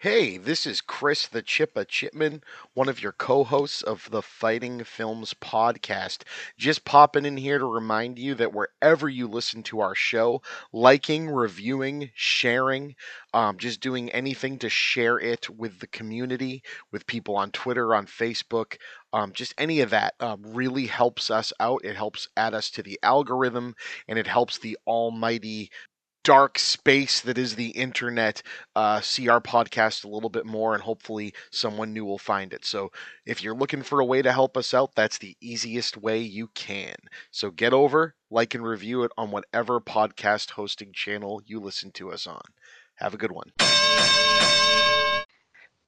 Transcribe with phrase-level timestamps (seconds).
[0.00, 4.84] Hey, this is Chris the Chippa Chipman, one of your co hosts of the Fighting
[4.84, 6.22] Films podcast.
[6.56, 10.40] Just popping in here to remind you that wherever you listen to our show,
[10.72, 12.94] liking, reviewing, sharing,
[13.34, 16.62] um, just doing anything to share it with the community,
[16.92, 18.76] with people on Twitter, on Facebook,
[19.12, 21.84] um, just any of that um, really helps us out.
[21.84, 23.74] It helps add us to the algorithm
[24.06, 25.70] and it helps the almighty
[26.28, 28.42] dark space that is the internet
[28.76, 32.66] uh, see our podcast a little bit more and hopefully someone new will find it.
[32.66, 32.92] So
[33.24, 36.48] if you're looking for a way to help us out that's the easiest way you
[36.48, 36.96] can.
[37.30, 42.12] So get over like and review it on whatever podcast hosting channel you listen to
[42.12, 42.42] us on.
[42.96, 43.50] Have a good one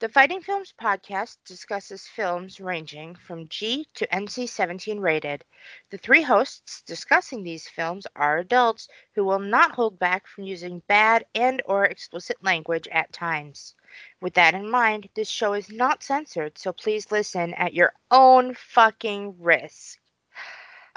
[0.00, 5.44] The Fighting Films podcast discusses films ranging from G to NC 17 rated.
[5.90, 10.82] The three hosts discussing these films are adults who will not hold back from using
[10.88, 13.74] bad and or explicit language at times.
[14.22, 18.54] With that in mind, this show is not censored, so please listen at your own
[18.54, 19.98] fucking risk.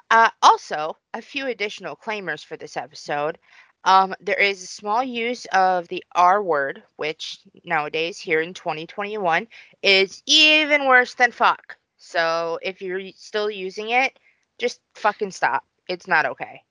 [0.09, 3.37] Uh, also, a few additional claimers for this episode.
[3.85, 9.47] Um, there is a small use of the R word, which nowadays here in 2021
[9.81, 11.77] is even worse than fuck.
[11.97, 14.17] So if you're still using it,
[14.57, 15.63] just fucking stop.
[15.87, 16.63] It's not okay.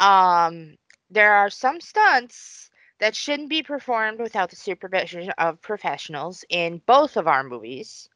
[0.00, 0.76] Um,
[1.10, 7.16] there are some stunts that shouldn't be performed without the supervision of professionals in both
[7.16, 8.08] of our movies.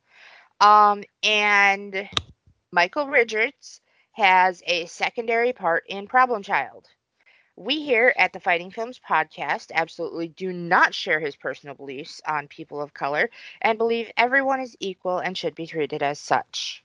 [0.60, 2.08] Um, and
[2.72, 3.80] Michael Richards
[4.12, 6.88] has a secondary part in Problem Child.
[7.56, 12.48] We here at the Fighting Films podcast absolutely do not share his personal beliefs on
[12.48, 13.30] people of color
[13.62, 16.84] and believe everyone is equal and should be treated as such.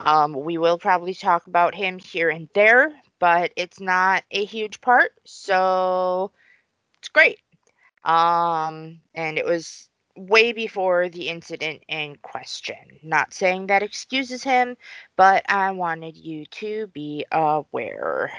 [0.00, 4.82] Um, we will probably talk about him here and there, but it's not a huge
[4.82, 6.30] part, so
[6.98, 7.40] it's great.
[8.04, 12.98] Um, and it was way before the incident in question.
[13.02, 14.76] Not saying that excuses him,
[15.16, 18.30] but I wanted you to be aware.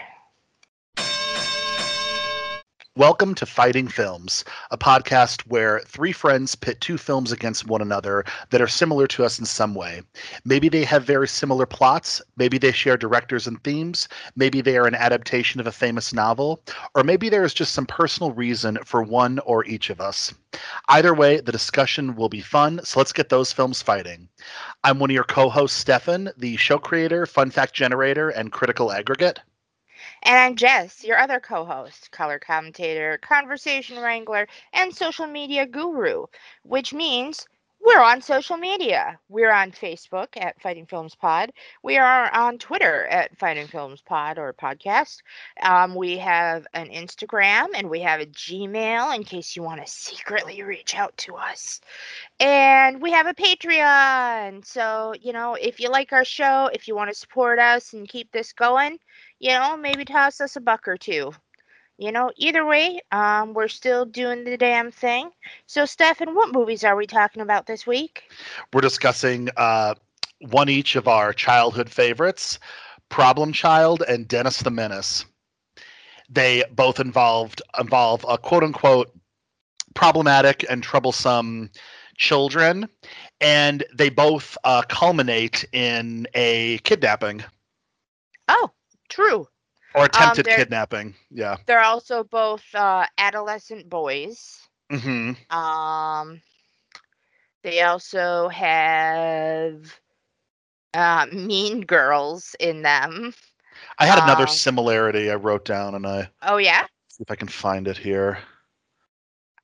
[2.96, 8.24] Welcome to Fighting Films, a podcast where three friends pit two films against one another
[8.52, 10.04] that are similar to us in some way.
[10.46, 14.86] Maybe they have very similar plots, maybe they share directors and themes, maybe they are
[14.86, 16.62] an adaptation of a famous novel,
[16.94, 20.32] or maybe there is just some personal reason for one or each of us.
[20.88, 24.30] Either way, the discussion will be fun, so let's get those films fighting.
[24.84, 28.92] I'm one of your co hosts, Stefan, the show creator, fun fact generator, and critical
[28.92, 29.40] aggregate.
[30.26, 36.28] And I'm Jess, your other co host, color commentator, conversation wrangler, and social media guru,
[36.64, 37.46] which means
[37.86, 39.20] we're on social media.
[39.28, 41.52] We're on Facebook at Fighting Films Pod.
[41.84, 45.18] We are on Twitter at Fighting Films Pod or podcast.
[45.62, 49.92] Um, we have an Instagram and we have a Gmail in case you want to
[49.92, 51.82] secretly reach out to us.
[52.40, 54.66] And we have a Patreon.
[54.66, 58.08] So, you know, if you like our show, if you want to support us and
[58.08, 58.98] keep this going,
[59.44, 61.34] you know, maybe toss us a buck or two.
[61.98, 65.32] You know, either way, um, we're still doing the damn thing.
[65.68, 68.24] So, Stefan, what movies are we talking about this week?
[68.72, 69.96] We're discussing uh,
[70.50, 72.58] one each of our childhood favorites
[73.10, 75.26] Problem Child and Dennis the Menace.
[76.30, 79.12] They both involved involve a quote unquote
[79.94, 81.70] problematic and troublesome
[82.16, 82.88] children,
[83.42, 87.44] and they both uh, culminate in a kidnapping
[88.48, 88.73] Oh,
[89.14, 89.48] true.
[89.96, 91.14] or attempted they're- kidnapping.
[91.30, 91.58] Yeah.
[91.68, 94.60] They're also both uh, adolescent boys.
[94.92, 95.56] Mm-hmm.
[95.56, 96.42] Um,
[97.64, 100.00] they also have
[100.94, 103.34] uh, mean girls in them.
[104.00, 106.86] I had another Um, similarity I wrote down, and I Oh yeah.
[107.10, 108.40] see if I can find it here.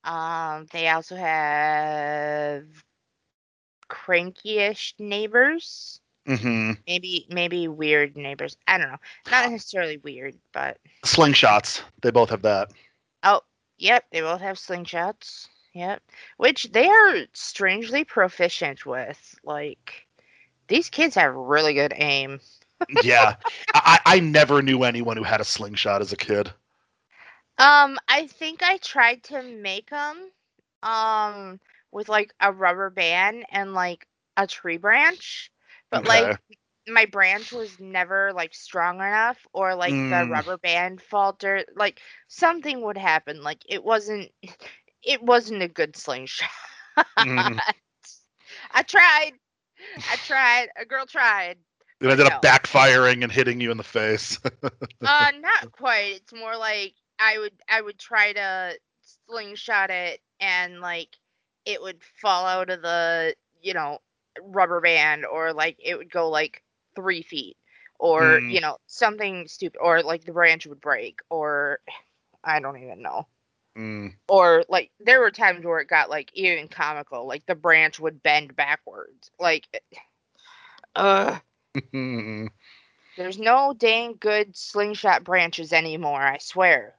[0.04, 2.64] Um, they also have
[3.88, 5.99] cranky-ish neighbors.
[6.26, 8.56] Hmm Maybe maybe weird neighbors.
[8.66, 8.98] I don't know.
[9.30, 11.82] Not necessarily weird, but Slingshots.
[12.02, 12.70] They both have that.
[13.22, 13.40] oh,
[13.78, 15.48] yep, they both have slingshots.
[15.74, 16.02] Yep.
[16.36, 19.34] Which they are strangely proficient with.
[19.44, 20.06] Like
[20.68, 22.40] these kids have really good aim.
[23.02, 23.34] yeah,
[23.74, 26.50] I, I never knew anyone who had a slingshot as a kid.
[27.58, 30.30] Um, I think I tried to make them
[30.82, 31.60] um
[31.92, 34.06] with like a rubber band and like
[34.36, 35.50] a tree branch,
[35.90, 36.06] but Okay.
[36.06, 36.38] like
[36.88, 40.26] my branch was never like strong enough or like the Mm.
[40.26, 44.30] rubber band faltered like something would happen like it wasn't
[45.04, 46.48] it wasn't a good slingshot
[47.18, 47.60] Mhm.
[48.72, 49.32] i tried
[50.08, 51.58] i tried a girl tried
[52.00, 52.40] It ended No.
[52.40, 54.38] up backfiring and hitting you in the face.
[55.04, 58.78] uh not quite it's more like i would i would try to
[59.28, 61.08] slingshot it and like
[61.64, 63.98] it would fall out of the you know
[64.42, 66.62] rubber band or like it would go like
[66.94, 67.56] three feet
[67.98, 68.52] or Mm.
[68.52, 71.80] you know something stupid or like the branch would break or
[72.44, 73.26] i don't even know
[73.76, 74.14] Mm.
[74.28, 78.22] or like there were times where it got like even comical like the branch would
[78.22, 79.66] bend backwards like
[80.96, 81.38] uh
[83.16, 86.94] there's no dang good slingshot branches anymore i swear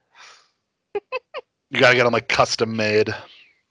[1.70, 3.14] you gotta get them like custom made.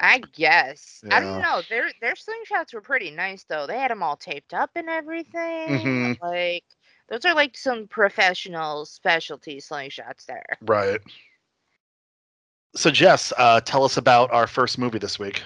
[0.02, 4.04] I guess i don't know their their slingshots were pretty nice though they had them
[4.04, 6.20] all taped up and everything Mhm.
[6.22, 6.66] like
[7.10, 11.02] those are like some professional specialty slingshots there Right.
[12.76, 15.44] So Jess, uh, tell us about our first movie this week.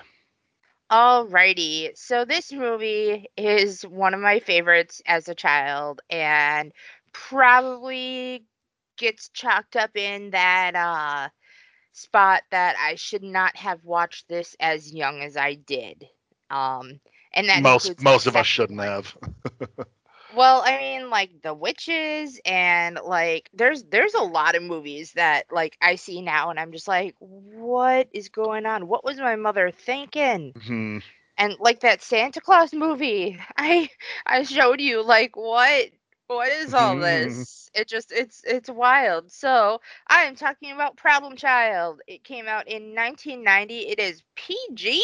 [0.92, 1.98] Alrighty.
[1.98, 6.72] So this movie is one of my favorites as a child and
[7.14, 8.46] probably
[8.98, 11.30] gets chalked up in that uh
[11.96, 16.08] spot that I should not have watched this as young as I did.
[16.52, 17.02] Um
[17.34, 18.82] and that most most of us shouldn't one.
[18.82, 19.16] have.
[20.30, 25.46] Well, I mean, like the witches and like there's there's a lot of movies that
[25.52, 28.88] like I see now and I'm just like, what is going on?
[28.88, 30.56] What was my mother thinking?
[30.56, 31.02] Mhm.
[31.38, 33.90] and like that Santa Claus movie, I
[34.26, 35.90] I showed you like what
[36.28, 37.70] what is all this?
[37.74, 39.32] It just it's it's wild.
[39.32, 42.02] So I am talking about Problem Child.
[42.08, 43.80] It came out in 1990.
[43.88, 45.04] It is PG.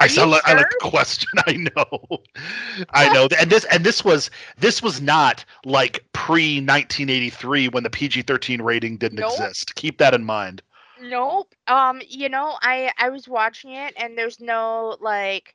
[0.00, 1.30] I you like I like the question.
[1.46, 2.22] I know,
[2.90, 7.90] I know, and this and this was this was not like pre 1983 when the
[7.90, 9.30] PG-13 rating didn't Nope.
[9.30, 9.74] exist.
[9.76, 10.62] Keep that in mind.
[11.00, 11.54] Nope.
[11.68, 15.54] Um, you know, I I was watching it and there's no like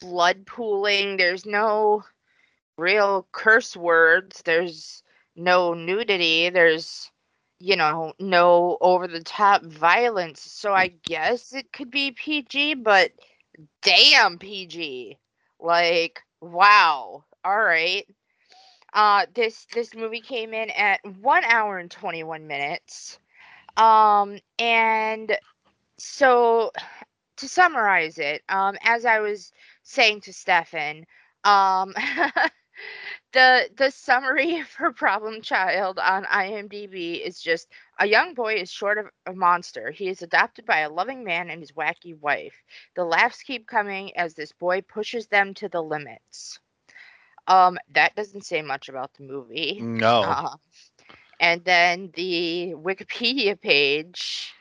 [0.00, 1.16] blood pooling.
[1.16, 2.04] There's no
[2.76, 4.42] real curse words.
[4.44, 5.02] There's
[5.36, 6.50] no nudity.
[6.50, 7.10] There's
[7.62, 10.40] you know, no over the top violence.
[10.40, 13.12] So I guess it could be PG, but
[13.82, 15.16] damn PG.
[15.60, 17.24] Like, wow.
[17.44, 18.04] All right.
[18.92, 23.18] Uh this this movie came in at 1 hour and 21 minutes.
[23.76, 25.36] Um and
[25.98, 26.72] so
[27.38, 29.52] to summarize it, um as I was
[29.82, 31.06] saying to Stefan,
[31.44, 31.94] um
[33.32, 37.68] the the summary for Problem Child on IMDb is just
[37.98, 39.90] a young boy is short of a monster.
[39.90, 42.54] He is adopted by a loving man and his wacky wife.
[42.94, 46.58] The laughs keep coming as this boy pushes them to the limits.
[47.48, 49.80] Um, that doesn't say much about the movie.
[49.82, 50.22] No.
[50.22, 50.56] Uh,
[51.40, 54.52] and then the Wikipedia page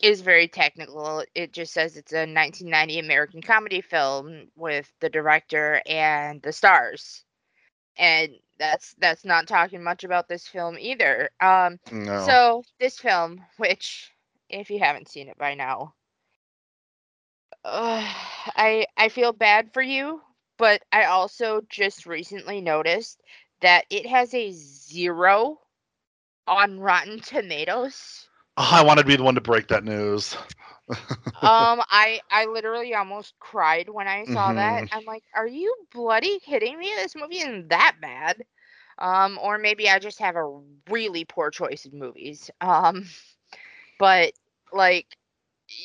[0.00, 1.24] is very technical.
[1.34, 7.24] It just says it's a 1990 American comedy film with the director and the stars.
[7.98, 11.30] And that's that's not talking much about this film either.
[11.40, 12.24] Um no.
[12.26, 14.10] so this film, which
[14.48, 15.94] if you haven't seen it by now,
[17.64, 18.06] uh,
[18.56, 20.20] I I feel bad for you,
[20.58, 23.22] but I also just recently noticed
[23.60, 25.58] that it has a zero
[26.46, 28.28] on Rotten Tomatoes.
[28.56, 30.36] Oh, I wanted to be the one to break that news.
[31.42, 34.84] um, I I literally almost cried when I saw that.
[34.84, 34.90] Mhm.
[34.90, 36.92] I'm like, are you bloody kidding me?
[36.96, 38.44] This movie isn't that bad.
[38.98, 40.60] Um, or maybe I just have a
[40.90, 42.50] really poor choice of movies.
[42.60, 43.04] Um,
[43.98, 44.32] but
[44.72, 45.06] like,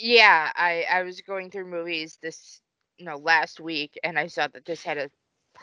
[0.02, 2.62] yeah, I I was going through movies this
[2.98, 5.10] you know last week and I saw that this had a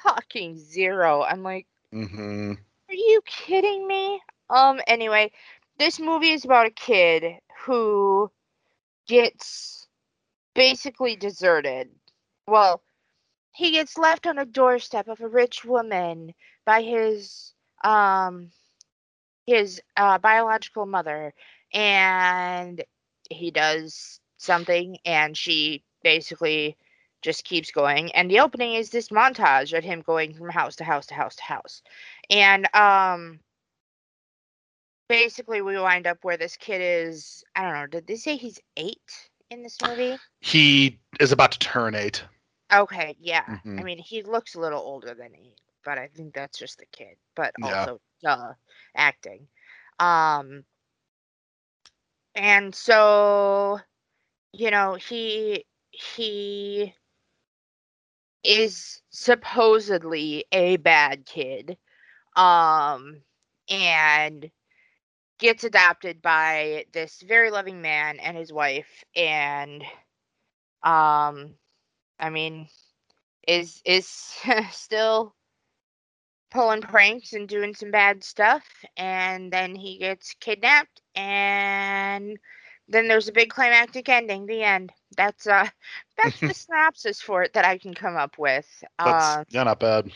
[0.03, 1.23] fucking zero.
[1.23, 1.67] I'm like.
[1.93, 2.53] mm-hmm.
[2.89, 4.21] Are you kidding me?
[4.51, 5.33] Um, anyway,
[5.79, 7.25] this movie is about a kid
[7.65, 8.31] who
[9.07, 9.87] gets
[10.55, 11.91] basically deserted.
[12.49, 12.83] Well,
[13.53, 17.53] he gets left on a doorstep of a rich woman by his
[17.85, 18.51] um
[19.47, 21.33] his uh, biological mother
[21.73, 22.83] and
[23.31, 26.77] he does something and she basically
[27.23, 30.85] just keeps going and the opening is this montage of him going from house to
[30.85, 31.83] house to house to house
[32.31, 33.41] and um
[35.09, 38.61] basically we wind up where this kid is i don't know did they say he's
[38.77, 42.25] eight in this movie He is about to turn eight.
[42.73, 43.85] okay yeah i Mhm.
[43.85, 47.17] mean he looks a little older than eight but i think that's just the kid
[47.35, 47.87] but Yeah.
[47.87, 48.53] also duh
[48.97, 49.47] acting
[49.99, 50.65] um
[52.35, 53.79] and so
[54.53, 56.95] you know he he
[58.45, 61.77] is supposedly a bad kid
[62.37, 63.23] um
[63.69, 64.51] and
[65.39, 69.83] gets adopted by this very loving man and his wife and
[70.83, 71.55] um
[72.19, 72.69] i mean
[73.47, 74.09] is is
[74.71, 75.35] still
[76.51, 78.65] pulling pranks and doing some bad stuff
[78.97, 82.39] and then he gets kidnapped and
[82.89, 84.47] then there's a big climactic ending.
[84.47, 84.93] The end.
[85.17, 85.69] That's uh,
[86.17, 88.67] that's the synopsis for it that I can come up with.
[89.05, 90.13] That's Uh, yeah, not bad.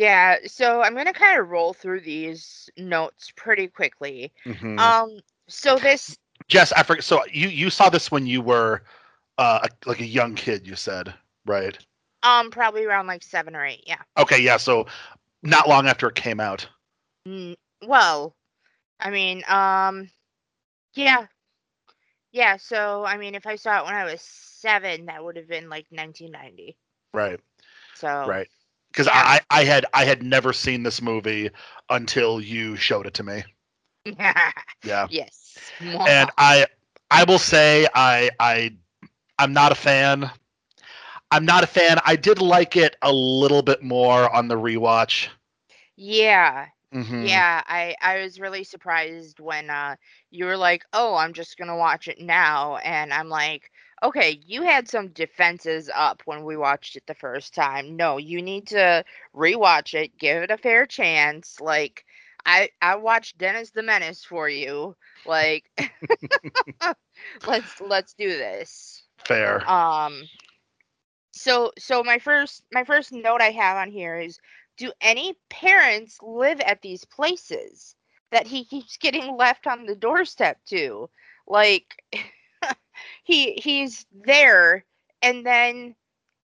[0.00, 0.36] Yeah.
[0.46, 4.32] So I'm gonna kind of roll through these notes pretty quickly.
[4.46, 4.78] Mhm.
[4.78, 5.20] Um.
[5.46, 6.16] So this.
[6.48, 7.04] Jess, I forget.
[7.04, 8.82] So you you saw this when you were
[9.36, 10.66] uh like a young kid.
[10.66, 11.12] You said
[11.44, 11.78] right.
[12.22, 12.50] Um.
[12.50, 13.84] Probably around like seven or eight.
[13.86, 14.00] Yeah.
[14.16, 14.56] Okay, yeah.
[14.56, 14.86] So
[15.42, 16.66] not long after it came out.
[17.28, 18.34] Mm, well,
[19.00, 20.10] I mean, um,
[20.94, 21.26] yeah,
[22.32, 22.56] yeah.
[22.56, 25.68] So I mean, if I saw it when I was seven, that would have been
[25.68, 26.74] like 1990.
[27.12, 27.38] Right.
[27.94, 28.48] So Right.
[28.92, 29.26] Because Yeah.
[29.26, 31.50] I I had I had never seen this movie
[31.88, 33.44] until you showed it to me.
[34.82, 35.08] Yeah.
[35.08, 35.72] yes.
[36.06, 36.66] and I
[37.10, 38.72] I will say I I
[39.38, 40.30] I'm not a fan.
[41.30, 41.98] I'm not a fan.
[42.04, 45.28] I did like it a little bit more on the rewatch.
[45.96, 47.42] yeah, Mhm.
[47.42, 47.62] yeah.
[47.66, 49.96] I I was really surprised when uh
[50.30, 53.70] you were like, "Oh, I'm just gonna watch it now," and I'm like.
[54.02, 57.96] Okay, you had some defenses up when we watched it the first time.
[57.96, 59.04] No, you need to
[59.34, 61.60] rewatch it, give it a fair chance.
[61.60, 62.04] Like
[62.46, 64.96] I I watched Dennis the Menace for you.
[65.26, 65.64] Like
[67.46, 69.02] let's let's do this.
[69.26, 69.68] Fair.
[69.68, 70.22] Um
[71.32, 74.38] so so my first my first note I have on here is
[74.78, 77.94] do any parents live at these places
[78.30, 81.10] that he keeps getting left on the doorstep to?
[81.46, 82.02] Like
[83.24, 84.84] he he's there
[85.22, 85.94] and then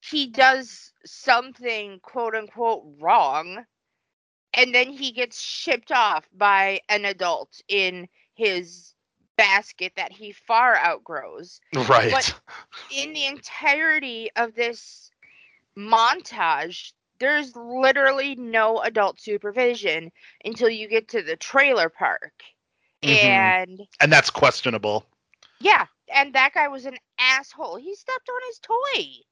[0.01, 3.65] he does something quote unquote wrong
[4.53, 8.93] and then he gets shipped off by an adult in his
[9.37, 12.11] basket that he far outgrows right.
[12.11, 12.33] But
[12.95, 15.09] in the entirety of this
[15.77, 20.11] montage, there's literally no adult supervision
[20.43, 22.43] until you get to the trailer park.
[23.03, 23.23] Mhm.
[23.23, 25.05] And and that's questionable.
[25.59, 27.77] yeah, and that guy was an asshole.
[27.77, 29.23] He stepped on his toy.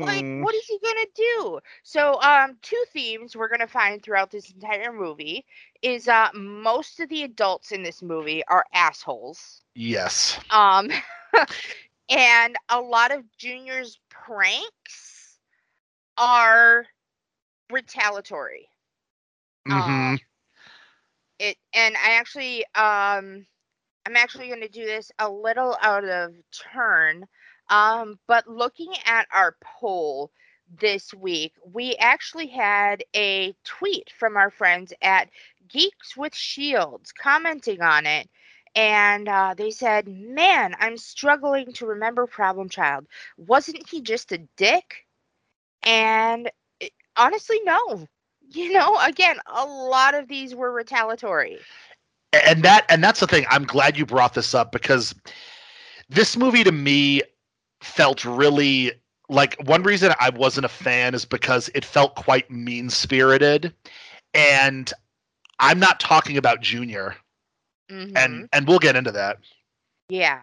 [0.00, 0.40] Like, Mhm.
[0.40, 1.60] what is he gonna do?
[1.82, 5.44] So, um, two themes we're gonna find throughout this entire movie
[5.82, 9.62] is uh most of the adults in this movie are assholes.
[9.74, 10.38] Yes.
[10.50, 10.90] Um,
[12.08, 15.38] and a lot of Junior's pranks
[16.16, 16.86] are
[17.70, 18.68] retaliatory.
[19.66, 20.16] hmm
[21.38, 23.46] It and I actually um
[24.08, 26.34] I'm actually going to do this a little out of
[26.72, 27.26] turn.
[27.68, 30.30] Um, but looking at our poll
[30.80, 35.28] this week, we actually had a tweet from our friends at
[35.68, 38.30] Geeks with Shields commenting on it.
[38.74, 43.06] And uh, they said, Man, I'm struggling to remember Problem Child.
[43.36, 45.04] Wasn't he just a dick?
[45.82, 46.50] And
[46.80, 48.06] it- honestly, no.
[48.50, 51.58] You know, again, a lot of these were retaliatory.
[52.32, 55.14] And that and that's the thing i'm glad you brought this up because
[56.08, 57.22] this movie to me
[57.80, 58.92] felt really
[59.28, 63.72] like one reason i wasn't a fan is because it felt quite mean spirited
[64.34, 64.92] and
[65.58, 67.16] i'm not talking about junior
[67.90, 68.12] Mhm.
[68.16, 69.38] and and we'll get into that
[70.10, 70.40] Yeah.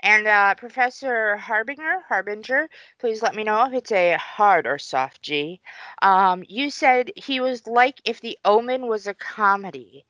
[0.00, 2.68] And uh, Professor Harbinger, Harbinger,
[3.00, 5.60] please let me know if it's a hard or soft G.
[6.02, 10.04] Um, you said he was like if The Omen was a comedy.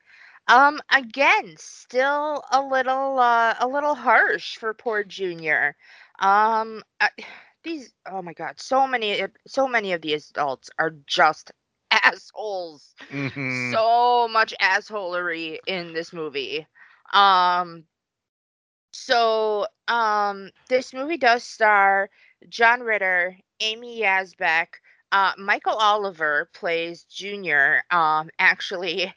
[0.49, 5.77] Um, again, still a little, uh, a little harsh for poor Junior.
[6.21, 7.11] Um, I,
[7.65, 11.53] these, oh my God, so many, so many of these adults are just
[11.91, 13.81] assholes Mhm.
[13.81, 16.67] so much assholery in this movie.
[17.13, 17.85] Um
[18.93, 22.11] so um this movie does star
[22.49, 24.67] John Ritter, Amy Yasbeck,
[25.13, 27.83] uh Michael Oliver plays Junior.
[27.91, 29.13] Um actually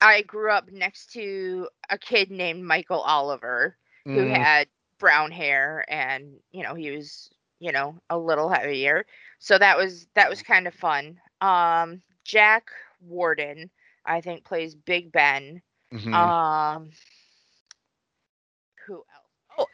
[0.00, 3.76] I grew up next to a kid named Michael Oliver
[4.12, 4.34] who Mm.
[4.34, 9.04] had brown hair and you know he was you know a little heavier
[9.38, 13.70] so that was that was kind of fun um jack warden
[14.06, 16.12] i think plays big ben Mhm.
[16.12, 16.90] um
[18.86, 19.66] who else oh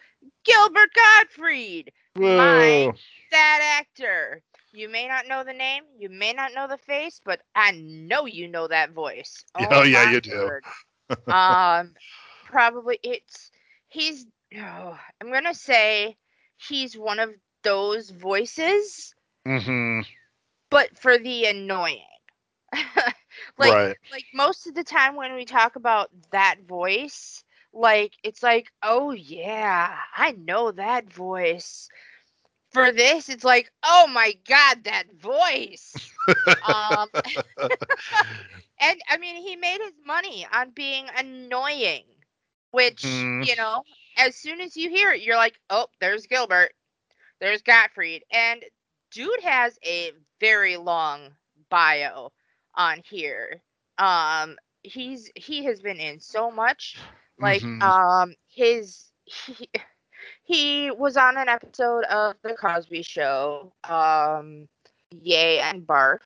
[0.45, 2.95] gilbert gottfried Whoa.
[3.31, 4.43] that actor
[4.77, 8.27] you may not know the name you may not know the face but i know
[8.27, 9.45] you know that voice.
[9.71, 10.51] Oh, yeah, my you do.
[11.31, 11.95] um
[12.45, 13.51] probably it's
[13.89, 16.17] he's oh, i'm gonna say
[16.57, 17.31] he's one of
[17.63, 19.15] those voices
[19.47, 20.01] Mm-hmm.
[20.71, 22.03] but for the annoying.
[23.59, 23.97] Like right.
[24.13, 29.13] like most of the time when we talk about that voice like it's like oh
[29.13, 31.89] yeah i know that voice
[32.77, 36.13] for this it's like oh my god that voice
[36.67, 37.09] um
[38.81, 42.05] and i mean he made his money on being annoying
[42.71, 43.47] which Mhm.
[43.47, 43.83] you know
[44.19, 46.73] as soon as you hear it, you're like, oh, there's Gilbert,
[47.41, 48.63] there's Gottfried, and
[49.11, 51.31] dude has a very long
[51.71, 52.33] bio
[52.77, 53.63] on here.
[53.99, 57.01] Um, he's he has been in so much,
[57.41, 57.93] like Mhm.
[57.93, 59.69] um, his he,
[60.47, 64.69] he was on an episode of the Cosby Show, um,
[65.11, 66.21] Yay and Barf.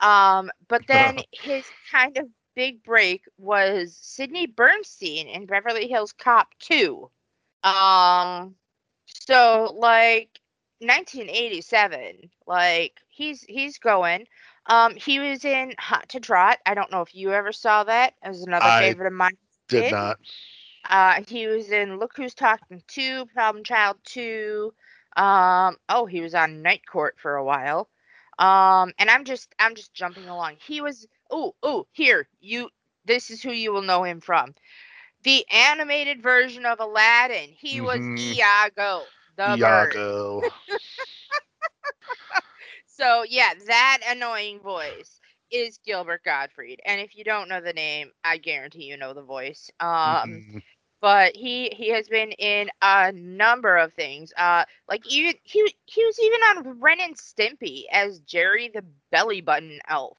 [0.00, 6.48] Um, but then his kind of big break was Sidney Bernstein in Beverly Hills Cop
[6.60, 7.10] 2.
[7.64, 8.54] Um,
[9.06, 10.40] so like
[10.78, 14.26] 1987, like he's he's going.
[14.66, 16.58] Um, he was in Hot to Trot.
[16.64, 18.14] I don't know if you ever saw that.
[18.24, 19.36] It was another I favorite of mine.
[19.68, 19.92] Did did?
[19.92, 20.18] not.
[20.88, 24.72] Uh, he was in Look Who's Talking 2, Problem Child 2.
[25.16, 27.88] Um, oh, he was on Night Court for a while.
[28.38, 30.56] Um, and I'm just I'm just jumping along.
[30.60, 32.70] He was oh oh here you
[33.04, 34.54] this is who you will know him from.
[35.24, 37.50] The animated version of Aladdin.
[37.58, 38.38] He was Mhm.
[38.38, 39.56] Iago, the.
[39.56, 40.42] Iago.
[42.86, 45.20] So yeah, that annoying voice
[45.50, 46.80] is Gilbert Gottfried.
[46.84, 49.70] And if you don't know the name, I guarantee you know the voice.
[49.80, 50.62] Um Mhm.
[51.00, 54.32] but he he has been in a number of things.
[54.36, 59.40] Uh, like even he he was even on Ren and Stimpy as Jerry the Belly
[59.40, 60.18] Button Elf.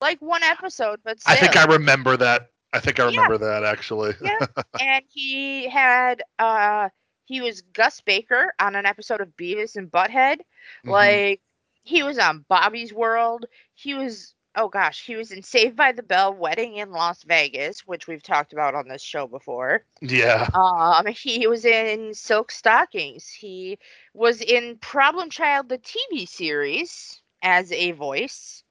[0.00, 1.26] Like one episode, but still.
[1.26, 2.50] I think I remember that.
[2.72, 3.28] I think I Yeah.
[3.28, 4.14] remember that actually.
[4.20, 4.40] Yeah.
[4.78, 6.90] and he had uh
[7.26, 10.40] he was Gus Baker on an episode of Beavis and Butthead.
[10.84, 10.86] Mhm.
[10.86, 11.42] Like
[11.84, 13.46] he was on Bobby's World.
[13.74, 17.86] He was oh gosh, he was in Saved by the Bell Wedding in Las Vegas,
[17.86, 19.84] which we've talked about on this show before.
[20.00, 20.48] yeah.
[20.54, 23.28] Um, he was in Silk Stockings.
[23.28, 23.78] He
[24.14, 28.64] was in Problem Child, the TV series, as a voice.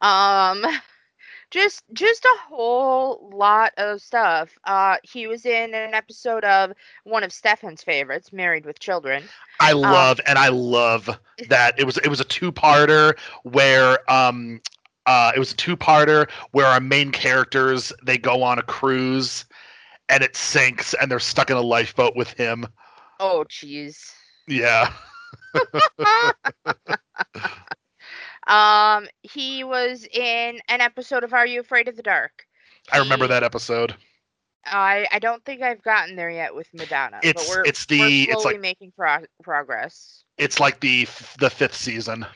[0.00, 0.64] Um,
[1.50, 4.50] just just a whole lot of stuff.
[4.64, 6.72] Uh, he was in an episode of
[7.04, 9.24] one of Stefan's favorites, Married with Children.
[9.60, 11.08] I love and I love
[11.48, 14.60] that it was it was a two-parter where um
[15.06, 19.44] uh it was a two-parter where our main characters they go on a cruise
[20.08, 22.66] and it sinks and they're stuck in a lifeboat with him.
[23.18, 24.12] Oh, jeez.
[24.46, 24.92] Yeah.
[28.46, 32.46] um, he was in an episode of Are You Afraid of the Dark?
[32.92, 33.96] I remember He- that episode.
[34.64, 37.18] I I don't think I've gotten there yet with Madonna.
[37.22, 40.24] It's- but we're, it's the- it's like- making pro- progress.
[40.38, 41.04] It's like the
[41.38, 42.26] the 5th season.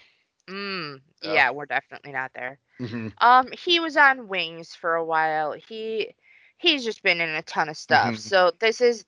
[0.50, 1.32] Mm, Yeah.
[1.34, 1.50] yeah.
[1.50, 2.58] we're definitely not there.
[2.78, 5.52] hmm Um, he was on Wings for a while.
[5.52, 6.14] He
[6.58, 8.16] he's just been in a ton of stuff.
[8.16, 8.18] Mhm.
[8.18, 9.04] So this is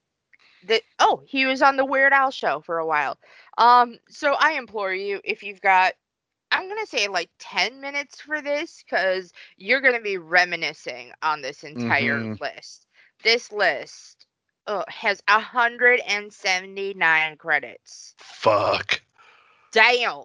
[0.63, 3.19] the oh he was on the Weird Al show for a while.
[3.59, 5.95] Um, so I implore you if you've got
[6.51, 11.65] I'm gonna say like 10 minutes for this because you're gonna be reminiscing on this
[11.65, 12.41] entire Mhm.
[12.41, 12.87] list.
[13.23, 14.27] This list
[14.67, 18.15] uh, has 179 credits.
[18.19, 19.03] Fuck.
[19.73, 20.25] Damn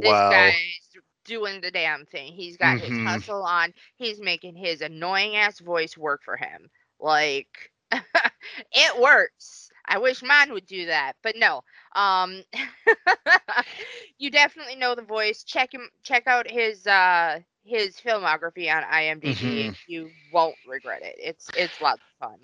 [0.00, 0.30] this Wow.
[0.30, 2.32] guy's doing the damn thing.
[2.32, 3.04] He's got his Mhm.
[3.04, 3.72] hustle on.
[3.96, 6.68] He's making his annoying ass voice work for him.
[7.00, 9.70] Like it works.
[9.86, 11.62] I wish mine would do that, but no.
[11.94, 12.42] Um
[14.18, 15.42] you definitely know the voice.
[15.44, 19.70] Check him check out his uh his filmography on IMDb.
[19.70, 19.76] Mhm.
[19.86, 21.16] You won't regret it.
[21.18, 22.38] It's it's lots of fun.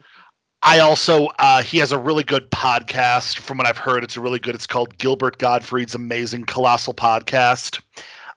[0.64, 3.38] I also uh, he has a really good podcast.
[3.38, 4.54] From what I've heard, it's a really good.
[4.54, 7.80] It's called Gilbert Gottfried's Amazing Colossal Podcast.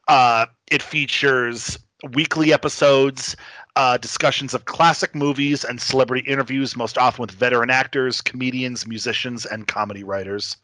[0.08, 1.78] Uh, it features
[2.14, 3.36] weekly episodes,
[3.76, 9.46] uh, discussions of classic movies, and celebrity interviews, most often with veteran actors, comedians, musicians,
[9.46, 10.58] and comedy writers.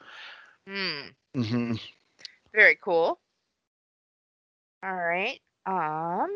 [0.67, 1.09] Hmm.
[1.35, 1.75] hmm
[2.53, 3.19] Very cool.
[4.83, 5.41] All right.
[5.65, 6.29] Um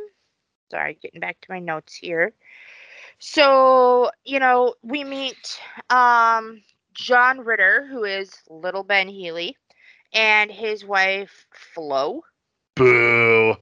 [0.72, 2.34] sorry, getting back to my notes here.
[3.19, 6.62] So, you know, we meet um
[6.93, 9.56] John Ritter, who is little Ben Healy,
[10.13, 12.23] and his wife Flo.
[12.75, 13.56] Boo.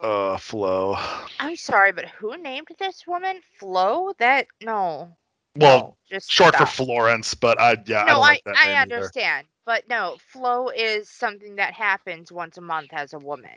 [0.00, 0.96] Uh, Flo.
[1.38, 4.12] I'm sorry, but who named this woman Flo?
[4.18, 5.16] That no.
[5.56, 6.66] Well, no, just short for.
[6.66, 8.94] Florence, but I yeah, I no, I, like that I name either.
[8.96, 9.46] understand.
[9.64, 13.52] But no, Flo is something that happens once a month as a woman.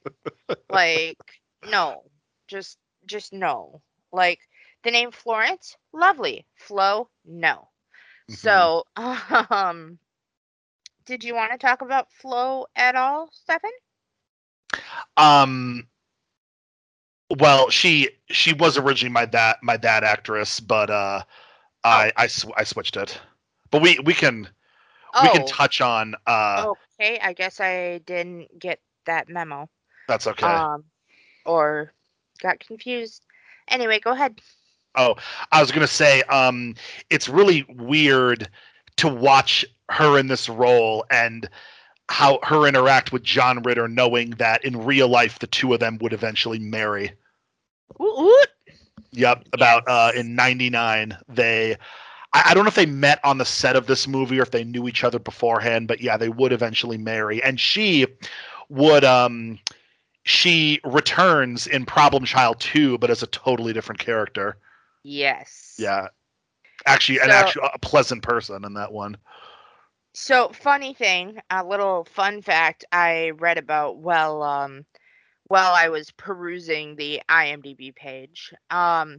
[0.70, 1.18] like,
[1.70, 2.04] no.
[2.48, 3.82] Just just no.
[4.12, 4.40] Like
[4.86, 6.48] the name Florence, lovely.
[6.56, 7.70] Flo, no.
[8.30, 8.72] Mhm.
[8.72, 8.86] So,
[9.52, 10.00] um
[11.06, 13.72] did you want to talk about Flo at all, Stefan?
[15.18, 15.88] Um.
[17.40, 21.24] Well, she she was originally my dad my dad actress, but uh,
[21.84, 23.20] I I, sw- I switched it.
[23.72, 24.50] But we we can
[25.22, 25.46] we can Oh.
[25.46, 26.68] touch on uh.
[27.00, 29.70] okay, I guess I didn't get that memo.
[30.08, 30.66] That's okay.
[30.66, 30.86] Um
[31.46, 31.94] or
[32.42, 33.26] got confused.
[33.68, 34.40] Anyway, go ahead.
[34.98, 35.16] Oh,
[35.52, 36.76] I was gonna say, um,
[37.10, 38.48] it's really weird
[38.98, 41.50] to watch her in this role and
[42.10, 45.98] how her interact with John Ritter, knowing that in real life the two of them
[46.02, 47.12] would eventually marry.
[48.02, 48.48] Oot, oot.
[49.12, 51.76] Yep, about uh, in '99 they.
[52.34, 54.52] I, I don't know if they met on the set of this movie or if
[54.52, 58.06] they knew each other beforehand, but yeah, they would eventually marry, and she
[58.70, 59.60] would um
[60.26, 64.58] she returns in Problem Child 2, but as a totally different character.
[65.08, 65.76] Yes.
[65.78, 66.08] Yeah.
[66.88, 69.18] Actually, an So- actual a pleasant person in that one.
[70.16, 74.84] So funny thing, a little fun fact I read about while um
[75.48, 78.52] while I was perusing the IMDb page.
[78.72, 79.18] Um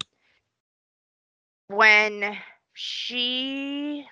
[1.69, 2.37] when
[2.75, 4.05] she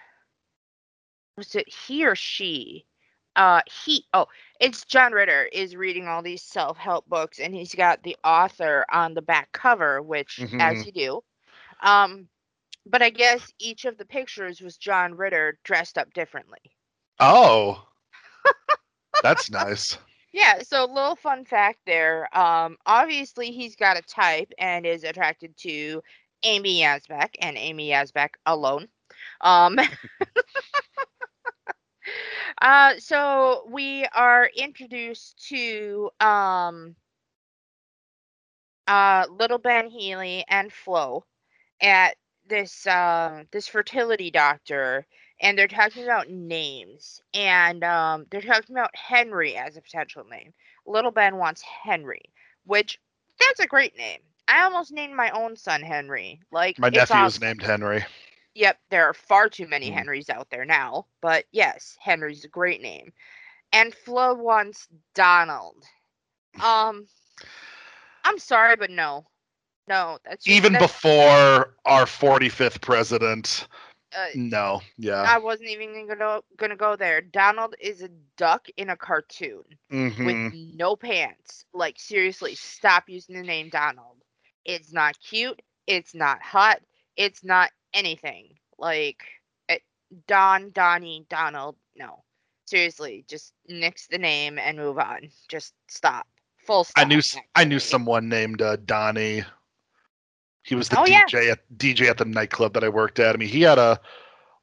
[1.37, 2.87] was it he or she?
[3.35, 4.27] Uh he oh,
[4.61, 9.15] it's John Ritter is reading all these self-help books and he's got the author on
[9.15, 11.25] the back cover, which as you do.
[11.83, 12.29] Um
[12.87, 16.59] but I guess each of the pictures was John Ritter dressed up differently.
[17.19, 17.87] Oh.
[19.23, 19.97] That's nice.
[20.33, 22.29] Yeah, so a little fun fact there.
[22.37, 26.03] Um, obviously he's got a type and is attracted to
[26.43, 28.89] Amy Yasbeck and Amy Yasbeck alone.
[29.41, 29.79] Um,
[32.61, 36.97] uh, so we are introduced to um,
[38.89, 41.25] uh, little Ben Healy and Flo
[41.85, 42.17] at
[42.49, 45.07] this uh, this fertility doctor
[45.43, 50.55] and they're talking about names and um, they're talking about henry as a potential name
[50.87, 52.23] little ben wants henry
[52.67, 53.01] which
[53.41, 57.41] that's a great name i almost named my own son henry like My nephew is
[57.41, 57.41] awesome.
[57.41, 58.05] named Henry.
[58.55, 59.93] yep there are far too many Mm.
[59.93, 63.13] henrys out there now but yes henry's a great name
[63.73, 65.85] and flo wants donald
[66.65, 67.07] um
[68.25, 69.27] i'm sorry but no
[69.89, 73.67] no that's Even that's, before our 45th president.
[74.17, 74.81] uh, No.
[74.97, 75.23] Yeah.
[75.23, 77.21] I wasn't even gonna gonna go there.
[77.21, 80.25] Donald is a duck in a cartoon Mhm.
[80.25, 81.65] with no pants.
[81.73, 84.19] Like seriously, stop using the name Donald.
[84.65, 85.61] It's not cute.
[85.87, 86.81] It's not hot.
[87.17, 88.59] It's not anything.
[88.79, 89.23] Like
[89.69, 89.83] it,
[90.27, 91.77] Don, Donnie, Donald.
[91.97, 92.25] No,
[92.67, 95.31] seriously, just nix the name and move on.
[95.49, 96.27] Just stop.
[96.67, 97.03] Full stop.
[97.03, 99.45] I knew s- I knew someone named uh, Donnie.
[100.65, 101.25] He was the Oh, yeah.
[101.27, 103.35] DJ at DJ at the nightclub that I worked at.
[103.35, 104.01] I mean, he had a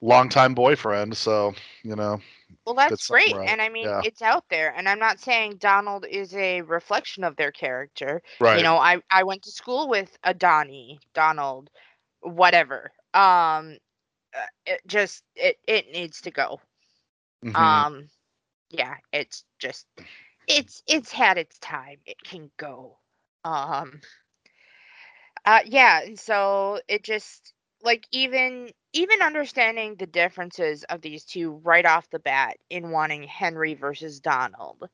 [0.02, 2.20] longtime boyfriend, so you know.
[2.66, 3.36] Well, that's That's great.
[3.36, 4.02] And I mean, yeah.
[4.04, 4.74] it's out there.
[4.76, 8.22] And I'm not saying Donald is a reflection of their character.
[8.40, 8.58] Right.
[8.58, 11.70] You know, I, I went to school with a Donnie, Donald,
[12.20, 12.92] whatever.
[13.14, 13.78] Um,
[14.36, 16.60] uh, it just, it, it needs to go.
[17.44, 17.56] Mhm.
[17.56, 18.10] Um,
[18.70, 19.88] yeah, it's just,
[20.48, 21.98] it's, it's had its time.
[22.06, 22.98] It can go.
[23.44, 24.02] Um,
[25.46, 26.02] uh, yeah.
[26.02, 32.10] And so it just, like even even understanding the differences of these two right off
[32.10, 34.88] the bat in wanting Henry versus Donald.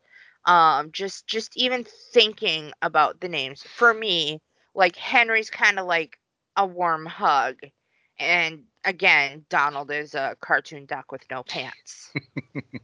[0.46, 4.40] Um just just even thinking about the names for me
[4.74, 6.18] like Henry's kind of like
[6.56, 7.58] a warm hug
[8.20, 12.12] and again Donald is a cartoon duck with no pants.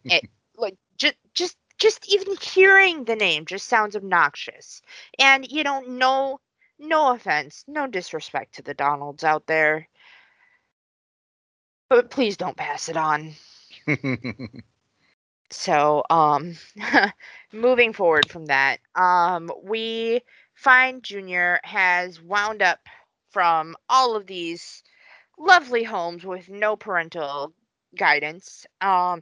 [0.09, 0.25] it
[0.57, 4.81] like just just just even hearing the name just sounds obnoxious.
[5.19, 6.39] And you don't know
[6.83, 9.87] no offense, no disrespect to the Donalds out there
[11.89, 13.35] but please don't pass it on.
[15.51, 16.55] So, um,
[17.53, 20.21] moving forward from that, um, we
[20.55, 22.79] find Junior has wound up
[23.29, 24.83] from all of these
[25.37, 27.53] lovely homes with no parental
[27.95, 29.21] guidance, um,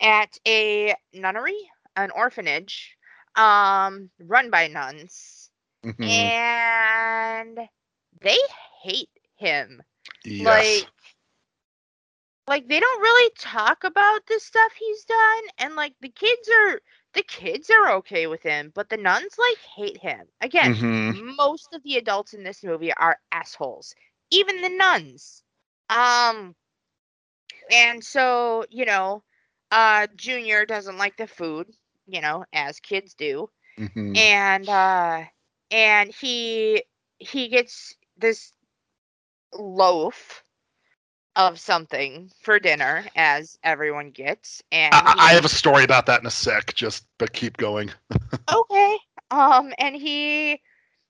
[0.00, 1.58] at a nunnery,
[1.96, 2.96] an orphanage,
[3.36, 5.43] um, run by nuns,
[5.84, 6.32] Mhm.
[6.82, 7.58] and
[8.20, 8.38] they
[8.82, 9.82] hate him
[10.24, 10.84] yes.
[10.84, 10.88] like
[12.46, 16.80] like they don't really talk about the stuff he's done and like the kids are
[17.14, 21.20] the kids are okay with him but the nuns like hate him again Mhm.
[21.38, 23.94] most of the adults in this movie are assholes
[24.30, 25.42] even the nuns
[25.90, 26.54] um
[27.70, 29.22] and so you know
[29.70, 31.68] uh junior doesn't like the food
[32.06, 34.14] you know as kids do Mhm.
[34.14, 35.22] and uh
[35.74, 36.84] and he
[37.18, 38.52] he gets this
[39.54, 40.44] loaf
[41.36, 46.20] of something for dinner as everyone gets and I, I- have a story about that
[46.20, 46.74] in a sec.
[46.74, 47.90] Just but keep going.
[48.52, 48.98] okay
[49.30, 50.60] um and he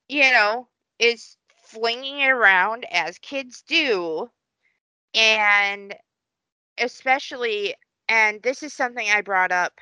[0.09, 4.31] you know is flinging it around as kids do
[5.15, 5.95] and
[6.79, 7.75] especially
[8.09, 9.81] and this is something i brought up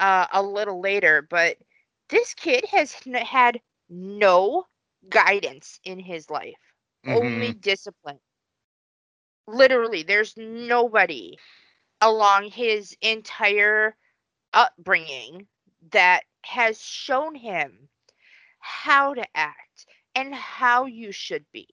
[0.00, 1.56] uh, a little later but
[2.10, 4.66] this kid has n- had no
[5.08, 6.54] guidance in his life
[7.06, 7.60] only mm-hmm.
[7.60, 8.18] discipline.
[9.46, 11.38] Literally, there's nobody
[12.00, 13.96] along his entire
[14.52, 15.46] upbringing
[15.92, 17.88] that has shown him
[18.60, 21.68] how to act and how you should be.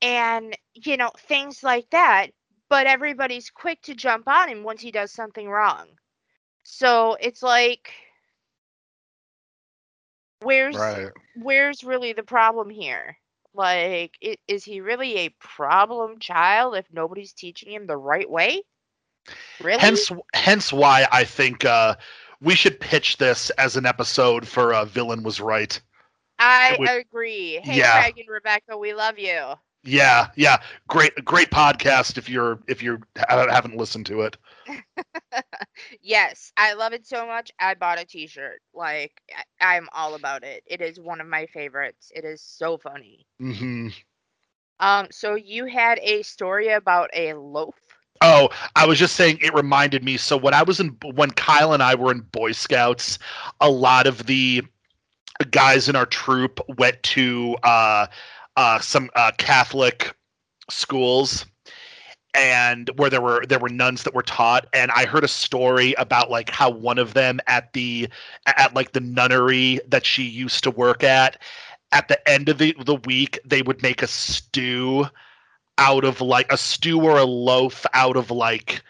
[0.00, 2.28] And, you know, things like that.
[2.70, 5.86] But everybody's quick to jump on him once he does something wrong.
[6.64, 7.92] So it's like,
[10.40, 11.08] where's Right.
[11.36, 13.16] where's really the problem here?
[13.54, 18.62] Like, i- is he really a problem child if nobody's teaching him the right way?
[19.60, 19.80] Really?
[19.80, 21.96] Hence, hence why I think uh,
[22.40, 25.80] we should pitch this as an episode for uh, "Villain Was Right."
[26.38, 27.60] I would- agree.
[27.62, 28.00] Hey, Yeah.
[28.00, 29.54] Craig and Rebecca, we love you.
[29.84, 32.18] Yeah, yeah, great, great podcast.
[32.18, 34.36] If you're if you haven't listened to it,
[36.02, 37.50] Yes, I love it so much.
[37.58, 38.60] I bought a T-shirt.
[38.74, 39.12] Like,
[39.60, 40.62] I- I'm all about it.
[40.66, 42.10] It is one of my favorites.
[42.14, 43.26] It is so funny.
[43.40, 43.88] hmm
[44.80, 47.76] Um, so you had a story about a loaf.
[48.22, 50.16] Oh, I was just saying it reminded me.
[50.16, 53.18] So when I was in when Kyle and I were in Boy Scouts,
[53.60, 54.62] a lot of the
[55.50, 58.06] guys in our troop went to uh,
[58.56, 60.14] uh, some uh, Catholic
[60.70, 61.46] schools
[62.34, 65.94] and where there were there were nuns that were taught and i heard a story
[65.94, 68.08] about like how one of them at the
[68.46, 71.40] at like the nunnery that she used to work at
[71.92, 75.06] at the end of the, the week they would make a stew
[75.78, 78.82] out of like a stew or a loaf out of like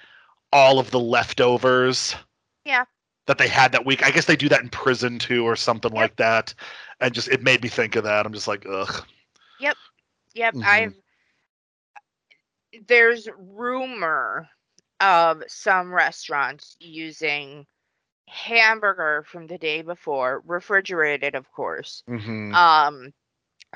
[0.53, 2.16] all of the leftovers
[2.64, 2.85] Yeah.
[3.27, 5.92] that they had that week i guess they do that in prison too or something
[5.92, 6.01] Yep.
[6.01, 6.55] like that
[7.01, 9.05] and just it made me think of that i'm just like ugh
[10.35, 10.64] Yep, Mhm.
[10.64, 10.94] I've.
[12.87, 14.48] There's rumor
[15.00, 17.66] of some restaurants using
[18.28, 22.54] hamburger from the day before, refrigerated, of course, mm-hmm.
[22.54, 23.12] um,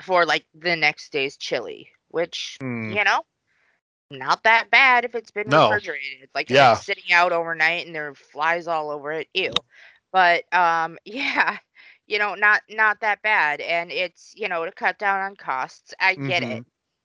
[0.01, 2.93] for like the next day's chili, which Mm.
[2.95, 3.23] you know,
[4.11, 5.69] not that bad if it's been No.
[5.69, 6.29] refrigerated.
[6.33, 6.73] Like Yeah.
[6.73, 9.27] it's sitting out overnight and there are flies all over it.
[9.33, 9.51] Ew.
[10.11, 11.57] But um, yeah,
[12.07, 15.93] you know, not not that bad, and it's you know to cut down on costs.
[15.99, 16.63] I get it.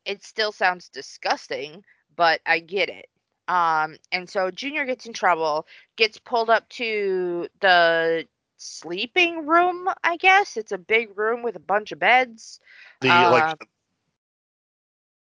[0.09, 1.85] It still sounds disgusting,
[2.17, 3.09] but I get it.
[3.49, 5.67] Um, and so Junior gets in trouble,
[5.97, 8.27] gets pulled up to the
[8.59, 9.89] sleeping room.
[10.05, 12.61] I guess it's a big room with a bunch of beds.
[13.01, 13.67] the uh, like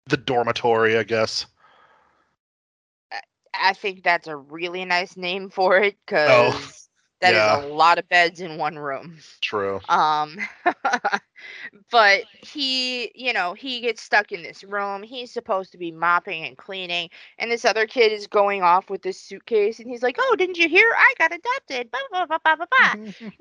[0.08, 1.48] the dormitory i guess
[3.54, 6.85] I think that's a really nice name for it Oh, because
[7.21, 7.47] that is yeah.
[7.47, 9.17] a lot of beds in one room.
[9.41, 10.38] true Um,
[11.91, 15.04] but he, you know, he gets stuck in this room.
[15.04, 19.01] He's supposed to be mopping and cleaning, and this other kid is going off with
[19.01, 20.91] this suitcase, and he's like, "Oh, didn't you hear?
[20.95, 22.95] I got adopted." Blah blah blah blah blah blah.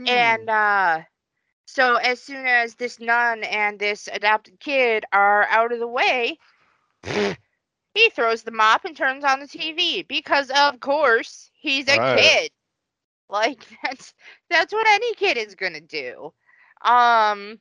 [0.07, 1.01] And uh,
[1.67, 6.39] so as soon as this nun and this adopted kid are out of the way,
[7.95, 12.17] he throws the mop and turns on the TV because, of course, he's a Right.
[12.17, 12.51] kid.
[13.29, 14.15] Like that's
[14.51, 16.33] that's what any kid is gonna do.
[16.83, 17.59] Um,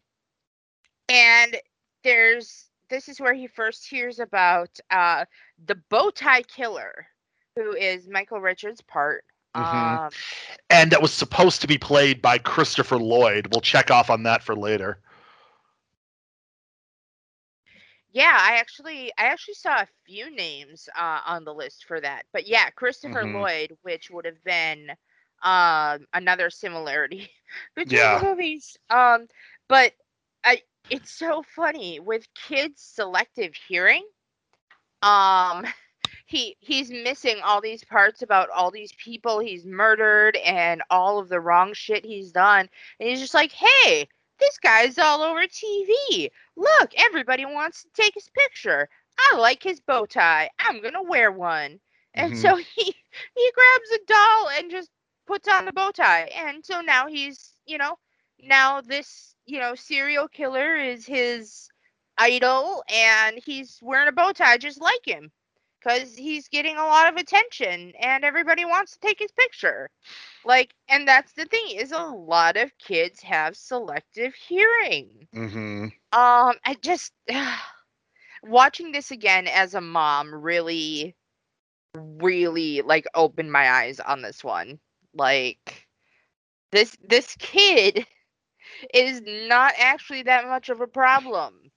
[1.10, 1.58] and
[2.04, 5.26] there's this is where he first hears about uh
[5.66, 7.08] the bow tie killer,
[7.56, 9.24] who is Michael Richards' part.
[9.56, 10.02] Mhm.
[10.08, 10.14] Um,
[10.70, 14.44] and that was supposed to be played by christopher lloyd we'll check off on that
[14.44, 15.00] for later
[18.12, 22.26] Yeah, I actually I actually saw a few names uh, on the list for that.
[22.32, 23.34] But yeah, Christopher Mhm.
[23.34, 24.92] Lloyd, which would have been
[25.44, 27.30] um another similarity
[27.76, 28.20] between Yeah.
[28.20, 28.78] the movies.
[28.90, 29.28] Um
[29.70, 29.94] but
[30.44, 34.04] I it's so funny with kids selective hearing.
[35.02, 35.66] Um
[36.26, 41.30] he he's missing all these parts about all these people he's murdered and all of
[41.30, 42.70] the wrong shit he's done.
[43.00, 44.08] And he's just like, "Hey,
[44.40, 46.30] this guy's all over TV.
[46.56, 48.90] Look, everybody wants to take his picture.
[49.18, 50.50] I like his bow tie.
[50.60, 51.80] I'm gonna wear one.
[52.16, 52.54] And Mhm.
[52.54, 54.92] so he he grabs a doll and just
[55.28, 56.30] puts on the bow tie.
[56.36, 57.98] And so now he's, you know,
[58.40, 61.70] now this, you know, serial killer is his
[62.18, 65.32] idol and he's wearing a bow tie just like him
[65.84, 69.90] because he's getting a lot of attention and everybody wants to take his picture.
[70.46, 75.28] Like, and that's the thing is a lot of kids have selective hearing.
[75.36, 75.86] mm-hmm.
[76.14, 77.12] Um, I just
[78.44, 81.16] watching this again as a mom really,
[81.96, 84.80] really like opened my eyes on this one.
[85.14, 85.88] Like
[86.72, 88.06] this this kid
[88.94, 91.72] is not actually that much of a problem.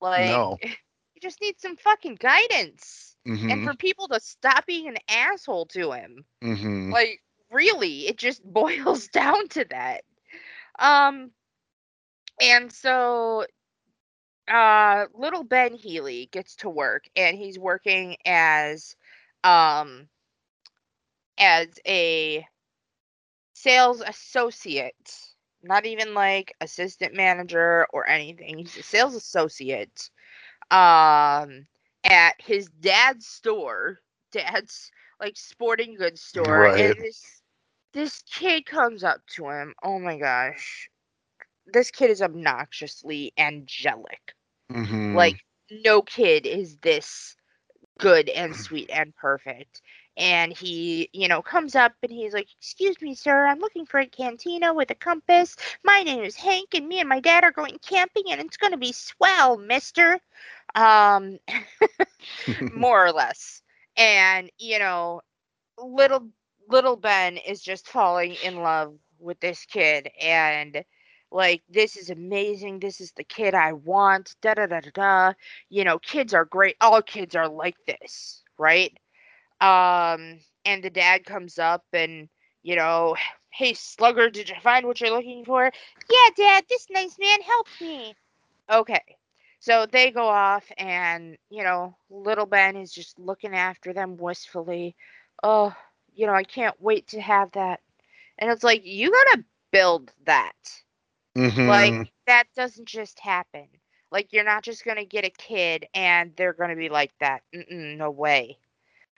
[0.00, 0.56] Like No.
[0.60, 3.48] he just needs some fucking guidance Mm-hmm.
[3.48, 6.24] and for people to stop being an asshole to him.
[6.42, 6.92] mm-hmm.
[6.92, 10.02] Like really, it just boils down to that.
[10.78, 11.32] Um
[12.40, 13.44] and so
[14.48, 18.96] uh little Ben Healy gets to work and he's working as
[19.44, 20.08] um
[21.38, 22.46] as a
[23.66, 25.34] sales associate.
[25.62, 28.58] Not even like assistant manager or anything.
[28.58, 30.10] He's a sales associate
[30.70, 31.66] um
[32.04, 33.98] at his dad's store,
[34.32, 36.70] dad's like sporting goods store.
[36.70, 36.76] Right.
[36.76, 37.42] And this
[37.92, 39.74] this kid comes up to him.
[39.82, 40.90] Oh my gosh.
[41.66, 44.34] This kid is obnoxiously angelic.
[44.70, 45.12] Mhm.
[45.12, 47.36] Like no kid is this
[47.98, 49.82] good and sweet and perfect.
[50.16, 54.00] And he, you know, comes up and he's like, "Excuse me, sir, I'm looking for
[54.00, 55.56] a cantina with a compass.
[55.84, 58.76] My name is Hank, and me and my dad are going camping, and it's gonna
[58.78, 60.18] be swell, Mister."
[60.74, 61.38] Um,
[62.70, 63.62] more or less.
[63.96, 65.22] And you know,
[65.78, 66.28] little
[66.68, 70.84] little Ben is just falling in love with this kid and
[71.30, 72.80] like this is amazing.
[72.80, 74.34] This is the kid I want.
[74.42, 75.32] Da da da da da.
[75.68, 76.76] You know, kids are great.
[76.80, 78.96] All kids are like this, right?
[79.60, 82.28] Um, and the dad comes up and
[82.62, 83.16] you know,
[83.50, 85.70] hey slugger, did you find what you're looking for?
[86.10, 88.16] Yeah, dad, this nice man helped me.
[88.70, 89.16] Okay.
[89.60, 94.96] So they go off and, you know, little Ben is just looking after them wistfully.
[95.42, 95.74] Oh,
[96.14, 97.80] you know, I can't wait to have that.
[98.38, 100.84] And it's like, you gotta build that.
[101.36, 101.64] Mhm.
[101.64, 103.68] Like, that doesn't just happen.
[104.10, 107.42] Like, you're not just gonna get a kid and they're gonna be like that.
[107.54, 108.58] Mm-mm, no way.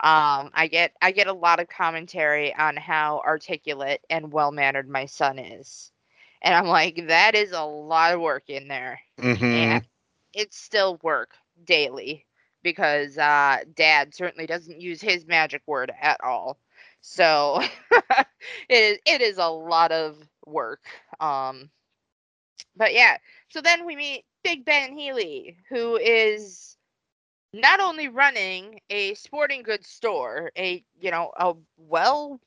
[0.02, 4.88] Um, I get I get a lot of commentary on how articulate and well mannered
[4.88, 5.92] my son is.
[6.42, 9.52] And I'm like, that is a lot of work in there Mhm.
[9.52, 9.84] and
[10.34, 11.32] it's still work
[11.64, 12.26] daily
[12.62, 16.58] because uh dad certainly doesn't use his magic word at all
[17.00, 17.60] so
[17.92, 18.26] it
[18.70, 20.82] is it is a lot of work
[21.20, 21.70] um
[22.76, 26.77] but yeah so then we meet big ben healy who is
[27.52, 32.40] not only running a sporting goods store a you know a well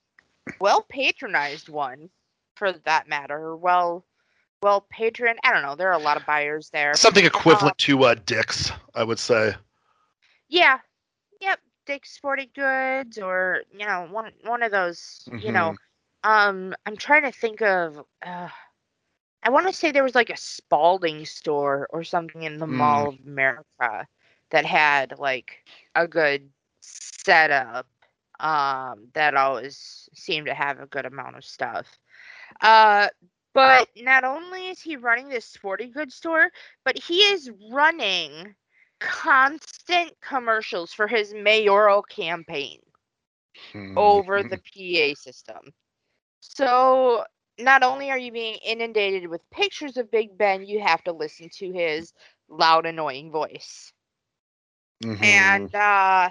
[0.59, 2.09] well patronized one
[2.55, 4.05] for that matter well
[4.61, 8.03] well patron i don't know there are a lot of buyers there Something equivalent to
[8.03, 9.55] uh, Dick's, I would say.
[10.49, 10.79] Yeah.
[11.39, 11.59] Yep.
[11.87, 15.75] Dick's Sporting Goods or, you know, one one of those, you know.
[16.23, 18.49] Um I'm trying to think of uh
[19.43, 22.73] I want to say there was like a Spalding store or something in the Mm.
[22.73, 24.05] Mall of America
[24.51, 25.63] that had like
[25.95, 26.49] a good
[26.81, 27.87] setup
[28.39, 31.87] um that always seemed to have a good amount of stuff.
[32.61, 33.07] Uh
[33.53, 36.49] but not only is he running this sporting goods store,
[36.85, 38.55] but he is running
[38.99, 42.79] constant commercials for his mayoral campaign
[43.95, 45.73] over the PA system.
[46.41, 47.23] So
[47.59, 51.49] not only are you being inundated with pictures of Big Ben, you have to listen
[51.59, 52.13] to his
[52.49, 53.93] loud, annoying voice.
[55.01, 55.19] Mhm.
[55.21, 56.29] And uh,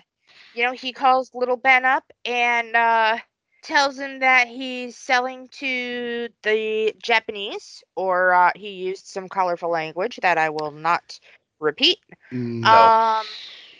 [0.52, 3.18] you know, he calls little Ben up and uh
[3.62, 10.18] tells him that he's selling to the Japanese, or uh, he used some colorful language
[10.22, 11.18] that I will not
[11.60, 11.98] repeat.
[12.30, 12.92] no.
[12.92, 13.26] Um,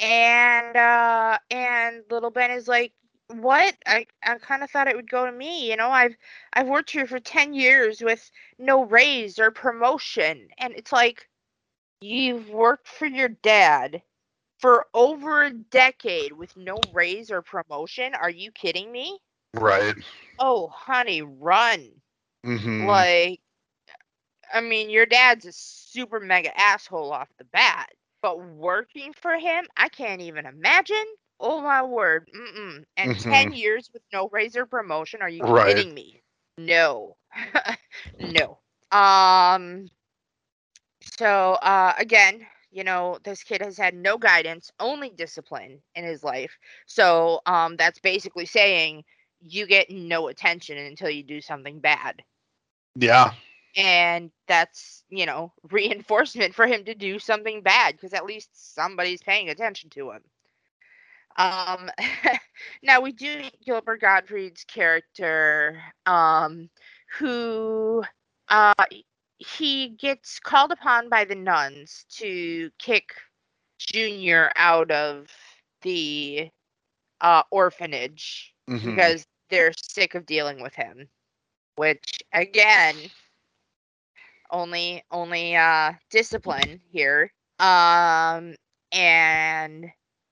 [0.01, 2.93] and uh, and little Ben is like,
[3.29, 3.77] "What?
[3.87, 5.71] I I kind of thought it would go to me.
[5.71, 6.17] You know, I've
[6.53, 11.29] I've worked here for ten years with no raise or promotion, and it's like,
[12.01, 14.03] you've worked for your dad
[14.61, 18.15] for over a decade with no raise or promotion.
[18.15, 19.21] Are you kidding me?
[19.55, 19.95] right.
[20.39, 22.03] Oh, honey, run!
[22.45, 22.79] Mhm.
[22.79, 23.41] Like,
[24.53, 27.93] I mean, your dad's a super mega asshole off the bat,
[28.23, 31.05] but working for him, I can't even imagine.
[31.41, 32.29] Oh my word.
[32.35, 32.85] Mm-mm.
[32.97, 35.23] And 10 years with no raise or promotion.
[35.23, 35.85] Are you Right.
[35.85, 36.23] kidding me?
[36.59, 37.17] No.
[38.19, 38.59] no.
[38.91, 39.91] Um
[41.03, 46.23] so uh again, you know, this kid has had no guidance, only discipline in his
[46.25, 46.57] life.
[46.87, 49.05] So um that's basically saying
[49.43, 52.23] you get no attention until you do something bad
[52.95, 53.33] yeah.
[53.77, 59.23] and that's you know reinforcement for him to do something bad because at least somebody's
[59.23, 60.23] paying attention to him
[61.37, 61.91] um
[62.83, 66.69] now we do gilbert gottfried's character um
[67.19, 68.03] who
[68.49, 68.75] uh
[69.41, 73.11] he gets called upon by the nuns to kick
[73.79, 75.29] junior out of
[75.83, 76.51] the
[77.21, 78.97] uh orphanage Mhm.
[78.97, 81.09] because they're sick of dealing with him
[81.77, 83.11] which again
[84.51, 88.55] only only uh discipline here um
[88.93, 89.87] and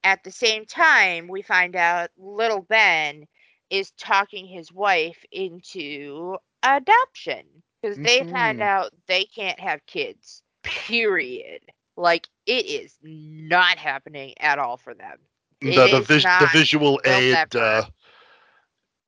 [0.05, 3.25] at the same time we find out little ben
[3.71, 7.45] is talking his wife into adoption
[7.81, 8.63] because they find Mhm.
[8.63, 11.61] out they can't have kids period
[11.97, 15.19] Like it is not happening at all for them.
[15.63, 17.85] The the, vis- the visual aid uh,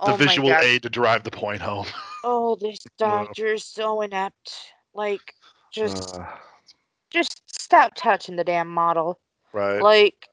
[0.04, 1.86] the Oh my visual aid to drive the point home.
[2.22, 4.72] Oh, this doctor is so inept.
[4.94, 5.34] Like,
[5.70, 6.36] just Uh,
[7.10, 9.18] just stop touching the damn model.
[9.52, 9.86] right.
[9.86, 10.28] Like,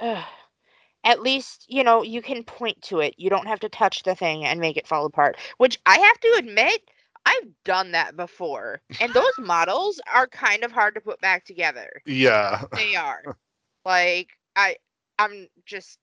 [0.00, 0.24] ugh.
[1.04, 3.14] at least you know you can point to it.
[3.18, 5.36] You don't have to touch the thing and make it fall apart.
[5.58, 6.82] Which I have to admit,
[7.26, 12.02] I've done that before, and those models are kind of hard to put back together.
[12.06, 12.64] yeah.
[12.74, 13.22] They are.
[13.84, 14.76] like I,
[15.18, 15.98] I'm just,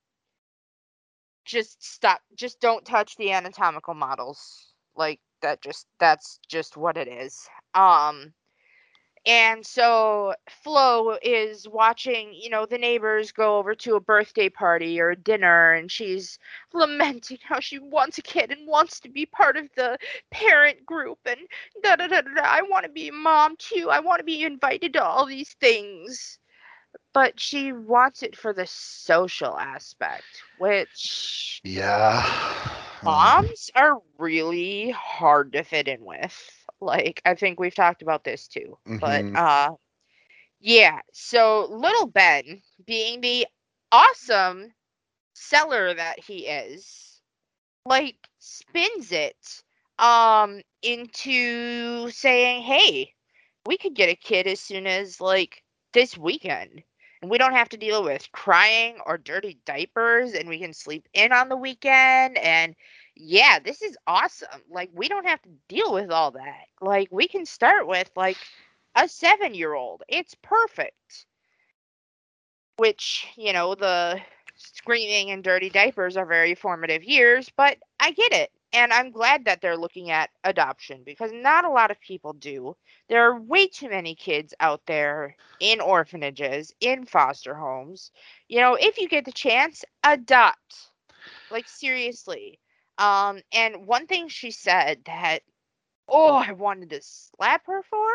[1.45, 2.21] just stop.
[2.35, 4.73] Just don't touch the anatomical models.
[4.95, 5.61] Like that.
[5.61, 7.47] Just that's just what it is.
[7.73, 8.33] Um.
[9.27, 14.99] And so Flo is watching, you know, the neighbors go over to a birthday party
[15.01, 16.39] or a dinner, and she's
[16.73, 19.99] lamenting how she wants a kid and wants to be part of the
[20.31, 21.39] parent group, and
[21.83, 22.33] da da da da.
[22.35, 22.41] da.
[22.43, 23.89] I want to be a mom too.
[23.91, 26.39] I want to be invited to all these things,
[27.13, 32.23] but she wants it for the social aspect, which Yeah.
[33.01, 36.66] moms are really hard to fit in with.
[36.81, 38.77] Like I think we've talked about this too.
[38.99, 39.35] But Mhm.
[39.35, 39.71] uh
[40.59, 43.47] yeah, so little Ben being the
[43.91, 44.73] awesome
[45.33, 47.21] seller that he is,
[47.85, 49.63] like spins it
[49.99, 53.13] um into saying, "Hey,
[53.65, 55.63] we could get a kid as soon as like
[55.93, 56.83] this weekend."
[57.21, 61.07] And we don't have to deal with crying or dirty diapers and we can sleep
[61.13, 62.75] in on the weekend and
[63.19, 64.61] yeah, this is awesome.
[64.69, 66.65] Like we don't have to deal with all that.
[66.81, 68.37] Like we can start with like
[68.95, 70.03] a 7-year-old.
[70.07, 71.25] It's perfect.
[72.77, 74.19] Which, you know, the
[74.55, 78.51] screaming and dirty diapers are very formative years, but I get it.
[78.73, 82.75] And I'm glad that they're looking at adoption because not a lot of people do.
[83.07, 88.11] There are way too many kids out there in orphanages, in foster homes.
[88.49, 90.91] You know, if you get the chance, adopt.
[91.49, 92.59] Like seriously.
[92.97, 95.43] Um and one thing she said that
[96.07, 98.07] oh, I wanted to slap her for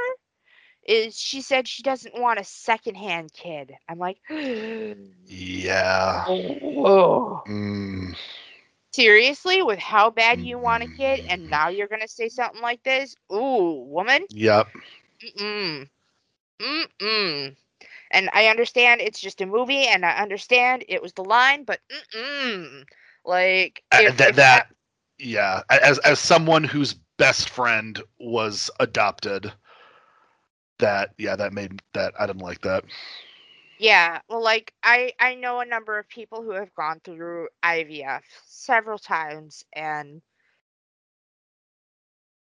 [0.84, 3.72] is she said she doesn't want a secondhand kid.
[3.88, 4.18] I'm like,
[5.26, 6.26] Yeah.
[6.26, 7.42] oh.
[7.48, 8.14] Mm,
[8.92, 11.50] Seriously, with how bad you want a kid, and Mm.
[11.50, 13.14] now you're gonna say something like this?
[13.32, 14.26] Ooh, woman.
[14.28, 14.68] yep.
[15.22, 15.88] Mm-mm.
[16.60, 17.56] Mm-mm.
[18.10, 21.80] And I understand it's just a movie, and I understand it was the line, but
[21.90, 22.84] mm-mm.
[23.24, 24.68] Like Uh, that that
[25.18, 25.62] yeah.
[25.70, 29.52] As as someone whose best friend was adopted,
[30.78, 32.84] that yeah, that made that I didn't like that.
[33.78, 38.24] Yeah, well, like I I know a number of people who have gone through IVF
[38.44, 40.22] several times, and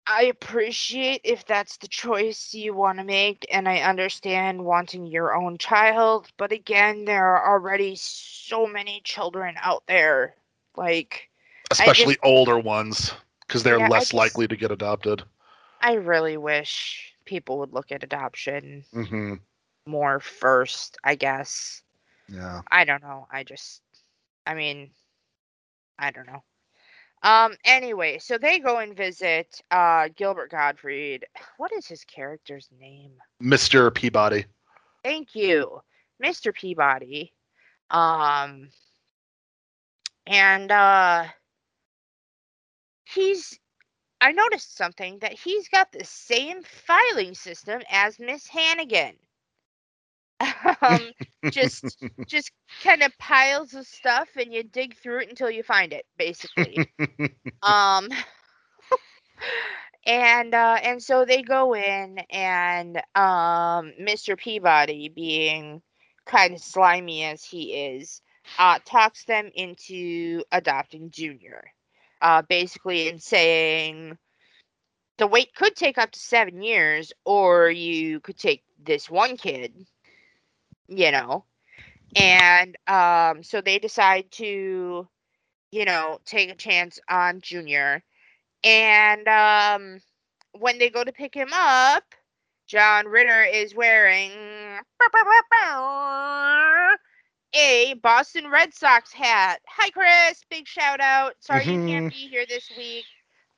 [0.07, 5.35] I appreciate if that's the choice you want to make, and I understand wanting your
[5.35, 10.35] own child, but again, there are already so many children out there.
[10.75, 11.29] Like,
[11.69, 13.13] Especially older ones,
[13.47, 15.23] because they're Yeah, less just- likely to get adopted.
[15.81, 19.35] I really wish people would look at adoption hmm
[19.87, 21.81] more first, I guess.
[22.29, 22.61] Yeah.
[22.71, 23.27] I don't know.
[23.31, 23.81] I just,
[24.45, 24.91] I mean,
[25.97, 26.43] I don't know.
[27.23, 27.55] Um.
[27.65, 31.25] Anyway, so they go and visit uh Gilbert Gottfried.
[31.57, 33.11] What is his character's name?
[33.41, 33.91] Mr.
[33.93, 34.45] Peabody.
[35.03, 35.81] Thank you,
[36.23, 36.53] Mr.
[36.53, 37.33] Peabody.
[37.89, 38.69] Um.
[40.27, 41.25] And uh,
[43.05, 43.57] he's.
[44.23, 49.15] I noticed something that he's got the same filing system as Miss Hannigan.
[50.81, 51.11] um,
[51.49, 52.51] just just
[52.83, 56.79] kind of piles of stuff and you dig through it until you find it basically
[57.63, 58.07] um
[60.05, 65.81] and uh and so they go in and um mr peabody being
[66.25, 68.21] kind of slimy as he is
[68.59, 71.63] uh talks them into adopting junior
[72.21, 74.17] uh basically in saying
[75.17, 79.73] the wait could take up to seven years or you could take this one kid
[80.87, 81.45] you know?
[82.15, 85.07] And um so they decide to
[85.71, 88.03] you know take a chance on junior.
[88.63, 90.01] And um
[90.59, 92.03] when they go to pick him up
[92.67, 94.31] john ritter is wearing
[97.53, 102.45] a boston red sox hat hi chris big shout out sorry you can't be here
[102.47, 103.05] this week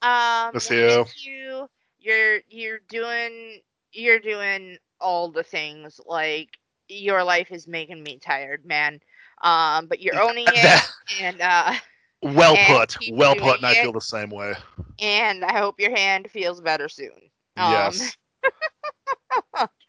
[0.02, 1.06] um Miss we you.
[1.06, 1.68] miss you
[2.00, 3.60] you're you're doing
[3.92, 6.50] you're doing all the things like
[6.90, 9.00] your life is making me tired, man.
[9.42, 11.74] Um, but you're owning it, and uh,
[12.22, 12.98] well And put.
[13.08, 14.54] Well put, and I feel the same way.
[15.00, 17.30] and I hope your hand feels better soon.
[17.58, 18.18] Um, yes.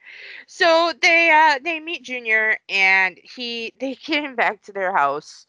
[0.46, 5.46] so they uh they meet Junior and he they get him back to their house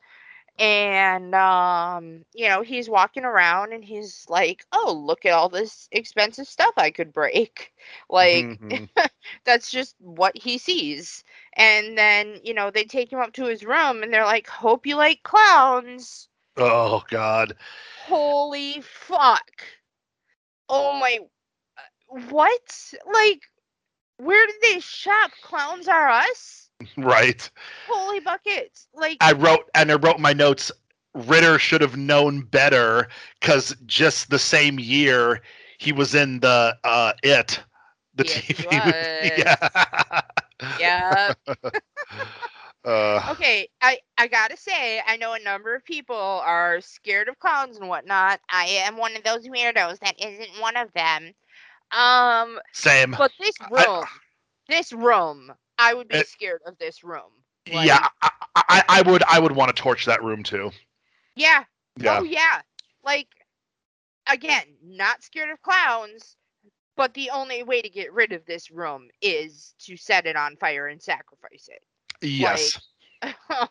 [0.59, 5.87] and um you know he's walking around and he's like oh look at all this
[5.91, 7.71] expensive stuff i could break.
[8.09, 8.89] Like Mhm.
[9.45, 11.23] that's just what he sees.
[11.55, 14.85] And then you know they take him up to his room and they're like hope
[14.85, 16.27] you like clowns.
[16.57, 17.55] Oh God.
[18.07, 19.51] holy fuck.
[20.69, 21.19] Oh my
[21.77, 22.93] uh, what?
[23.11, 23.41] Like
[24.17, 27.49] where did they shop clowns are us Right.
[27.87, 30.71] holy buckets like I wrote and I wrote my notes.
[31.13, 33.07] Ritter should have known better
[33.39, 35.41] because just the same year
[35.77, 37.61] he was in the uh it
[38.15, 38.97] the Yes, he TV movie.
[39.37, 39.55] Yeah.
[40.77, 41.33] yeah
[42.85, 47.39] Uh, okay i i gotta say i know a number of people are scared of
[47.39, 51.31] clowns and whatnot i am one of those weirdos that isn't one of them
[51.95, 53.15] um same.
[53.17, 54.05] but this I- room
[54.67, 57.31] this room i would be It- scared of this room
[57.71, 60.71] Like, yeah, I, I, I would I would want to torch that room too.
[61.35, 61.63] yeah
[61.97, 62.19] Yeah.
[62.19, 62.61] oh yeah
[63.03, 63.27] like
[64.27, 66.35] again not scared of clowns
[66.97, 70.55] but the only way to get rid of this room is to set it on
[70.57, 71.83] fire and sacrifice it
[72.21, 72.79] yes.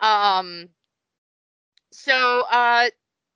[0.00, 0.68] um
[1.92, 2.88] so uh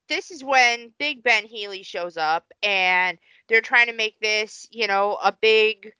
[0.09, 4.86] this is when big ben healy shows up and they're trying to make this you
[4.86, 5.92] know a big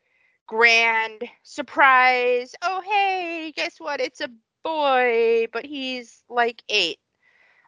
[0.47, 4.29] grand surprise oh hey guess what it's a
[4.65, 6.99] boy but he's like eight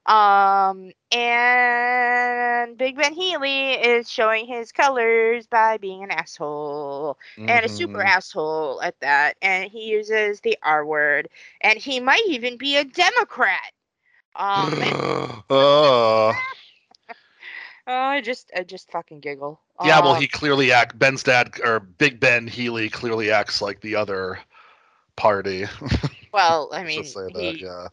[0.07, 7.69] um and big ben healy is showing his colors by being an asshole and a
[7.69, 8.05] super Mhm.
[8.05, 9.37] asshole at that.
[9.43, 11.29] And he uses the R word,
[11.61, 13.73] and he might even be a Democrat.
[14.35, 14.97] Um, and-
[15.51, 16.33] oh.
[17.89, 19.61] oh, I just, I just fucking giggle.
[19.83, 20.99] Yeah, well, Um, he clearly act.
[20.99, 24.39] Ben's dad or Big Ben Healy clearly acts like the other
[25.17, 25.67] party.
[26.33, 27.57] well, I mean, just say that.
[27.57, 27.89] he, Yeah.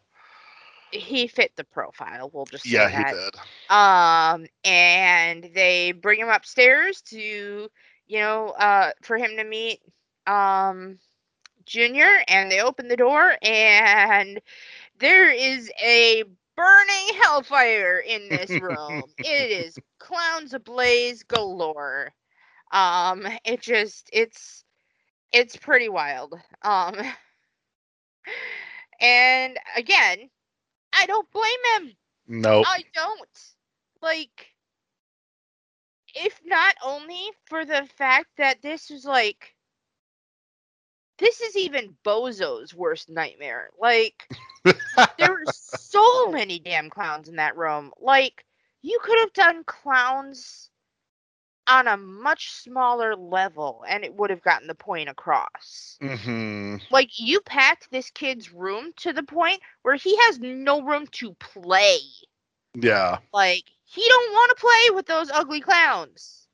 [0.91, 2.29] he fit the profile.
[2.33, 3.35] We'll just say Yeah, he did.
[3.69, 7.17] Um, and they bring him upstairs to,
[8.07, 9.79] you know, uh, for him to meet,
[10.27, 10.99] um,
[11.65, 14.39] Junior, and they open the door, and
[14.99, 16.23] there is a
[16.55, 19.03] burning hellfire in this room.
[19.19, 22.13] it is clowns ablaze galore.
[22.71, 24.63] Um, it just, it's,
[25.31, 26.33] it's pretty wild.
[26.61, 26.95] Um,
[29.01, 30.29] and again,
[30.93, 31.95] I don't blame him.
[32.27, 32.65] Nope.
[32.67, 33.29] I don't.
[34.01, 34.47] Like,
[36.15, 39.54] if not only for the fact that this is like,
[41.17, 43.69] this is even Bozo's worst nightmare.
[43.79, 44.29] Like,
[45.17, 47.91] there were so many damn clowns in that room.
[47.99, 48.45] Like,
[48.81, 50.71] you could have done clowns
[51.67, 55.99] on a much smaller level and it would have gotten the point across.
[56.01, 61.07] hmm Like, you packed this kid's room to the point where he has no room
[61.07, 61.99] to play.
[62.75, 63.19] Yeah.
[63.33, 66.47] Like he don't want to play with those ugly clowns.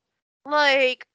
[0.44, 1.06] Like,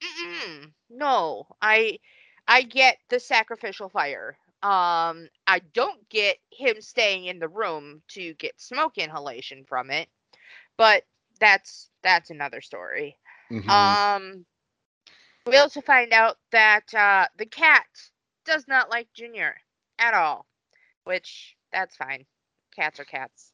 [0.90, 2.00] no, I,
[2.48, 4.38] I get the sacrificial fire.
[4.64, 10.10] Um, I don't get him staying in the room to get smoke inhalation from it,
[10.78, 11.04] but
[11.40, 13.18] that's that's another story.
[13.50, 13.98] Mhm.
[14.16, 14.46] Um,
[15.46, 17.86] we also find out that uh, the cat
[18.46, 19.56] does not like Junior
[20.00, 20.46] at all,
[21.04, 22.26] which that's fine.
[22.76, 23.54] Cats are cats.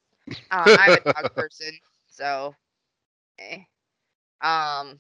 [0.52, 1.72] Uh, I'm a dog person,
[2.08, 2.56] so.
[3.40, 3.64] Eh.
[4.42, 5.00] Um,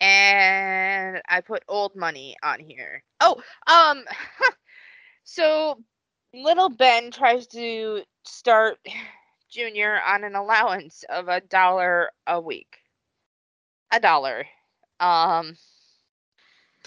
[0.00, 3.02] and I put old money on here.
[3.20, 4.04] Oh, um,
[5.24, 5.82] so
[6.34, 8.78] little Ben tries to start
[9.50, 12.78] Junior on an allowance of a dollar a week.
[13.92, 14.46] A dollar.
[15.00, 15.56] Um,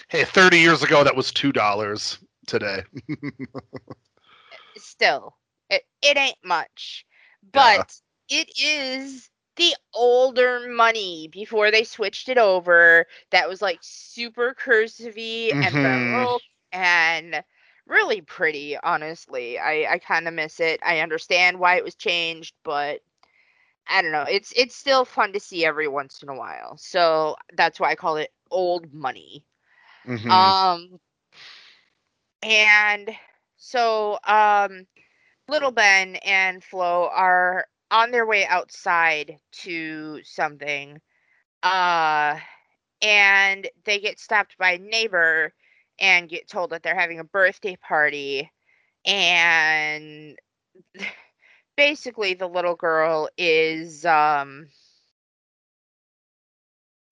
[0.09, 2.84] hey, 30 years ago, that was $2 today.
[4.78, 5.38] still,
[5.70, 7.05] it, it ain't much,
[7.53, 7.84] Yeah.
[7.84, 13.06] but it is the older money before they switched it over.
[13.32, 15.16] That was like super cursive
[15.62, 15.82] and Mhm.
[15.82, 17.43] baroque and
[17.86, 18.78] really pretty.
[18.78, 20.80] Honestly, I I kind of miss it.
[20.84, 23.02] I understand why it was changed, but
[23.88, 24.24] I don't know.
[24.30, 26.78] It's it's still fun to see every once in a while.
[26.78, 29.43] So that's why I call it old money.
[30.06, 30.54] Mhm.
[30.54, 30.99] Um
[32.41, 33.10] and
[33.58, 34.86] so um
[35.47, 41.00] little Ben and Flo are on their way outside to something.
[41.62, 42.39] Uh
[43.02, 45.54] and they get stopped by a neighbor
[46.00, 48.52] and get told that they're having a birthday party
[49.06, 50.38] and
[51.78, 54.68] basically the little girl is um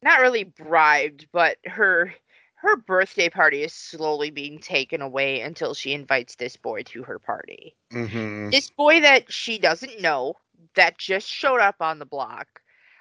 [0.01, 2.13] not really bribed but her
[2.61, 7.17] her birthday party is slowly being taken away until she invites this boy to her
[7.17, 7.73] party.
[7.93, 8.49] Mm-hmm.
[8.49, 10.35] This boy that she doesn't know
[10.75, 12.47] that just showed up on the block.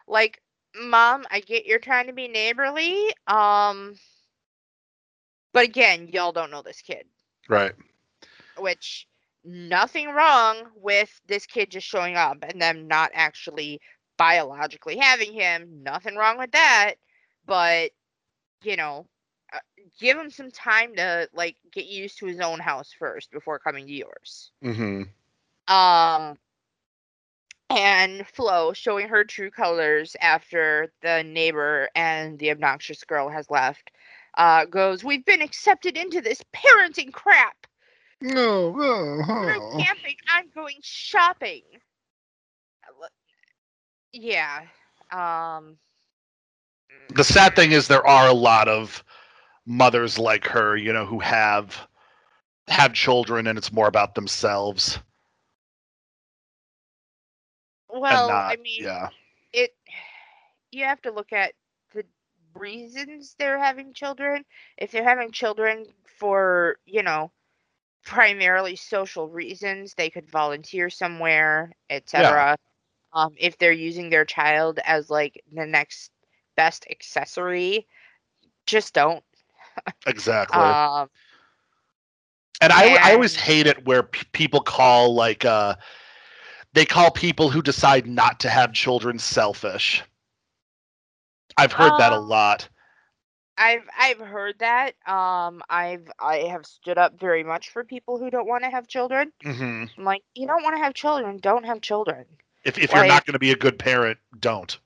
[0.07, 0.43] Like,
[0.77, 3.15] mom, I get you're trying to be neighborly.
[3.27, 3.95] Um
[5.53, 7.07] but again, y'all don't know this kid,
[7.49, 7.75] Right.
[8.59, 9.07] which
[9.45, 13.81] nothing wrong with this kid just showing up and them not actually
[14.17, 15.83] biologically having him.
[15.83, 16.95] Nothing wrong with that.
[17.47, 17.93] But,
[18.63, 19.07] you know,
[19.53, 19.59] uh,
[19.99, 23.87] give him some time to like get used to his own house first before coming
[23.87, 24.53] to yours.
[24.63, 25.03] Mm-hmm.
[25.75, 26.37] Um,
[27.71, 33.91] and Flo showing her true colors after the neighbor and the obnoxious girl has left.
[34.37, 37.66] Uh, goes, we've been accepted into this parenting crap.
[38.21, 38.71] No.
[38.71, 40.16] We're camping.
[40.29, 41.62] I'm going shopping.
[42.85, 43.07] Uh,
[44.12, 44.62] Yeah.
[45.12, 45.77] Um.
[47.14, 49.05] The sad thing is there are a lot of
[49.66, 51.87] mothers like her, you know, who have
[52.69, 54.99] have children and it's more about themselves
[58.01, 59.09] Well, not I mean, yeah.
[59.53, 59.70] it.
[60.70, 61.55] You have to look at
[61.94, 62.05] the
[62.55, 64.44] reasons they're having children.
[64.76, 65.86] If they're having children
[66.18, 67.30] for, you know,
[68.05, 72.57] primarily social reasons, they could volunteer somewhere, etc.
[73.12, 76.11] Um, if they're using their child as like the next
[76.57, 77.86] best accessory,
[78.66, 79.24] just don't.
[80.07, 80.61] Exactly.
[80.61, 81.09] Um,
[82.61, 85.74] and I I always hate it where p- people call like uh
[86.73, 90.03] they call people who decide not to have children selfish.
[91.57, 92.69] I've heard that a Um, lot.
[93.57, 94.93] I've I've heard that.
[95.07, 98.87] Um, I've I have stood up very much for people who don't want to have
[98.87, 99.33] children.
[99.45, 99.85] Mm-hmm.
[99.99, 102.25] I'm like, you don't want to have children, don't have children.
[102.64, 104.79] If if you're not going to be a good parent, don't.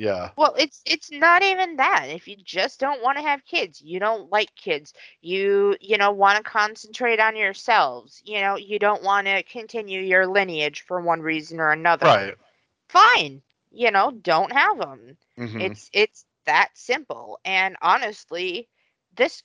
[0.00, 0.34] Yeah.
[0.36, 2.06] Well, it's it's not even that.
[2.08, 4.92] If you just don't want to have kids, you don't like kids.
[5.20, 8.22] You you know want to concentrate on yourselves.
[8.24, 12.28] You know, you don't want to continue your lineage for one reason or another.
[12.28, 12.48] Right.
[12.88, 13.42] Fine.
[13.70, 15.16] You know, don't have them.
[15.36, 17.38] hmm It's it's that simple.
[17.44, 18.68] And honestly,
[19.16, 19.42] this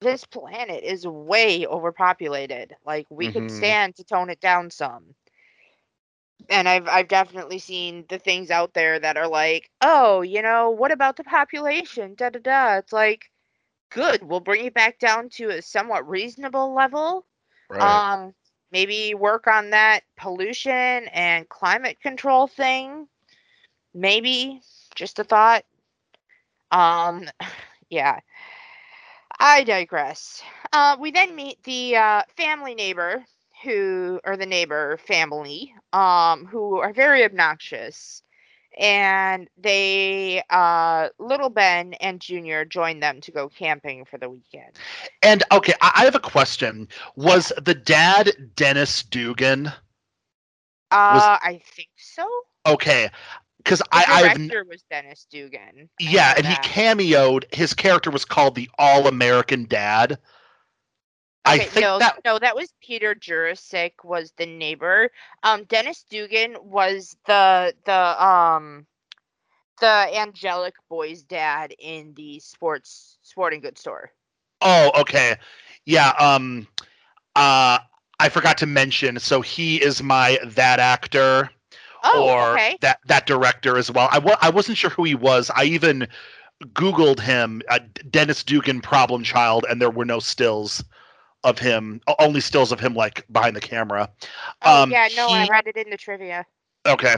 [0.00, 2.74] this planet is way overpopulated.
[2.84, 3.50] Like we could Mhm.
[3.50, 5.14] stand to tone it down some.
[6.48, 10.70] And I've I've definitely seen the things out there that are like, oh, you know,
[10.70, 12.14] what about the population?
[12.14, 12.76] Da da da.
[12.78, 13.30] It's like,
[13.90, 14.22] good.
[14.22, 17.24] We'll bring it back down to a somewhat reasonable level.
[17.70, 17.80] Right.
[17.80, 18.34] Um,
[18.72, 23.08] maybe work on that pollution and climate control thing.
[23.94, 24.60] Maybe
[24.94, 25.64] just a thought.
[26.70, 27.28] Um,
[27.88, 28.18] yeah.
[29.38, 30.42] I digress.
[30.72, 33.24] Uh, we then meet the uh, family neighbor
[33.64, 38.22] who, or the neighbor family, um, who are very obnoxious.
[38.78, 44.76] And they, uh, little Ben and Junior join them to go camping for the weekend.
[45.22, 46.88] and okay, I, I have a question.
[47.16, 49.68] Was the dad Dennis Dugan?
[50.90, 52.28] Uh, I think so.
[52.66, 53.10] Okay,
[53.58, 55.88] because I I've director was Dennis Dugan.
[56.00, 57.52] I yeah, and he cameoed.
[57.54, 60.18] His character was called the All American Dad.
[61.44, 65.10] I Okay, think no, that no, that was Peter Jurasik was the neighbor.
[65.42, 68.86] Um, Dennis Dugan was the the um
[69.80, 74.12] the angelic boy's dad in the sports sporting goods store.
[74.60, 75.36] Oh, okay.
[75.84, 76.66] Yeah, um
[77.36, 77.78] uh
[78.20, 81.50] I forgot to mention so he is my that actor
[82.02, 82.78] Oh, or okay.
[82.80, 84.08] that that director as well.
[84.10, 85.50] I wa- I wasn't sure who he was.
[85.54, 86.08] I even
[86.64, 87.78] googled him uh,
[88.10, 90.84] Dennis Dugan problem child and there were no stills
[91.44, 94.10] of him only stills of him like behind the camera.
[94.62, 96.44] Oh um, yeah, no, I read it in the trivia.
[96.86, 97.16] Okay.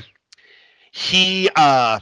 [0.93, 2.01] He uh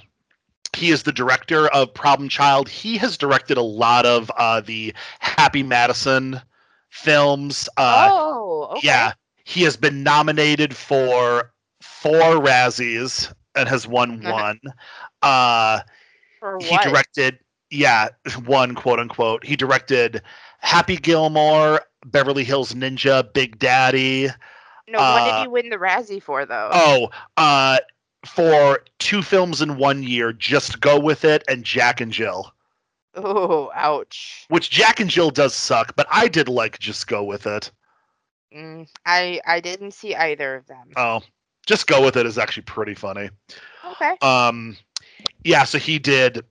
[0.77, 2.69] he is the director of Problem Child.
[2.69, 6.41] He has directed a lot of uh the Happy Madison
[6.91, 7.69] films.
[7.77, 8.89] Uh oh, okay.
[8.89, 9.13] yeah.
[9.45, 11.53] He has been nominated for
[11.83, 14.61] four Razzies and has won one.
[15.23, 15.81] uh
[16.41, 17.39] For he directed
[17.71, 18.09] yeah,
[18.45, 19.45] one quote unquote.
[19.45, 20.23] He directed
[20.61, 24.29] Happy Gilmore, Beverly Hills Ninja, Big Daddy.
[24.89, 26.71] no, what uh, did he win the Razzie for though?
[26.73, 27.79] Oh, uh,
[28.27, 32.53] for two films in one year, just go with it, and Jack and Jill.
[33.17, 34.47] Oh, ouch.
[34.49, 37.71] Which Jack and Jill does suck, but I did like just go with it.
[38.55, 40.91] Mm, I I didn't see either of them.
[40.97, 41.23] Oh,
[41.67, 43.31] just go with it is actually pretty funny.
[43.85, 44.17] Okay.
[44.21, 44.77] Um,
[45.45, 46.45] yeah, so he did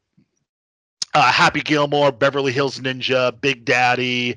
[1.14, 4.36] uh, Happy Gilmore, Beverly Hills Ninja, Big Daddy,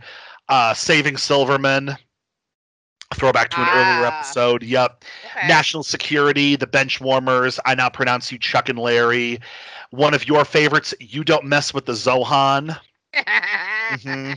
[0.48, 1.96] uh, Saving Silverman.
[3.14, 4.18] Throwback to an earlier Ah.
[4.18, 4.62] episode.
[4.64, 5.04] Yep.
[5.36, 5.46] okay.
[5.46, 7.58] National Security, The Benchwarmers.
[7.64, 9.38] I now pronounce you Chuck and Larry.
[9.90, 12.78] One of your favorites, You Don't Mess with the Zohan.
[13.90, 14.36] Mhm.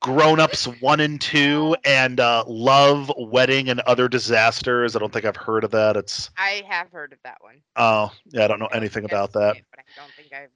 [0.00, 4.96] Grown Ups One and Two, and uh, Love, Wedding, and Other Disasters.
[4.96, 5.96] I don't think I've heard of that.
[5.96, 7.62] It's I have heard of that one.
[7.76, 9.56] oh yeah, I don't know I don't anything about that.
[9.58, 10.50] it, but I don't think I've.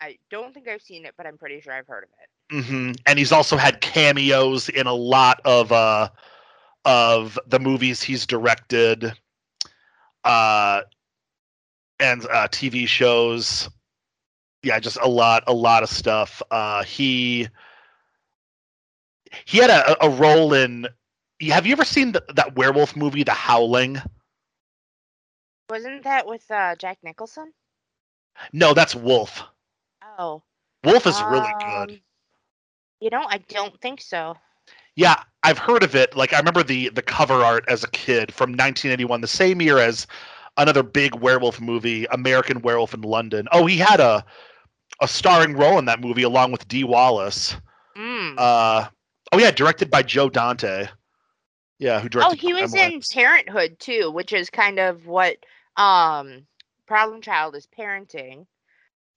[0.00, 2.28] I don't think I've seen it, but I'm pretty sure I've heard of it.
[2.52, 6.10] Hmm And he's also had cameos in a lot of uh
[6.84, 9.12] of the movies he's directed,
[10.24, 10.82] uh,
[12.00, 13.68] and uh, TV shows.
[14.62, 16.42] Yeah, just a lot, a lot of stuff.
[16.50, 17.48] Uh, he
[19.44, 20.86] he had a, a role in.
[21.42, 24.00] Have you ever seen the, that werewolf movie, The Howling?
[25.70, 27.54] Wasn't that with uh, Jack Nicholson?
[28.52, 29.42] No, that's Wolf.
[30.02, 30.42] Oh,
[30.84, 32.02] Wolf is really good.
[33.02, 34.36] You know, I don't think so.
[34.94, 36.16] Yeah, I've heard of it.
[36.16, 39.78] Like I remember the the cover art as a kid from 1981, the same year
[39.78, 40.06] as
[40.56, 43.48] another big werewolf movie, American Werewolf in London.
[43.50, 44.24] Oh, he had a
[45.00, 47.56] a starring role in that movie along with Dee Wallace.
[47.96, 48.38] Mm.
[48.38, 48.88] Uh,
[49.32, 50.86] oh yeah, directed by Joe Dante.
[51.80, 52.30] Yeah, who directed?
[52.30, 55.38] oh, he was in Parenthood too, which is kind of what
[55.76, 56.46] um
[56.86, 58.46] Problem Child is parenting.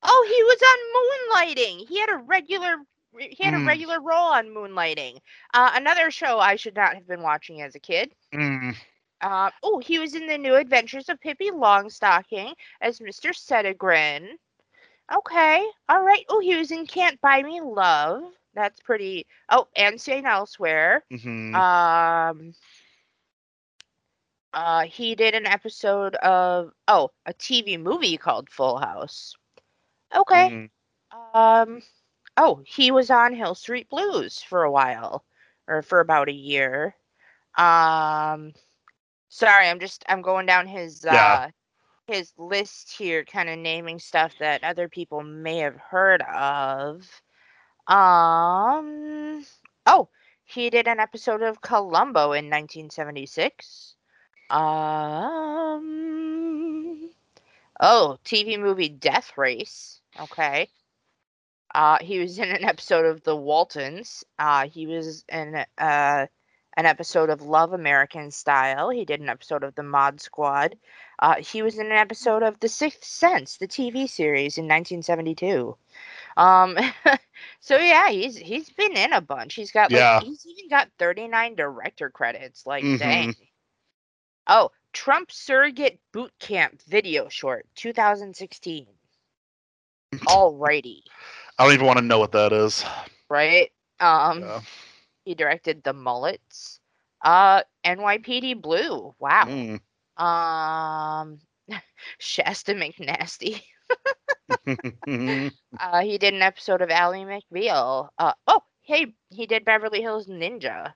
[0.01, 1.87] Oh, he was on Moonlighting.
[1.87, 2.77] He had a regular
[3.17, 3.55] he had Mm.
[3.55, 5.19] a regular role on Moonlighting.
[5.53, 8.13] Uh, another show I should not have been watching as a kid.
[8.33, 8.73] Mm,
[9.21, 13.29] Uh, oh, he was in the New Adventures of Pippi Longstocking as Mr.
[13.31, 14.37] Settigren.
[15.13, 16.25] Okay, all right.
[16.29, 18.23] Oh, he was in Can't Buy Me Love.
[18.53, 19.25] That's pretty.
[19.49, 20.25] Oh, and St.
[20.25, 21.03] Elsewhere.
[21.09, 21.53] mhm.
[21.53, 22.53] Um,
[24.53, 29.35] uh, he did an episode of oh a TV movie called Full House.
[30.15, 30.51] Okay.
[30.51, 30.69] Mhm.
[31.33, 31.81] Um,
[32.37, 35.25] oh, he was on Hill Street Blues for a while,
[35.67, 36.95] or for about a year.
[37.57, 38.53] Um,
[39.29, 41.39] sorry, I'm just I'm going down his Yeah.
[41.43, 41.49] uh
[42.07, 47.21] his list here, kind of naming stuff that other people may have heard of.
[47.87, 49.45] Um,
[49.85, 50.09] oh,
[50.43, 53.95] he did an episode of Columbo in 1976.
[54.49, 54.61] Um,
[57.79, 60.01] oh, TV movie Death Race.
[60.19, 60.69] Okay.
[61.75, 64.23] Uh, he was in an episode of The Waltons.
[64.39, 66.25] Uh, he was in uh,
[66.77, 68.89] an episode of Love American Style.
[68.89, 70.77] He did an episode of The Mod Squad.
[71.19, 75.75] Uh, he was in an episode of The Sixth Sense, the TV series, in 1972.
[76.37, 76.77] Um,
[77.59, 79.55] so yeah, he's he's been in a bunch.
[79.55, 80.21] He's got like Yeah.
[80.21, 82.65] he's even got 39 director credits.
[82.65, 82.99] Like Mhm.
[82.99, 83.35] dang.
[84.47, 88.87] Oh, Trump surrogate boot camp video short, 2016.
[90.27, 91.01] Alrighty,
[91.57, 92.83] I don't even want to know what that is.
[93.29, 93.71] right?
[93.99, 94.61] Um, Yeah.
[95.23, 96.79] he directed The Mullets.
[97.23, 99.15] Uh, NYPD Blue.
[99.19, 99.45] Wow.
[99.45, 99.79] Mm.
[100.21, 101.39] Um,
[102.19, 103.61] Shasta McNasty.
[105.79, 108.09] Uh, he did an episode of Ally McBeal.
[108.17, 110.93] Uh, oh, hey, he did Beverly Hills Ninja.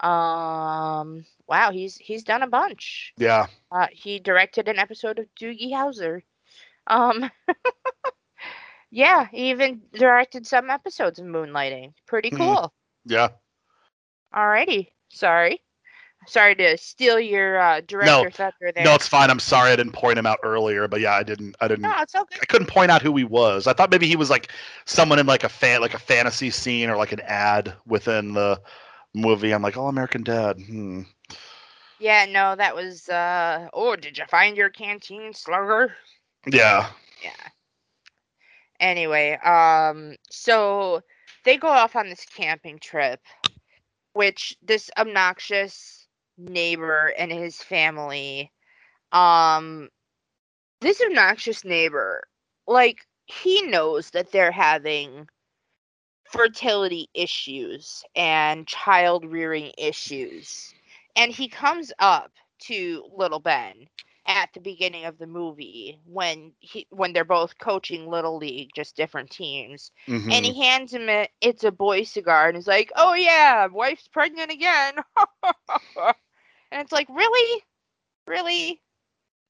[0.00, 3.12] Um, wow, he's he's done a bunch.
[3.16, 3.46] yeah.
[3.72, 6.22] Uh, he directed an episode of Doogie Howser.
[6.86, 7.30] Um,
[8.90, 11.92] yeah, he even directed some episodes of Moonlighting.
[12.06, 12.38] Pretty Mhm.
[12.38, 12.74] cool.
[13.04, 13.28] Yeah.
[14.34, 15.62] Alrighty, sorry,
[16.26, 18.84] sorry to steal your uh, director thunder there.
[18.84, 19.30] No, it's fine.
[19.30, 21.56] I'm sorry I didn't point him out earlier, but yeah, I didn't.
[21.60, 21.82] I didn't.
[21.82, 22.38] no, it's okay.
[22.40, 23.66] I couldn't point out who he was.
[23.66, 24.50] I thought maybe he was like
[24.84, 28.60] someone in like a fan, like a fantasy scene or like an ad within the
[29.14, 29.52] movie.
[29.52, 30.58] I'm like, oh, American Dad.
[30.60, 31.02] Hmm.
[31.98, 33.08] Yeah, no, that was.
[33.08, 35.94] uh Oh, did you find your canteen slugger?
[36.46, 36.90] Yeah.
[37.22, 37.30] yeah
[38.80, 41.00] anyway um so
[41.44, 43.20] they go off on this camping trip
[44.14, 46.06] which this obnoxious
[46.38, 48.52] neighbor and his family
[49.12, 49.88] um
[50.80, 52.22] this obnoxious neighbor
[52.66, 55.26] like he knows that they're having
[56.30, 60.74] fertility issues and child rearing issues
[61.16, 63.86] and he comes up to little ben
[64.26, 68.96] at the beginning of the movie when he when they're both coaching little league just
[68.96, 70.30] different teams Mhm.
[70.30, 74.08] and he hands him a it's a boy cigar and he's like oh yeah wife's
[74.08, 74.94] pregnant again.
[76.70, 77.62] And it's like really?
[78.26, 78.80] Really?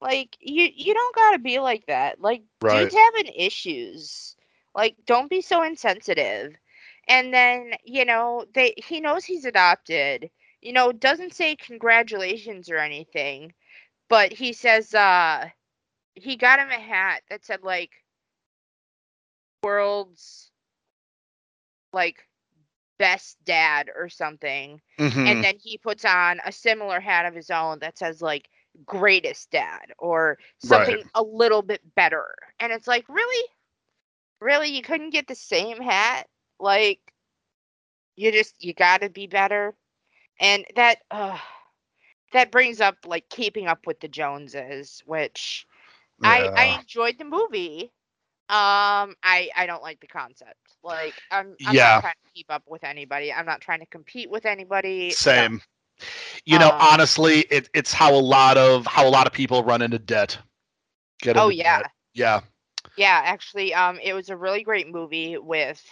[0.00, 2.20] Like you you don't gotta be like that.
[2.20, 2.68] Like Right.
[2.68, 4.36] dudes having issues.
[4.74, 6.54] Like don't be so insensitive.
[7.08, 10.30] And then you know they he knows he's adopted.
[10.60, 13.52] You know doesn't say congratulations or anything
[14.08, 15.48] but he says uh
[16.14, 17.90] he got him a hat that said like
[19.62, 20.50] world's
[21.92, 22.26] like
[22.98, 25.26] best dad or something Mhm.
[25.26, 28.48] and then he puts on a similar hat of his own that says like
[28.84, 33.48] greatest dad or something a little bit better and it's like really?
[34.40, 34.68] Really?
[34.68, 36.28] You couldn't get the same hat?
[36.58, 37.00] Like,
[38.16, 39.74] you just you gotta be better,
[40.40, 41.38] and that uh,
[42.32, 45.66] that brings up like keeping up with the Joneses, which
[46.22, 47.92] I I enjoyed the movie.
[48.48, 50.76] Um, I I don't like the concept.
[50.82, 51.92] Like, I'm I'm Yeah.
[51.92, 53.32] not trying to keep up with anybody.
[53.32, 55.18] I'm not trying to compete with anybody.
[55.18, 55.62] Same.
[56.44, 59.62] You know, Um, honestly, it, it's how a lot of how a lot of people
[59.64, 60.38] run into debt.
[61.20, 61.86] Get Oh into yeah, debt.
[62.14, 62.40] Yeah.
[62.96, 63.20] yeah.
[63.24, 65.84] Actually, um, it was a really great movie with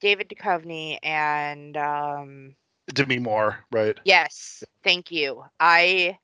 [0.00, 2.54] David Duchovny and um,
[2.92, 3.98] Demi Moore, right?
[4.04, 5.44] yes, thank you.
[5.60, 6.18] I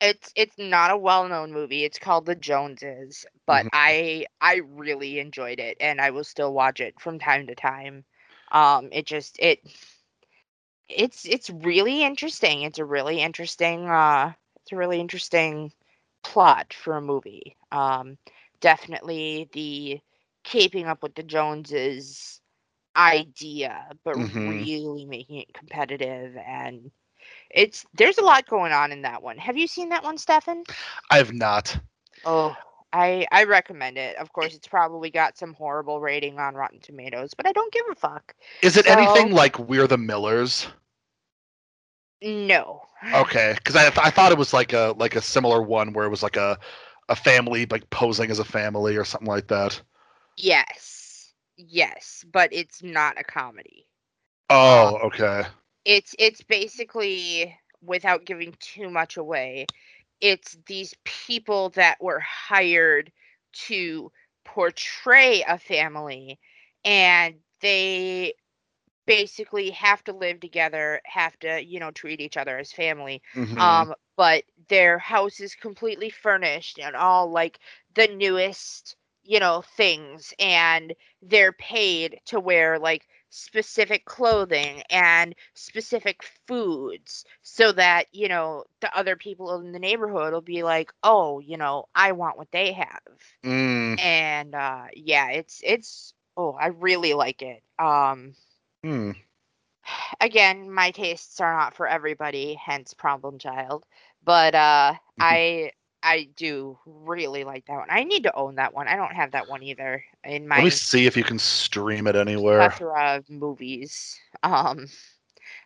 [0.00, 1.84] it's it's not a well-known movie.
[1.84, 3.70] It's called The Joneses, but Mhm.
[3.72, 8.04] I I really enjoyed it and I will still watch it from time to time.
[8.52, 9.60] Um it just it
[10.88, 12.62] it's it's really interesting.
[12.62, 15.72] It's a really interesting uh it's a really interesting
[16.24, 17.56] plot for a movie.
[17.72, 18.18] Um
[18.60, 20.00] definitely the
[20.44, 22.41] keeping up with the Joneses
[22.96, 24.48] idea, but Mhm.
[24.64, 26.90] really making it competitive and
[27.50, 29.38] it's there's a lot going on in that one.
[29.38, 30.64] Have you seen that one, Stefan?
[31.10, 31.78] I have not.
[32.24, 32.56] Oh,
[32.92, 34.16] I I recommend it.
[34.16, 37.84] Of course, it's probably got some horrible rating on Rotten Tomatoes, but I don't give
[37.90, 38.34] a fuck.
[38.62, 40.68] Is it So- anything like We're the Millers?
[42.22, 42.82] No.
[43.14, 46.10] Okay, because I, I thought it was like a like a similar one where it
[46.10, 46.56] was like a
[47.08, 49.80] a family like posing as a family or something like that.
[50.36, 51.01] Yes.
[51.68, 53.86] Yes, but it's not a comedy.
[54.50, 55.44] Oh, okay.
[55.84, 59.70] It's it's basically without giving too much away,
[60.20, 63.12] it's these people that were hired
[63.68, 64.10] to
[64.44, 66.38] portray a family
[66.84, 68.34] and they
[69.06, 73.22] basically have to live together, have to, you know, treat each other as family.
[73.34, 73.58] Mhm.
[73.58, 77.58] Um, but their house is completely furnished and all like
[77.94, 86.22] the newest, you know, things, and they're paid to wear like specific clothing and specific
[86.46, 91.38] foods so that, you know, the other people in the neighborhood will be like, oh,
[91.40, 93.00] you know, I want what they have.
[93.44, 97.62] Mm, And uh yeah, it's it's oh, I really like it.
[97.78, 98.34] Um
[98.82, 99.10] hmm.
[100.20, 103.84] again, my tastes are not for everybody, hence problem child.
[104.24, 107.88] But uh I I do really like that one.
[107.90, 108.88] I need to own that one.
[108.88, 110.56] I don't have that one either in my.
[110.56, 112.58] Let me see if you can stream it anywhere.
[112.58, 114.18] plethora of movies.
[114.42, 114.86] Um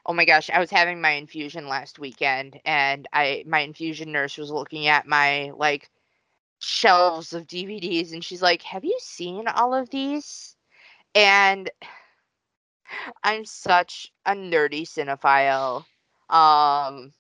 [0.06, 4.36] oh my gosh, I was having my infusion last weekend and I my infusion nurse
[4.36, 5.90] was looking at my like
[6.58, 10.56] shelves of DVDs and she's like, "Have you seen all of these?"
[11.14, 11.70] And
[13.24, 15.84] I'm such a nerdy cinephile
[16.28, 17.12] um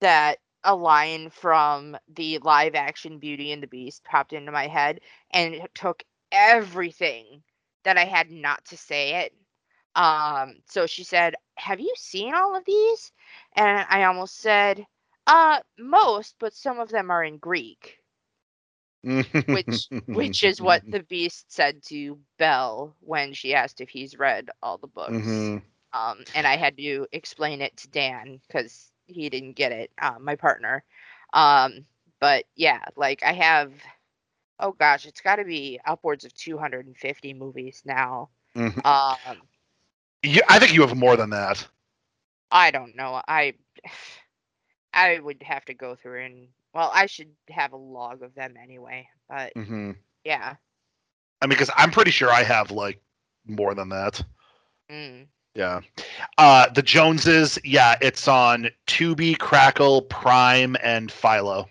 [0.00, 5.00] that a line from the live action Beauty and the Beast popped into my head
[5.32, 7.44] and it took everything
[7.84, 9.34] that I had not to say it.
[9.96, 13.12] Um so she said, "Have you seen all of these?"
[13.54, 14.86] And I almost said,
[15.26, 18.00] "Uh most, but some of them are in Greek."
[19.48, 24.50] which which is what the beast said to Belle when she asked if he's read
[24.62, 25.52] all the books.
[25.52, 25.62] Mhm.
[25.92, 30.18] Um, and I had to explain it to Dan because he didn't get it, uh,
[30.20, 30.84] my partner.
[31.32, 31.86] Um,
[32.20, 33.72] but yeah, like I have,
[34.58, 38.30] oh gosh, it's got to be upwards of 250 movies now.
[38.54, 38.82] Mhm.
[38.84, 39.48] Um,
[40.22, 41.68] You- I think you have more than that.
[42.50, 43.20] I don't know.
[43.26, 43.54] I
[44.92, 48.56] I would have to go through and well, I should have a log of them
[48.56, 49.08] anyway.
[49.28, 49.92] But hmm
[50.24, 50.56] yeah.
[51.40, 53.00] I mean, because I'm pretty sure I have like
[53.46, 54.22] more than that.
[54.90, 55.28] Mm.
[55.56, 55.80] Yeah.
[56.38, 61.68] Uh, the Joneses, yeah, it's on Tubi, Crackle, Prime, and Philo.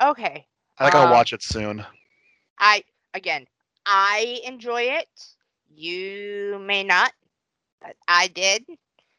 [0.00, 0.46] Okay.
[0.78, 1.86] I think I'll Um, watch it soon.
[2.58, 2.84] I
[3.14, 3.46] again,
[3.86, 5.36] I enjoy it.
[5.68, 7.12] You may not,
[7.80, 8.64] but I did.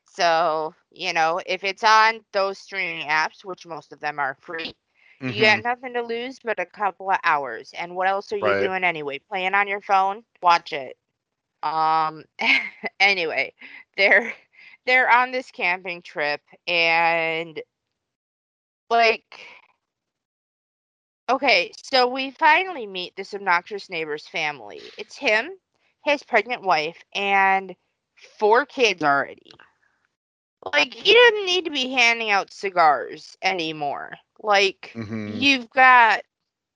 [0.06, 4.76] So, you know, if it's on those streaming apps, which most of them are free,
[5.28, 5.46] you Mhm.
[5.46, 7.74] got nothing to lose but a couple of hours.
[7.78, 8.56] And what else are you Right.
[8.56, 9.20] doing anyway?
[9.20, 10.24] Playing on your phone?
[10.42, 10.98] Watch it.
[11.64, 12.24] Um
[13.00, 13.54] anyway,
[13.98, 14.34] they're
[14.86, 17.62] they're on this camping trip and
[18.90, 19.40] like
[21.30, 24.94] Okay, so we finally meet this obnoxious neighbor's family.
[24.98, 25.50] It's him,
[26.04, 27.76] his pregnant wife, and
[28.38, 29.60] four kids already.
[30.74, 34.14] Like, he doesn't need to be handing out cigars anymore.
[34.40, 35.50] Like, Mhm.
[35.50, 36.24] you've got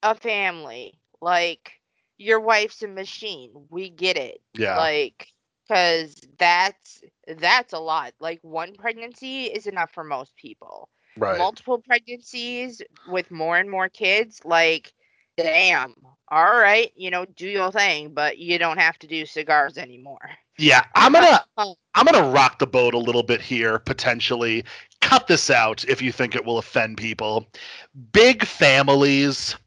[0.04, 1.00] a family.
[1.22, 1.75] Like,
[2.18, 3.52] your wife's a machine.
[3.70, 4.42] We get it.
[4.54, 4.78] Yeah.
[4.78, 5.28] Like,
[5.68, 7.02] because that's
[7.40, 8.14] that's a lot.
[8.20, 11.38] Like, one pregnancy is enough for most people right.
[11.38, 14.94] multiple pregnancies with more and more kids like
[15.38, 15.96] Damn.
[16.30, 20.30] All right, you know, do your thing, but you don't have to do cigars anymore.
[20.58, 21.44] Yeah, I'm gonna.
[21.58, 24.64] I'm gonna rock the boat a little bit here potentially.
[25.02, 27.48] Cut this out if you think it will offend people.
[28.14, 29.58] Big families,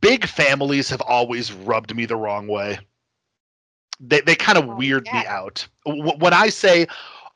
[0.00, 2.78] big families have always rubbed me the wrong way.
[4.00, 5.66] They they kind of Oh, weird me out.
[5.84, 6.86] When I say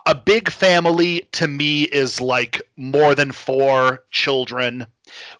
[0.06, 4.86] a big family to me is like more than four children,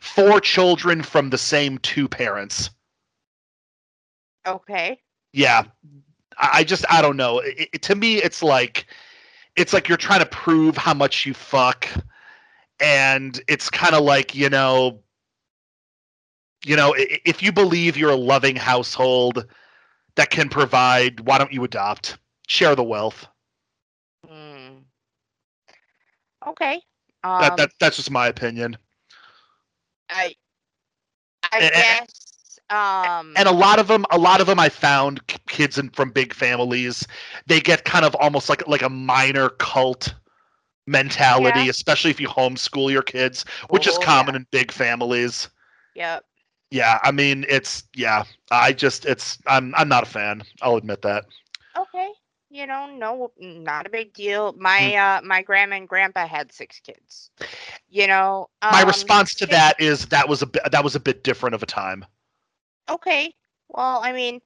[0.01, 2.71] four children from the same two parents.
[4.47, 5.03] Okay.
[5.33, 5.65] yeah
[6.39, 8.87] i I just i don't know it, it- to me it's like
[9.57, 11.87] it's like you're trying to prove how much you fuck
[12.81, 15.01] and it's kind of like you know
[16.65, 19.47] you know if you believe you're a loving household
[20.17, 23.27] that can provide why don't you adopt share the wealth
[24.29, 24.81] Hmm.
[26.47, 26.81] Okay.
[27.25, 28.77] Um, that, that that's just my opinion
[30.11, 30.35] I
[31.53, 35.21] I And- guess um and a lot of them a lot of them i found
[35.49, 37.05] kids in, from big families
[37.47, 40.15] they get kind of almost like like a minor cult
[40.87, 41.71] mentality Yeah.
[41.71, 44.41] especially if you homeschool your kids which is Oh, common yeah.
[44.41, 45.49] in big families
[45.97, 46.25] Yep.
[46.71, 51.03] Yeah i mean it's yeah i just it's i'm i'm not a fan i'll admit
[51.03, 51.25] that
[51.77, 52.13] Okay.
[52.51, 54.53] You know, no not a big deal.
[54.55, 54.95] My Hmm.
[54.95, 57.31] uh my grandma and grandpa had six kids.
[57.89, 61.01] You know, my um, response to that is that was a bit that was a
[61.01, 62.05] bit different of a time
[62.89, 63.35] Okay.
[63.69, 64.41] Well, I mean,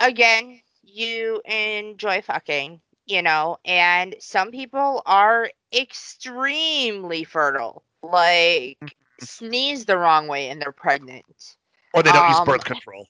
[0.00, 7.84] again, you enjoy fucking, you know, and some people are extremely fertile.
[8.02, 8.97] Like Mm-hmm.
[9.20, 11.56] Sneeze the wrong way and they're pregnant.
[11.94, 13.06] or they don't use Um, birth control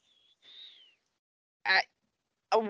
[1.67, 1.81] Uh,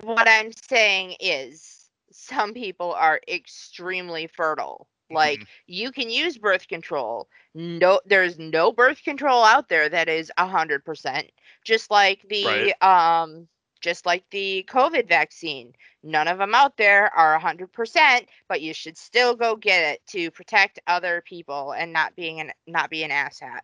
[0.03, 4.87] What I'm saying is some people are extremely fertile.
[5.09, 5.47] Like Mhm.
[5.67, 7.27] you can use birth control.
[7.53, 11.31] No there's no birth control out there that is a hundred percent.
[11.63, 12.73] Just like the Right.
[12.81, 13.47] um
[13.81, 15.73] just like the COVID vaccine.
[16.03, 19.93] None of them out there are a hundred percent, but you should still go get
[19.93, 23.61] it to protect other people and not being an not be an asshat.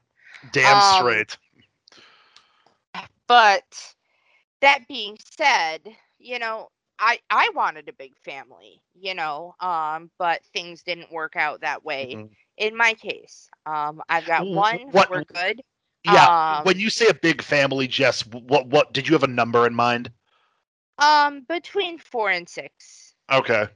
[0.51, 1.37] damn um, straight
[3.27, 3.95] But
[4.61, 5.81] that being said,
[6.19, 11.35] you know, I I wanted a big family, you know, um, but things didn't work
[11.35, 12.29] out that way Mhm.
[12.57, 13.49] in my case.
[13.65, 14.91] Um, I've got one.
[14.91, 15.61] what- We're good.
[16.05, 19.27] Yeah Um, when you say a big family jess what what did you have a
[19.27, 20.11] number in mind
[20.99, 23.15] um, between four and six.
[23.31, 23.69] okay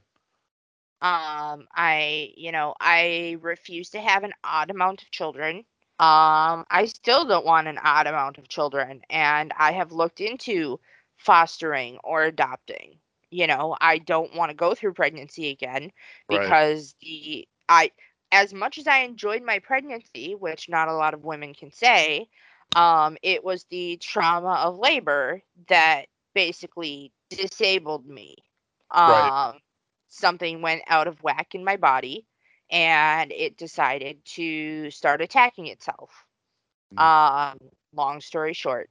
[1.02, 5.58] Um, I, you know, I refuse to have an odd amount of children.
[5.98, 10.80] Um, I still don't want an odd amount of children, and I have looked into
[11.16, 12.98] fostering or adopting.
[13.30, 15.92] You know, I don't want to go through pregnancy again
[16.28, 16.56] Right.
[16.58, 17.90] because the I
[18.32, 22.28] as much as I enjoyed my pregnancy, which not a lot of women can say,
[22.74, 28.36] um, it was the trauma of labor that basically disabled me.
[28.90, 29.34] Um, Right.
[30.08, 32.26] something went out of whack in my body
[32.70, 36.10] and it decided to start attacking itself.
[36.92, 37.08] Mm.
[37.08, 37.58] Um,
[37.92, 38.90] long story short.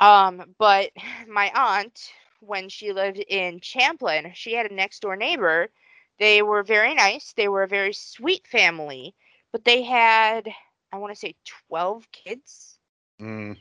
[0.00, 0.90] Um, but
[1.28, 5.70] my aunt, when she lived in Champlin, she had a next door neighbor.
[6.18, 7.32] They were very nice.
[7.32, 9.14] They were a very sweet family,
[9.52, 10.48] but they had,
[10.92, 12.78] I want to say, 12 kids
[13.20, 13.54] Mm.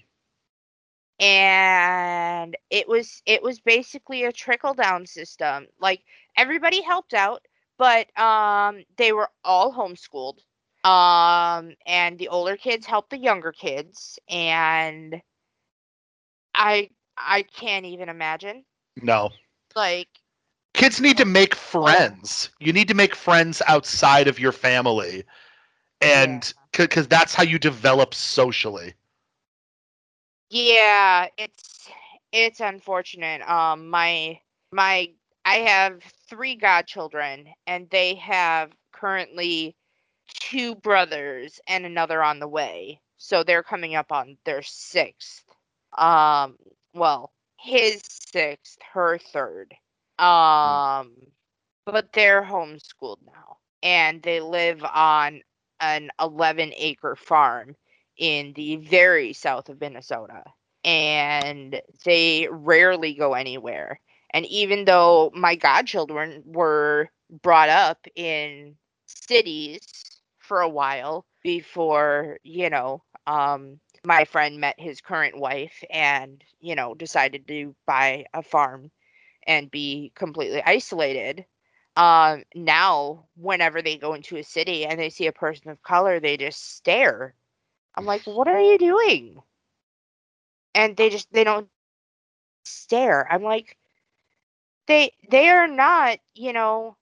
[1.19, 6.01] and it was it was basically a trickle down system like
[6.37, 7.45] everybody helped out
[7.77, 10.39] but um they were all homeschooled
[10.89, 15.21] um and the older kids helped the younger kids and
[16.55, 18.65] i i can't even imagine
[19.01, 19.29] no
[19.75, 20.09] like
[20.77, 25.23] kids need to make friends you need to make friends outside of your family
[26.01, 28.93] and because that's how you develop socially
[30.49, 31.89] Yeah, it's
[32.31, 33.41] it's unfortunate.
[33.49, 34.39] Um my
[34.71, 35.11] my
[35.45, 39.75] I have three godchildren and they have currently
[40.39, 43.01] two brothers and another on the way.
[43.17, 45.45] So they're coming up on their sixth.
[45.97, 46.57] Um
[46.93, 49.75] well, his sixth, her third.
[50.19, 51.15] Um
[51.85, 55.41] but they're homeschooled now and they live on
[55.79, 57.75] an 11 acre farm
[58.17, 60.43] in the very south of Minnesota.
[60.83, 63.99] And they rarely go anywhere.
[64.33, 67.09] And even though my godchildren were
[67.41, 68.75] brought up in
[69.07, 69.81] cities
[70.39, 76.75] for a while before, you know, um, my friend met his current wife and, you
[76.75, 78.91] know, decided to buy a farm
[79.47, 81.45] and be completely isolated.
[81.97, 86.19] Um, now, whenever they go into a city and they see a person of color,
[86.19, 87.35] they just stare.
[87.95, 89.41] I'm like, what are you doing?
[90.75, 91.69] and they just they don't
[92.63, 93.27] stare.
[93.31, 93.77] I'm like
[94.87, 96.97] they they are not, you know,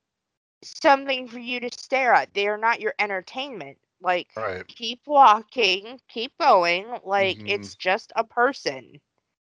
[0.64, 2.34] something for you to stare at.
[2.34, 3.78] They are not your entertainment.
[4.02, 4.66] Like Right.
[4.68, 7.00] keep walking, keep going.
[7.04, 7.46] Like Mhm.
[7.46, 9.00] it's just a person.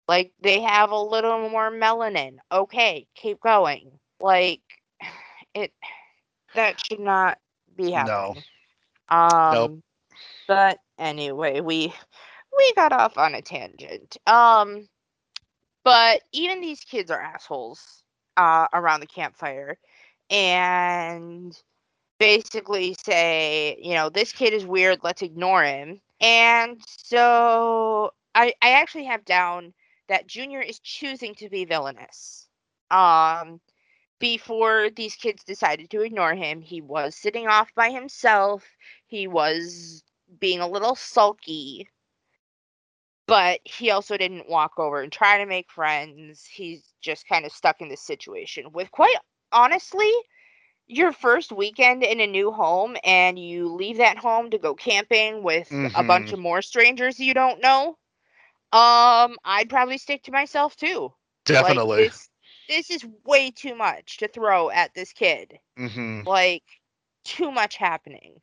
[0.09, 2.37] Like they have a little more melanin.
[2.51, 3.91] Okay, keep going.
[4.19, 4.61] Like
[5.53, 5.71] it
[6.55, 7.37] that should not
[7.77, 8.43] be happening.
[9.11, 9.15] No.
[9.15, 9.83] Um
[10.47, 11.93] but anyway, we
[12.57, 14.17] we got off on a tangent.
[14.25, 14.89] Um
[15.83, 18.01] but even these kids are assholes
[18.35, 19.77] uh around the campfire
[20.31, 21.55] and
[22.17, 26.01] basically say, you know, this kid is weird, let's ignore him.
[26.19, 29.71] And so I I actually have down
[30.09, 32.49] that Junior is choosing to be villainous.
[32.91, 33.61] Um
[34.19, 38.77] before these kids decided to ignore him, he was sitting off by himself.
[39.07, 40.03] He was
[40.39, 41.89] being a little sulky.
[43.27, 46.45] But he also didn't walk over and try to make friends.
[46.45, 49.15] He's just kind of stuck in this situation with quite
[49.51, 50.11] honestly
[50.87, 55.43] your first weekend in a new home and you leave that home to go camping
[55.43, 56.33] with a bunch Mhm.
[56.33, 57.97] of more strangers you don't know.
[58.71, 61.13] Um, I'd probably stick to myself too.
[61.45, 61.97] Definitely.
[61.97, 62.29] Like this
[62.67, 65.59] this is way too much to throw at this kid.
[65.77, 66.63] hmm Like
[67.23, 68.41] too much happening.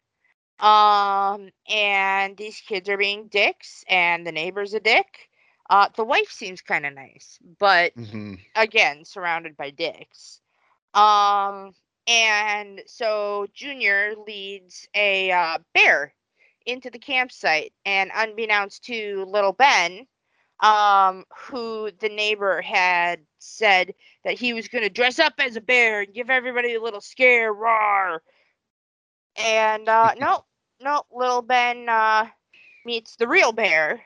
[0.61, 5.29] Um and these kids are being dicks and the neighbor's a dick.
[5.69, 10.41] Uh the wife seems kind of nice, but hmm again surrounded by dicks.
[10.95, 11.75] Um
[12.07, 16.15] and so Junior leads a uh, bear
[16.67, 20.07] into the campsite and unbeknownst to little Ben
[20.61, 23.95] um who the neighbor had said
[24.25, 27.01] that he was going to dress up as a bear and give everybody a little
[27.01, 28.23] scare roar.
[29.37, 30.45] And uh no
[30.81, 32.27] no little Ben uh
[32.85, 34.03] meets the real bear.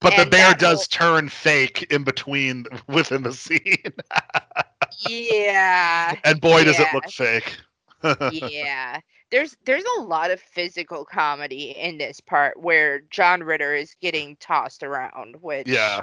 [0.00, 3.78] But the bear does will- turn fake in between within the scene,
[5.08, 7.56] yeah and boy, does it look fake.
[8.30, 9.00] yeah
[9.34, 14.36] there's there's a lot of physical comedy in this part where john ritter is getting
[14.36, 16.02] tossed around which yeah.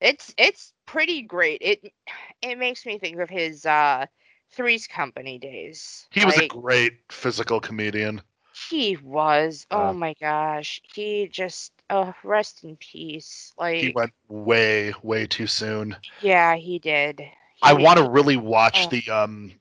[0.00, 1.92] it's it's pretty great it
[2.40, 4.06] it makes me think of his uh
[4.50, 8.22] three's company days He was a great physical comedian.
[8.70, 14.12] he was oh Uh, my gosh he just oh rest in peace like He went
[14.28, 15.94] way, way too soon.
[16.22, 17.20] yeah he did
[17.62, 18.88] I want to really watch Oh.
[18.88, 19.52] the um.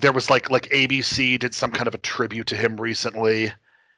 [0.00, 3.52] There was like like ABC did some kind of a tribute to him recently.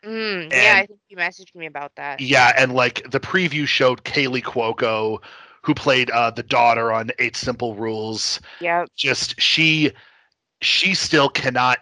[0.04, 4.04] mm, yeah i think you messaged me about that Yeah, and like the preview showed
[4.04, 5.22] Kaley Cuoco,
[5.62, 8.40] who played uh, the daughter on Eight Simple Rules.
[8.60, 9.92] Yeah, Just she,
[10.62, 11.78] she still cannot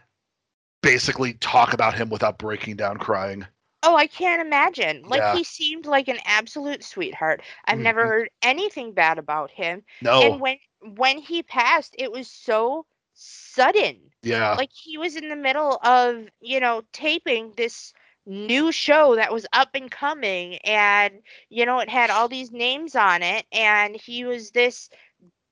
[0.82, 3.46] basically talk about him without breaking down crying.
[3.82, 5.02] Oh, I can't imagine.
[5.04, 5.28] Like Yeah.
[5.28, 7.42] he seemed like an absolute sweetheart.
[7.64, 8.08] I've never Mhm.
[8.08, 9.84] heard anything bad about him.
[10.00, 12.86] No, And when when he passed, it was so
[13.16, 14.12] sudden.
[14.22, 17.92] yeah, Like he was in the middle of, you know, taping this
[18.26, 22.94] new show that was up and coming and you know, it had all these names
[22.96, 24.90] on it and he was this,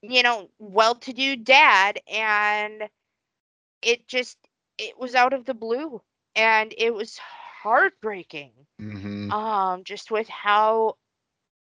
[0.02, 2.88] you know, well-to-do dad and
[3.82, 4.38] it just
[4.78, 6.02] it was out of the blue
[6.36, 7.18] and it was
[7.62, 10.96] heartbreaking hmm um just with how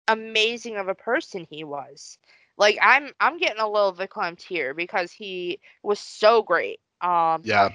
[0.08, 2.18] amazing of a person he was
[2.62, 7.70] like i'm i'm getting a little verklempt here because he was so great um yeah,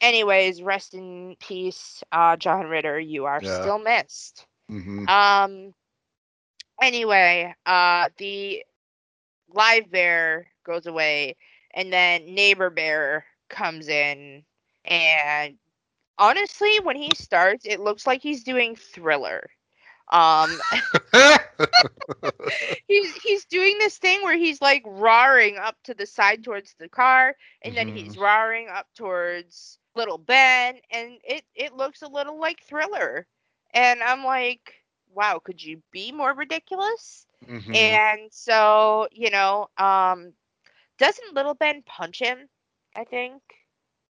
[0.00, 3.44] anyways rest in peace uh john ritter you are Yeah.
[3.44, 5.06] still missed Mm-hmm.
[5.08, 5.74] um
[6.82, 8.64] anyway uh the
[9.52, 11.36] live bear goes away
[11.74, 14.44] and then neighbor bear comes in
[14.84, 15.58] and
[16.18, 19.50] honestly when he starts it looks like he's doing thriller
[20.10, 20.60] um
[22.86, 26.88] he's he's doing this thing where he's like roaring up to the side towards the
[26.88, 32.38] car and then he's roaring up towards little ben and it it looks a little
[32.38, 33.26] like thriller.
[33.74, 34.74] And i'm like
[35.12, 37.26] wow could you be more ridiculous?
[37.46, 37.74] Mhm.
[37.74, 40.32] and so you know um
[40.98, 42.48] doesn't little ben punch him
[42.96, 43.42] i think?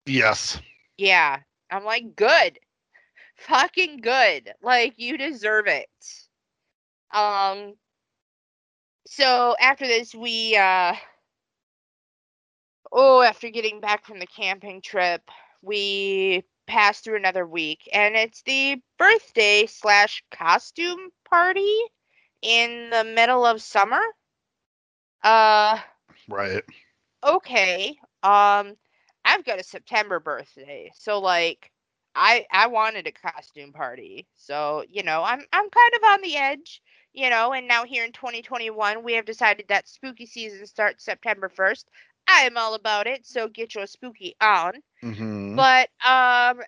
[0.06, 0.60] Yes,
[0.98, 1.40] yeah.
[1.72, 2.60] I'm like good
[3.40, 4.52] fucking good.
[4.62, 5.90] Like you deserve it.
[7.14, 7.74] Um
[9.08, 10.94] so after this we uh
[12.92, 15.22] oh after getting back from the camping trip
[15.62, 21.76] we pass through another week and it's the birthday slash costume party
[22.42, 24.02] in the middle of summer.
[25.24, 25.80] Uh
[26.30, 26.64] right.
[27.28, 28.76] okay um
[29.26, 31.72] i've got a september birthday so like
[32.20, 36.36] i i wanted a costume party so you know i'm i'm kind of on the
[36.36, 36.82] edge
[37.14, 41.50] you know, and now here in 2021, we have decided that spooky season starts September
[41.50, 41.86] 1st.
[42.28, 44.74] I am all about it, so get your spooky on.
[45.04, 45.56] Mm-hmm.
[45.56, 46.62] But um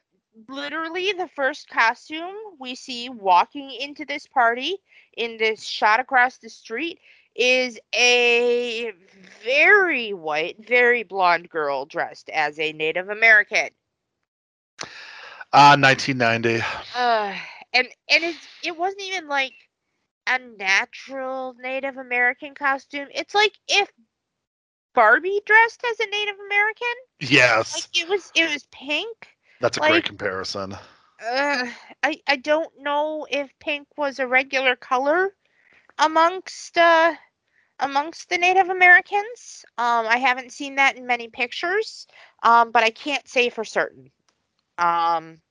[0.48, 4.78] literally the first costume we see walking into this party
[5.18, 7.00] in this shot across the street
[7.36, 8.94] is a
[9.44, 13.70] very white, very blonde girl dressed as a Native American.
[15.54, 16.64] Uh, 1990.
[16.96, 17.36] Uh,
[17.74, 19.54] and and it's it wasn't even like
[20.28, 23.08] a natural Native American costume.
[23.14, 23.90] It's like if
[24.94, 26.88] Barbie dressed as a Native American.
[27.20, 29.28] Yes, Like it was it was pink.
[29.60, 30.74] that's a like- great comparison.
[30.74, 31.68] Uh,
[32.02, 35.36] I I don't know if pink was a regular color
[36.00, 37.14] amongst uh
[37.80, 39.66] amongst the Native Americans.
[39.78, 42.08] Um, I haven't seen that in many pictures.
[42.44, 44.12] Um, but I can't say for certain.
[44.78, 45.42] Um.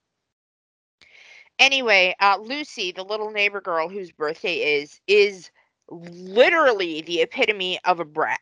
[1.58, 5.50] Anyway, uh, Lucy, the little neighbor girl whose birthday is, is
[5.90, 8.40] literally the epitome of a brat.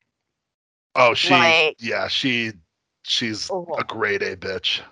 [0.94, 2.52] Oh, she, like- yeah, she,
[3.02, 3.66] she's Oh.
[3.76, 4.82] a grade A bitch.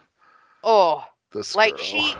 [0.65, 1.85] Oh, This Like, girl.
[1.85, 2.15] she-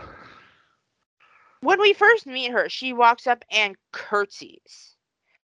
[1.61, 4.95] when we first meet her, she walks up and curtsies.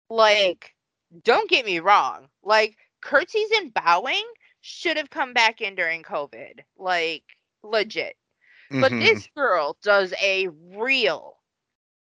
[0.09, 0.73] Like,
[1.23, 2.29] don't get me wrong.
[2.43, 4.23] Like, curtsies and bowing
[4.61, 6.59] should have come back in during COVID.
[6.77, 7.23] Like,
[7.63, 8.15] legit.
[8.71, 8.99] But Mhm.
[9.01, 11.37] this girl does a real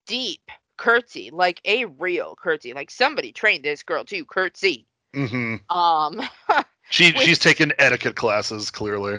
[0.06, 2.72] deep curtsy, like a real curtsy.
[2.72, 4.86] Like somebody trained this girl to curtsy.
[5.14, 5.60] Mhm.
[5.70, 6.20] Um,
[6.90, 9.18] she, which- she's taken etiquette classes clearly.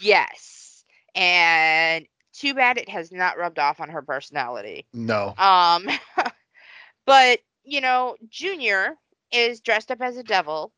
[0.00, 0.84] yes.
[1.14, 4.86] And too bad it has not rubbed off on her personality.
[4.92, 5.34] No.
[5.38, 5.88] Um,
[7.06, 8.96] but you know, Junior
[9.32, 10.73] is dressed up as a devil,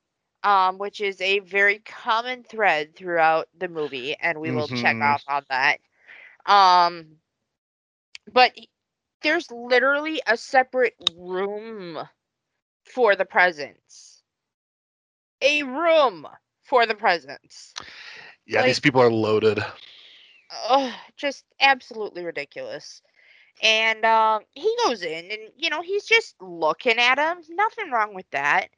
[0.46, 5.02] um, which is a very common thread throughout the movie, and we will check Mhm.
[5.02, 5.80] off on that.
[6.46, 7.18] Um,
[8.32, 8.56] but
[9.22, 12.08] there's literally a separate room
[12.84, 14.24] for the presents.
[15.42, 16.26] A room
[16.62, 17.76] for the presents.
[18.46, 19.60] Yeah, these people are loaded.
[20.68, 23.02] oh, just absolutely ridiculous.
[23.62, 27.42] And um, he goes in, and you know he's just looking at him.
[27.50, 28.68] Nothing wrong with that.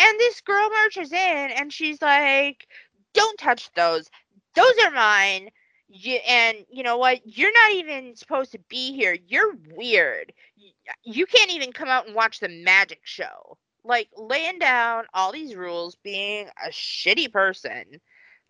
[0.00, 2.66] And this girl marches in, and she's like,
[3.12, 4.10] "Don't touch those.
[4.54, 5.50] Those are mine."
[5.92, 7.20] You, and you know what?
[7.24, 9.16] You're not even supposed to be here.
[9.26, 10.32] You're weird.
[10.56, 10.72] Y-
[11.04, 13.58] You can't even come out and watch the magic show.
[13.84, 18.00] Like laying down all these rules, being a shitty person.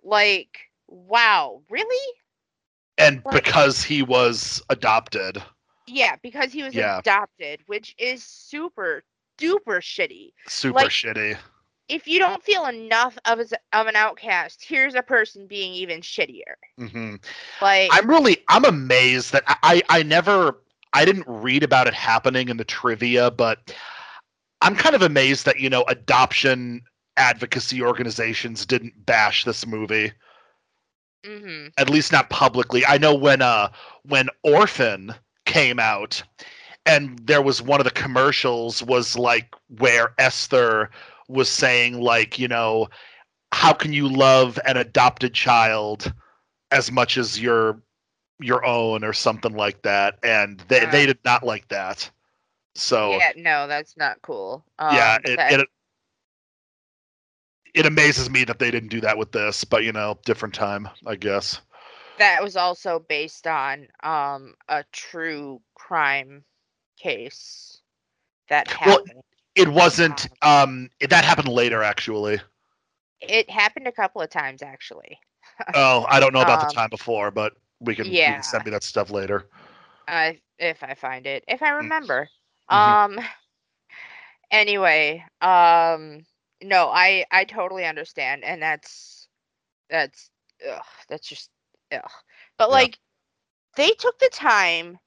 [0.03, 0.59] Like,
[0.89, 2.15] wow, really?
[2.99, 5.43] And Like- because he was adopted,
[5.87, 6.99] Yeah, because he was Yeah.
[6.99, 9.03] adopted, which is super
[9.41, 10.33] duper shitty.
[10.49, 11.37] super Like- shitty.
[11.89, 16.03] If you don't feel enough of as of an outcast, here's a person being even
[16.03, 16.55] shittier.
[16.79, 17.17] hmm
[17.61, 19.57] Like I'm really I'm amazed that I,
[19.89, 20.63] I I never
[20.93, 23.75] I didn't read about it happening in the trivia, but
[24.61, 26.83] I'm kind of amazed that you know adoption
[27.17, 30.13] advocacy organizations didn't bash this movie
[31.27, 32.87] hmm at least not publicly.
[32.87, 33.69] I know when uh
[34.05, 35.13] when Orphan
[35.45, 36.23] came out
[36.91, 40.91] and there was one of the commercials was like where Esther
[41.29, 42.89] was saying like, you know,
[43.53, 46.13] how can you love an adopted child
[46.73, 47.81] as much as your
[48.41, 50.91] your own or something like that and they Yeah.
[50.91, 52.11] they did not like that.
[52.75, 54.65] So yeah, no, that's not cool.
[54.79, 55.69] Um, yeah, it, it
[57.75, 60.89] it amazes me that they didn't do that with this, but you know, different time,
[61.07, 61.61] I guess.
[62.19, 66.45] that was also based on um a true crime
[67.03, 67.83] case
[68.49, 69.15] that happened.
[69.15, 69.25] Well.
[69.55, 72.41] It wasn't um that happened later actually.
[73.21, 75.19] it happened a couple of times actually.
[75.75, 78.37] Oh, I don't know about Um, the time before, but we can, yeah.
[78.37, 79.47] can send me that stuff later.
[80.07, 82.29] I if I find it, if I remember.
[82.71, 82.99] Mhm.
[82.99, 83.19] Um
[84.51, 86.27] anyway, um
[86.63, 89.29] no, I I totally understand and that's
[89.91, 90.31] that's
[90.69, 91.51] ugh, that's just
[91.93, 92.11] ugh.
[92.59, 92.87] But Yeah.
[92.87, 92.99] like
[93.77, 94.99] they took the time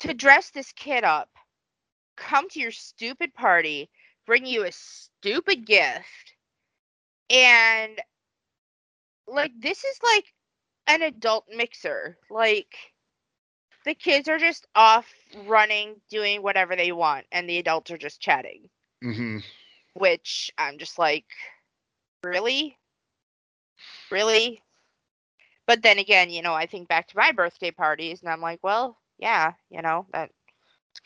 [0.00, 1.30] to dress this kid up,
[2.16, 3.90] come to your stupid party,
[4.26, 6.34] bring you a stupid gift,
[7.30, 8.00] and
[9.26, 10.32] like this is like
[10.86, 12.18] an adult mixer.
[12.30, 12.74] Like
[13.84, 15.12] the kids are just off
[15.46, 18.70] running, doing whatever they want, and the adults are just chatting.
[19.02, 19.38] hmm
[19.94, 21.26] Which I'm just like,
[22.22, 22.78] really?
[24.10, 24.62] Really?
[25.66, 28.60] But then again, you know, I think back to my birthday parties and I'm like,
[28.62, 30.32] well, yeah, you know, that's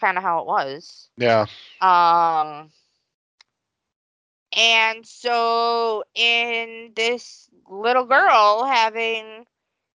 [0.00, 1.08] kind of how it was.
[1.16, 1.46] Yeah.
[1.80, 2.70] Um
[4.56, 9.46] and so in this little girl having,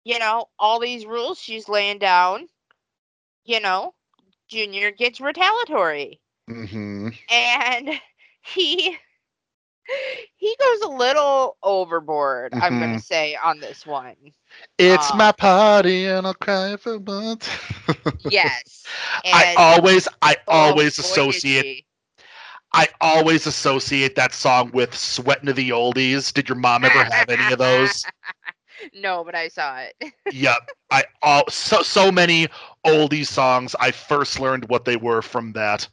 [0.05, 2.49] you know, all these rules she's laying down,
[3.45, 3.95] you know,
[4.49, 6.21] Junior gets retaliatory.
[6.51, 7.09] Mm-hmm.
[7.31, 7.91] and
[8.43, 8.97] he
[10.37, 12.55] he goes a little overboard.
[12.61, 13.01] I'm gonna Mhm.
[13.01, 14.17] say on this one.
[14.79, 17.49] It's Uh, my party and I'll cry for months.
[18.19, 18.91] Yes.
[19.33, 21.69] I always, I oh, always associate.
[22.73, 27.29] I always associate that song with "Sweatin' to the Oldies." Did your mom ever have
[27.31, 28.07] any of those?
[28.95, 29.95] no, but I saw it.
[30.31, 30.59] yep.
[30.91, 32.49] I all so so many
[32.87, 33.75] oldies songs.
[33.79, 35.89] I first learned what they were from that.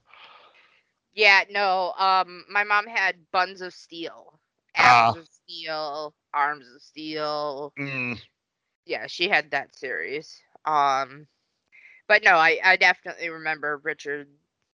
[1.19, 1.93] Yeah, no.
[1.93, 4.39] Um, my mom had Buns of Steel,
[4.77, 5.13] Ah.
[5.13, 7.73] Atoms of Steel, Arms of Steel.
[7.77, 8.15] Mm,
[8.85, 10.41] Yeah, she had that series.
[10.65, 11.27] Um,
[12.07, 14.27] but no, I I definitely remember Richard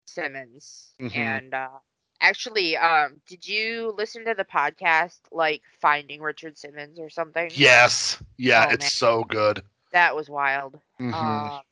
[0.06, 0.94] Simmons.
[1.00, 1.12] Mhm.
[1.14, 1.78] And uh,
[2.20, 7.56] actually, um, did you listen to the podcast like Finding Richard Simmons or something?
[7.56, 8.22] yes.
[8.36, 8.66] Yeah.
[8.66, 8.90] Oh, it's man.
[8.92, 9.62] so good.
[9.92, 10.80] that was wild.
[11.00, 11.52] Mhm.
[11.58, 11.62] Um,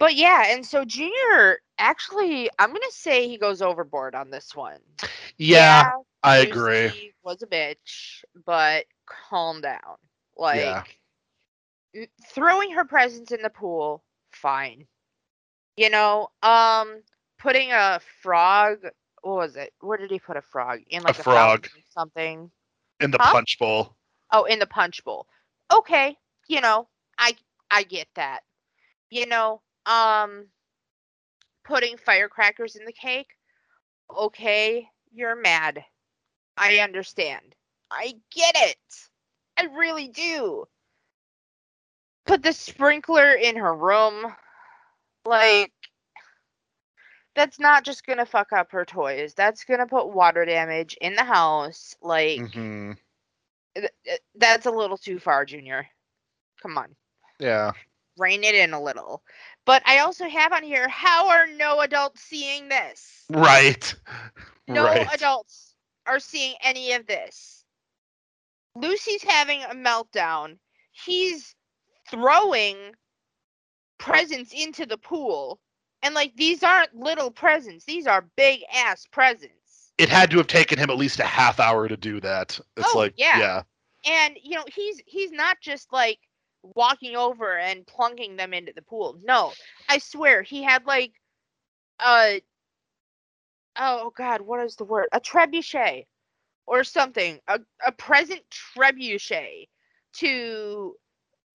[0.00, 4.80] but yeah, and so Junior actually, I'm gonna say he goes overboard on this one.
[5.38, 5.92] yeah,
[6.24, 6.92] I agree.
[7.24, 9.96] Was a bitch, but calm down.
[10.36, 10.80] Like
[11.94, 12.06] Yeah.
[12.32, 14.86] throwing her presents in the pool, fine.
[15.76, 17.02] You know, um,
[17.38, 18.84] putting a frog.
[19.22, 19.72] What was it?
[19.80, 20.80] Where did he put a frog?
[20.90, 21.68] In like a, frog.
[21.74, 22.50] or something.
[23.00, 23.32] In the Huh?
[23.32, 23.96] punch bowl.
[24.32, 25.26] Oh, in the punch bowl.
[25.72, 26.18] Okay,
[26.48, 27.36] you know, I
[27.70, 28.40] I get that.
[29.10, 30.46] You know, um
[31.64, 33.30] putting firecrackers in the cake.
[34.16, 35.84] Okay, you're mad.
[36.56, 37.54] I understand.
[37.90, 38.76] I get it.
[39.56, 40.66] I really do.
[42.26, 44.34] Put the sprinkler in her room.
[45.24, 45.72] Like
[47.34, 49.34] that's not just to fuck up her toys.
[49.34, 51.94] That's to put water damage in the house.
[52.02, 52.92] Like hmm
[53.76, 55.86] th- th- that's a little too far, Junior.
[56.62, 56.94] Come on,
[57.38, 57.72] Yeah.
[58.18, 59.22] rein it in a little.
[59.70, 63.24] But I also have on here: How are no adults seeing this?
[63.30, 63.94] Right.
[64.66, 65.06] No right.
[65.14, 65.76] adults
[66.06, 67.64] are seeing any of this.
[68.74, 70.58] Lucy's having a meltdown.
[70.90, 71.54] He's
[72.10, 72.96] throwing
[73.98, 75.60] presents into the pool,
[76.02, 79.92] and like these aren't little presents; these are big ass presents.
[79.98, 82.58] It had to have taken him at least a half hour to do that.
[82.76, 83.38] It's Oh, like, yeah.
[83.38, 83.62] yeah.
[84.04, 86.18] and you know he's he's not just like
[86.62, 89.18] walking over and plunking them into the pool.
[89.24, 89.52] No
[89.88, 91.12] i swear he had like
[92.04, 92.40] a
[93.78, 95.08] oh god what is the word?
[95.12, 96.06] A trebuchet
[96.66, 98.42] or something a, a present
[98.76, 99.68] trebuchet
[100.14, 100.94] to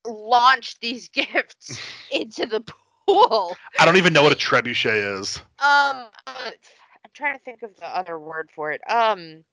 [0.07, 1.79] launch these gifts
[2.11, 2.61] into the
[3.07, 3.55] pool.
[3.79, 5.37] I don't even know what a trebuchet is.
[5.59, 8.81] um uh, i'm trying to think of the other word for it.
[8.89, 9.43] Um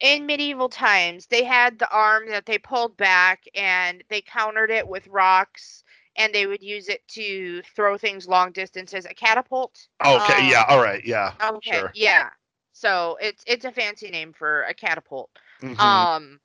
[0.00, 4.88] in medieval times they had the arm that they pulled back and they countered it
[4.88, 5.82] with rocks
[6.16, 10.64] and they would use it to throw things long distances a catapult Okay, Um, yeah,
[10.68, 11.32] all right, yeah.
[11.42, 11.92] okay Sure.
[11.92, 12.28] yeah
[12.72, 15.30] so it's it's a fancy name for a catapult
[15.62, 16.08] Mhm.
[16.18, 16.40] um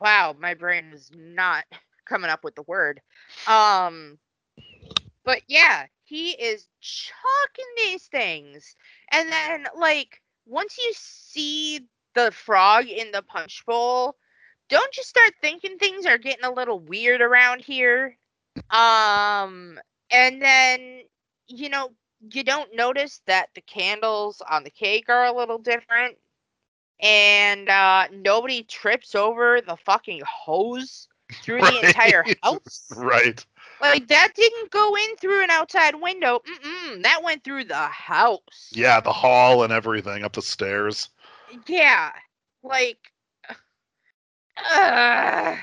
[0.00, 1.64] wow my brain is not
[2.06, 3.00] coming up with the word
[3.46, 4.18] um
[5.24, 8.76] but yeah he is chucking these things
[9.10, 11.88] and then like once you see
[12.18, 14.16] the frog in the punch bowl.
[14.68, 18.16] Don't you start thinking things are getting a little weird around here.
[18.70, 19.78] Um
[20.10, 21.02] and then
[21.46, 21.90] you know
[22.32, 26.16] you don't notice that the candles on the cake are a little different.
[27.00, 31.06] And uh nobody trips over the fucking hose
[31.44, 32.92] through the entire house.
[32.96, 33.44] Right.
[33.80, 36.40] like that didn't go in through an outside window.
[36.40, 38.72] Mm-mm, that went through the house.
[38.72, 41.10] Yeah, the hall and everything up the stairs.
[41.66, 42.10] Yeah
[42.62, 42.98] like
[44.58, 45.56] uh,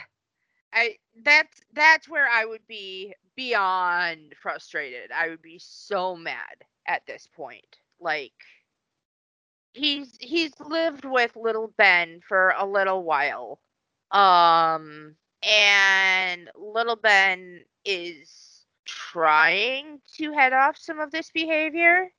[0.73, 5.11] i that's that's where i would be beyond frustrated.
[5.11, 7.79] I would be so mad at this point.
[7.99, 8.33] Like
[9.73, 13.59] he's he's lived with little ben for a little while.
[14.11, 22.09] Um and little ben is trying to head off some of this behavior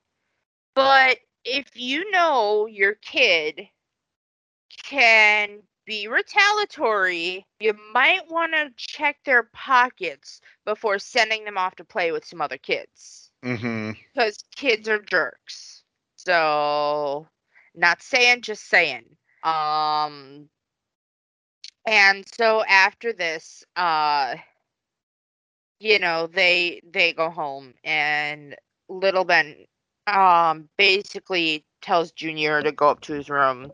[0.75, 1.17] but
[1.47, 3.69] if you know your kid
[4.83, 11.85] can be retaliatory, you might want to check their pockets before sending them off to
[11.85, 13.31] play with some other kids.
[13.43, 13.91] Mm-hmm.
[14.13, 15.83] Because kids are jerks.
[16.17, 17.27] So,
[17.73, 19.05] not saying, just saying.
[19.43, 20.49] Um,
[21.87, 24.35] and so after this, uh,
[25.79, 28.55] you know, they they go home and
[28.89, 29.55] little Ben
[30.07, 33.71] um basically tells Junior to go up to his room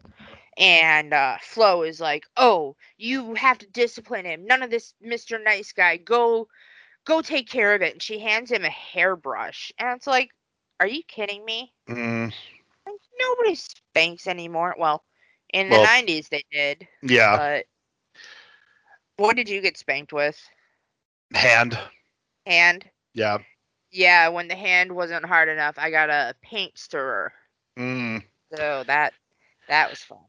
[0.58, 4.46] and uh Flo is like, "Oh, you have to discipline him.
[4.46, 5.42] None of this Mr.
[5.44, 5.98] Nice Guy.
[5.98, 6.48] Go
[7.06, 9.72] go take care of it." And she hands him a hairbrush.
[9.80, 10.32] And it's like,
[10.80, 11.72] Are you kidding me?
[11.90, 12.34] Mm,
[12.86, 14.76] Like, nobody spanks anymore.
[14.78, 15.04] Well,
[15.54, 17.66] in the Well- 90s they did, yeah, but
[19.18, 20.40] what did you get spanked with?
[21.34, 21.80] hand.
[22.46, 22.90] Hand?
[23.14, 23.38] Yeah.
[23.94, 27.34] Yeah, when the hand wasn't hard enough, I got a paint stirrer.
[27.78, 28.24] Mm.
[28.54, 29.14] So that
[29.68, 30.20] that was fun.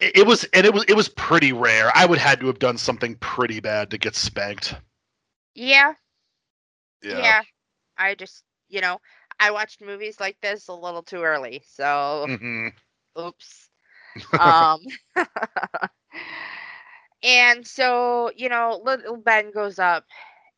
[0.00, 1.90] It, it was, and it was, it was pretty rare.
[1.94, 4.76] I would had to have done something pretty bad to get spanked.
[5.54, 5.94] Yeah,
[7.02, 7.42] yeah.
[7.96, 9.00] I just, you know,
[9.38, 11.62] I watched movies like this a little too early.
[11.66, 12.68] So, hmm
[13.18, 13.70] oops.
[14.38, 14.80] um
[17.22, 20.04] and so you know little ben goes up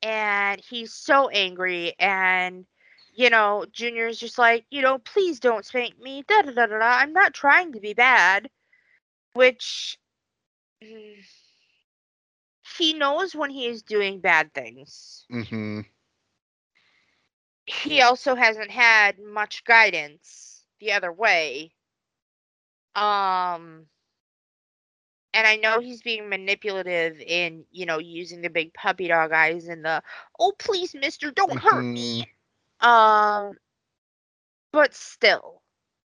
[0.02, 2.66] and he's so angry and
[3.14, 6.78] you know junior's just like you know please don't spank me da da da da,
[6.78, 6.98] da.
[7.00, 8.48] i'm not trying to be bad
[9.34, 9.98] which
[10.82, 11.24] mm,
[12.78, 15.80] he knows when he is doing bad things hmm
[17.66, 21.72] he also hasn't had much guidance the other way.
[22.94, 23.86] Um
[25.36, 29.68] and I know he's being manipulative in, you know, using the big puppy dog eyes
[29.68, 30.02] and the
[30.40, 32.26] oh please mister don't hurt me.
[32.80, 33.52] Um
[34.72, 35.60] but still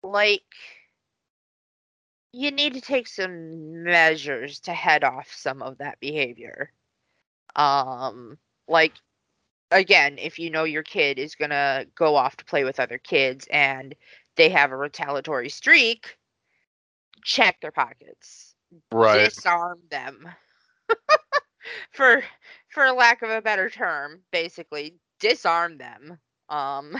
[0.03, 0.43] like
[2.33, 6.71] you need to take some measures to head off some of that behavior.
[7.57, 8.37] Um
[8.69, 8.93] like
[9.71, 12.99] again, if you know your kid is going to go off to play with other
[12.99, 13.95] kids and
[14.37, 16.19] they have a retaliatory streak,
[17.25, 18.53] check their pockets.
[18.93, 19.33] Right.
[19.33, 20.29] Disarm them.
[21.93, 22.23] for
[22.69, 26.19] for lack of a better term, basically, disarm them.
[26.49, 26.97] Um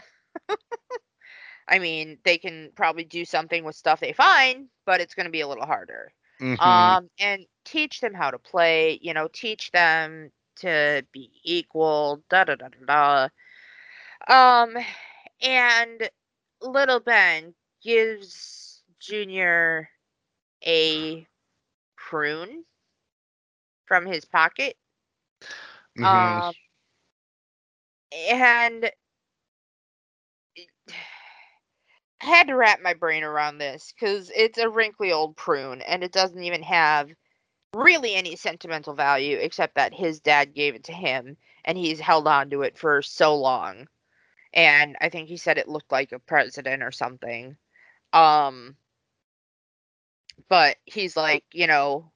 [1.69, 5.31] I mean, they can probably do something with stuff they find, but it's going to
[5.33, 6.99] be a little harder Mhm.
[6.99, 12.45] um and teach them how to play you know teach them to be equal da
[12.45, 13.29] da da da
[14.29, 14.77] da um
[15.43, 16.09] and
[16.61, 19.89] little ben gives junior
[20.67, 21.27] a
[22.15, 22.65] prune
[23.87, 24.77] from his pocket
[25.97, 26.43] Mhm.
[26.43, 26.55] um
[28.13, 28.91] and
[32.21, 36.03] I had to wrap my brain around this because it's a wrinkly old prune and
[36.05, 37.11] it doesn't even have
[37.75, 42.29] really any sentimental value except that his dad gave it to him and he's held
[42.29, 43.89] on to it for so long.
[44.55, 47.57] And I think he said it looked like a president or something.
[48.13, 48.77] Um
[50.49, 52.13] but he's like, you know,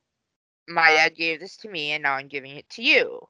[0.68, 3.28] my dad gave this to me and now I'm giving it to you.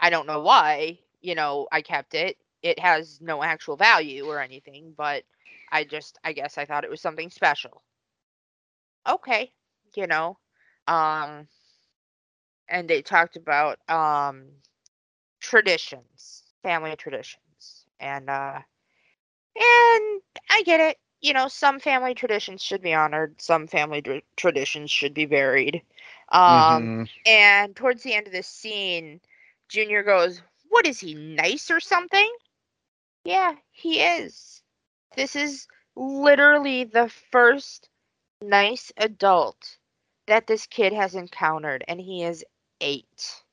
[0.00, 2.36] I don't know why, you know, I kept it.
[2.62, 5.24] It has no actual value or anything, but
[5.72, 7.82] I just I guess I thought it was something special.
[9.06, 9.52] Okay,
[9.96, 10.38] you know.
[10.86, 11.48] Um
[12.68, 14.46] and they talked about um
[15.40, 17.86] traditions, family traditions.
[18.00, 18.60] And uh
[19.56, 20.98] and I get it.
[21.24, 25.82] You know, some family traditions should be honored, some family traditions should be buried.
[26.28, 27.08] Um Mhm.
[27.26, 29.20] and towards the end of this scene,
[29.68, 32.30] Junior goes, What is he, nice or something?
[33.24, 34.62] Yeah, he is.
[35.16, 37.88] This is literally the first
[38.40, 39.78] nice adult
[40.26, 42.44] that this kid has encountered, and he is
[42.80, 43.44] eight.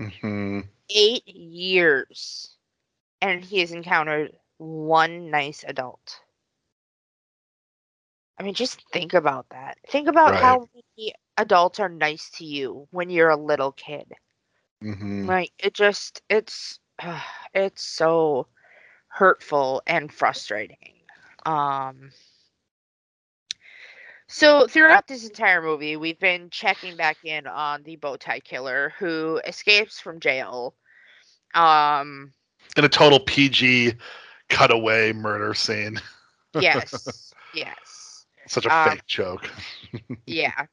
[0.00, 0.68] Mhm.
[0.90, 2.56] Eight years.
[3.20, 6.20] And he has encountered one nice adult.
[8.38, 9.78] I mean, just think about that.
[9.88, 10.42] Think about Right.
[10.42, 14.12] how many adults are nice to you when you're a little kid.
[14.82, 15.28] Mhm.
[15.28, 16.78] Like it just it's
[17.54, 18.48] it's so
[19.08, 20.94] hurtful and frustrating.
[21.44, 22.12] Um
[24.28, 28.92] so throughout this entire movie, we've been checking back in on the bow tie killer
[28.98, 30.74] who escapes from jail.
[31.54, 32.32] Um
[32.76, 33.94] In a total PG
[34.48, 36.00] cutaway murder scene.
[36.54, 37.91] yes, yes.
[38.52, 39.50] Such a Um, fake joke.
[40.26, 40.66] Yeah.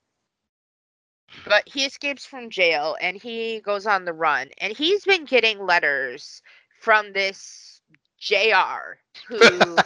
[1.46, 4.50] But he escapes from jail and he goes on the run.
[4.58, 6.42] And he's been getting letters
[6.80, 7.82] from this
[8.20, 9.84] JR who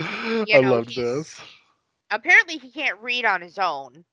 [0.52, 1.40] I know, love this.
[2.10, 4.04] apparently he can't read on his own.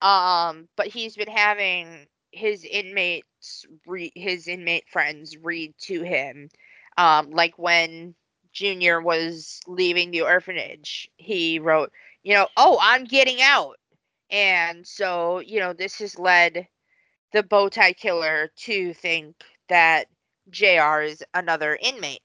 [0.00, 6.48] Um, but he's been having his inmates re- his inmate friends read to him.
[6.96, 8.14] Um, like when
[8.52, 11.92] Junior was leaving the orphanage, he wrote,
[12.22, 13.76] you know, oh, I'm getting out.
[14.30, 16.68] And so, you know, this has led
[17.32, 19.36] the bow tie killer to think
[19.68, 20.06] that
[20.50, 22.20] JR is another inmate.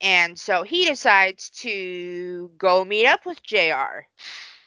[0.00, 4.06] And so he decides to go meet up with JR.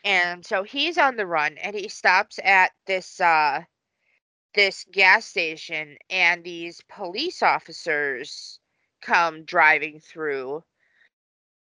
[0.03, 3.61] And so he's on the run and he stops at this uh
[4.53, 8.59] this gas station and these police officers
[9.01, 10.63] come driving through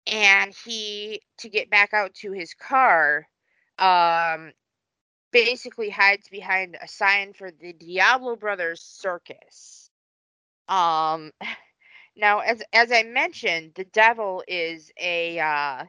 [0.07, 3.27] and he to get back out to his car
[3.79, 4.51] um
[5.31, 9.89] basically hides behind a sign for the Diablo Brothers circus
[10.67, 11.31] um
[12.15, 15.85] now as as I mentioned the devil is a uh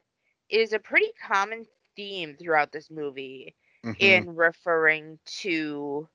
[0.48, 1.66] is a pretty common
[1.96, 3.54] theme throughout this movie
[3.84, 3.96] Mhm.
[3.98, 6.08] in referring to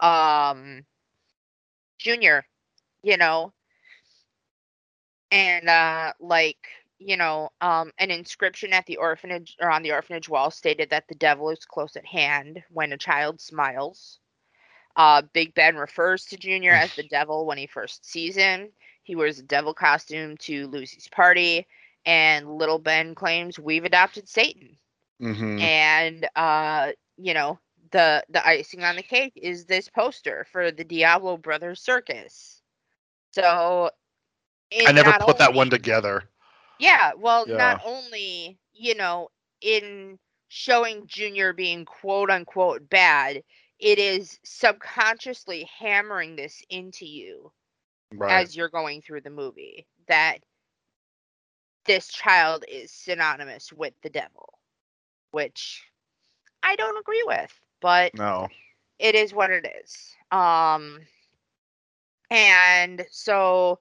[0.00, 0.84] um
[1.98, 2.44] junior
[3.02, 3.52] you know
[5.30, 6.68] and uh like
[6.98, 11.08] you know um an inscription at the orphanage or on the orphanage wall stated that
[11.08, 14.18] the devil is close at hand when a child smiles.
[14.96, 18.68] Uh big ben refers to junior as the devil when he first sees him.
[19.02, 21.66] He wears a devil costume to lucy's party
[22.06, 24.78] and little ben claims we've adopted satan.
[25.20, 25.70] Mhm.
[25.76, 27.58] and uh you know
[27.90, 32.62] the the icing on the cake is this poster for the diablo brothers circus.
[33.32, 33.90] So
[34.84, 36.24] I never put that one together.
[36.78, 37.56] yeah well Yeah.
[37.56, 39.28] not only you know
[39.60, 40.18] in
[40.48, 43.42] showing junior being quote unquote bad
[43.78, 47.52] it is subconsciously hammering this into you
[48.12, 48.46] Right.
[48.46, 50.38] as you're going through the movie that
[51.86, 54.58] this child is synonymous with the devil,
[55.30, 55.86] which
[56.62, 58.48] I don't agree with, but no.
[58.98, 60.16] it is what it is.
[60.30, 61.00] Um
[62.30, 63.78] and so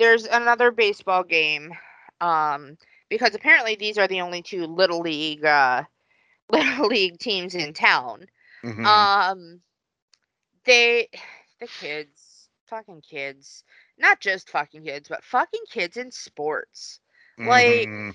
[0.00, 1.72] there's another baseball game
[2.20, 2.76] um
[3.08, 5.84] because apparently these are the only two little league uh
[6.50, 8.26] little league teams in town.
[8.64, 8.84] Mhm.
[8.86, 9.62] Um,
[10.64, 11.08] they,
[11.60, 13.64] the kids, fucking kids,
[13.98, 17.00] not just fucking kids, but fucking kids in sports.
[17.38, 18.14] like- Mhm.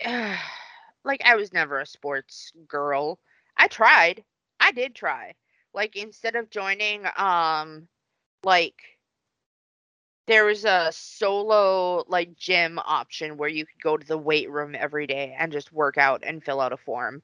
[1.04, 3.18] like I was never a sports girl.
[3.56, 4.24] I tried.
[4.60, 5.34] I did try.
[5.74, 7.88] Like instead of joining, um,
[8.42, 8.93] like
[10.26, 14.74] there was a solo like gym option where you could go to the weight room
[14.78, 17.22] every day and just work out and fill out a form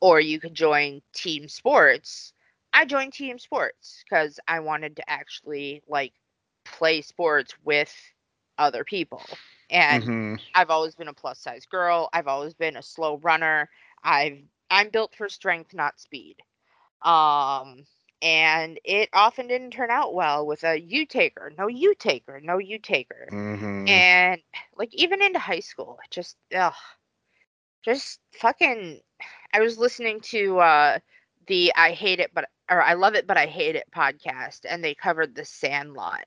[0.00, 2.32] or you could join team sports
[2.72, 6.12] i joined team sports because i wanted to actually like
[6.64, 7.92] play sports with
[8.58, 9.22] other people
[9.70, 10.40] and Mhm.
[10.54, 13.68] i've always been a plus size girl i've always been a slow runner
[14.02, 14.38] i've
[14.70, 16.36] i'm built for strength not speed
[17.02, 17.84] um
[18.22, 22.58] and it often didn't turn out well with a you taker no you taker no
[22.58, 23.86] you taker Mhm.
[23.86, 24.40] and
[24.76, 26.74] like even into high school it just ugh,
[27.84, 29.00] just fucking
[29.52, 30.98] i was listening to uh
[31.46, 34.82] the i hate it but or i love it but i hate it podcast and
[34.82, 36.24] they covered the sandlot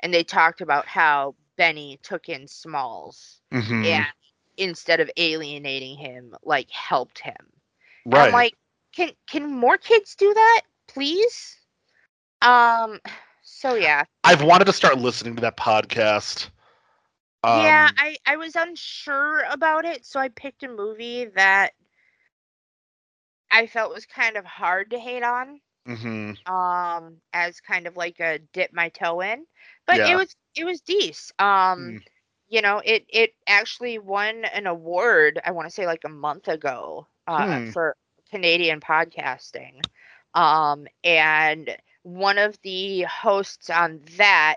[0.00, 3.84] and they talked about how benny took in smalls Mhm.
[3.84, 4.12] and
[4.56, 7.52] instead of alienating him like helped him
[8.10, 8.20] and Right.
[8.20, 8.54] i'm like
[8.94, 10.62] can can more kids do that
[10.92, 11.58] please
[12.42, 12.98] um
[13.42, 16.50] so yeah I've wanted to start listening to that podcast.
[17.46, 21.72] yeah, Um, I I was unsure about it, so I picked a movie that
[23.50, 26.34] I felt was kind of hard to hate on, mhm.
[26.46, 29.46] um, as kind of like a dip my toe in.
[29.86, 30.06] But Yeah.
[30.06, 31.40] it was it was decent.
[31.40, 32.02] Um, Mm.
[32.48, 35.40] you know, it it actually won an award.
[35.44, 37.72] I want to say like a month ago, uh, Hmm.
[37.72, 37.96] for
[38.30, 39.84] Canadian podcasting.
[40.34, 44.56] Um, and one of the hosts on that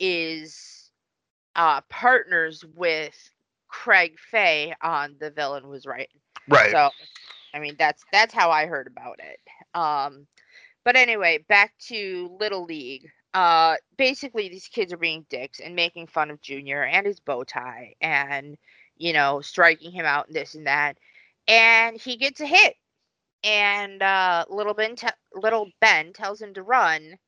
[0.00, 0.90] is
[1.56, 3.30] uh partners with
[3.68, 6.08] Craig Fay on The Villain Was Right.
[6.48, 6.70] Right.
[6.70, 6.90] So,
[7.54, 9.40] I mean, that's that's how I heard about it.
[9.78, 10.26] Um,
[10.84, 13.10] but anyway, back to Little League.
[13.34, 17.44] Uh, basically, these kids are being dicks and making fun of Junior and his bow
[17.44, 18.56] tie, and
[18.96, 20.98] you know, striking him out and this and that.
[21.46, 22.74] And he gets a hit,
[23.44, 27.18] and uh, little Ben, te- little Ben tells him to run,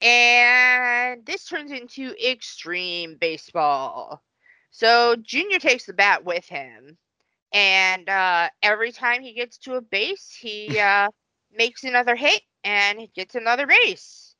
[0.00, 4.22] and this turns into extreme baseball.
[4.70, 6.98] So Junior takes the bat with him,
[7.52, 11.08] and uh, every time he gets to a base, he uh,
[11.52, 14.34] makes another hit and he gets another base.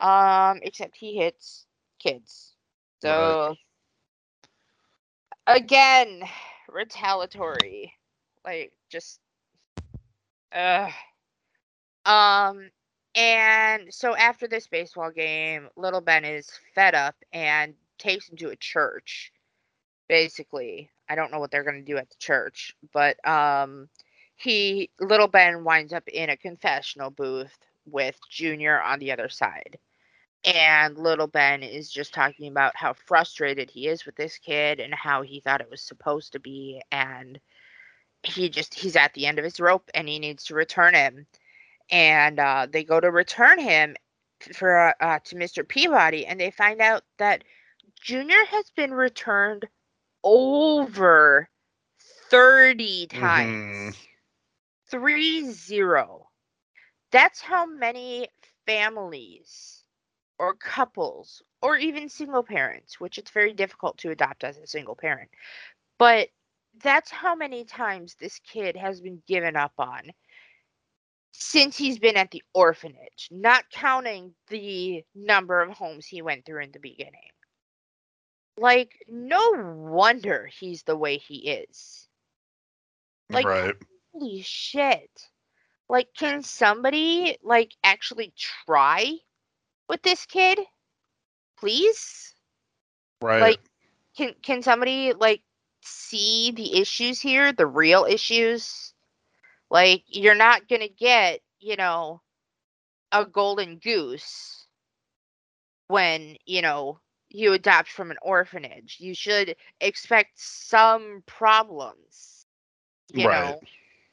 [0.00, 1.66] Um, except he hits
[1.98, 2.54] kids.
[3.02, 3.54] So
[5.46, 6.22] again,
[6.68, 7.92] retaliatory,
[8.44, 9.20] like just,
[10.52, 10.90] uh,
[12.04, 12.70] um,
[13.14, 18.50] and so after this baseball game, little Ben is fed up and takes him to
[18.50, 19.32] a church.
[20.08, 23.88] Basically, I don't know what they're going to do at the church, but um,
[24.36, 29.78] he little Ben winds up in a confessional booth with Junior on the other side.
[30.44, 34.94] And little Ben is just talking about how frustrated he is with this kid and
[34.94, 37.40] how he thought it was supposed to be and
[38.22, 41.26] he just he's at the end of his rope and he needs to return him.
[41.90, 43.96] And uh, they go to return him
[44.54, 45.66] for uh, to Mr.
[45.66, 47.44] Peabody and they find out that
[48.00, 49.66] Junior has been returned
[50.22, 51.48] over
[52.30, 53.96] 30 times.
[54.90, 56.28] Three zero.
[57.10, 58.28] That's how many
[58.66, 59.82] families
[60.38, 64.94] or couples or even single parents, which it's very difficult to adopt as a single
[64.94, 65.30] parent.
[65.98, 66.28] But
[66.82, 70.02] that's how many times this kid has been given up on
[71.32, 76.62] since he's been at the orphanage, not counting the number of homes he went through
[76.62, 77.30] in the beginning.
[78.56, 82.08] Like, no wonder he's the way he is.
[83.30, 83.74] Like, right.
[84.12, 85.10] holy shit.
[85.88, 88.32] Like, can somebody, like, actually
[88.66, 89.14] try
[89.88, 90.58] with this kid?
[91.58, 92.34] Please?
[93.22, 93.40] Right.
[93.40, 93.60] Like,
[94.16, 95.42] can can somebody like
[95.82, 98.94] see the issues here, the real issues?
[99.70, 102.22] Like you're not going to get, you know,
[103.12, 104.66] a golden goose
[105.88, 107.00] when, you know,
[107.30, 108.96] you adopt from an orphanage.
[109.00, 112.46] You should expect some problems,
[113.12, 113.28] you Right.
[113.28, 113.60] know,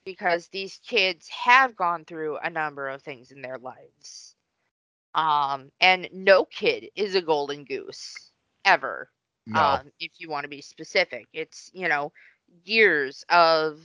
[0.05, 4.35] because these kids have gone through a number of things in their lives.
[5.15, 8.31] Um, and no kid is a golden goose
[8.65, 9.09] ever
[9.45, 9.79] no.
[9.79, 11.27] um, if you want to be specific.
[11.33, 12.11] It's, you know,
[12.63, 13.79] years of,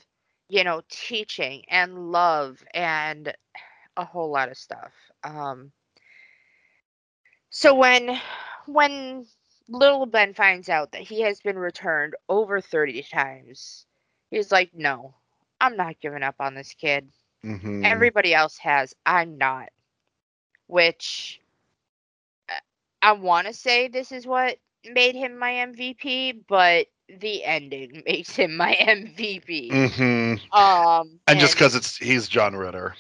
[0.48, 3.34] you know, teaching and love and
[3.96, 4.92] a whole lot of stuff.
[5.24, 5.72] Um,
[7.50, 8.20] so when
[8.66, 9.26] when
[9.68, 13.86] little Ben finds out that he has been returned over 30 times,
[14.30, 15.14] he's like, "No,
[15.60, 17.10] I'm not giving up on this kid.
[17.44, 17.80] Mhm.
[17.82, 18.94] Everybody else has.
[19.06, 19.70] I'm not."
[20.66, 21.40] Which
[22.48, 22.54] uh,
[23.02, 28.36] I want to say this is what made him my MVP, but the ending makes
[28.36, 29.73] him my MVP.
[29.73, 30.35] Mm-hmm.
[30.57, 32.94] Um, And just because it's he's John Ritter.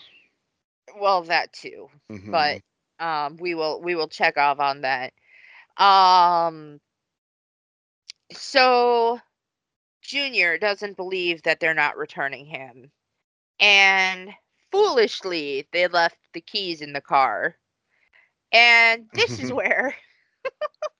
[0.98, 2.30] well, that too, Mhm.
[2.30, 2.60] but
[2.98, 5.12] um, we will we will check off on that.
[5.76, 6.80] Um,
[8.32, 9.20] so
[10.02, 12.90] Junior doesn't believe that they're not returning him,
[13.60, 14.30] and
[14.70, 17.56] foolishly they left the keys in the car.
[18.52, 19.94] And this is where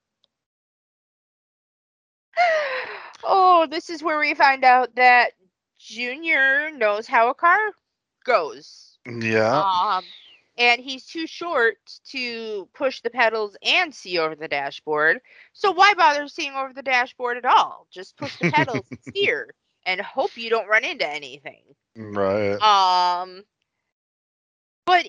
[3.25, 5.33] oh, this is where we find out that
[5.79, 7.59] Junior knows how a car
[8.25, 8.99] goes.
[9.07, 9.61] yeah.
[9.61, 10.05] Um,
[10.59, 11.79] and he's too short
[12.11, 15.21] to push the pedals and see over the dashboard.
[15.55, 17.87] So why bother seeing over the dashboard at all?
[17.91, 19.55] Just push the pedals and steer
[19.87, 21.63] and hope you don't run into anything.
[21.97, 22.61] right.
[22.61, 23.45] Um,
[24.85, 25.09] but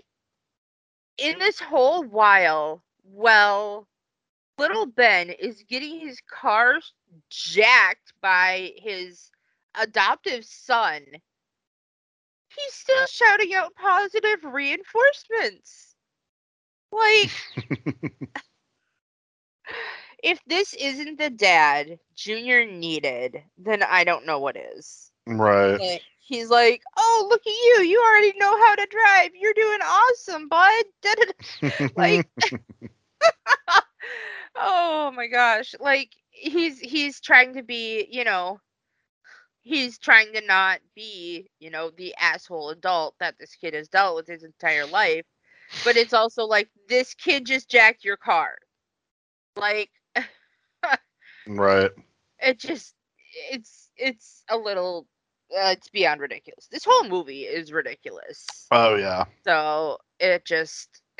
[1.18, 3.88] in this whole while, well,
[4.62, 6.76] little Ben is getting his car
[7.30, 9.32] jacked by his
[9.80, 11.02] adoptive son.
[12.56, 15.96] He's still shouting out positive reinforcements.
[16.92, 17.32] Like,
[20.24, 25.12] if this isn't the dad Junior needed, then I don't know what is.
[25.26, 25.80] right.
[25.80, 27.84] Like, he's like, "Oh, look at you!
[27.84, 29.32] You already know how to drive.
[29.34, 30.84] You're doing awesome, bud."
[31.96, 32.28] Like
[34.56, 38.60] oh my gosh like he's he's trying to be you know
[39.62, 44.16] he's trying to not be you know the asshole adult that this kid has dealt
[44.16, 45.26] with his entire life
[45.84, 48.56] but it's also like this kid just jacked your car
[49.56, 49.90] like
[51.48, 51.92] right.
[52.40, 52.96] it just
[53.52, 55.08] it's it's a little
[55.56, 59.26] uh, it's beyond ridiculous this whole movie is ridiculous Oh yeah.
[59.46, 61.02] so it just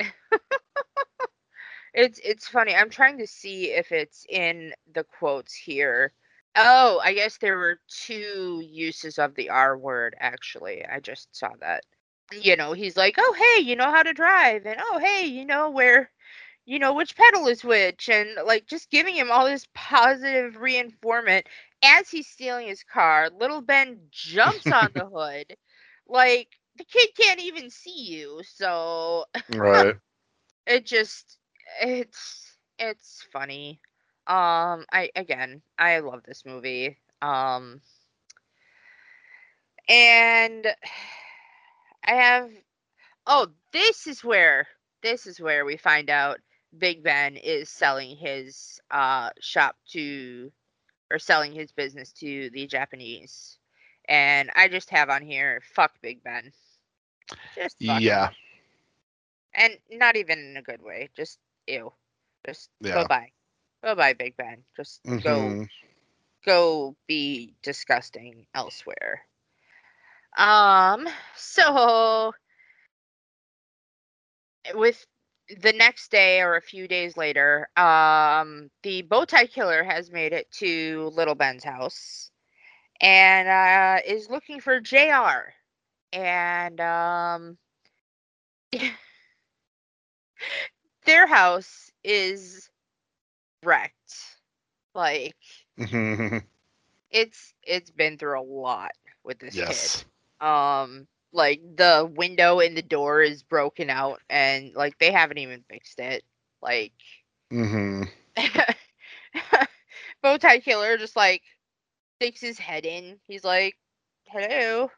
[1.94, 2.74] it's it's funny.
[2.74, 6.12] I'm trying to see if it's in the quotes here.
[6.56, 10.84] Oh, I guess there were two uses of the R word actually.
[10.86, 11.84] I just saw that.
[12.32, 15.44] You know, he's like, "Oh, hey, you know how to drive." And, "Oh, hey, you
[15.44, 16.10] know where
[16.66, 21.46] you know which pedal is which." And like just giving him all this positive reinforcement
[21.82, 23.30] as he's stealing his car.
[23.30, 25.56] Little Ben jumps on the hood.
[26.06, 28.42] Like the kid can't even see you.
[28.44, 29.96] So Right.
[30.66, 31.38] it just
[31.80, 33.80] it's it's funny
[34.26, 37.80] um i again i love this movie um
[39.88, 40.66] and
[42.04, 42.50] i have
[43.26, 44.66] oh this is where
[45.02, 46.38] this is where we find out
[46.78, 50.50] big ben is selling his uh shop to
[51.10, 53.58] or selling his business to the japanese
[54.08, 56.52] and i just have on here fuck big ben
[57.54, 58.30] just fuck him yeah.
[59.54, 61.10] and not even in a good way.
[61.16, 61.92] Just ew.
[62.46, 62.92] Just Yeah.
[62.92, 63.32] go bye.
[63.82, 64.64] Go bye, Big Ben.
[64.76, 65.70] Just go Mhm.
[66.44, 69.26] go be disgusting elsewhere.
[70.36, 71.06] Um
[71.36, 72.32] so
[74.74, 75.06] with
[75.60, 80.32] the next day or a few days later, um, the bow tie killer has made
[80.32, 82.30] it to Little Ben's house
[83.00, 85.54] and uh, is looking for JR.
[86.12, 87.58] And um,
[91.04, 92.70] their house is
[93.62, 94.38] wrecked.
[94.94, 95.36] Like
[95.78, 96.42] Mhm.
[97.10, 98.92] it's it's been through a lot
[99.24, 100.04] with this yes.
[100.40, 100.46] kid.
[100.46, 105.64] Um like the window in the door is broken out and like they haven't even
[105.68, 106.24] fixed it.
[106.62, 106.92] Like
[107.52, 108.04] mm-hmm.
[110.22, 111.42] bow tie killer just like
[112.18, 113.18] sticks his head in.
[113.26, 113.76] He's like,
[114.28, 114.90] "Hello."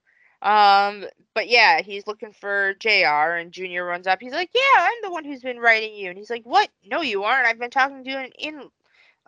[0.44, 4.20] Um, but yeah, he's looking for JR and Junior runs up.
[4.22, 6.70] He's like, "Yeah, I'm the one who's been writing you." And he's like, "What?
[6.84, 7.46] No, you aren't.
[7.48, 8.70] I've been talking to an in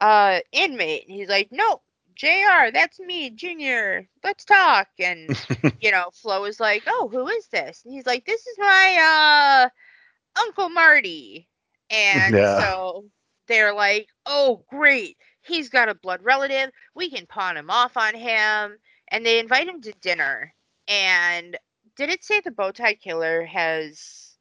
[0.01, 1.83] uh inmate." And he's like, "No,
[2.17, 4.09] JR, that's me, Junior.
[4.25, 5.37] Let's talk." And
[5.81, 9.69] you know, Flo is like, "Oh, who is this?" And he's like, "This is my
[9.69, 11.49] uh Uncle Marty."
[11.91, 12.47] And Yeah.
[12.47, 13.07] so
[13.49, 15.19] they're like, "Oh, great.
[15.43, 16.71] He's got a blood relative.
[16.95, 18.79] We can pawn him off on him."
[19.11, 20.55] And they invite him to dinner.
[20.89, 21.57] And
[21.97, 24.35] did it say the bow tie killer has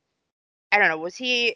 [0.71, 1.55] I don't know, was he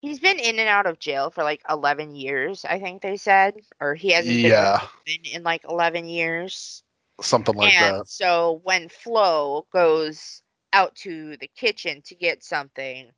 [0.00, 3.54] he's been in and out of jail for like 11 years, I think they said,
[3.80, 6.82] or he hasn't been yeah, in, in like 11 years
[7.20, 8.08] something like and that.
[8.08, 10.42] so when Flo goes
[10.72, 13.10] out to the kitchen to get something,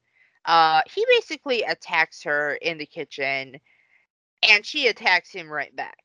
[0.45, 3.57] uh, he basically attacks her in the kitchen,
[4.49, 5.99] and she attacks him right back.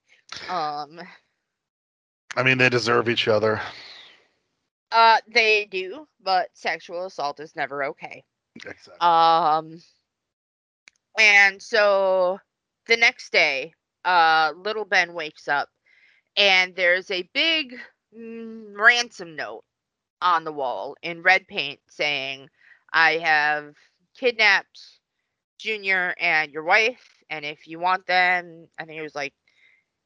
[0.50, 1.00] Um,
[2.36, 3.62] I mean, they deserve each other.
[4.92, 8.24] Uh, they do, but sexual assault is never okay.
[8.56, 8.96] Exactly.
[9.00, 9.82] Um,
[11.20, 12.40] and so
[12.88, 13.74] the next day,
[14.06, 15.70] uh, little Ben wakes up,
[16.38, 17.76] and there's a big
[18.18, 19.64] mm, ransom note
[20.22, 22.50] on the wall in red paint saying,
[22.94, 23.76] "I have
[24.18, 24.80] kidnapped
[25.60, 29.34] Junior and your wife, and if you want them, I think it was like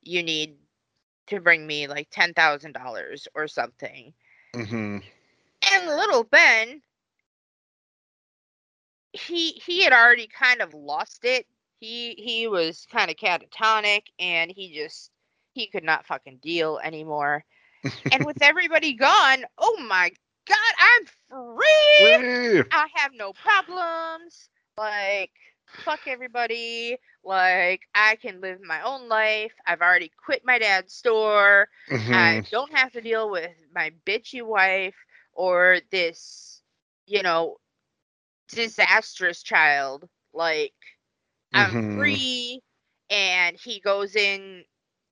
[0.01, 0.57] you need
[1.27, 4.13] to bring me like ten thousand dollars or something."
[4.55, 4.99] Hmm
[5.73, 6.81] And little Ben,
[9.13, 11.45] he he had already kind of lost it.
[11.79, 15.11] He he was kind of catatonic, and he just
[15.53, 17.43] he could not fucking deal anymore.
[18.11, 20.11] and with everybody gone, oh my
[20.47, 22.25] god, I'm free.
[22.71, 24.49] I have no problems.
[24.77, 25.31] Like,
[25.83, 26.97] fuck everybody.
[27.23, 29.53] Like, I can live my own life.
[29.67, 31.69] I've already quit my dad's store.
[32.11, 34.95] I don't have to deal with my bitchy wife
[35.33, 36.61] or this,
[37.05, 37.57] you know,
[38.49, 40.07] disastrous child.
[40.33, 40.73] Like,
[41.53, 41.93] I'm Mhm.
[41.93, 42.61] free.
[43.09, 44.63] And he goes in.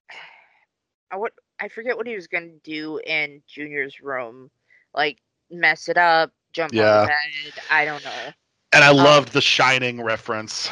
[1.11, 4.49] I what I forget what he was gonna do in Junior's room,
[4.93, 5.19] like
[5.51, 6.79] mess it up, jump Yeah.
[6.79, 7.63] on the bed.
[7.69, 8.35] I don't know.
[8.73, 10.71] And I Um, loved the Shining reference.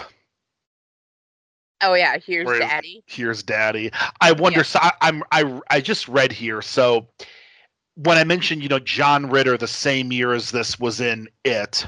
[1.81, 3.03] Oh yeah, here's Where Daddy.
[3.07, 3.91] Here's Daddy.
[4.21, 4.59] I wonder.
[4.59, 4.63] Yeah.
[4.63, 6.61] So I, I'm I I just read here.
[6.61, 7.07] So
[7.95, 11.87] when I mentioned, you know, John Ritter, the same year as this was in It.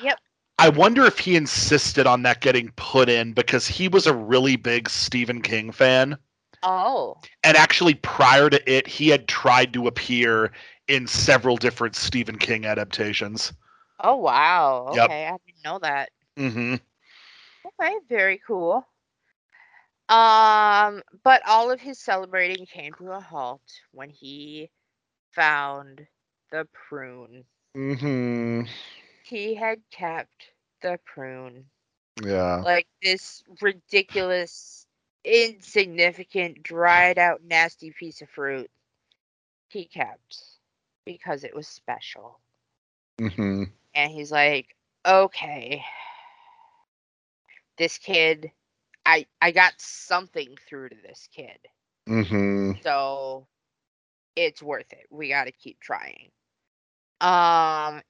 [0.00, 0.18] Yep.
[0.58, 4.56] I wonder if he insisted on that getting put in because he was a really
[4.56, 6.16] big Stephen King fan.
[6.62, 10.52] Oh, And actually, prior to it, he had tried to appear
[10.88, 13.52] in several different Stephen King adaptations.
[14.04, 14.88] Oh wow.
[14.92, 15.12] Yep.
[15.12, 16.10] Okay, I didn't know that.
[16.38, 16.74] hmm
[17.66, 18.86] Okay, very cool.
[20.08, 24.70] Um, but all of his celebrating came to a halt when he
[25.32, 26.08] found
[26.50, 27.46] the prune.
[27.74, 28.64] hmm
[29.22, 30.52] He had kept
[30.82, 31.70] the prune.
[32.24, 32.64] Yeah.
[32.64, 34.86] Like this ridiculous,
[35.24, 38.70] insignificant, dried out, nasty piece of fruit.
[39.68, 40.60] He kept
[41.04, 42.40] because it was special.
[43.20, 43.64] hmm
[43.94, 44.76] and he's like,
[45.06, 45.84] "Okay,
[47.78, 48.52] this kid,
[49.06, 51.58] I I got something through to this kid,
[52.06, 53.46] hmm so
[54.36, 55.06] it's worth it.
[55.10, 56.30] We got to keep trying."
[57.20, 58.02] Um,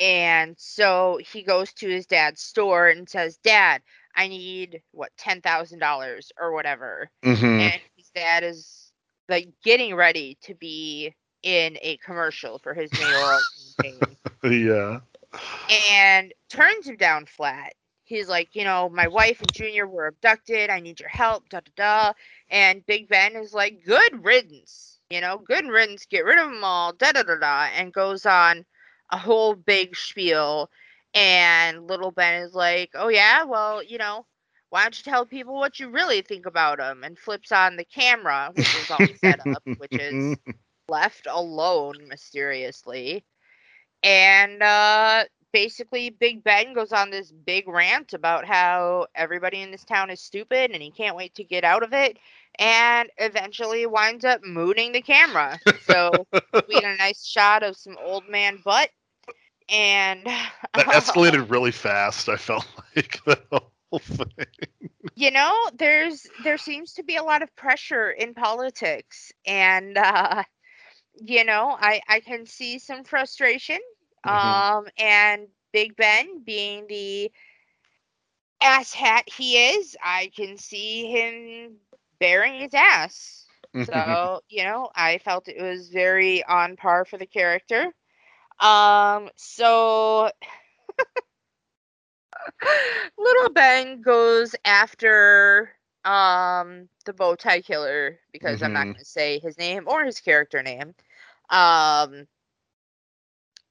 [0.00, 3.82] and so he goes to his dad's store and says, "Dad,
[4.14, 8.92] I need what ten thousand dollars or whatever," hmm and his dad is
[9.28, 13.46] like getting ready to be in a commercial for his mayoral
[13.82, 14.18] campaign.
[14.44, 15.00] Yeah.
[15.90, 17.74] And turns him down flat.
[18.04, 20.70] He's like, you know, my wife and Junior were abducted.
[20.70, 21.48] I need your help.
[21.48, 22.12] Da da da.
[22.50, 25.00] And Big Ben is like, good riddance.
[25.10, 26.06] You know, good riddance.
[26.06, 26.92] Get rid of them all.
[26.92, 27.68] Da da da da.
[27.76, 28.64] And goes on
[29.10, 30.70] a whole big spiel.
[31.14, 34.24] And little Ben is like, oh yeah, well, you know,
[34.70, 37.02] why don't you tell people what you really think about them?
[37.02, 40.36] And flips on the camera, which is all set up, which is
[40.88, 43.24] left alone mysteriously.
[44.02, 49.84] And uh, basically Big Ben goes on this big rant about how everybody in this
[49.84, 52.18] town is stupid and he can't wait to get out of it
[52.58, 55.58] and eventually winds up mooning the camera.
[55.86, 56.26] So
[56.68, 58.90] we get a nice shot of some old man butt
[59.68, 62.28] and That escalated really fast.
[62.28, 62.66] I felt
[62.96, 63.38] like the
[63.90, 64.26] whole thing.
[65.14, 70.42] you know there's there seems to be a lot of pressure in politics and uh
[71.24, 73.78] you know i i can see some frustration
[74.24, 74.64] Mhm.
[74.64, 77.30] um and big ben being the
[78.62, 81.76] ass hat he is i can see him
[82.18, 84.16] bearing his ass Mhm.
[84.16, 87.92] so you know i felt it was very on par for the character
[88.60, 90.30] um so
[93.18, 95.70] little ben goes after
[96.04, 98.94] um the bow tie killer because i'm not Mhm.
[98.94, 100.94] going to say his name or his character name
[101.50, 102.26] um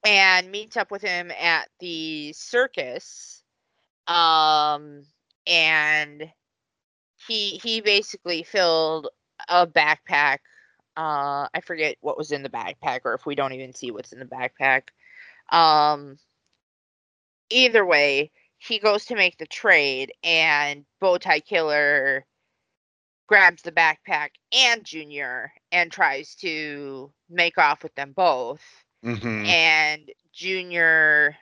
[0.04, 3.42] and meets up with him at the circus
[4.06, 5.02] um
[5.46, 6.30] and
[7.26, 9.08] he he basically filled
[9.48, 10.38] a backpack
[10.96, 14.12] uh i forget what was in the backpack or if we don't even see what's
[14.12, 14.82] in the backpack.
[15.50, 16.18] Um
[17.50, 22.24] either way he goes to make the trade and bowtie killer
[23.26, 28.62] grabs the backpack and junior and tries to make off with them both
[29.04, 29.46] Mhm.
[29.46, 31.36] and junior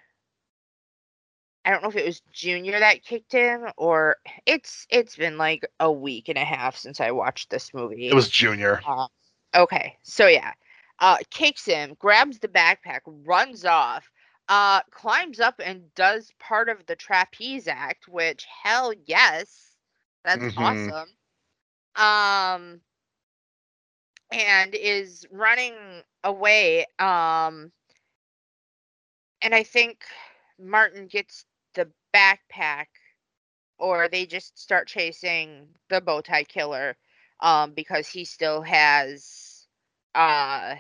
[1.64, 4.16] i don't know if it was junior that kicked him or
[4.46, 8.14] it's it's been like a week and a half since i watched this movie It
[8.14, 8.80] was Junior.
[8.86, 9.06] uh,
[9.54, 10.52] okay so yeah
[11.00, 14.10] uh kicks him grabs the backpack runs off
[14.48, 19.74] uh climbs up and does part of the trapeze act which hell yes
[20.24, 20.56] that's Mhm.
[20.56, 21.08] awesome
[21.96, 22.80] um
[24.30, 25.74] and is running
[26.24, 27.72] away um
[29.42, 30.04] and i think
[30.58, 31.44] martin gets
[31.74, 32.86] the backpack
[33.78, 36.96] or they just start chasing the bow tie killer
[37.40, 39.66] um because he still has
[40.14, 40.74] uh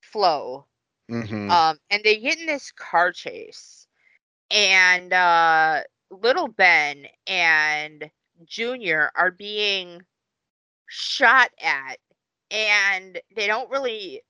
[0.00, 0.66] Flo
[1.08, 1.48] Mhm.
[1.48, 3.86] um and they get in this car chase
[4.50, 8.10] and uh little ben and
[8.44, 10.02] junior are being
[10.88, 11.98] shot at
[12.50, 14.22] and they don't really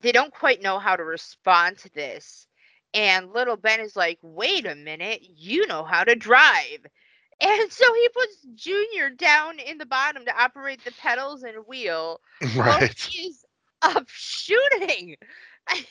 [0.00, 2.46] they don't quite know how to respond to this.
[2.94, 6.86] And little ben is like wait a minute you know how to drive.
[7.40, 12.20] And so he puts junior down in the bottom to operate the pedals and wheel
[12.54, 13.12] while Right.
[13.12, 13.44] he is
[13.82, 15.16] up shooting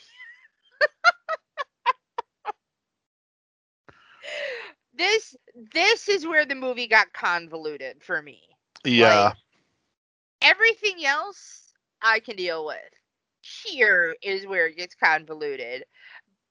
[4.97, 5.35] this
[5.73, 8.41] this is where the movie got convoluted for me
[8.83, 9.25] Yeah.
[9.25, 9.35] Like,
[10.41, 12.77] everything else I can deal with.
[13.41, 15.85] Here is where it gets convoluted.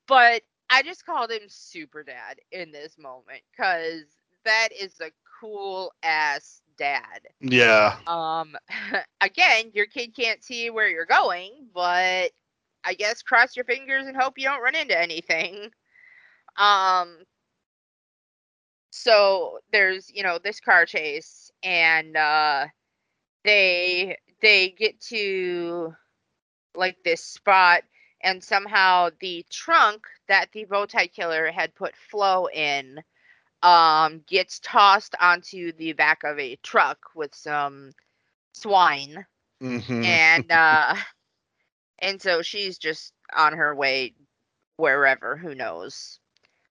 [0.07, 4.05] But I just called him Super Dad in this moment because
[4.45, 5.11] that is a
[5.41, 7.21] cool ass dad.
[7.41, 7.97] Yeah.
[8.07, 8.57] Um,
[9.21, 12.33] again, your kid can't see where you're going, but
[12.85, 15.71] I guess cross your fingers and hope you don't run into anything.
[16.57, 17.19] Um,
[18.95, 22.67] so there's you know this car chase, and uh,
[23.45, 25.95] they they get to
[26.75, 27.83] like this spot,
[28.23, 32.99] and somehow the trunk that the bow tie killer had put Flo in
[33.63, 37.93] um gets tossed onto the back of a truck with some
[38.53, 39.27] swine
[39.61, 40.21] Mhm.
[40.25, 40.95] and uh
[41.99, 44.15] and so she's just on her way
[44.77, 46.21] wherever who knows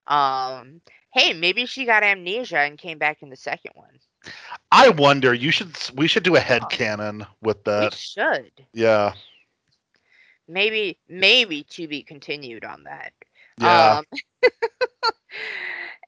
[0.08, 0.82] um
[1.14, 4.00] hey maybe she got amnesia and came back in the second one
[4.72, 5.34] I wonder.
[5.34, 5.76] You should.
[5.96, 7.94] We should do a head canon with we that.
[7.94, 9.14] should Yeah.
[10.48, 13.14] maybe maybe to be continued on that
[13.58, 14.00] Yeah.
[14.00, 14.06] Um,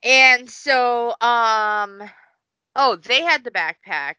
[0.04, 2.04] and so, um,
[2.76, 4.16] oh, they had the backpack,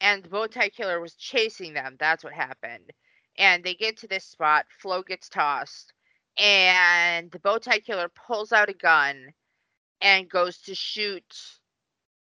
[0.00, 1.96] and the bow tie killer was chasing them.
[1.98, 2.92] That's what happened.
[3.38, 4.66] And they get to this spot.
[4.80, 5.92] Flo gets tossed,
[6.38, 9.32] and the bow tie killer pulls out a gun
[10.02, 11.60] and goes to shoot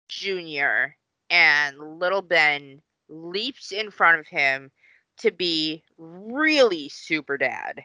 [0.09, 0.97] Junior.
[1.29, 4.71] And little Ben leaps in front of him
[5.17, 7.83] to be really super dad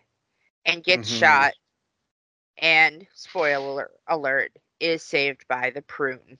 [0.65, 1.09] and gets Mhm.
[1.09, 1.55] shot.
[2.59, 6.39] And spoiler alert is saved by the prune.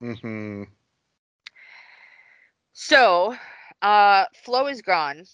[0.00, 0.64] Hmm
[2.72, 3.36] so
[3.82, 5.24] uh flo is gone.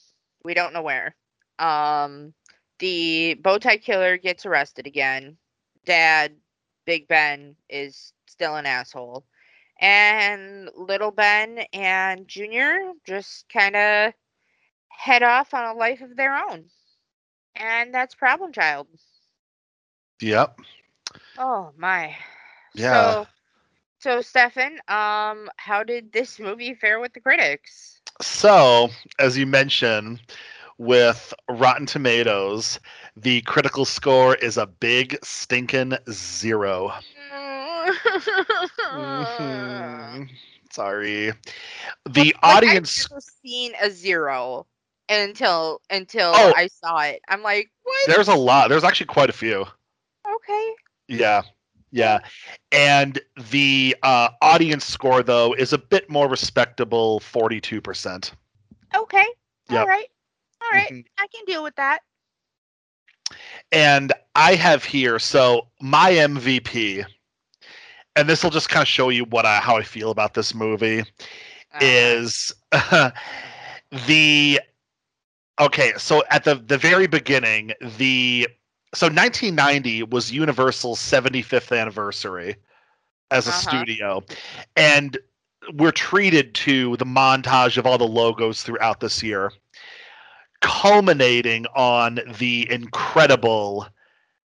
[0.45, 1.17] We don't know where.
[1.59, 2.35] Um
[2.79, 5.39] the bow tie killer gets arrested again.
[5.85, 6.37] Dad
[6.89, 9.27] big ben is still an asshole
[9.78, 14.15] and little ben and junior just kind of
[14.89, 16.65] head off on a life of their own
[17.56, 18.89] and that's problem child
[20.20, 20.59] Yep.
[21.39, 22.16] Oh my.
[22.74, 23.24] Yeah.
[23.24, 23.27] So,
[24.01, 28.01] so Stefan, um, how did this movie fare with the critics?
[28.20, 28.89] So,
[29.19, 30.20] as you mentioned,
[30.78, 32.81] with Rotten Tomatoes,
[33.23, 36.93] the critical score is a big stinking zero.
[38.93, 40.28] Mhm.
[40.70, 41.32] Sorry.
[42.05, 43.05] The Like, audience.
[43.05, 44.66] I've never seen a zero
[45.09, 46.53] until until Oh.
[46.57, 47.20] I saw it.
[47.28, 47.97] I'm like, what?
[48.07, 48.69] There's a lot.
[48.69, 49.66] There's actually quite a few.
[50.27, 50.74] Okay.
[51.09, 51.43] Yeah.
[51.90, 52.20] Yeah.
[52.73, 53.19] And
[53.51, 58.32] the uh, audience score, though, is a bit more respectable 42%.
[58.95, 59.24] Okay.
[59.70, 59.86] All Yep.
[59.86, 60.07] right.
[60.62, 60.93] All right.
[60.93, 61.05] Mhm.
[61.19, 62.01] I can deal with that.
[63.73, 67.05] And I have here, so my MVP,
[68.17, 70.55] and this will just kind of show you what I, how I feel about this
[70.55, 71.05] movie.
[71.73, 72.53] Uh, is
[74.07, 74.61] the
[75.61, 78.49] okay so at the the very beginning the
[78.95, 82.57] so 1990 was universal's 75th anniversary
[83.31, 83.61] as a Uh-huh.
[83.61, 84.23] studio
[84.77, 85.19] and
[85.75, 89.53] we're treated to the montage of all the logos throughout this year
[90.61, 93.87] culminating on the incredible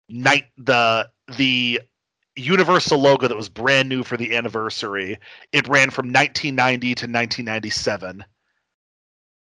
[0.08, 1.80] night the the
[2.36, 5.18] universal logo that was brand new for the anniversary.
[5.52, 8.24] It ran from 1990 to 1997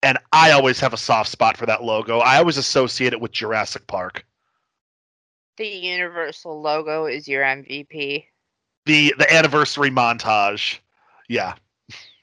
[0.04, 2.20] and i always have a soft spot for that logo.
[2.20, 4.26] I always associate it with jurassic park.
[5.58, 8.28] The Universal logo is your MVP.
[8.86, 10.80] the the anniversary montage.
[11.28, 11.56] Yeah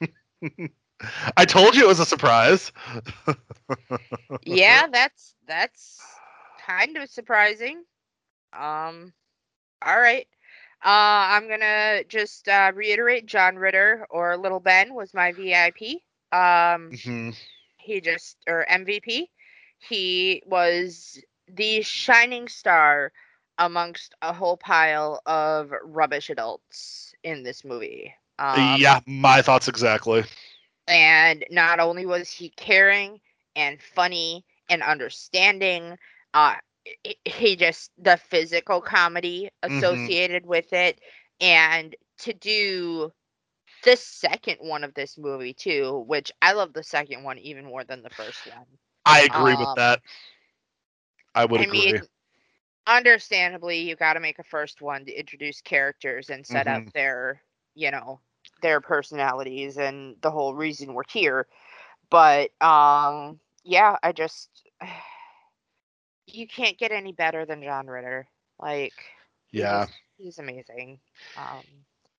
[1.37, 2.73] i told you it was a surprise
[4.43, 6.21] yeah, that's that's
[6.65, 7.85] kind of surprising.
[8.53, 9.12] Um,
[9.85, 10.27] all right.
[10.85, 10.89] Uh,
[11.37, 16.05] I'm gonna just uh, reiterate: John Ritter or Little Ben was my VIP.
[16.33, 17.35] Um, Mhm.
[17.77, 19.31] he just or MVP.
[19.79, 23.12] He was the shining star
[23.59, 28.15] amongst a whole pile of rubbish adults in this movie.
[28.39, 30.25] Um, yeah my thoughts exactly
[30.89, 33.20] and not only was he caring
[33.56, 35.97] and funny and understanding
[36.35, 36.55] uh
[37.24, 40.16] he just the physical comedy Mhm.
[40.16, 40.98] associated with it
[41.40, 43.12] and to do
[43.85, 47.85] the second one of this movie too which i love the second one even more
[47.85, 48.66] than the first one
[49.06, 50.01] i agree with Um, that
[51.35, 52.02] i would i agree mean
[52.86, 56.78] understandably you got to make a first one to introduce characters and set Mm-hmm.
[56.78, 57.43] up their
[57.74, 58.20] you know
[58.62, 61.47] their personalities and the whole reason we're here.
[62.10, 64.51] But um yeah i just
[66.26, 68.26] you can't get any better than john ritter.
[68.59, 68.94] Like
[69.52, 69.86] yeah.
[69.86, 70.98] just- he's amazing.
[71.36, 71.64] Um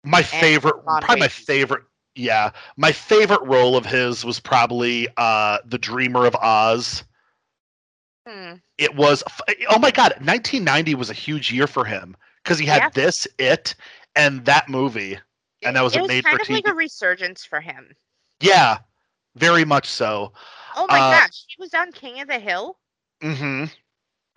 [0.03, 1.83] my favorite probably my favorite
[2.15, 7.03] yeah my favorite role of his was probably uh the dreamer of oz.
[8.27, 9.23] Hmm, it was
[9.69, 12.89] oh my god 1990 was a huge year for him because he had Yeah.
[12.93, 13.75] this it
[14.15, 15.19] and that movie
[15.65, 17.95] And that was it a was made kind for of like a resurgence for him
[18.41, 18.79] yeah
[19.35, 20.31] very much so
[20.75, 22.77] oh my Uh, gosh he was on king of the hill
[23.21, 23.65] Mm hmm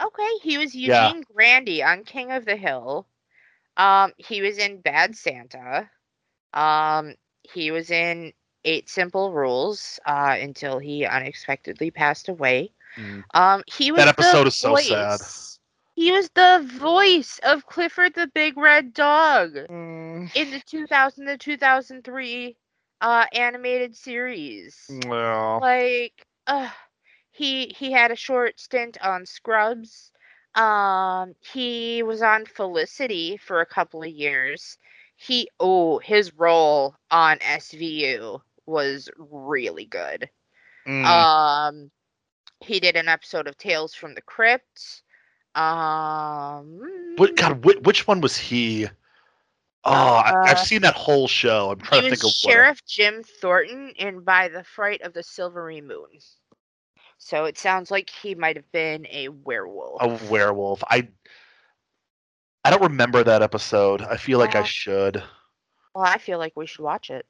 [0.00, 1.08] Okay, he was Yeah.
[1.08, 3.06] Eugene Grandy on King of the Hill.
[3.76, 5.90] Um, he was in Bad Santa.
[6.52, 8.32] Um, he was in
[8.64, 12.72] Eight Simple Rules uh, until he unexpectedly passed away.
[12.96, 13.24] Mm.
[13.34, 15.20] Um, he was That episode is so sad.
[15.98, 21.36] He was the voice of Clifford the Big Red Dog Mm, in the 2000 to
[21.36, 22.56] 2003
[23.00, 24.76] uh, animated series.
[25.08, 25.58] Well.
[25.60, 26.70] Like uh,
[27.32, 30.12] he he had a short stint on scrubs.
[30.54, 34.78] Um he was on felicity for a couple of years.
[35.16, 40.30] He oh his role on svu was really good.
[40.86, 41.90] Mm, um
[42.60, 45.02] he did an episode of tales from the crypt
[45.58, 48.86] um what god which, which one was he
[49.84, 53.22] oh I, Uh, i've seen that whole show i'm trying to think of Sheriff Jim
[53.22, 56.08] Thornton in By the Fright of the Silvery Moon.
[57.18, 60.02] So it sounds like he might have been a werewolf.
[60.02, 61.08] a werewolf i
[62.64, 65.22] i don't remember that episode i feel like i Uh, should
[65.94, 67.26] Well, I feel like we should watch it.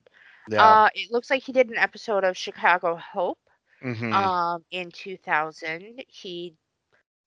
[0.48, 3.38] yeah Uh, it looks like he did an episode of Chicago Hope
[3.82, 4.12] mhm.
[4.12, 6.04] um, in 2000.
[6.08, 6.54] He,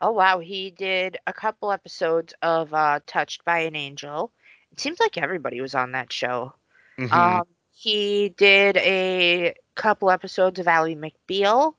[0.01, 4.31] oh wow, he did a couple episodes of uh, Touched by an Angel.
[4.71, 6.53] It seems like everybody was on that show.
[6.97, 7.11] Mhm.
[7.11, 11.75] Um, he did a couple episodes of Ally McBeal.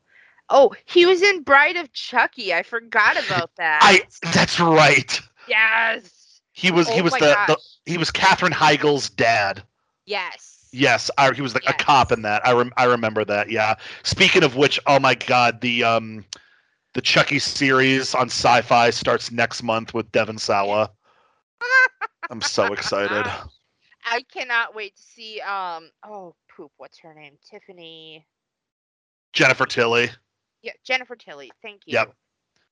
[0.49, 2.53] Oh, he was in Bride of Chucky.
[2.53, 3.81] I forgot about that.
[3.83, 5.21] I that's right.
[5.49, 6.41] yes.
[6.53, 9.63] He was he Oh was the, the he was Katherine Heigl's dad.
[10.07, 10.69] Yes.
[10.75, 12.47] Yes, I, he was the, a cop in that.
[12.47, 13.51] I rem, I remember that.
[13.51, 13.75] Yeah.
[14.05, 16.25] Speaking of which, oh my god, the um
[16.95, 20.91] the Chucky series on Sci-Fi starts next month with Devon Sawa.
[22.31, 23.31] I'm so excited.
[24.05, 25.41] I cannot wait to see.
[25.41, 25.91] Um.
[26.05, 26.73] Oh, poop.
[26.77, 27.35] What's her name?
[27.49, 28.27] Tiffany.
[29.33, 30.11] Jennifer Tilly.
[30.63, 31.51] Yeah, Jennifer Tilly.
[31.63, 31.95] Thank you.
[31.95, 32.15] Yep.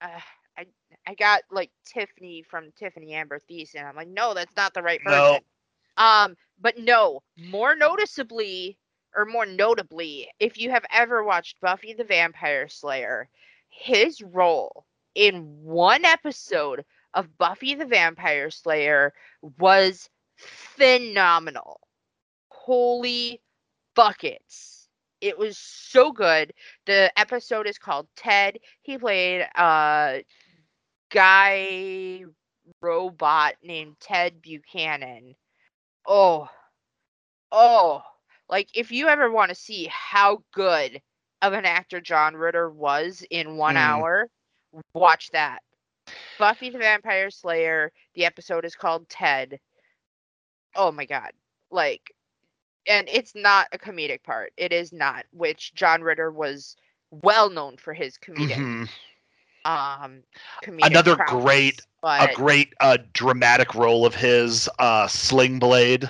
[0.03, 0.21] Uh,
[0.59, 0.67] I
[1.07, 3.89] I got like Tiffany from Tiffani Amber Thiessen.
[3.89, 5.19] I'm like, no, that's not the right person.
[5.19, 5.39] No.
[5.97, 8.77] Um, but no, more noticeably
[9.17, 13.29] or more notably, if you have ever watched Buffy the Vampire Slayer,
[13.71, 14.85] his role
[15.15, 16.85] in one episode
[17.15, 19.13] of Buffy the Vampire Slayer
[19.59, 21.81] was phenomenal.
[22.49, 23.41] Holy
[23.95, 24.89] buckets.
[25.21, 26.53] It was so good.
[26.87, 28.59] The episode is called Ted.
[28.83, 30.25] He played a
[31.11, 32.25] guy
[32.81, 35.35] robot named Ted Buchanan.
[36.07, 36.49] Oh,
[37.53, 38.03] oh,
[38.49, 41.01] like if you ever want to see how good
[41.43, 43.79] of an actor John Ritter was in one Hmm.
[43.79, 44.29] hour,
[44.95, 45.63] watch that.
[46.39, 47.93] Buffy the Vampire Slayer.
[48.15, 49.59] The episode is called Ted.
[50.75, 51.33] Oh my god.
[51.71, 52.13] Like
[52.87, 54.53] and it's not a comedic part.
[54.57, 56.77] It is not, which John Ritter was
[57.11, 58.89] well known for his comedic Mhm.
[59.65, 60.23] um
[60.63, 66.09] comedic Another prowess, great- but A great uh, dramatic role of his, uh, Sling Blade.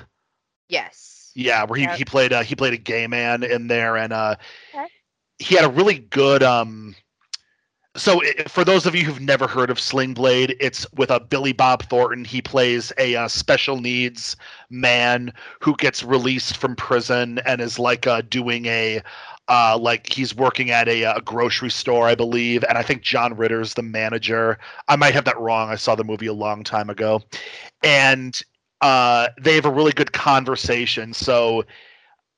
[0.69, 1.32] yes.
[1.35, 1.98] Yeah, where he, Yep.
[1.98, 4.36] he played a he played a gay man in there, and uh,
[4.74, 4.86] Okay.
[5.41, 6.95] He had a really good um.
[7.97, 11.53] So for those of you who've never heard of Sling Blade, it's with a Billy
[11.53, 12.25] Bob Thornton.
[12.25, 14.37] He plays a uh, special needs
[14.71, 19.03] man who gets released from prison and is like uh, doing a
[19.49, 23.37] uh, like he's working at a, a grocery store, I believe, and I think John
[23.37, 24.57] Ritter's the manager.
[24.87, 25.71] I might have that wrong.
[25.71, 27.21] I saw the movie a long time ago,
[27.83, 28.41] and
[28.81, 31.12] uh, they have a really good conversation.
[31.12, 31.65] So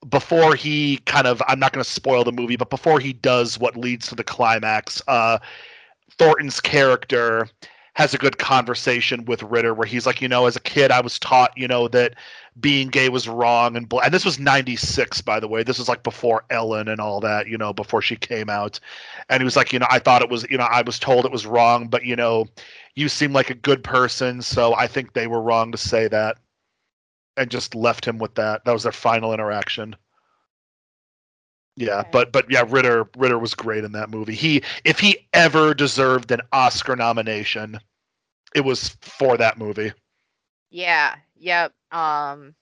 [0.08, 3.58] before he kind of, I'm not going to spoil the movie, but before he does
[3.58, 5.38] what leads to the climax, uh,
[6.18, 7.48] Thornton's character
[7.94, 11.00] has a good conversation with Ritter where he's like, you know, as a kid, I
[11.00, 12.14] was taught, you know, that
[12.60, 15.62] being gay was wrong and bl- and this was 96 by the way.
[15.62, 18.78] This was like before ellen and all that you know before she came out.
[19.30, 21.24] And he was like you know i thought it was you know i was told
[21.24, 22.46] it was wrong but you know
[22.94, 26.36] you seem like a good person so i think they were wrong to say that
[27.36, 29.96] and just left him with that that was their final interaction
[31.76, 32.12] yeah Okay.
[32.12, 36.30] but but yeah ritter ritter was great in that movie he if he ever deserved
[36.30, 37.78] an oscar nomination
[38.54, 39.92] it was for that movie
[40.70, 41.72] Yeah, yep.
[41.90, 42.54] Um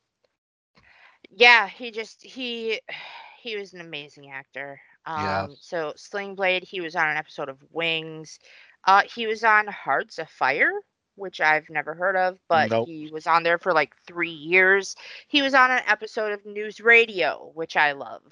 [1.31, 2.81] Yeah, he just he
[3.41, 4.81] he was an amazing actor.
[5.07, 5.49] Um Yeah.
[5.61, 8.39] so Sling Blade, he was on an episode of Wings.
[8.87, 10.73] Uh he was on Hearts Afire,
[11.21, 12.85] which I've never heard of, but Nope.
[12.85, 14.97] he was on there for like 3 years.
[15.29, 18.23] He was on an episode of News Radio, which I love.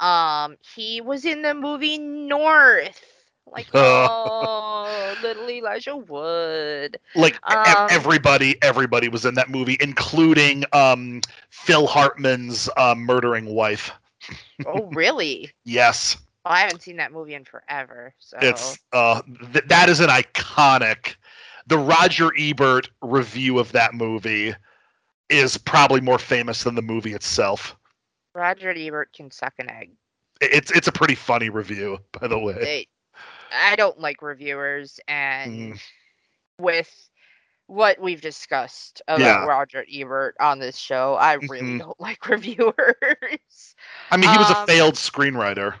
[0.00, 3.02] Um he was in the movie North.
[3.46, 6.98] Like oh, little Elijah Wood.
[7.14, 11.20] like Um, everybody everybody was in that movie including um
[11.50, 13.92] phil hartman's uh, murdering wife
[14.64, 15.52] Oh, really?
[15.64, 18.14] yes Oh, I haven't seen that movie in forever.
[18.18, 21.16] So it's uh th- that is an iconic
[21.68, 24.54] the roger ebert review of that movie
[25.28, 27.76] is probably more famous than the movie itself
[28.34, 29.90] Roger Ebert can suck an egg.
[30.40, 32.86] It's it's a pretty funny review by the way
[33.52, 35.80] I don't like reviewers, and Mm.
[36.60, 37.10] with
[37.66, 39.46] what we've discussed about Yeah.
[39.46, 41.78] Roger Ebert on this show, I really Mhm.
[41.78, 43.74] don't like reviewers.
[44.10, 45.74] i mean he was a Um, failed screenwriter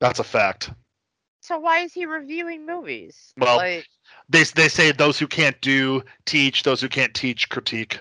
[0.00, 0.70] that's a fact
[1.48, 3.32] so why is he reviewing movies?
[3.38, 3.86] Well, like,
[4.28, 7.98] they, they say those who can't do teach those who can't teach critique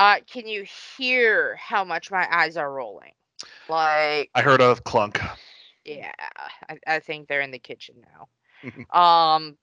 [0.00, 0.64] uh, can you
[0.96, 3.12] hear how much my eyes are rolling?
[3.68, 5.20] Like, i heard a clunk
[5.84, 6.10] Yeah,
[6.70, 8.88] I, I think they're in the kitchen now.
[8.98, 9.58] um,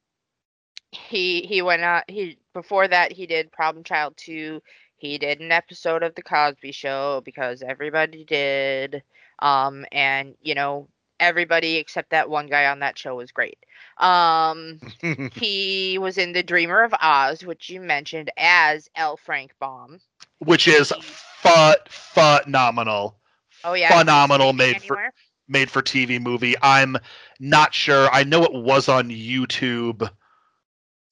[0.91, 2.03] he he went out.
[2.07, 4.61] He before that he did Problem Child two.
[4.97, 9.01] He did an episode of the Cosby Show because everybody did.
[9.39, 10.87] Um, and you know
[11.19, 13.57] everybody except that one guy on that show was great.
[13.97, 14.79] Um,
[15.33, 19.17] he was in The Dreamer of Oz, which you mentioned as L.
[19.17, 19.99] Frank Baum.
[20.39, 20.93] which is
[21.89, 23.17] phenomenal
[23.63, 25.11] Oh yeah, Phenomenal, made for-
[25.47, 26.97] made for tv movie i'm
[27.39, 30.09] not sure i know it was on youtube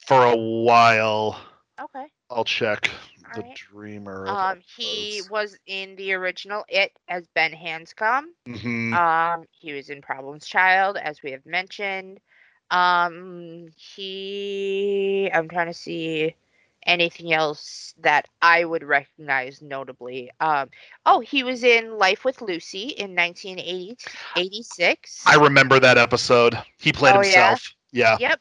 [0.06, 1.40] for a while
[1.82, 2.06] Okay.
[2.30, 2.92] i'll check
[3.36, 8.26] the dreamer Um, he was in the original It as Ben Hanscom.
[8.48, 8.94] Mhm.
[8.94, 12.20] Um, he was in Problems Child, as we have mentioned.
[12.72, 15.30] Um, he.
[15.34, 16.36] I'm trying to see
[16.86, 20.32] anything else that I would recognize notably.
[20.40, 20.70] Um,
[21.06, 25.24] oh, he was in Life with Lucy in 1986.
[25.26, 27.24] i remember that episode he played Oh, yeah?
[27.24, 28.40] himself yeah, Yep.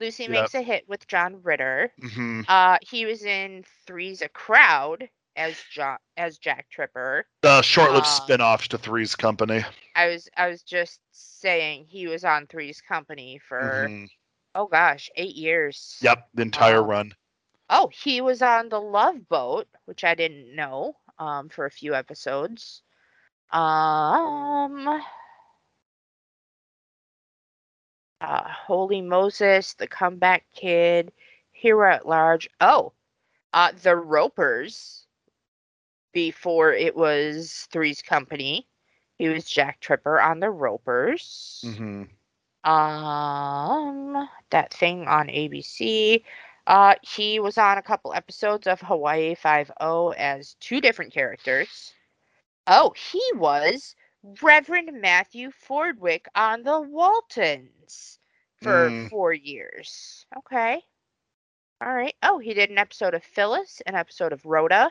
[0.00, 0.30] Lucy Yep.
[0.32, 1.92] Makes a Hit with John Ritter.
[2.00, 7.26] hmm Uh, he was in Three's a Crowd as John as Jack Tripper.
[7.42, 9.64] The short-lived Uh, spin-off to Three's Company.
[9.94, 14.08] I was I was just saying he was on Three's Company for Mhm.
[14.54, 15.98] oh gosh eight years.
[16.02, 16.88] Yep, the entire Wow.
[16.88, 17.12] run.
[17.68, 21.94] Oh, he was on the Love Boat, which I didn't know, um, for a few
[21.94, 22.82] episodes.
[23.50, 25.02] Um,
[28.20, 31.12] uh, Holy Moses, The Comeback Kid,
[31.52, 32.48] Hero at Large.
[32.60, 32.92] Oh,
[33.52, 35.06] uh, The Ropers.
[36.12, 38.66] Before it was Three's Company,
[39.18, 41.62] he was Jack Tripper on The Ropers.
[41.76, 42.04] hmm
[42.64, 46.24] Um, that thing on ABC.
[46.66, 51.92] Uh, he was on a couple episodes of Hawaii Five O as two different characters.
[52.66, 53.94] Oh, he was
[54.42, 58.18] Reverend Matthew Fordwick on the Waltons
[58.62, 59.08] for Mm.
[59.10, 60.26] four years.
[60.36, 60.82] Okay.
[61.80, 62.16] All right.
[62.22, 64.90] Oh, he did an episode of Phyllis, an episode of Rhoda,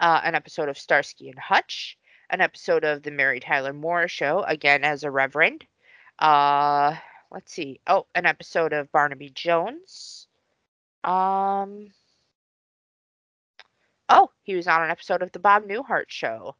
[0.00, 1.96] uh, an episode of Starsky and Hutch,
[2.30, 5.66] an episode of the Mary Tyler Moore Show, again as a Reverend.
[6.18, 6.96] Uh,
[7.30, 7.80] let's see.
[7.86, 10.26] Oh, an episode of Barnaby Jones.
[11.04, 11.92] Um.
[14.08, 16.56] Oh, he was on an episode of the Bob Newhart Show,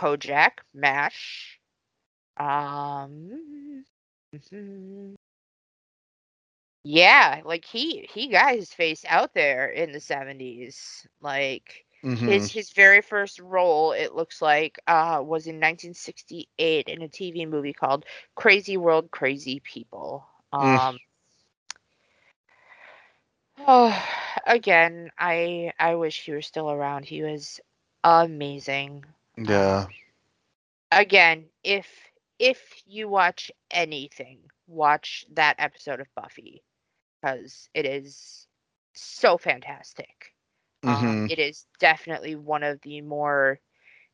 [0.00, 1.60] Kojak, Mash.
[2.36, 3.84] Um.
[4.32, 5.16] mhm.
[6.84, 11.06] Yeah, like he he got his face out there in the seventies.
[11.20, 17.02] Like hmm his his very first role, it looks like, uh, was in 1968 in
[17.02, 18.04] a TV movie called
[18.34, 20.24] Crazy World, Crazy People.
[20.60, 20.78] Mm.
[20.78, 20.98] Um,
[23.66, 24.06] oh,
[24.46, 27.04] again, I I wish he were still around.
[27.06, 27.60] He was
[28.04, 29.04] amazing.
[29.40, 29.88] Yeah.
[30.92, 36.62] Again, if if you watch anything, watch that episode of Buffy
[37.20, 38.48] because it is
[38.94, 40.34] so fantastic.
[40.86, 43.60] Um, hmm it is definitely one of the more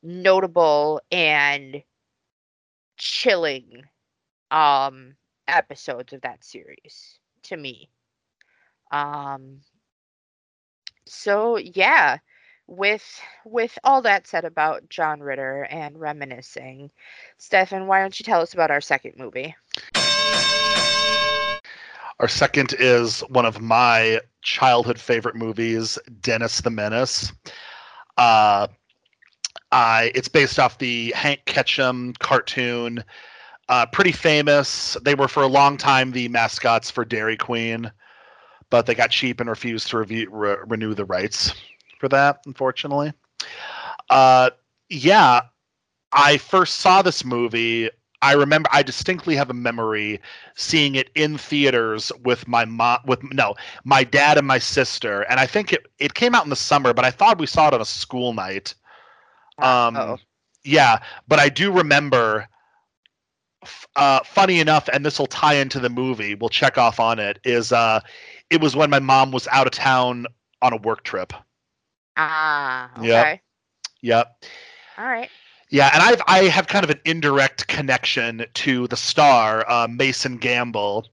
[0.02, 1.84] notable and
[2.96, 3.84] chilling
[4.50, 5.16] um
[5.48, 7.90] episodes of that series to me.
[8.90, 9.60] Um
[11.06, 12.18] so yeah,
[12.66, 16.90] with with all that said about John Ritter and reminiscing,
[17.38, 19.54] Stefan, why don't you tell us about our second movie?
[22.18, 27.32] Our second is one of my childhood favorite movies, Dennis the Menace.
[28.16, 28.68] Uh,
[29.70, 33.04] I it's based off the Hank Ketcham cartoon.
[33.68, 34.96] Uh, pretty famous.
[35.02, 37.90] They were for a long time the mascots for Dairy Queen,
[38.70, 41.52] but they got cheap and refused to review, re- renew the rights
[41.98, 42.40] for that.
[42.46, 43.12] Unfortunately,
[44.10, 44.50] uh,
[44.88, 45.42] yeah.
[46.12, 47.90] I first saw this movie.
[48.22, 48.68] I remember.
[48.72, 50.20] I distinctly have a memory
[50.54, 53.54] seeing it in theaters with my mom with no
[53.84, 56.94] my dad and my sister and i think it, it came out in the summer
[56.94, 58.74] but i thought we saw it on a school night
[59.58, 60.16] um Uh-oh.
[60.64, 60.98] yeah
[61.28, 62.48] but i do remember
[63.96, 67.38] uh funny enough and this will tie into the movie we'll check off on it
[67.44, 68.00] is uh
[68.50, 70.26] it was when my mom was out of town
[70.62, 71.32] on a work trip
[72.16, 73.06] Ah, okay.
[73.06, 73.40] Yep.
[74.02, 74.44] yep
[74.98, 75.30] All right.
[75.68, 80.36] Yeah, and I've I have kind of an indirect connection to the star, uh, Mason
[80.36, 81.08] Gamble.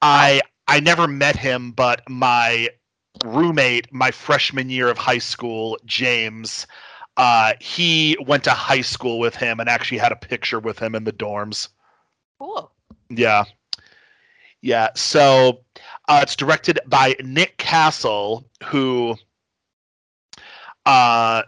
[0.00, 2.68] I I never met him, but my
[3.24, 6.66] roommate, my freshman year of high school, James,
[7.16, 10.94] uh, he went to high school with him and actually had a picture with him
[10.94, 11.68] in the dorms.
[12.38, 12.72] Cool.
[13.08, 13.44] Yeah.
[14.62, 14.88] Yeah.
[14.94, 15.60] So
[16.08, 19.16] uh, it's directed by Nick Castle, who
[20.86, 21.42] uh,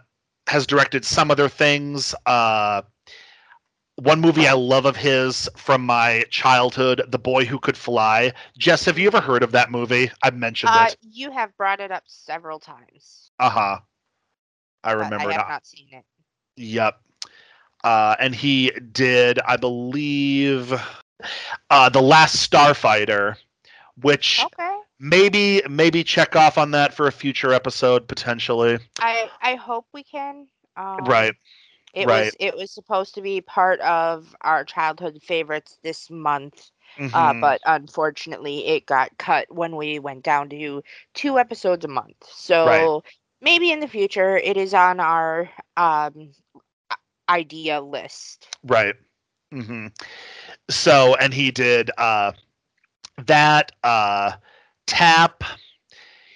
[0.47, 2.13] has directed some other things.
[2.25, 2.81] Uh,
[3.95, 8.33] one movie I love of his from my childhood, The Boy Who Could Fly.
[8.57, 10.11] Jess, have you ever heard of that movie?
[10.23, 10.97] I've mentioned Uh, it.
[11.01, 13.31] you have brought it up several times.
[13.39, 13.79] Uh huh.
[14.83, 15.47] I remember I have now.
[15.47, 16.05] not seen it.
[16.57, 16.99] Yep.
[17.83, 20.73] Uh, and he did, I believe,
[21.69, 23.37] uh, The Last Starfighter,
[24.01, 24.79] which Okay.
[24.99, 28.79] Maybe maybe check off on that for a future episode potentially.
[28.99, 30.47] I I hope we can.
[30.77, 31.33] Um, right.
[31.93, 32.33] It right.
[32.33, 36.71] was it was supposed to be part of our childhood favorites this month,
[37.13, 37.41] uh, Mhm.
[37.41, 42.17] but unfortunately it got cut when we went down to two episodes a month.
[42.29, 43.03] So
[43.41, 46.31] maybe in the future it is on our um
[47.29, 48.47] idea list.
[48.63, 48.95] Right.
[49.53, 49.87] Mm-hmm.
[50.69, 52.31] So, and he did uh,
[53.25, 54.33] that uh,
[54.85, 55.43] tap.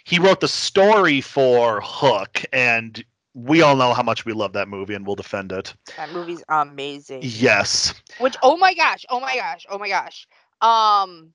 [0.04, 3.04] He wrote the story for Hook, and
[3.34, 5.74] we all know how much we love that movie, and we'll defend it.
[5.98, 7.36] That movie's amazing.
[7.42, 7.94] Yes.
[8.18, 10.28] Which oh my gosh, oh my gosh, oh my gosh.
[10.62, 11.34] Um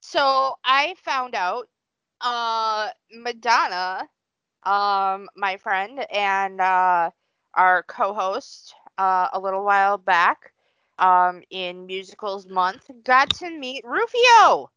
[0.00, 1.68] So I found out
[2.20, 4.08] uh Madonna,
[4.64, 7.10] um, my friend and uh
[7.54, 10.52] our co-host uh a little while back,
[10.98, 14.70] um, in musicals month, got to meet Rufio.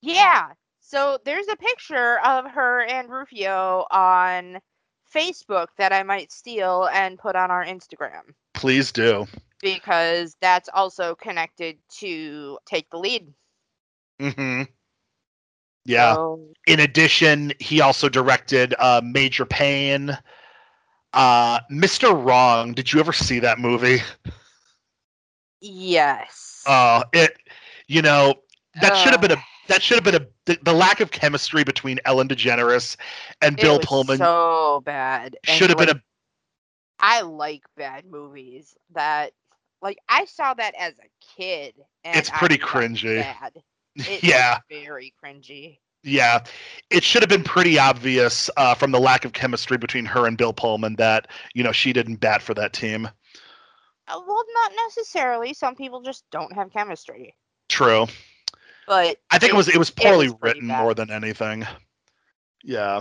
[0.00, 0.52] Yeah.
[0.94, 4.60] So there's a picture of her and Rufio on
[5.12, 8.20] Facebook that I might steal and put on our Instagram
[8.52, 9.26] Please do.
[9.60, 13.26] because that's also connected to Take the Lead.
[14.20, 14.62] hmm
[15.84, 16.14] Yeah.
[16.14, 20.16] So, In addition, he also directed uh, Major Payne.
[21.12, 22.14] Uh, Mr.
[22.24, 22.72] Wrong.
[22.72, 23.98] Did you ever see that movie?
[25.60, 26.62] yes.
[26.68, 27.36] Uh, it.
[27.88, 28.34] You know
[28.80, 29.42] that should have been a.
[29.68, 32.96] that should have been a the, the lack of chemistry between Ellen DeGeneres
[33.40, 35.36] and It Bill was Pullman So bad.
[35.44, 36.02] Should have been a
[36.98, 39.32] I like bad movies that
[39.82, 41.74] like I saw that as a kid
[42.04, 43.24] and It's pretty cringy.
[44.22, 45.78] Yeah very cringy.
[46.02, 46.42] yeah
[46.90, 50.36] it should have been pretty obvious uh, from the lack of chemistry between her and
[50.36, 53.08] Bill Pullman that you know she didn't bat for that team.
[54.06, 55.54] Uh, well, not necessarily.
[55.54, 57.34] Some people just don't have chemistry.
[57.68, 58.06] True.
[58.86, 60.80] But I think it, It- was it was it poorly was written bad.
[60.82, 61.66] more than anything.
[62.62, 63.00] Yeah.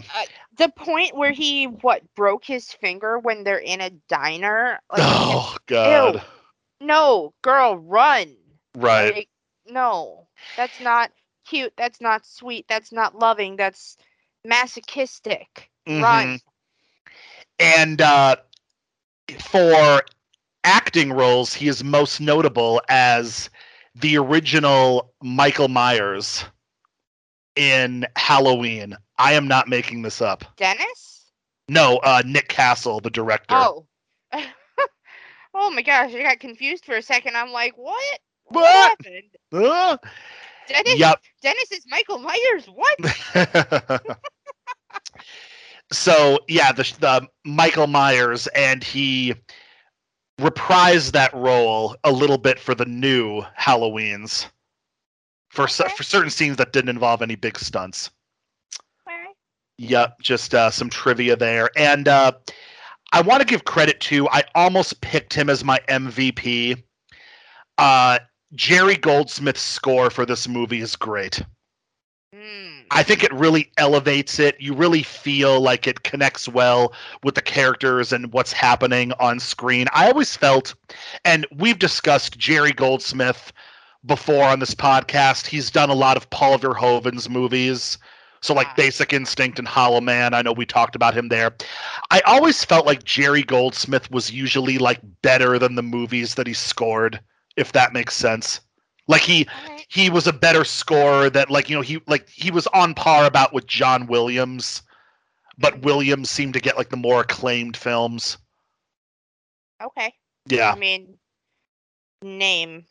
[0.57, 5.55] the point where he what broke his finger when they're in a diner, like oh
[5.67, 6.21] God.
[6.81, 8.35] no, girl, run.
[8.75, 9.13] Right.
[9.15, 9.29] Like,
[9.65, 10.27] no,
[10.57, 11.11] that's not
[11.47, 11.71] cute.
[11.77, 12.65] That's not sweet.
[12.67, 13.55] That's not loving.
[13.55, 13.95] That's
[14.43, 15.69] masochistic.
[15.87, 16.35] Run.
[16.37, 16.41] Mhm.
[17.59, 18.35] And uh,
[19.39, 20.03] for
[20.63, 23.49] acting roles, he is most notable as
[23.95, 26.45] the original Michael Myers
[27.55, 28.95] in Halloween.
[29.17, 30.45] I am not making this up.
[30.57, 31.31] Dennis?
[31.69, 33.55] No, uh, Nick Castle, the director.
[33.55, 33.85] Oh.
[35.53, 37.37] oh my gosh, I got confused for a second.
[37.37, 38.19] I'm like, what?
[38.45, 38.67] What?
[38.67, 39.29] happened?
[39.51, 39.97] Uh,
[40.67, 41.19] Dennis, yep.
[41.41, 42.65] Dennis is Michael Myers.
[42.65, 42.97] What?
[45.91, 49.35] so yeah, the, the Michael Myers, and he
[50.39, 54.47] reprised that role a little bit for the new Halloweens,
[55.49, 55.93] for Okay.
[55.95, 58.09] for certain scenes that didn't involve any big stunts.
[59.07, 59.35] Alright.
[59.77, 62.31] Yep, just uh, some trivia there, and uh,
[63.11, 64.27] I want to give credit to.
[64.29, 66.81] I almost picked him as my MVP.
[67.77, 68.19] Uh,
[68.53, 71.41] Jerry Goldsmith's score for this movie is great.
[72.95, 74.55] I think it really elevates it.
[74.59, 76.93] You really feel like it connects well
[77.23, 79.87] with the characters and what's happening on screen.
[79.93, 80.75] I always felt,
[81.25, 83.51] and we've discussed Jerry Goldsmith
[84.05, 85.47] before on this podcast.
[85.47, 87.97] He's done a lot of Paul Verhoeven's movies.
[88.41, 88.75] So, like.
[88.75, 91.55] Basic Instinct and Hollow Man, I know we talked about him there.
[92.11, 96.53] I always felt like Jerry Goldsmith was usually like better than the movies that he
[96.53, 97.19] scored,
[97.55, 98.59] if that makes sense.
[99.07, 99.87] Like he Alright.
[99.89, 103.25] he was a better scorer that like you know he like he was on par
[103.25, 104.81] about with John Williams,
[105.57, 108.37] but Williams seemed to get like the more acclaimed films.
[109.81, 110.13] Okay.
[110.47, 110.71] Yeah.
[110.71, 111.17] I mean,
[112.21, 112.85] name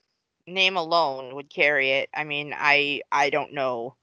[0.47, 2.11] name alone would carry it.
[2.15, 3.97] I mean, I I don't know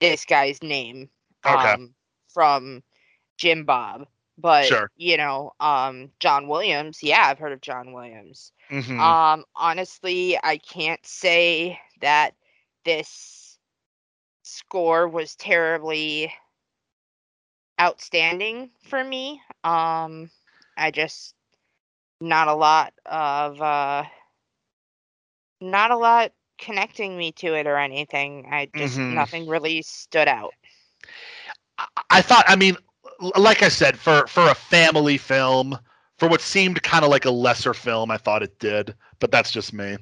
[0.00, 1.10] this guy's name
[1.44, 1.74] Okay.
[1.74, 1.94] um,
[2.32, 2.82] from
[3.38, 4.06] Jim Bob,
[4.40, 4.90] but Sure.
[4.96, 7.02] you know, um, John Williams.
[7.02, 8.52] Yeah, I've heard of John Williams.
[8.70, 8.98] Mhm.
[9.00, 12.34] Um, honestly, I can't say that
[12.84, 13.58] this
[14.42, 16.32] score was terribly
[17.80, 19.40] outstanding for me.
[19.64, 20.30] Um,
[20.76, 21.34] I just
[22.20, 24.04] not a lot of uh
[25.60, 28.48] not a lot connecting me to it or anything.
[28.50, 29.10] I just Mhm.
[29.10, 30.54] nothing really stood out.
[32.10, 32.76] I- thought I mean
[33.36, 35.78] like I said for for a family film,
[36.18, 39.50] for what seemed kind of like a lesser film, I thought it did, but that's
[39.50, 39.98] just me.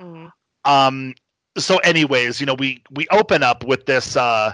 [0.00, 0.32] Mm.
[0.64, 1.14] um
[1.56, 4.52] so anyways you know we we open up with this uh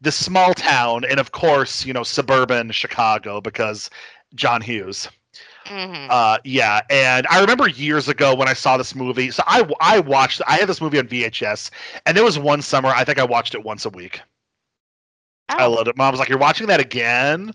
[0.00, 3.90] this small town and of course you know suburban chicago because
[4.34, 5.08] john hughes
[5.66, 9.68] hmm uh yeah and i remember years ago when i saw this movie so i
[9.80, 11.70] i watched i had this movie on vhs
[12.06, 14.20] and there was one summer i think i watched it once a week
[15.58, 17.52] i Oh, loved it mom was like you're watching that again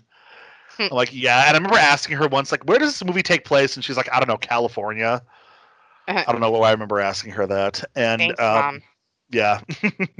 [0.76, 0.88] Hmm.
[0.90, 3.44] I'm like yeah and i remember asking her once like where does this movie take
[3.44, 5.22] place and she's like i don't know california
[6.06, 8.82] i don't know why i remember asking her that and Thanks, um,
[9.30, 9.60] yeah.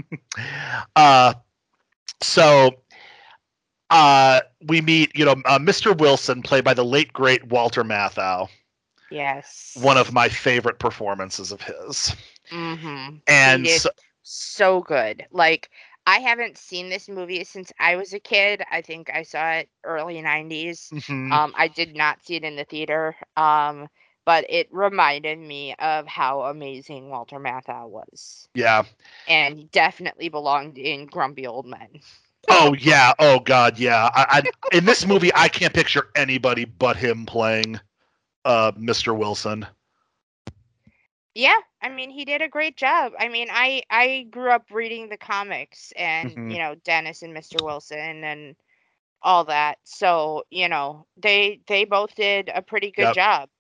[0.97, 1.35] uh,
[2.23, 2.70] so
[3.90, 5.93] uh, we meet, you know, uh, Mr.
[5.93, 8.48] Wilson, played by the late great Walter Matthau,
[9.11, 9.77] Yes.
[9.81, 12.15] one of my favorite performances of his.
[12.51, 13.16] Mm-hmm.
[13.28, 13.90] And so,
[14.23, 15.24] so good.
[15.31, 15.70] Like
[16.06, 18.62] I haven't seen this movie since I was a kid.
[18.70, 20.92] I think I saw it early 90s.
[20.92, 21.30] Mhm.
[21.30, 23.16] Um I did not see it in the theater.
[23.36, 23.88] Um
[24.24, 28.48] but it reminded me of how amazing Walter Matthau was.
[28.54, 28.84] Yeah.
[29.26, 32.00] And he definitely belonged in Grumpy Old Men.
[32.48, 33.12] Oh yeah.
[33.18, 33.78] Oh god.
[33.78, 34.08] Yeah.
[34.14, 34.42] I,
[34.72, 37.80] I in this movie, I can't picture anybody but him playing
[38.44, 39.14] uh, Mr.
[39.14, 39.66] Wilson.
[41.34, 43.12] Yeah, I mean he did a great job.
[43.18, 46.56] I mean, I I grew up reading the comics and Mhm.
[46.56, 47.62] you know Dennis and Mr.
[47.62, 48.56] Wilson and
[49.22, 49.78] all that.
[49.84, 53.14] So you know they they both did a pretty good Yep.
[53.14, 53.50] job.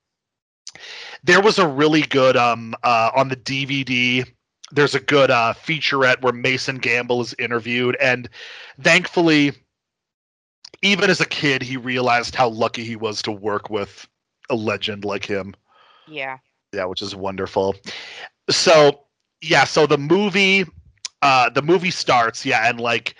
[1.24, 4.24] There was a really good um uh, on the DVD.
[4.72, 8.28] There's a good uh, featurette where Mason Gamble is interviewed, and
[8.80, 9.52] thankfully,
[10.82, 14.08] even as a kid, he realized how lucky he was to work with
[14.50, 15.54] a legend like him.
[16.06, 16.38] Yeah.
[16.72, 17.74] Yeah which is wonderful
[18.50, 19.00] so
[19.42, 20.64] yeah so the movie
[21.22, 23.14] uh the movie starts yeah and like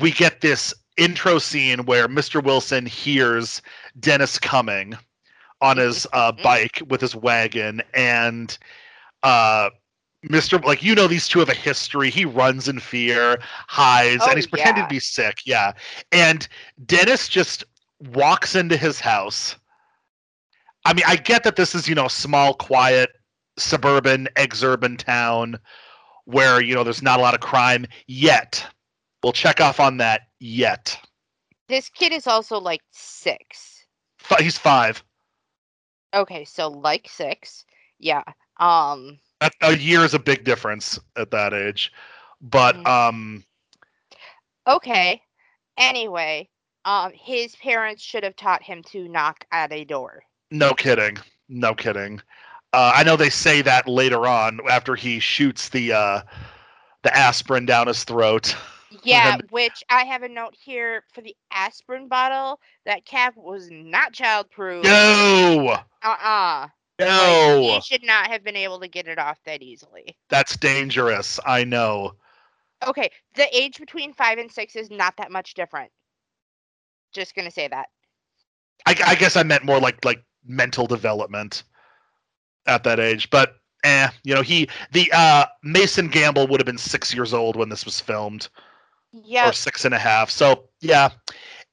[0.00, 3.62] we get this intro scene where mr wilson hears
[4.00, 4.96] dennis coming
[5.60, 8.58] on his uh bike with his wagon and
[9.22, 9.70] uh
[10.26, 10.62] Mr.
[10.64, 12.10] Like you know, these two have a history.
[12.10, 13.38] He runs in fear,
[13.68, 14.88] hides, Oh, and he's pretending yeah.
[14.88, 15.42] to be sick.
[15.46, 15.72] Yeah,
[16.10, 16.48] and
[16.86, 17.62] Dennis just
[18.12, 19.54] walks into his house.
[20.88, 23.10] I mean, I get that this is you know small, quiet,
[23.58, 25.58] suburban, exurban town
[26.24, 28.66] where you know there's not a lot of crime yet.
[29.22, 30.98] We'll check off on that yet.
[31.68, 33.84] This kid is also like six.
[34.18, 35.04] Fi- He's five.
[36.14, 37.66] Okay, so like six.
[37.98, 38.22] Yeah.
[38.58, 39.18] Um.
[39.42, 41.92] A, a year is a big difference at that age,
[42.40, 42.86] but Mhm.
[42.86, 43.44] um,
[44.66, 45.20] Okay.
[45.76, 46.48] Anyway,
[46.86, 50.22] um, his parents should have taught him to knock at a door.
[50.50, 51.18] No kidding.
[51.48, 52.20] No kidding.
[52.72, 56.22] Uh, I know they say that later on after he shoots the uh,
[57.02, 58.54] the aspirin down his throat.
[58.90, 62.60] Yeah, which I have a note here for the aspirin bottle.
[62.84, 64.94] That cap was not childproof.
[64.94, 66.68] No, Uh-uh.
[66.98, 70.18] no, Like, he should not have been able to get it off that easily.
[70.28, 71.38] that's dangerous.
[71.46, 72.14] I know.
[72.86, 75.92] Okay, the age between five and six is not that much different.
[77.12, 77.88] Just gonna say that.
[78.86, 81.62] I, I guess I meant more like like mental development
[82.66, 86.78] at that age, but eh, you know, he the uh, Mason Gamble would have been
[86.78, 88.48] six years old when this was filmed.
[89.12, 89.48] Yeah.
[89.48, 90.30] or six and a half.
[90.30, 91.08] So yeah,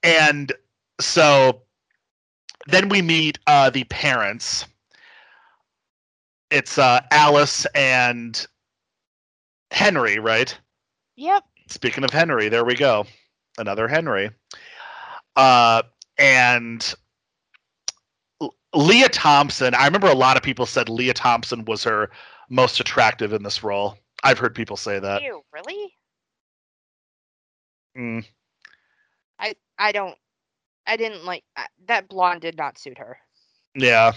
[0.02, 0.52] and
[1.00, 1.62] so
[2.66, 4.64] then we meet uh, the parents.
[6.50, 8.46] It's uh, Alice and
[9.70, 10.56] Henry, right?
[11.16, 11.44] Yep.
[11.68, 13.04] Speaking of Henry, there we go,
[13.58, 14.30] another Henry.
[15.34, 15.82] Uh,
[16.18, 16.94] and
[18.76, 19.74] Lea Thompson.
[19.74, 22.10] I remember a lot of people said Lea Thompson was her
[22.50, 23.96] most attractive in this role.
[24.22, 25.22] I've heard people say that.
[25.22, 25.94] Ew, really?
[27.96, 28.24] Mm.
[29.78, 30.16] I don't.
[30.86, 32.40] I didn't like I- that blonde.
[32.40, 33.18] Did not suit her.
[33.74, 34.12] Yeah.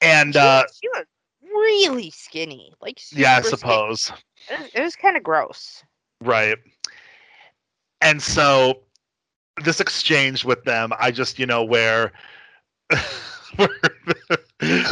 [0.00, 1.04] And She, uh was, she was
[1.42, 2.72] really skinny.
[2.80, 3.60] Like yeah, I super skinny.
[3.60, 4.12] suppose.
[4.50, 5.84] It was, it was kind of gross.
[6.22, 6.56] Right.
[8.00, 8.80] And so
[9.62, 12.12] this exchange with them, I just, you know, where
[13.56, 13.68] where,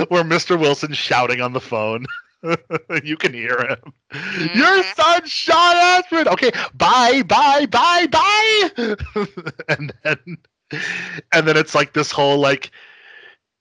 [0.09, 0.59] where Mr.
[0.59, 2.07] Wilson's shouting on the phone.
[3.05, 3.93] you can hear him.
[4.55, 4.95] Your Mhm.
[4.95, 6.27] son shot Astrid.
[6.29, 8.97] Okay, bye, bye, bye, bye.
[9.69, 10.39] and then
[11.33, 12.71] and then it's like this whole like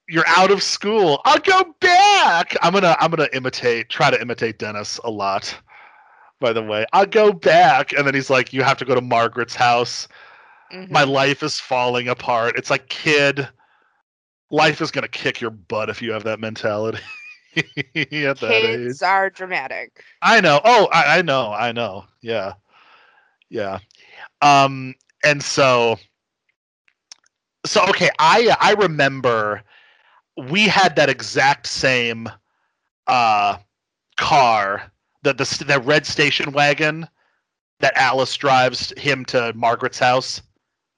[0.08, 1.22] you're out of school.
[1.26, 2.56] I'll go back.
[2.62, 5.56] I'm gonna I'm gonna imitate try to imitate Dennis a lot.
[6.40, 9.02] By the way, I'll go back, and then he's like, "You have to go to
[9.02, 10.08] Margaret's house.
[10.90, 11.06] My Mhm.
[11.06, 13.48] life is falling apart." It's like, kid,
[14.52, 17.00] life is gonna kick your butt if you have that mentality.
[17.56, 17.66] At
[18.40, 19.02] that age.
[19.02, 20.04] Are dramatic.
[20.22, 20.62] I know.
[20.64, 21.52] Oh, I, I know.
[21.52, 22.06] I know.
[22.22, 22.54] Yeah.
[23.50, 23.80] Yeah.
[24.42, 25.98] Um, and so,
[27.66, 28.10] so okay.
[28.20, 29.64] I I remember
[30.38, 32.30] we had that exact same
[33.08, 33.58] uh
[34.18, 34.92] car,
[35.24, 37.08] the the the red station wagon
[37.80, 40.42] that Alice drives him to Margaret's house.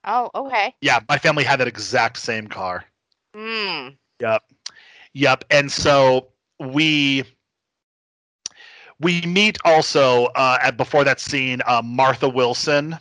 [0.03, 0.75] Oh, okay.
[0.81, 2.85] Yeah, my family had that exact same car.
[3.35, 3.89] Hmm.
[4.19, 4.43] Yep.
[5.13, 5.45] Yep.
[5.49, 6.27] And so
[6.59, 7.23] we
[8.99, 12.97] we meet also uh, at before that scene uh, Martha Wilson,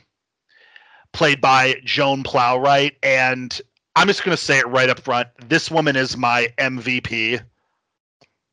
[1.12, 3.60] played by Joan Plowright, and
[3.96, 5.28] I'm just going to say it right up front.
[5.48, 7.40] This woman is my MVP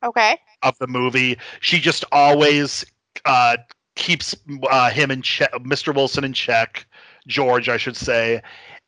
[0.04, 0.36] Okay.
[0.62, 1.38] of the movie.
[1.60, 2.84] She just always
[3.24, 3.56] uh,
[3.96, 4.36] keeps
[4.70, 5.94] uh, him in check, Mr.
[5.94, 6.86] Wilson in check,
[7.26, 8.42] George, I should say,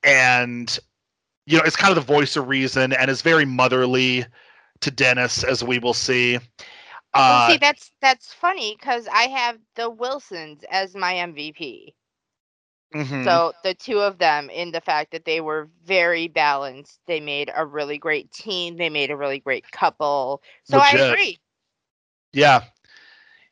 [0.04, 0.78] and
[1.50, 4.26] you know, it's kind of the voice of reason, and is very motherly
[4.80, 6.38] to Dennis, as we will see.
[7.26, 11.94] Well, Uh, see, that's that's funny because I have the Wilsons as my MVP.
[12.94, 13.24] Mhm.
[13.24, 17.50] So the two of them, in the fact that they were very balanced, they made
[17.54, 18.76] a really great team.
[18.76, 20.42] They made a really great couple.
[20.64, 21.40] So I agree.
[22.32, 22.62] Yeah.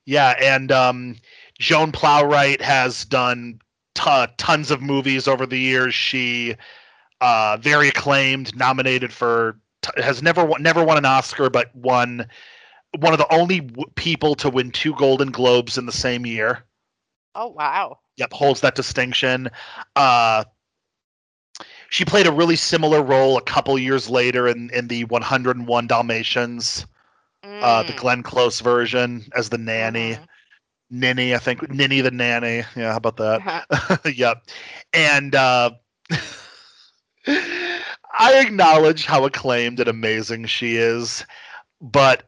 [0.05, 1.17] Yeah, and um,
[1.59, 3.61] Joan Plowright has done
[3.95, 5.95] t- tons of movies over the years.
[5.95, 6.57] She
[7.21, 9.59] uh, very acclaimed, nominated for
[9.97, 12.27] has never won, never won an Oscar, but won
[12.99, 16.65] one of the only w- people to win two Golden Globes in the same year.
[17.35, 18.01] Oh wow.
[18.17, 19.49] Yep, holds that distinction.
[19.97, 20.45] Uh,
[21.91, 26.87] she played a really similar role a couple years later in in the 101 Dalmatians,
[27.61, 30.19] uh, the Mm, Glenn Close version as the nanny.
[30.19, 30.29] mhm.
[30.91, 32.65] Ninny, I think Ninny the nanny.
[32.77, 33.43] Yeah, how about that?
[33.45, 33.99] Uh-huh.
[34.15, 34.39] yep.
[34.93, 35.71] And uh,
[37.29, 41.25] I acknowledge how acclaimed and amazing she is,
[41.81, 42.25] but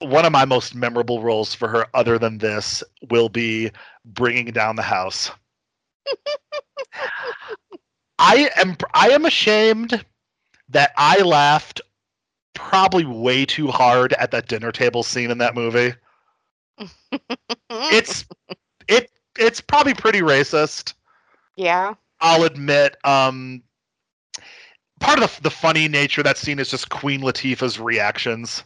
[0.00, 3.70] one of my most memorable roles for her, other than this, will be
[4.04, 5.30] bringing down the house.
[8.18, 10.04] I am I am ashamed
[10.68, 11.80] that I laughed
[12.54, 15.92] probably way too hard at that dinner table scene in that movie
[17.70, 18.24] it's
[18.88, 20.94] it it's probably pretty racist.
[21.56, 21.94] yeah.
[22.20, 22.96] I'll admit.
[23.04, 23.62] Um,
[25.00, 28.64] part of the, the funny nature of that scene is just Queen Latifah's reactions.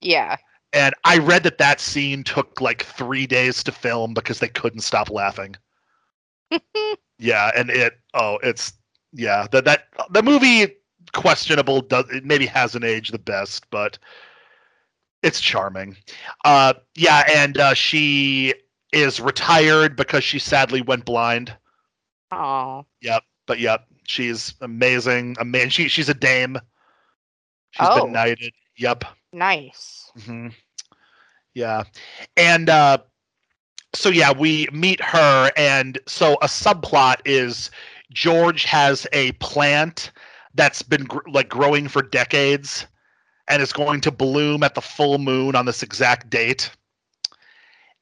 [0.00, 0.36] Yeah.
[0.72, 4.80] And I read that that scene took like three days to film because they couldn't
[4.80, 5.56] stop laughing.
[7.18, 8.72] yeah, and it oh it's
[9.12, 10.74] yeah that that the movie
[11.12, 13.98] questionable does it maybe hasn't aged the best, but
[15.22, 15.96] it's charming.
[16.44, 18.54] Uh, yeah, and uh, she
[18.92, 21.56] is retired because she sadly went blind.
[22.32, 22.86] Oh.
[23.02, 25.36] Yep, but yep, she's amazing.
[25.38, 25.70] Amazing.
[25.70, 26.58] She she's a dame.
[27.70, 27.94] She's Oh.
[27.94, 28.52] been knighted.
[28.76, 29.04] Yep.
[29.32, 30.10] Nice.
[30.24, 30.48] hmm
[31.54, 31.84] Yeah,
[32.36, 32.98] and uh,
[33.94, 37.70] so yeah, we meet her, and so a subplot is
[38.12, 40.10] George has a plant
[40.54, 42.86] that's been gr- like growing for decades,
[43.48, 46.70] and is going to bloom at the full moon on this exact date.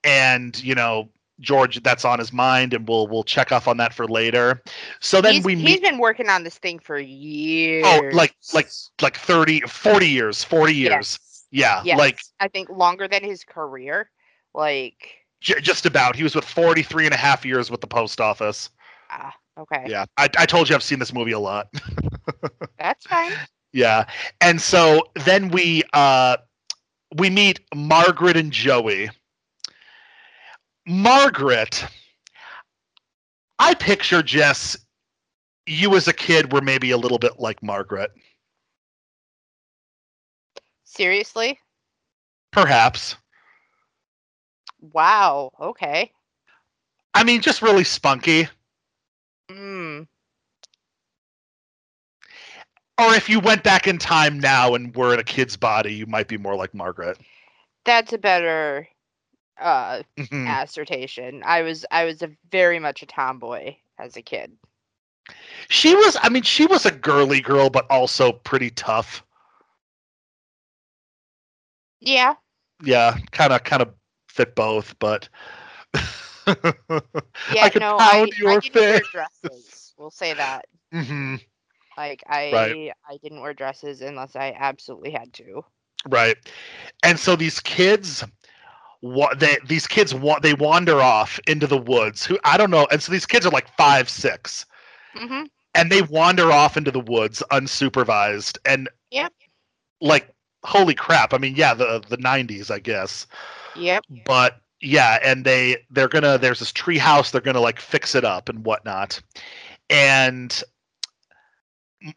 [0.05, 1.09] And you know,
[1.40, 4.62] George, that's on his mind, and we'll we'll check off on that for later.
[5.01, 5.82] So then he's, we he's meet.
[5.82, 7.85] been working on this thing for years.
[7.86, 8.69] Oh, like like
[9.01, 10.90] like 30, 40 years, 40 years.
[10.90, 11.19] Yes.
[11.51, 11.98] Yeah, Yes.
[11.98, 14.10] like I think longer than his career.
[14.55, 14.97] Like
[15.40, 16.16] J- just about.
[16.16, 18.70] He was with 43 and a half years with the post office.
[19.10, 19.85] ah, okay.
[19.86, 20.05] Yeah.
[20.16, 21.69] I, I told you I've seen this movie a lot.
[22.78, 23.32] That's fine.
[23.73, 24.06] yeah.
[24.40, 26.36] And so then we uh
[27.16, 29.09] we meet Margaret and Joey.
[30.89, 31.85] Margaret,
[33.59, 34.74] I picture Jess,
[35.66, 38.10] you as a kid were maybe a little bit like Margaret.
[40.85, 41.59] Seriously?
[42.52, 43.16] Perhaps.
[44.81, 45.51] Wow.
[45.60, 46.10] Okay.
[47.12, 48.48] I mean, just really spunky.
[49.51, 50.05] Hmm.
[52.97, 56.06] Or if you went back in time now and were in a kid's body, you
[56.06, 57.19] might be more like Margaret.
[57.85, 58.89] That's a better
[59.60, 60.59] uh Mhm.
[60.62, 61.43] assertion.
[61.44, 64.56] I was I was a very much a tomboy as a kid.
[65.68, 69.24] She was, I mean, she was a girly girl, but also pretty tough.
[72.01, 72.36] Yeah.
[72.82, 73.94] Yeah, kind of, kind of
[74.28, 75.28] fit both, but
[77.48, 79.94] Yeah, I could no, I, pound I your didn't wear dresses.
[79.97, 80.66] We'll say that.
[80.93, 81.36] hmm
[81.97, 82.76] Like I Right.
[83.09, 85.64] I didn't wear dresses unless I absolutely had to.
[86.09, 86.36] Right,
[87.02, 88.24] and so these kids,
[89.02, 92.24] wa- they these kids want they wander off into the woods.
[92.26, 94.66] Who I don't know, and so these kids are like five, six,
[95.14, 95.44] hmm
[95.74, 99.32] and they wander off into the woods unsupervised, and Yep.
[100.00, 100.34] like
[100.64, 101.32] holy crap!
[101.34, 103.26] I mean, yeah, the the '90s, I guess.
[103.76, 104.04] Yep.
[104.24, 108.24] but yeah and they they're gonna there's this tree house they're gonna like fix it
[108.24, 109.20] up and whatnot
[109.90, 110.62] and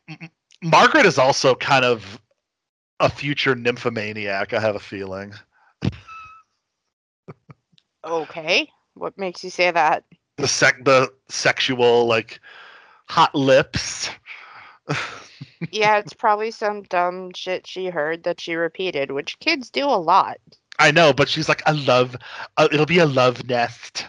[0.10, 0.30] M-
[0.62, 2.20] margaret is also kind of
[3.00, 5.34] a future nymphomaniac i have a feeling
[8.04, 8.72] Okay.
[8.94, 10.04] What makes you say that?
[10.38, 12.40] the sec the sexual like
[13.08, 14.10] hot lips
[15.72, 19.96] yeah, it's probably some dumb shit she heard that she repeated, which kids do a
[20.02, 20.38] lot.
[20.80, 22.16] i know but she's like i love
[22.58, 24.08] uh, it'll be a love nest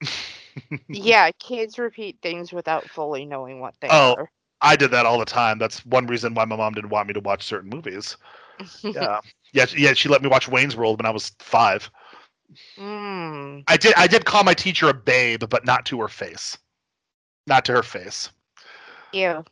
[0.92, 4.16] yeah, kids repeat things without fully knowing what they Oh.
[4.18, 4.30] are.
[4.60, 7.14] i did that all the time that's one reason why my mom didn't want me
[7.14, 8.16] to watch certain movies
[8.94, 9.20] yeah
[9.52, 11.90] yeah yeah she let me watch wayne's world when i was five
[12.76, 13.64] mm.
[13.66, 16.56] I did I did call my teacher a babe, but not to her face.
[17.46, 18.30] Not to her face.
[19.12, 19.44] Ew.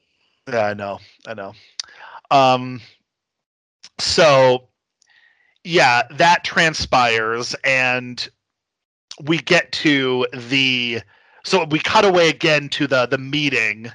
[0.49, 0.99] Yeah, I know.
[1.27, 1.55] I know.
[2.31, 2.81] Um
[3.99, 4.69] so
[5.65, 8.29] yeah, that transpires and
[9.23, 11.03] we get to the
[11.45, 13.91] so we cut away again to the the meeting.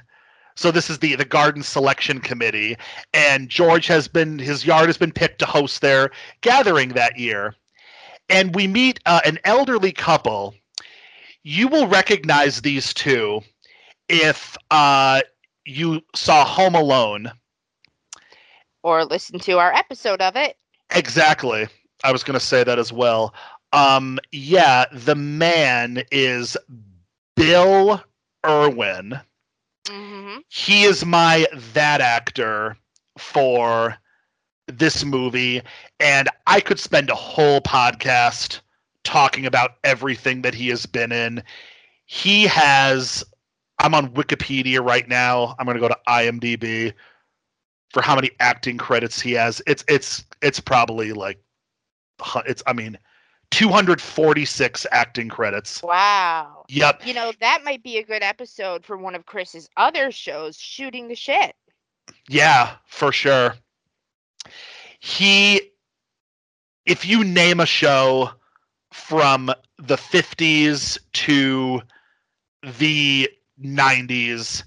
[0.56, 2.76] So this is the the garden selection committee,
[3.12, 6.10] and George has been his yard has been picked to host their
[6.40, 7.54] gathering that year,
[8.28, 10.54] and we meet uh, an elderly couple.
[11.42, 13.40] You will recognize these two
[14.08, 15.22] if uh,
[15.64, 17.30] you saw Home Alone.
[18.82, 20.56] Or listen to our episode of it.
[20.94, 21.66] Exactly.
[22.04, 23.34] I was going to say that as well.
[23.72, 26.56] Um, yeah, the man is
[27.34, 28.02] Bill
[28.44, 29.20] Erwin.
[29.84, 30.38] Mm-hmm.
[30.48, 32.76] He is my that actor
[33.18, 33.96] for
[34.66, 35.62] this movie,
[36.00, 38.60] and I could spend a whole podcast
[39.04, 41.42] talking about everything that he has been in.
[42.06, 43.24] He has.
[43.78, 45.54] I'm on Wikipedia right now.
[45.58, 46.94] I'm going to go to IMDb
[47.90, 49.62] for how many acting credits he has.
[49.66, 51.38] It's it's it's probably like
[52.46, 52.98] it's I mean
[53.50, 55.82] 246 acting credits.
[55.82, 56.64] Wow.
[56.68, 57.06] Yep.
[57.06, 61.08] You know, that might be a good episode for one of Chris's other shows, Shooting
[61.08, 61.54] the Shit.
[62.28, 63.54] Yeah, for sure.
[65.00, 65.72] He
[66.84, 68.30] if you name a show
[68.92, 71.82] from the 50s to
[72.78, 73.28] the
[73.62, 74.62] 90s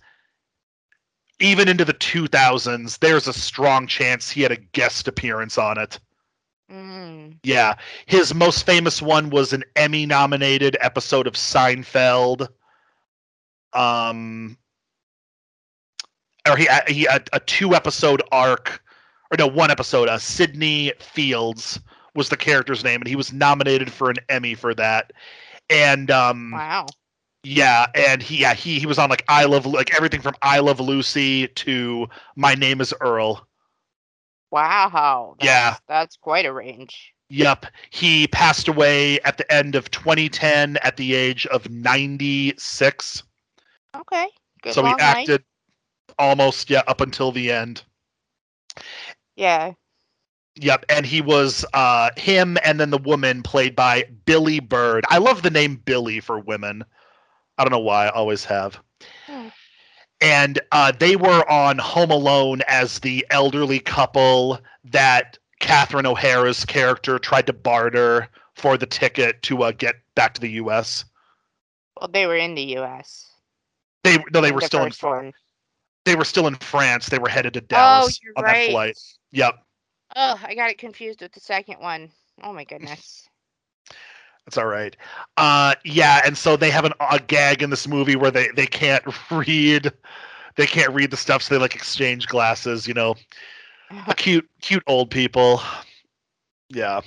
[1.40, 6.00] even into the 2000s there's a strong chance he had a guest appearance on it.
[6.72, 7.38] Mm.
[7.44, 7.76] Yeah,
[8.06, 12.48] his most famous one was an Emmy nominated episode of Seinfeld.
[13.74, 14.58] Um
[16.48, 18.84] or he he a, a two episode arc
[19.32, 21.80] or no, one episode, uh Sydney Fields
[22.16, 25.12] was the character's name and he was nominated for an Emmy for that.
[25.70, 26.88] And um Wow.
[27.44, 30.60] yeah, and he yeah, he he was on like I love like everything from I
[30.60, 33.48] Love Lucy to My Name is Earl.
[34.52, 35.36] Wow.
[35.40, 35.76] That's, Yeah.
[35.88, 37.14] That's quite a range.
[37.30, 37.68] Yep.
[37.92, 43.24] He passed away at the end of 2010 at the age of 96.
[43.96, 44.28] Okay.
[44.64, 45.44] Good so he acted
[46.18, 47.84] almost yeah up until the end.
[49.40, 49.74] Yeah.
[50.56, 55.06] Yep, and he was uh him and then the woman played by Billie Bird.
[55.10, 56.84] I love the name Billy for women.
[57.58, 58.80] I don't know why, I always have.
[59.26, 59.48] Hmm.
[60.22, 67.18] And uh, they were on Home Alone as the elderly couple that Catherine O'Hara's character
[67.20, 71.06] tried to barter for the ticket to uh, get back to the U.S.
[72.00, 73.32] Well, they were in the U.S.
[74.04, 75.32] They no, they were the still in one.
[76.04, 77.08] they were still in France.
[77.08, 78.68] They were headed to Oh, Dallas you're on right.
[78.68, 78.98] that flight.
[79.32, 79.56] Yep,
[80.16, 82.10] Oh, I got it confused with the second one.
[82.44, 83.28] Oh my goodness.
[84.46, 84.96] that's all right.
[85.38, 88.66] Uh, yeah, and so they have an, a gag in this movie where they they
[88.66, 89.92] can't read,
[90.56, 92.88] they can't read the stuff, so they like exchange glasses.
[92.88, 93.16] You know,
[94.16, 95.62] cute cute old people.
[96.70, 97.02] Yeah,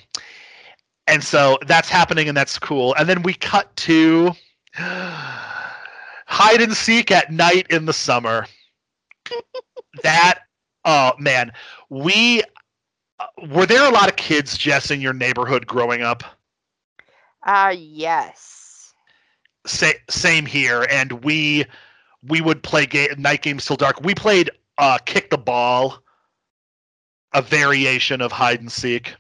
[1.08, 2.94] and so that's happening, and that's cool.
[2.94, 4.32] And then we cut to
[4.74, 8.46] hide and seek at night in the summer.
[10.02, 10.40] that
[10.84, 11.52] oh man,
[11.92, 12.42] we
[13.20, 16.24] uh, were there a lot of kids, Jess, in your neighborhood growing up.
[17.46, 18.94] Uh yes.
[19.66, 21.66] Sa- same here, and we
[22.22, 24.00] we would play ga- night games till dark.
[24.02, 25.98] We played uh, kick the ball,
[27.32, 29.14] a variation of hide and seek.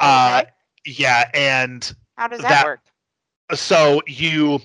[0.00, 0.50] Uh, Okay.
[1.02, 2.80] yeah, and How does that, that- work?
[3.54, 4.60] so you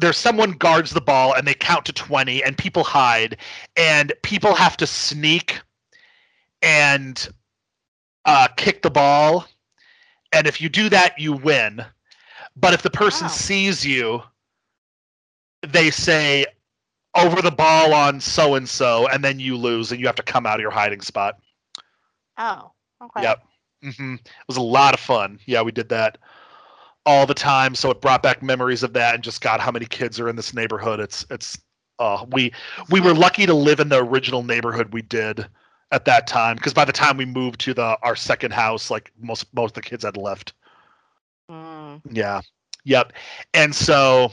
[0.00, 3.36] there's someone guards the ball and they count to 20 and people hide
[3.76, 5.60] and people have to sneak
[6.62, 7.28] and
[8.24, 9.46] uh, kick the ball
[10.32, 11.84] and if you do that you win
[12.56, 13.34] but if the person Wow.
[13.34, 14.22] sees you
[15.66, 16.44] they say
[17.16, 20.22] over the ball on so and so and then you lose and you have to
[20.22, 21.36] come out of your hiding spot
[22.38, 22.72] Oh.
[23.02, 23.22] Okay.
[23.22, 23.38] Yep.
[23.96, 25.40] hmm It was a lot of fun.
[25.46, 26.18] Yeah, we did that
[27.06, 27.74] all the time.
[27.74, 30.36] So it brought back memories of that, and just God, how many kids are in
[30.36, 31.00] this neighborhood?
[31.00, 31.58] It's it's.
[31.98, 32.50] Uh, we
[32.90, 35.46] we were lucky to live in the original neighborhood we did
[35.92, 39.12] at that time because by the time we moved to the our second house, like
[39.20, 40.54] most most of the kids had left.
[41.50, 42.00] Mm.
[42.10, 42.40] Yeah.
[42.84, 43.12] Yep.
[43.54, 44.32] And so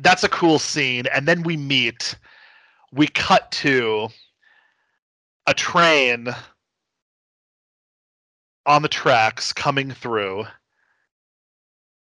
[0.00, 1.06] that's a cool scene.
[1.14, 2.14] And then we meet,
[2.92, 4.08] we cut to
[5.46, 6.28] a train
[8.66, 10.44] on the tracks coming through,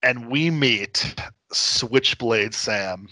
[0.07, 1.21] and we meet
[1.53, 3.09] Switchblade Sam.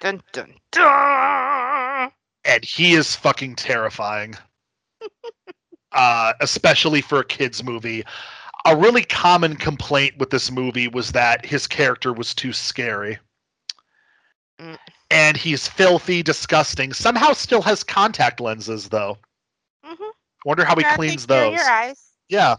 [0.00, 2.10] Dun dun dun.
[2.46, 4.34] And he is fucking terrifying.
[5.92, 8.04] uh, especially for a kids movie.
[8.64, 13.18] A really common complaint with this movie was that his character was too scary.
[14.58, 14.78] Mm.
[15.10, 16.94] And he's filthy, disgusting.
[16.94, 19.18] Somehow still has contact lenses though.
[19.84, 20.10] Mhm.
[20.46, 21.96] Wonder how he cleans take care of those.
[22.30, 22.56] Yeah.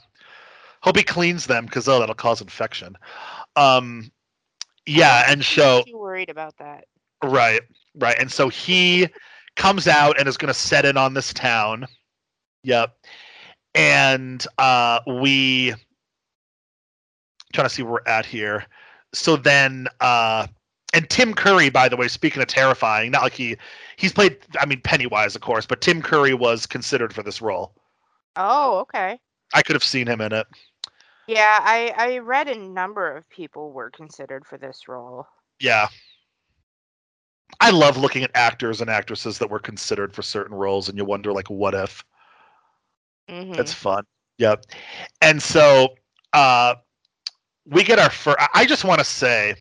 [0.81, 2.97] Hope he cleans them because oh that'll cause infection.
[3.55, 4.11] Um
[4.85, 6.85] yeah, and so Too worried about that.
[7.23, 7.61] Right,
[7.95, 8.15] right.
[8.19, 9.07] And so he
[9.55, 11.85] comes out and is going to set in on this town.
[12.63, 12.95] Yep.
[13.75, 15.73] And uh we
[17.53, 18.65] trying to see where we're at here.
[19.13, 20.47] So then uh
[20.91, 23.57] and Tim Curry, by the way, speaking of terrifying, not like he
[23.97, 27.75] he's played I mean Pennywise, of course, but Tim Curry was considered for this role.
[28.35, 29.19] Oh, okay.
[29.53, 30.47] I could have seen him in it.
[31.30, 35.27] Yeah, I I read a number of people were considered for this role.
[35.59, 35.88] Yeah.
[37.61, 41.06] I love looking at actors and actresses that were considered for certain roles and you
[41.06, 42.03] wonder like what if.
[43.30, 43.56] Mhm.
[43.56, 44.06] That's fun.
[44.40, 44.66] Yep.
[45.22, 45.90] And so
[46.33, 46.75] uh
[47.66, 49.56] we get our first I just want to say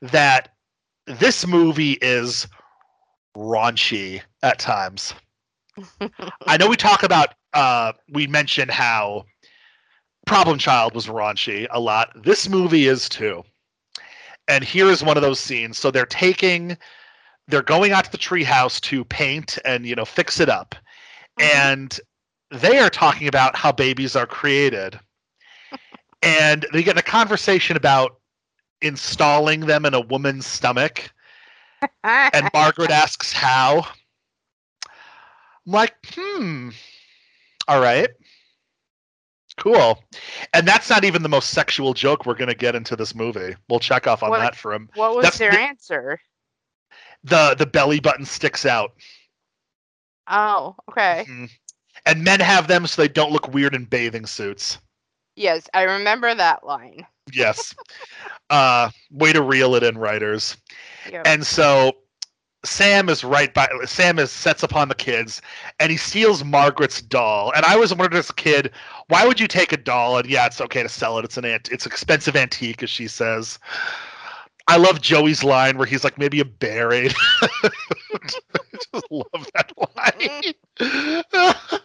[0.00, 0.48] that
[1.06, 2.48] this movie is
[3.36, 5.14] raunchy at times.
[6.46, 9.24] I know we talk about uh we mentioned how
[10.26, 12.10] Problem Child was raunchy a lot.
[12.22, 13.42] This movie is too.
[14.48, 15.78] And here is one of those scenes.
[15.78, 16.76] So they're taking
[17.48, 20.74] they're going out to the treehouse to paint and you know fix it up.
[21.40, 21.54] Mhm.
[21.54, 22.00] And
[22.50, 24.98] they are talking about how babies are created.
[26.22, 28.20] and they get in a conversation about
[28.80, 31.10] installing them in a woman's stomach
[32.04, 33.86] and Margaret asks how.
[35.66, 36.70] I'm like, hmm.
[37.68, 38.08] All right.
[39.58, 40.02] Cool.
[40.54, 43.54] And that's not even the most sexual joke we're gonna get into this movie.
[43.68, 44.88] We'll check off on What- that for him.
[44.94, 46.20] what was that's their the- answer?
[47.24, 48.92] The the belly button sticks out.
[50.28, 51.24] Oh, okay.
[51.28, 51.50] Mhm.
[52.06, 54.78] And men have them so they don't look weird in bathing suits.
[55.36, 57.06] Yes, I remember that line.
[57.32, 57.74] Yes.
[58.50, 60.56] uh way to reel it in, writers.
[61.10, 61.22] Yeah.
[61.26, 61.92] And so
[62.64, 65.42] Sam is right by Sam is sets upon the kids
[65.80, 67.52] and he steals Margaret's doll.
[67.56, 68.70] And I was wondering as a kid,
[69.08, 70.18] why would you take a doll?
[70.18, 71.24] And yeah, it's okay to sell it.
[71.24, 73.58] It's an ant- it's expensive antique, as she says.
[74.68, 77.14] I love Joey's line where he's like, maybe a buried.
[77.42, 77.70] I
[78.92, 80.54] just love that line.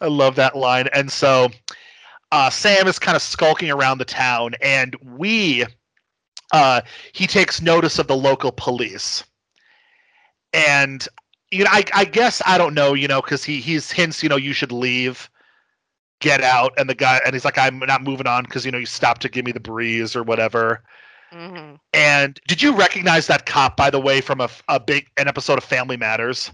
[0.00, 0.88] I love that line.
[0.92, 1.50] And so
[2.30, 5.64] uh, Sam is kind of skulking around the town, and we
[6.52, 9.24] uh, he takes notice of the local police.
[10.54, 11.06] And
[11.52, 14.30] you know, I, I guess I don't know, you know, because he he's hints, you
[14.30, 15.30] know, you should leave,
[16.20, 18.78] get out, and the guy and he's like, I'm not moving on because you know
[18.78, 20.82] you stopped to give me the breeze or whatever.
[21.32, 21.78] Mhm.
[21.92, 25.58] And did you recognize that cop, by the way, from a, a big an episode
[25.58, 26.50] of Family Matters?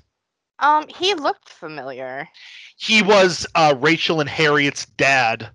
[0.59, 2.29] Um, he looked familiar.
[2.77, 5.51] He was uh, Rachel and Harriet's dad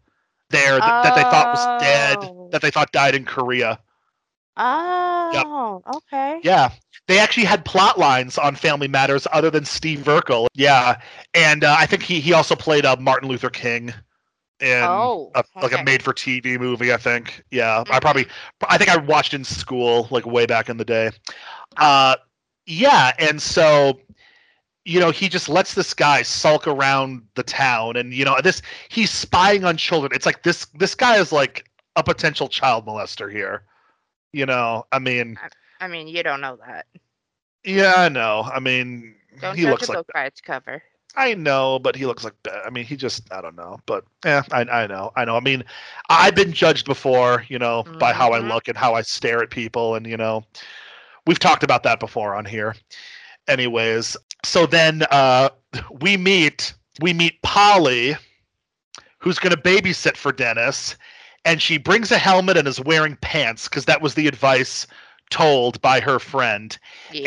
[0.51, 2.49] there that, that they thought was dead, Oh.
[2.51, 3.79] that they thought died in Korea.
[4.57, 6.39] Oh, okay.
[6.43, 6.71] Yeah,
[7.07, 10.47] they actually had plot lines on Family Matters other than Steve Urkel.
[10.53, 10.99] Yeah,
[11.33, 13.93] and uh, I think he he also played uh, Martin Luther King
[14.59, 16.93] in Oh, a, like a made-for-TV movie.
[16.93, 17.43] I think.
[17.51, 18.01] Yeah, I Mhm.
[18.01, 18.27] probably
[18.67, 21.11] I think I watched in school like way back in the day.
[21.77, 22.15] Uh,
[22.65, 23.99] yeah, and so
[24.85, 28.61] you know he just lets this guy sulk around the town, and you know this
[28.89, 30.11] he's spying on children.
[30.15, 33.63] It's like this this guy is like a potential child molester here.
[34.33, 35.37] You know, I mean.
[35.79, 36.85] I mean, you don't know that.
[37.63, 38.41] Yeah, I know.
[38.51, 40.83] I mean, Don't he looks like by its cover.
[41.15, 42.33] I know, but he looks like.
[42.65, 45.11] I mean, he just I don't know, but yeah, I I know.
[45.15, 45.35] I know.
[45.35, 45.63] I mean,
[46.09, 48.47] I've been judged before, you know, by how I Mhm.
[48.47, 50.43] look and how I stare at people and you know,
[51.25, 52.75] we've talked about that before on here.
[53.47, 55.49] Anyways, so then uh
[56.01, 58.15] we meet we meet Polly
[59.19, 60.95] who's going to babysit for Dennis
[61.45, 64.87] and she brings a helmet and is wearing pants cuz that was the advice
[65.29, 66.77] told by her friend.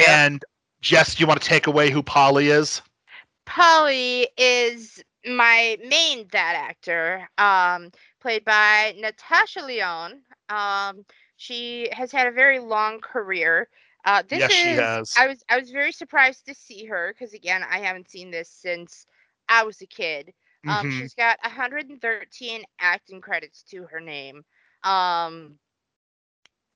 [0.07, 0.45] And
[0.81, 2.83] Jess, do you want to take away who Polly is?
[3.47, 10.23] Polly is my main dad actor, um, played by Natasha Lyonne.
[10.49, 11.05] Um,
[11.37, 13.69] she has had a very long career.
[14.05, 15.17] Uh, this Yes, is, she has.
[15.17, 18.49] I was I was very surprised to see her because again I haven't seen this
[18.51, 19.07] since
[19.49, 20.33] I was a kid.
[20.67, 20.91] Um, Mhm.
[20.91, 24.45] she's got 113 acting credits to her name.
[24.85, 25.59] Um,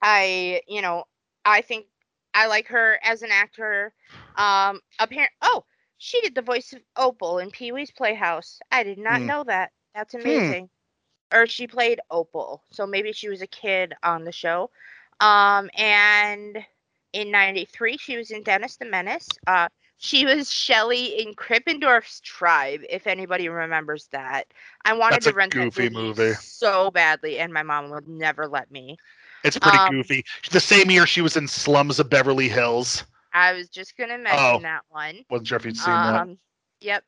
[0.03, 1.05] I, you know,
[1.45, 1.87] I think
[2.35, 3.93] I like her as an actor.
[4.37, 5.33] Um, apparent.
[5.43, 5.65] Oh,
[5.99, 8.61] she did the voice of Opal in Pee Wee's Playhouse.
[8.71, 9.27] I did not Hmm.
[9.27, 9.73] know that.
[9.95, 10.71] That's amazing.
[11.33, 14.71] Or she played Opal, so maybe she was a kid on the show.
[15.21, 16.65] Um, and
[17.13, 19.39] in '93, she was in Dennis the Menace.
[19.47, 24.47] Uh, she was Shelly in Krippendorf's Tribe, if anybody remembers that.
[24.85, 26.33] I wanted That's to a rent goofy that movie, movie.
[26.33, 28.97] so badly, and my mom would never let me.
[29.45, 30.25] It's pretty Um, goofy.
[30.51, 33.05] The same year she was in Slums of Beverly Hills.
[33.33, 35.25] I was just gonna mention Oh, that one.
[35.31, 36.21] Wasn't sure if you'd seen that.
[36.21, 36.39] Um,
[36.81, 37.05] yep.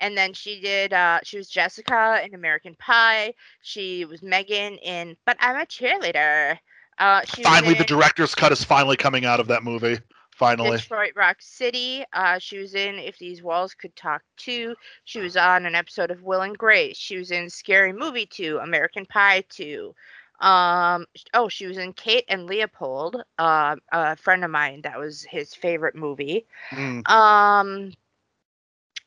[0.00, 0.92] And then she did.
[0.92, 3.34] Uh, she was Jessica in American Pie.
[3.62, 6.58] She was Megan in But I'm a Cheerleader.
[6.98, 9.98] Uh, Finally, the director's cut is finally coming out of that movie.
[10.32, 10.76] Finally.
[10.78, 12.04] Detroit Rock City.
[12.12, 14.76] Uh, she was in If These Walls Could Talk Too.
[15.04, 16.96] She was on an episode of Will and Grace.
[16.96, 19.92] She was in Scary Movie 2, American Pie 2.
[20.40, 23.22] Um, oh, she was in Kate and Leopold.
[23.38, 26.46] Uh, a friend of mine that was his favorite movie.
[26.70, 27.08] Mm.
[27.10, 27.92] Um,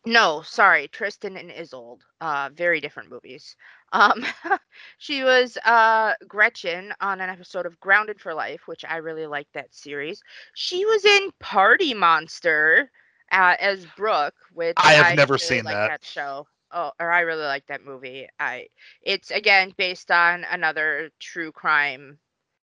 [0.06, 2.04] no, sorry, Tristan and Isolde.
[2.20, 3.56] Uh, very different movies.
[3.94, 4.26] Um,
[4.98, 9.54] she was uh Gretchen on an episode of Grounded for Life, which I really liked
[9.54, 10.24] that series.
[10.54, 12.90] She was in Party Monster
[13.32, 16.04] uh, as Brooke, which I have never really seen like that.
[16.04, 16.48] show.
[16.74, 18.28] Oh, or I really like that movie.
[18.40, 18.68] I
[19.02, 22.20] it's again based on another true crime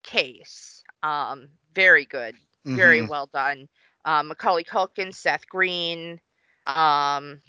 [0.03, 0.83] case.
[1.03, 2.35] Um, very good
[2.75, 3.09] very Mhm.
[3.09, 3.67] well done.
[4.05, 6.19] Um, Macaulay Culkin, Seth Green,
[6.67, 7.41] um,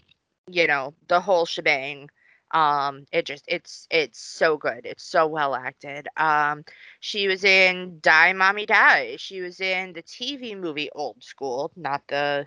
[0.48, 2.08] you know, the whole shebang.
[2.52, 4.80] Um, it just it's it's so good.
[4.84, 6.08] It's so well acted.
[6.16, 6.64] Um,
[7.00, 9.16] she was in Die Mommy Die.
[9.18, 12.46] She was in the TV movie Old School, not the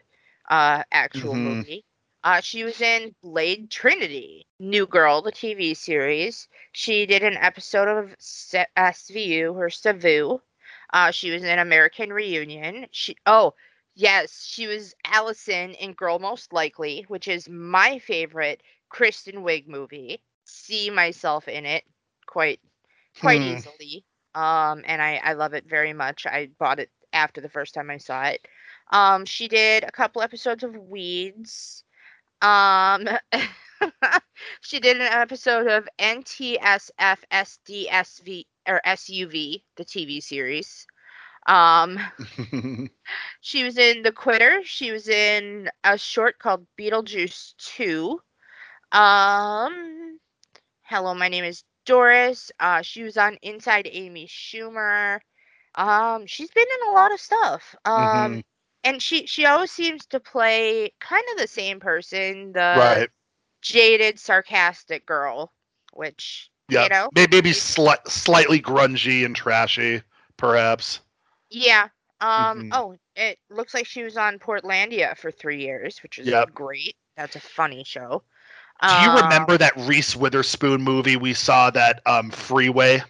[0.50, 1.38] uh actual Mhm.
[1.38, 1.86] movie.
[2.24, 6.48] Uh, she was in Blade Trinity, New Girl, the TV series.
[6.72, 10.41] She did an episode of SVU or Savu.
[10.93, 12.88] Uh, she was in American Reunion.
[12.91, 13.53] She oh
[13.95, 20.24] yes, she was Allison in Girl Most Likely, which is my favorite Kristen Wiig movie.
[20.45, 21.83] See myself in it
[22.27, 22.59] quite
[23.19, 23.41] quite Hmm.
[23.41, 24.06] easily.
[24.35, 26.25] Um, and I I love it very much.
[26.25, 28.45] I bought it after the first time I saw it.
[28.91, 31.83] Um, she did a couple episodes of Weeds.
[32.42, 33.08] Um,
[34.61, 40.86] she did an episode of NTSF SDSV or SUV, the TV series.
[41.48, 42.00] Um,
[43.42, 44.61] she was in The Quitter.
[44.64, 48.22] She was in a short called Beetlejuice 2.
[48.92, 50.20] Um,
[50.84, 52.52] hello, my name is Doris.
[52.60, 55.20] Uh, she was on Inside Amy Schumer.
[55.76, 57.76] Um, she's been in a lot of stuff.
[57.86, 58.51] Um, Mhm.
[58.84, 63.10] And she she always seems to play kind of the same person, the right.
[63.61, 65.53] jaded, sarcastic girl,
[65.93, 66.84] which Yeah.
[66.84, 70.03] you know, May- Maybe sli- slightly grungy and trashy,
[70.38, 71.01] perhaps.
[71.50, 71.88] yeah.
[72.19, 72.66] Um.
[72.66, 72.72] Mhm.
[72.72, 76.51] Oh, it looks like she was on Portlandia for three years, which is Yep.
[76.53, 76.95] great.
[77.18, 78.24] That's a funny show.
[78.85, 83.01] Do you Um, remember that Reese Witherspoon movie we saw that um Freeway?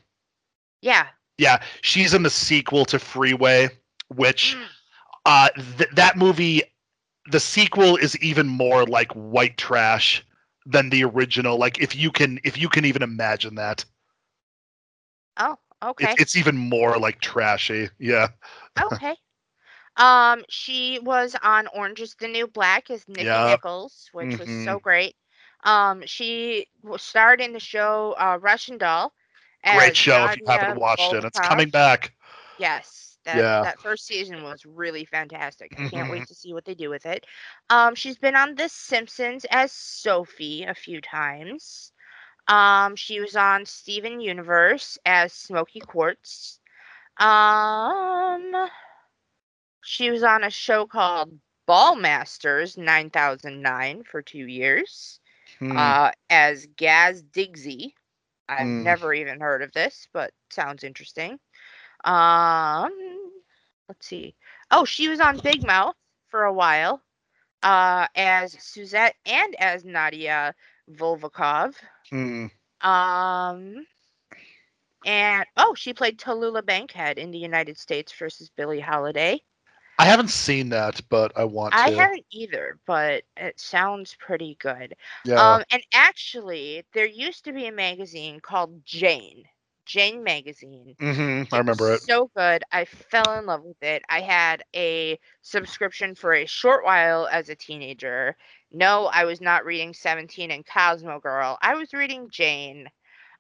[0.81, 1.07] Yeah.
[1.37, 3.69] Yeah, she's in the sequel to Freeway,
[4.09, 4.69] which Mm,
[5.25, 6.61] uh th- that movie
[7.31, 10.25] the sequel is even more like white trash
[10.65, 11.57] than the original.
[11.57, 13.85] Like if you can if you can even imagine that.
[15.37, 16.17] Oh, okay.
[16.17, 17.89] It's it's even more like trashy.
[17.99, 18.29] Yeah.
[18.81, 19.15] okay.
[19.97, 23.41] Um, she was on Orange is the New Black as Nikki Yep.
[23.41, 25.15] Nichols, which was so great.
[25.63, 26.67] Um, she
[26.97, 29.13] starred in the show uh, Russian Doll.
[29.67, 31.23] Great show if you Nadia haven't watched it.
[31.23, 32.13] It's coming back.
[32.57, 33.63] Yes, that Yeah.
[33.63, 35.73] that first season was really fantastic.
[35.77, 37.25] I can't wait to see what they do with it.
[37.69, 41.91] Um, she's been on The Simpsons as Sophie a few times.
[42.47, 46.59] Um, she was on Steven Universe as Smoky Quartz.
[47.17, 48.53] Um,
[49.81, 55.19] she was on a show called Ball Masters 9009 for two years
[55.59, 55.91] Hmm.
[55.91, 57.93] uh, as Gaz Digzy.
[58.47, 58.83] I've Hmm.
[58.83, 61.39] never even heard of this, but sounds interesting.
[62.03, 62.91] Um,
[63.87, 64.35] let's see.
[64.71, 65.95] Oh, she was on Big Mouth
[66.29, 67.01] for a while,
[67.63, 70.53] uh, as Suzette and as Nadia
[70.89, 71.75] Vulvokov.
[72.09, 72.47] Hmm.
[72.81, 73.85] Um,
[75.05, 79.41] and oh, she played Tallulah Bankhead in the United States versus Billie Holiday.
[79.99, 81.79] I haven't seen that, but I want to.
[81.79, 84.95] I haven't either, but it sounds pretty good.
[85.25, 85.55] yeah.
[85.55, 89.43] Um, and actually, there used to be a magazine called Jane,
[89.91, 90.95] Jane Magazine.
[90.99, 92.01] hmm I remember it.
[92.07, 92.63] So good.
[92.71, 94.03] I fell in love with it.
[94.09, 98.35] I had a subscription for a short while as a teenager.
[98.71, 101.57] No, I was not reading 17 and Cosmo Girl.
[101.61, 102.87] I was reading Jane.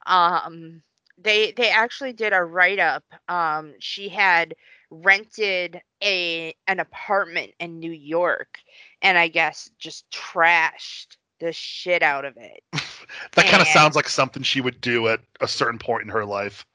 [0.05, 0.81] Um,
[1.17, 3.05] they they actually did a write up.
[3.29, 4.55] Um, she had
[4.89, 8.59] rented a an apartment in New York
[9.01, 12.63] and I guess just trashed the shit out of it.
[13.35, 16.25] That kind of sounds like something she would do at a certain point in her
[16.25, 16.65] life.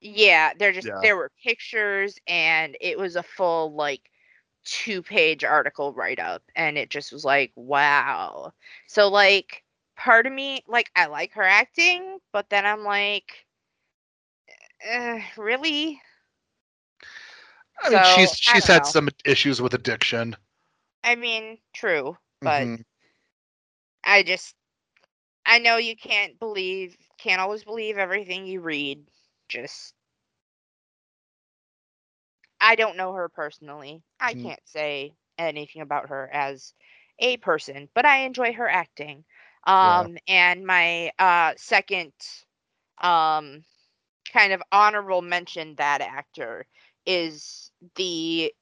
[0.00, 1.02] Yeah, there just Yeah.
[1.02, 4.10] there were pictures and it was a full like
[4.64, 8.52] two page article write up and it just was like wow.
[8.88, 9.64] So like
[9.96, 13.46] part of me like I like her acting, but then I'm like
[14.92, 16.00] uh, really?
[17.82, 18.86] I mean, she's So, she's had know.
[18.86, 20.36] some issues with addiction.
[21.04, 22.84] I mean, true, but Mhm.
[24.04, 24.54] I just
[25.46, 29.06] I know you can't believe can't always believe everything you read.
[29.48, 29.94] Just
[32.60, 34.02] I don't know her personally.
[34.20, 34.34] I Mm.
[34.34, 36.74] can't say anything about her as
[37.18, 39.24] a person, but I enjoy her acting.
[39.64, 42.12] Um, and my uh second
[43.02, 43.64] um
[44.32, 46.66] kind of honorable mention that actor
[47.06, 48.52] is the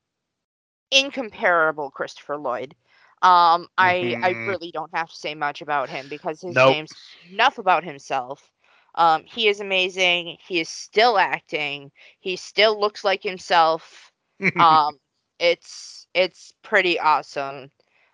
[0.90, 2.74] incomparable Christopher Lloyd.
[3.22, 4.44] Um, I I Mhm.
[4.44, 6.78] really don't have to say much about him because his Nope.
[6.78, 6.94] name's
[7.30, 8.50] enough about himself.
[8.94, 10.38] Um, he is amazing.
[10.46, 11.90] He is still acting.
[12.20, 14.12] He still looks like himself.
[14.58, 14.98] Um,
[15.38, 17.70] it's it's pretty awesome.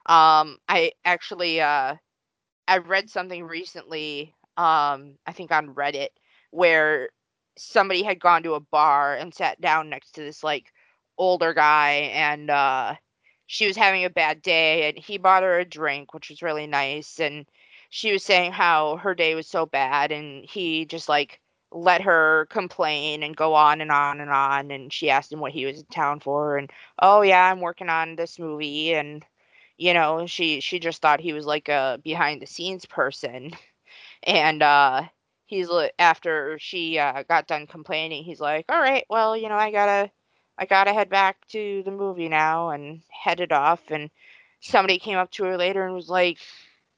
[0.06, 1.96] Um, I actually uh,
[2.68, 4.34] I read something recently.
[4.56, 6.08] Um, I think on Reddit
[6.50, 7.10] where
[7.56, 10.72] somebody had gone to a bar and sat down next to this like
[11.18, 12.94] older guy and uh
[13.46, 16.66] she was having a bad day and he bought her a drink which was really
[16.66, 17.46] nice and
[17.90, 21.40] she was saying how her day was so bad and he just like
[21.72, 25.52] let her complain and go on and on and on and she asked him what
[25.52, 29.24] he was in town for and oh yeah i'm working on this movie and
[29.76, 33.50] you know she she just thought he was like a behind the scenes person
[34.22, 35.02] and uh
[35.46, 35.68] he's
[35.98, 40.10] after she uh, got done complaining he's like all right well you know i gotta
[40.58, 44.10] i gotta head back to the movie now and headed off and
[44.60, 46.38] somebody came up to her later and was like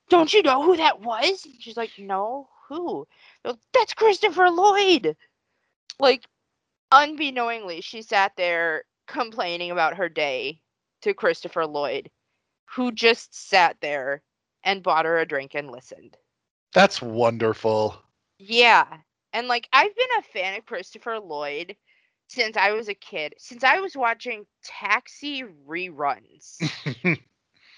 [0.09, 3.07] don't you know who that was and she's like no who
[3.45, 5.17] like, that's christopher lloyd
[6.01, 6.25] like
[6.93, 10.61] unbeknowingly she sat there complaining about her day
[11.03, 12.11] to christopher lloyd
[12.67, 14.23] who just sat there
[14.65, 16.17] and bought her a drink and listened
[16.75, 17.97] That's wonderful.
[18.39, 18.87] yeah.
[19.33, 21.77] And like I've been a fan of Christopher Lloyd
[22.29, 23.35] since I was a kid.
[23.39, 26.59] Since I was watching Taxi reruns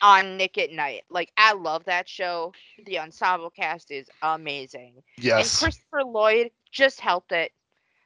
[0.03, 1.05] on Nick at Nite.
[1.09, 2.53] Like I love that show.
[2.85, 4.95] The ensemble cast is amazing.
[5.17, 5.61] And yes.
[5.61, 7.53] Christopher Lloyd just helped it.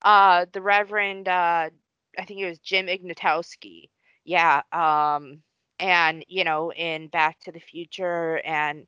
[0.02, 1.70] Uh the Reverend uh
[2.18, 3.88] I think it was Jim Ignatowski.
[4.24, 4.62] Yeah.
[4.70, 5.42] Um
[5.80, 8.86] and you know in Back to the Future and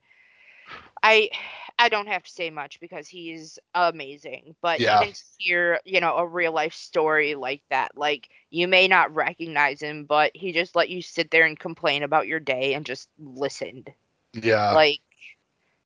[1.02, 1.30] I
[1.78, 4.56] I don't have to say much because he's amazing.
[4.62, 5.02] But Yeah.
[5.02, 9.14] even to hear, you know, a real life story like that, like you may not
[9.14, 12.86] recognize him, but he just let you sit there and complain about your day and
[12.86, 13.90] just listened.
[14.34, 14.72] yeah.
[14.72, 15.00] like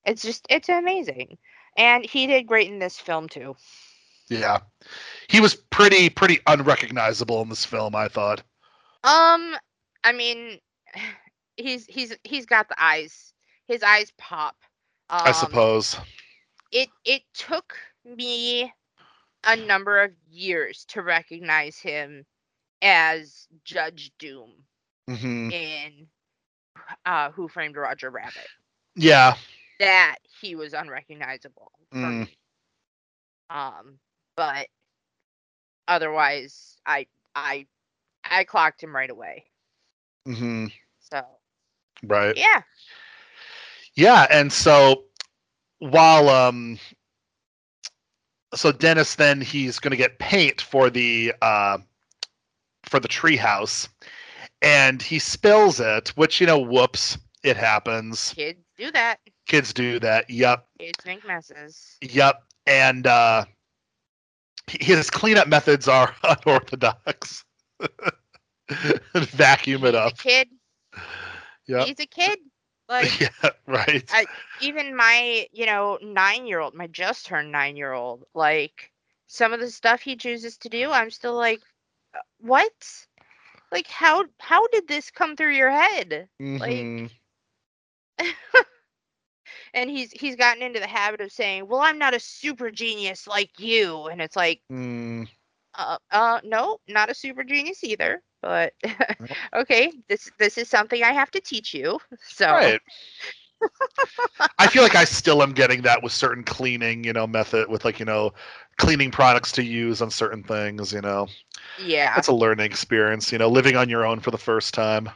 [0.05, 1.39] it's just it's amazing.
[1.77, 3.57] And he did great in this film too.
[4.29, 4.61] yeah.
[5.29, 8.43] He was pretty pretty unrecognizable in this film, I thought.
[9.05, 9.57] Um
[10.05, 10.59] I mean
[11.57, 13.33] he's he's he's got the eyes.
[13.67, 14.57] His eyes pop.
[15.11, 15.97] Um, I suppose.
[16.73, 18.73] it it took me
[19.45, 22.27] a number of years to recognize him
[22.83, 24.67] as Judge Doom
[25.09, 26.09] hmm in
[27.05, 28.51] uh, Who Framed Roger Rabbit.
[28.97, 29.35] Yeah.
[29.79, 32.29] That he was unrecognizable Mm.
[33.51, 33.99] Um,
[34.37, 34.69] but
[35.89, 37.67] otherwise, I I
[38.25, 39.47] I clocked him right away.
[40.27, 40.67] hmm
[41.01, 41.23] So
[42.03, 42.37] Right.
[42.37, 42.63] yeah,
[44.01, 45.05] Yeah, and so
[45.81, 46.79] while um
[48.55, 51.77] so Dennis then he's going to get paint for the uh
[52.85, 53.89] for the treehouse
[54.63, 58.33] and he spills it, which you know, whoops, it happens.
[58.35, 59.19] kids do that.
[59.47, 60.31] Kids do that.
[60.31, 60.67] Yep.
[60.79, 61.99] Kids make messes.
[62.01, 62.43] Yep.
[62.67, 63.45] And uh
[64.67, 66.15] his cleanup methods are
[66.47, 67.45] unorthodox.
[69.15, 70.17] Vacuum it He's a up.
[70.17, 70.49] kid.
[71.67, 71.87] Yep.
[71.87, 72.39] He's a kid.
[73.01, 74.11] Like yeah, right.
[74.11, 74.29] I-
[74.59, 78.93] even my you know nine year old my just turned nine year old like
[79.27, 81.63] some of the stuff he chooses to do i'm still like
[82.15, 83.07] "Uh, what
[83.73, 87.09] like how how did this come through your head Mhm.
[89.75, 93.27] and he's he's gotten into the habit of saying well i'm not a super genius
[93.27, 95.25] like you and it's like Mm,
[95.75, 98.75] uh, uh no not a super genius either but
[99.55, 102.81] okay this this is something i have to teach you so Right.
[104.59, 107.85] I feel like I still am getting that with certain cleaning, you know, method with
[107.85, 108.33] like, you know,
[108.79, 111.29] cleaning products to use on certain things, you know.
[111.77, 115.11] yeah It's a learning experience, you know, living on your own for the first time.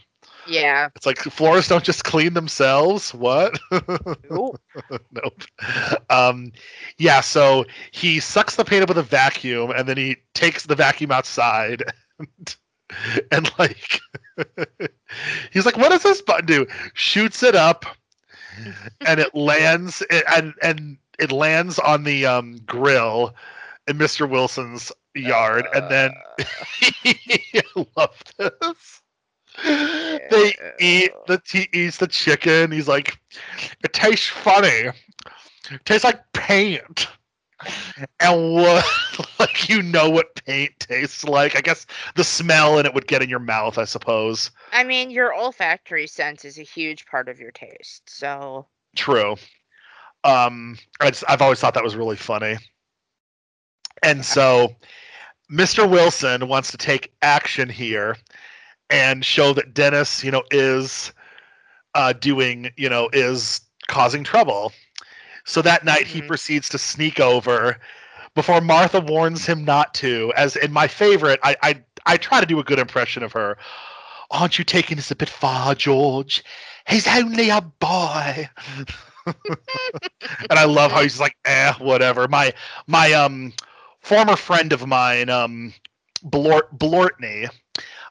[0.44, 3.14] yeah It's like floors don't just clean themselves.
[3.14, 3.58] What?
[4.30, 4.58] Nope.
[5.10, 5.42] nope.
[6.10, 6.52] Um,
[6.98, 10.74] yeah, so he sucks the paint up with a vacuum and then he takes the
[10.76, 11.82] vacuum outside
[12.18, 12.56] and,
[13.32, 14.00] and like
[15.52, 16.66] he's like, what does this button do?
[16.94, 17.86] Shoots it up
[19.06, 23.34] and it lands and and it lands on the um grill
[23.86, 24.28] in Mr.
[24.28, 27.62] Wilson's yard and then I
[27.96, 29.00] love this.
[29.62, 32.72] They eat the he eats the chicken.
[32.72, 33.18] He's like,
[33.84, 34.90] it tastes funny.
[35.70, 37.06] It tastes like paint.
[38.20, 38.84] And what
[39.38, 41.56] like you know what paint tastes like.
[41.56, 44.50] I guess the smell and it would get in your mouth, I suppose.
[44.72, 48.08] I mean, your olfactory sense is a huge part of your taste.
[48.08, 49.36] So True.
[50.22, 52.56] Um, I I've always thought that was really funny.
[54.02, 54.74] And so,
[55.50, 55.88] Mr.
[55.88, 58.16] Wilson wants to take action here
[58.90, 61.12] and show that Dennis, you know, is
[61.94, 64.72] uh, doing, you know, is causing trouble.
[65.44, 66.26] So that night he Mhm.
[66.26, 67.78] proceeds to sneak over
[68.34, 70.32] before Martha warns him not to.
[70.36, 73.56] As in my favorite, I I, I try to do a good impression of her.
[74.30, 76.44] Aren't you taking this a bit far, George?
[76.88, 78.48] He's only a boy.
[79.26, 82.28] and I love how he's like, eh, whatever.
[82.28, 82.52] My
[82.86, 83.52] my um
[84.00, 85.72] former friend of mine, um
[86.22, 87.48] Blort Blortney,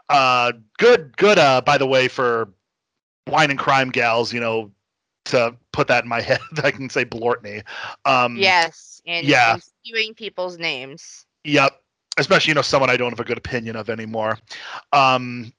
[0.10, 2.50] uh good good uh by the way for
[3.28, 4.72] wine and crime gals, you know,
[5.26, 7.64] to put that in my head, I can say Blortney.
[8.06, 9.54] Um yes, and, yeah.
[9.54, 11.26] and skewing people's names.
[11.44, 11.80] Yep.
[12.18, 14.38] Especially, you know, someone I don't have a good opinion of anymore.
[14.92, 15.52] Um,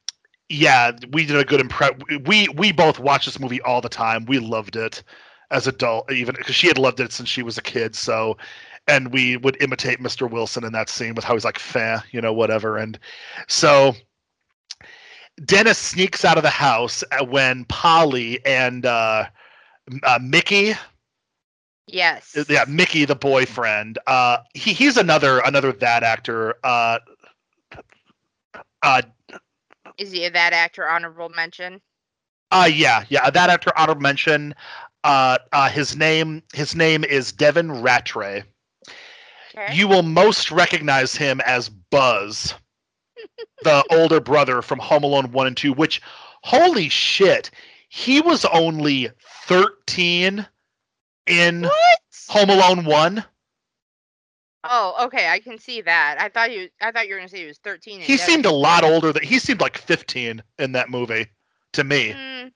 [0.48, 1.92] yeah, we did a good impress.
[2.26, 4.24] We we both watched this movie all the time.
[4.26, 5.02] We loved it
[5.50, 7.96] as adult, even because she had loved it since she was a kid.
[7.96, 8.36] So,
[8.86, 10.30] and we would imitate Mr.
[10.30, 12.76] Wilson in that scene with how he's like, "Fair," you know, whatever.
[12.76, 12.98] And
[13.48, 13.96] so,
[15.44, 19.26] Dennis sneaks out of the house uh, when Polly and uh,
[20.02, 20.74] uh, Mickey
[21.86, 22.48] Yes.
[22.48, 26.98] yeah mickey the boyfriend uh he, he's another another that actor uh
[28.82, 29.02] uh
[29.96, 31.82] Is he a that actor honorable mention?
[32.50, 34.54] uh yeah yeah that actor honorable mention
[35.04, 38.42] uh uh his name his name is devin ratray
[39.54, 39.74] Okay.
[39.74, 42.54] you will most recognize him as buzz
[43.62, 46.00] the older brother from home alone 1 and 2 which
[46.42, 47.50] holy shit
[47.96, 49.08] he was only
[49.46, 50.44] 13
[51.28, 51.98] in what?
[52.28, 53.24] home alone 1
[54.66, 55.28] Oh, okay.
[55.28, 56.16] I can see that.
[56.18, 56.70] I thought you.
[56.80, 57.96] I thought you were gonna say he was thirteen.
[57.96, 61.26] and he Devin- seemed a lot older than he seemed like 15 in that movie
[61.74, 62.50] to me Mm,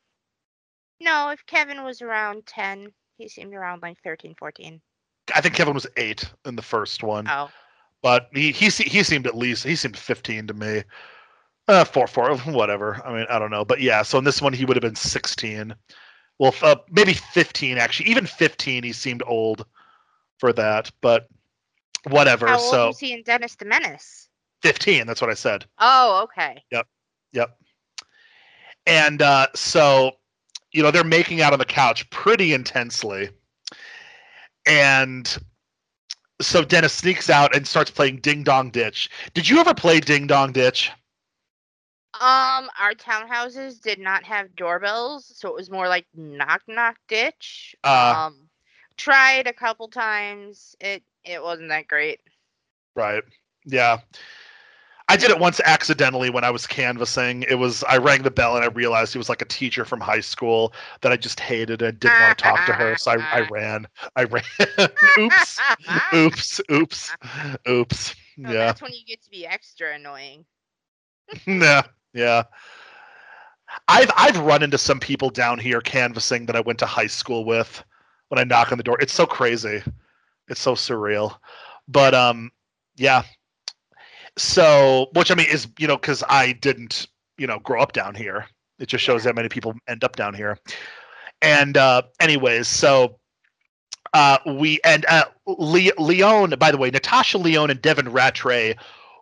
[1.01, 4.81] no, if Kevin was around ten, he seemed around like 13, 14.
[5.35, 7.51] i think kevin was 8 in the first one Oh,
[8.03, 10.85] but he he he seemed at least he seemed 15 to me
[11.69, 14.53] uh 4 4 whatever i mean i don't know but yeah so in this one
[14.53, 15.75] he would have been 16
[16.39, 19.65] well uh, maybe 15 actually even 15 he seemed old
[20.39, 21.29] for that but
[22.09, 24.29] whatever how old so was he in Dennis the Menace?
[24.63, 26.63] 15 that's what i said Oh, okay.
[26.71, 26.87] Yep,
[27.33, 27.57] yep.
[28.87, 30.13] And uh, so,
[30.73, 33.29] you know, they're making out on the couch pretty intensely.
[34.67, 35.37] And
[36.41, 39.11] so Dennis sneaks out and starts playing Ding Dong Ditch.
[39.35, 40.91] Did you ever play Ding Dong Ditch?
[42.21, 47.77] Um, our townhouses did not have doorbells, so it was more like knock knock ditch.
[47.85, 48.27] Uh.
[48.27, 48.49] um,
[48.97, 50.77] tried a couple times.
[50.81, 52.21] It it wasn't that great.
[52.95, 53.23] Right.
[53.65, 53.99] Yeah.
[55.11, 57.45] I did it once accidentally when I was canvassing.
[57.45, 60.01] It was I rang the bell and I realized he was like a teacher from
[60.01, 62.97] high school that I just hated and didn't want to talk to her.
[62.97, 63.87] So I, I ran.
[64.17, 64.43] I ran.
[65.19, 65.59] oops.
[66.15, 66.61] oops.
[66.71, 67.17] Oops.
[67.69, 68.15] Oops.
[68.45, 68.55] So Yeah.
[68.55, 70.45] that's when you get to be extra annoying.
[71.47, 71.83] yeah,
[72.19, 72.43] yeah.
[73.87, 77.45] I've I've run into some people down here canvassing that I went to high school
[77.45, 77.83] with
[78.29, 78.99] when I knock on the door.
[79.01, 79.83] It's so crazy.
[80.49, 81.37] It's so surreal.
[81.87, 82.51] But um
[82.97, 83.23] yeah.
[84.37, 87.07] So which I mean is you know cuz I didn't,
[87.37, 88.47] you know, grow up down here.
[88.79, 90.59] It just shows that many people end up down here.
[91.43, 93.19] And uh anyways, so
[94.15, 98.77] uh we and uh Le- Lyonne by the way, Natasha Lyonne and Devin Ratray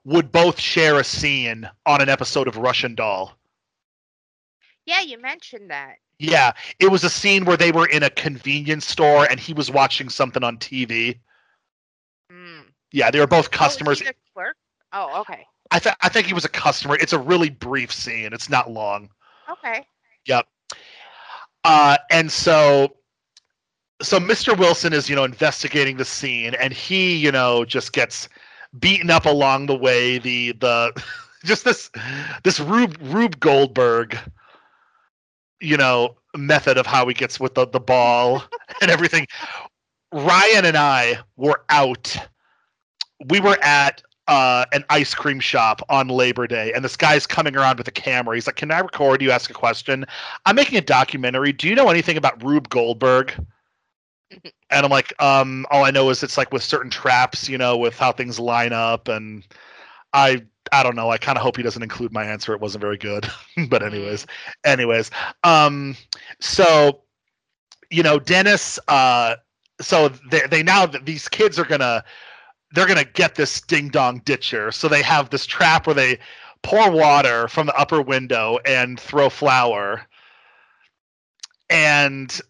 [0.06, 3.36] would both share a scene on an episode of Russian Doll.
[4.86, 5.96] Yeah, you mentioned that.
[6.18, 9.70] Yeah, it was a scene where they were in a convenience store and he was
[9.70, 11.18] watching something on TV.
[12.32, 12.66] Mm.
[12.92, 14.02] Yeah, they were both Oh, customers.
[14.32, 14.56] clerk?
[14.92, 15.44] Oh, okay.
[15.72, 16.94] I th- I think he was a customer.
[16.94, 18.32] It's a really brief scene.
[18.32, 19.10] It's not long.
[19.50, 19.86] Okay.
[20.26, 20.46] Yep.
[21.64, 22.96] Uh, and so
[24.00, 24.54] so Mr.
[24.56, 28.28] Wilson is, you know, investigating the scene and he, you know, just gets
[28.78, 30.18] beaten up along the way.
[30.18, 31.02] The the
[31.44, 31.90] just this
[32.42, 34.18] this Rube Rube Goldberg,
[35.60, 38.44] you know, method of how he gets with the, the ball
[38.80, 39.26] and everything.
[40.12, 42.16] Ryan and I were out.
[43.28, 47.56] We were at uh, an ice cream shop on Labor Day, and this guy's coming
[47.56, 48.34] around with a camera.
[48.34, 49.30] He's like, "Can I record you?
[49.30, 50.04] Ask a question."
[50.46, 51.52] I'm making a documentary.
[51.52, 53.32] Do you know anything about Rube Goldberg?
[54.30, 57.76] And I'm like, um, all I know is it's like with certain traps, you know,
[57.76, 59.44] with how things line up, and
[60.12, 61.10] I, I don't know.
[61.10, 62.52] I kind of hope he doesn't include my answer.
[62.52, 63.28] It wasn't very good,
[63.68, 64.26] but anyways,
[64.64, 65.10] anyways,
[65.44, 65.96] um,
[66.40, 67.02] so,
[67.90, 69.36] you know, Dennis, uh,
[69.80, 72.02] so they they now these kids are gonna
[72.72, 74.72] they're gonna get this ding dong ditcher.
[74.72, 76.18] So they have this trap where they
[76.62, 80.06] pour water from the upper window and throw flour.
[81.68, 82.40] And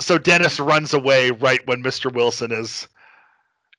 [0.00, 2.12] so Dennis runs away right when Mr.
[2.12, 2.88] Wilson is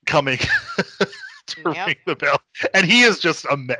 [0.05, 0.37] coming
[1.47, 1.87] to Yep.
[1.87, 2.39] ring the bell,
[2.73, 3.75] and he is just a me-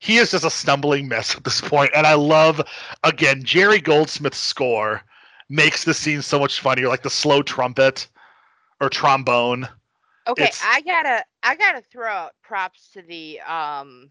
[0.00, 1.90] he is just a stumbling mess at this point.
[1.94, 2.60] And I love
[3.04, 5.02] again Jerry Goldsmith's score
[5.48, 8.06] makes the scene so much funnier, like the slow trumpet
[8.80, 9.68] or trombone.
[10.28, 14.10] Okay, It's- I gotta I gotta throw out props to the um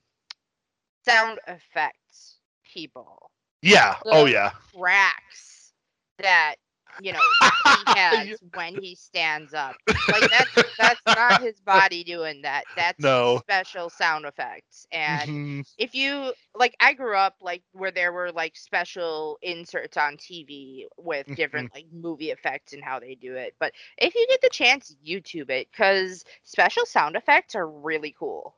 [1.05, 3.31] sound effects people.
[3.61, 3.95] Yeah.
[4.05, 4.51] Oh yeah.
[4.75, 5.71] Cracks
[6.17, 6.55] that
[6.97, 9.77] you know he has when he stands up.
[10.09, 12.65] Like that's that's not his body doing that.
[12.75, 13.41] That's No.
[13.45, 14.87] special sound effects.
[14.91, 15.63] And Mhm.
[15.77, 20.87] if you like I grew up like where there were like special inserts on TV
[20.97, 21.35] with Mm-hmm.
[21.35, 23.55] different like movie effects and how they do it.
[23.59, 28.55] But if you get the chance, YouTube it cuz special sound effects are really cool.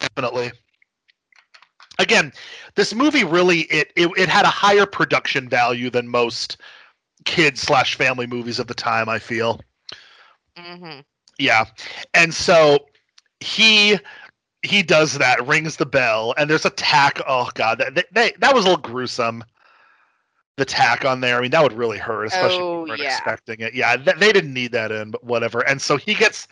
[0.00, 0.52] Definitely.
[1.98, 2.32] Again,
[2.74, 6.58] this movie really it, it it had a higher production value than most
[7.24, 9.08] kids slash family movies of the time.
[9.08, 9.60] I feel.
[10.58, 11.04] Mhm.
[11.38, 11.64] Yeah.
[12.14, 12.86] And so
[13.40, 13.98] he
[14.62, 17.20] he does that, rings the bell, and there's a tack.
[17.26, 19.44] Oh god, that that, that was a little gruesome.
[20.56, 21.38] The tack on there.
[21.38, 23.08] I mean, that would really hurt, especially Oh, if you weren't yeah.
[23.08, 23.74] expecting it.
[23.74, 25.60] Yeah, th- they didn't need that in, but whatever.
[25.60, 26.48] And so he gets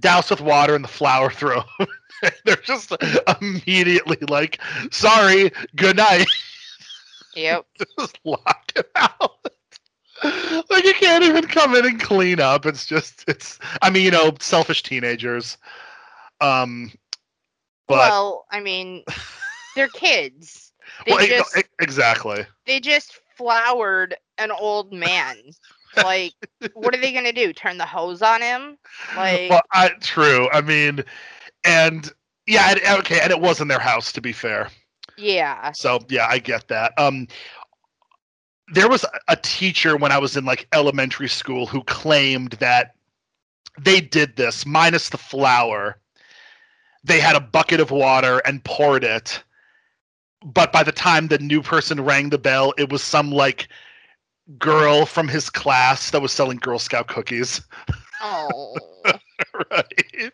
[0.00, 1.62] doused with water and the flour throw.
[2.44, 2.92] They're just
[3.40, 6.26] immediately like, sorry, good night.
[7.34, 7.66] Yep.
[7.98, 9.46] just lock him out.
[10.70, 12.64] like you can't even come in and clean up.
[12.66, 15.58] It's just it's I mean, you know, selfish teenagers.
[16.40, 16.92] Um
[17.88, 19.04] but well, I mean,
[19.74, 20.72] they're kids.
[21.06, 22.46] They well, just exactly.
[22.66, 25.36] they just floured an old man.
[25.96, 26.32] Like,
[26.74, 27.52] what are they gonna do?
[27.52, 28.78] Turn the hose on him?
[29.16, 30.48] Like, well, I, true.
[30.52, 31.04] I mean,
[31.64, 32.10] and
[32.46, 34.68] yeah, and, okay, and it was in their house to be fair.
[35.18, 35.72] yeah.
[35.72, 36.92] So yeah, I get that.
[36.98, 37.28] Um,
[38.72, 42.94] there was a- a teacher when I was in like elementary school who claimed that
[43.80, 45.98] they did this minus the flour.
[47.04, 49.42] They had a bucket of water and poured it,
[50.44, 53.68] but by the time the new person rang the bell, it was some like
[54.58, 57.60] girl from his class that was selling Girl Scout cookies.
[58.20, 58.76] Oh.
[59.70, 60.32] right.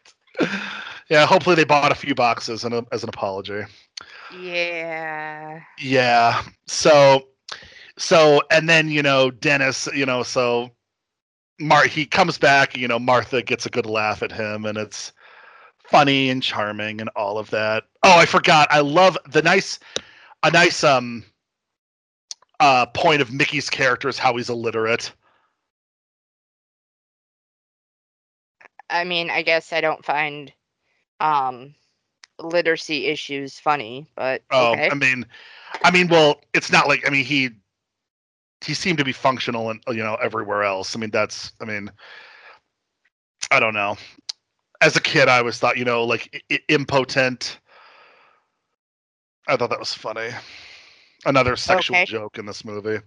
[1.10, 3.62] Yeah, hopefully they bought a few boxes and a, as an apology.
[4.38, 5.60] yeah.
[5.78, 6.42] Yeah.
[6.66, 7.28] So
[7.96, 10.70] so and then, you know, Dennis, you know, so
[11.58, 15.12] Mar he comes back, you know, Martha gets a good laugh at him and it's
[15.84, 17.84] funny and charming and all of that.
[18.02, 18.68] Oh, I forgot.
[18.70, 19.78] I love the nice
[20.42, 21.24] a nice um
[22.60, 25.12] uh point of Mickey's character is how he's illiterate.
[28.90, 30.52] I mean, I guess I don't find
[31.20, 31.74] um
[32.38, 34.88] literacy issues funny, but Oh, okay.
[34.90, 35.26] I mean
[35.84, 37.50] I mean, well, it's not like I mean he
[38.64, 40.96] he seemed to be functional and you know everywhere else.
[40.96, 41.90] I mean, that's I mean
[43.50, 43.96] I don't know.
[44.80, 47.58] As a kid, I always thought you know like I- impotent.
[49.46, 50.30] I thought that was funny.
[51.26, 52.04] Another sexual Okay.
[52.04, 52.98] joke in this movie.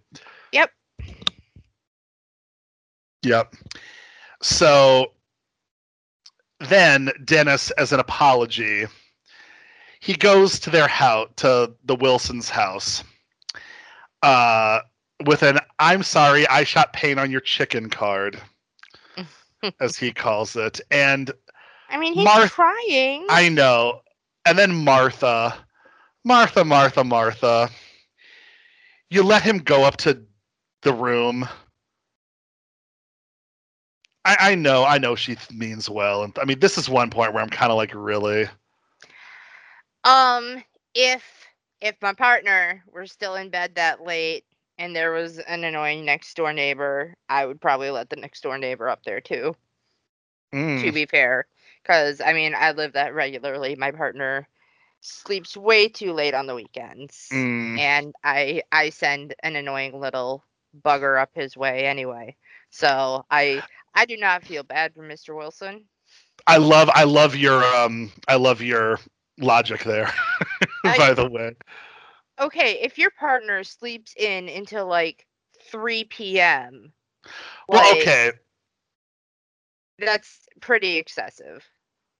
[0.51, 0.71] Yep.
[3.23, 3.55] Yep.
[4.41, 5.13] So
[6.59, 8.85] then Dennis, as an apology,
[9.99, 13.03] he goes to their house, to the Wilsons' house,
[14.23, 14.81] uh,
[15.25, 18.41] with an "I'm sorry, I shot paint on your chicken" card,
[19.79, 21.31] as he calls it, and
[21.89, 23.25] I mean, he's Marth- trying.
[23.29, 24.01] I know.
[24.45, 25.55] And then Martha,
[26.25, 27.69] Martha, Martha, Martha.
[29.11, 30.25] You let him go up to
[30.81, 31.47] the room.
[34.25, 37.09] I, I know, I know she th- means well, and I mean this is one
[37.11, 38.47] point where I'm kind of like, really.
[40.05, 40.63] Um,
[40.95, 41.47] if
[41.81, 44.45] if my partner were still in bed that late
[44.77, 48.57] and there was an annoying next door neighbor, I would probably let the next door
[48.57, 49.55] neighbor up there too.
[50.77, 51.47] To Mm, be fair,
[51.83, 53.75] because I mean, I live that regularly.
[53.75, 54.47] My partner
[55.01, 57.77] sleeps way too late on the weekends, mm.
[57.77, 60.43] and I I send an annoying little
[60.83, 62.35] bugger up his way anyway.
[62.69, 63.63] So I
[63.93, 65.35] I do not feel bad for Mr.
[65.35, 65.85] Wilson.
[66.47, 68.99] I love, I love your, um, I love your
[69.39, 70.11] logic there.
[70.85, 71.55] I- by the way,
[72.39, 75.25] okay, if your partner sleeps in until like
[75.69, 76.93] 3 p.m.,
[77.67, 78.31] well, like, okay,
[79.99, 81.65] that's pretty excessive.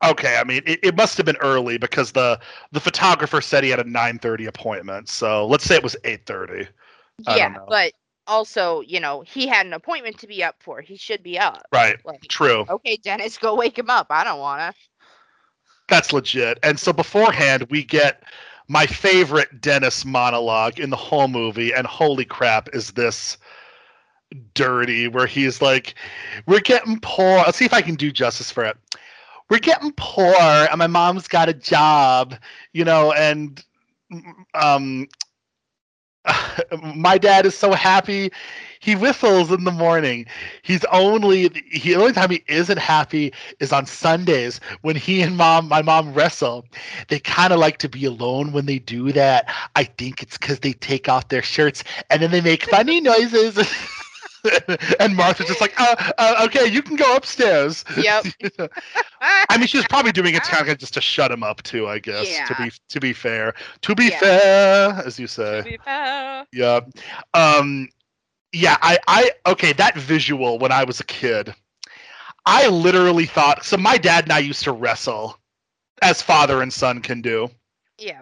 [0.04, 2.40] Okay, I mean it, it must have been early because the
[2.72, 5.10] the photographer said he had a 9:30 appointment.
[5.10, 6.68] So let's say it was 8:30.
[7.28, 7.94] I yeah, but
[8.28, 10.82] also, you know, he had an appointment to be up for.
[10.82, 11.64] He should be up.
[11.72, 11.98] Right.
[12.06, 12.66] Like, True.
[12.70, 14.08] okay, Dennis, go wake him up.
[14.10, 14.74] I don't wanna.
[15.88, 16.58] That's legit.
[16.64, 18.24] And so beforehand, we get
[18.68, 23.38] my favorite Dennis monologue in the whole movie, and holy crap, is this
[24.54, 25.10] dirty?
[25.10, 25.96] Where he's like,
[26.46, 28.78] "We're getting poor." Let's see if I can do justice for it.
[29.52, 32.36] We're getting poor, and my mom's got a job,
[32.72, 33.62] you know, and
[34.54, 35.10] um,
[36.96, 38.32] my dad is so happy.
[38.80, 40.26] He whistles in the morning.
[40.62, 45.36] He's only he, the only time he isn't happy is on Sundays when he and
[45.36, 46.66] mom, my mom, wrestle.
[47.10, 49.54] They kind of like to be alone when they do that.
[49.76, 53.58] I think it's because they take off their shirts and then they make funny noises.
[55.00, 57.84] and Martha's just like, uh, uh, okay, you can go upstairs.
[57.98, 58.26] Yep.
[59.22, 61.88] I mean, she was probably doing it kind of just to shut him up too.
[61.88, 64.20] I guess to be to be fair, to be Yeah.
[64.20, 65.58] fair, as you say.
[65.62, 66.46] To be fair.
[66.52, 66.80] Yeah.
[67.34, 67.90] Um
[68.54, 71.54] yeah, I I okay, that visual when I was a kid.
[72.46, 75.38] I literally thought so my dad and I used to wrestle
[76.02, 77.50] as father and son can do.
[78.00, 78.22] Yeah.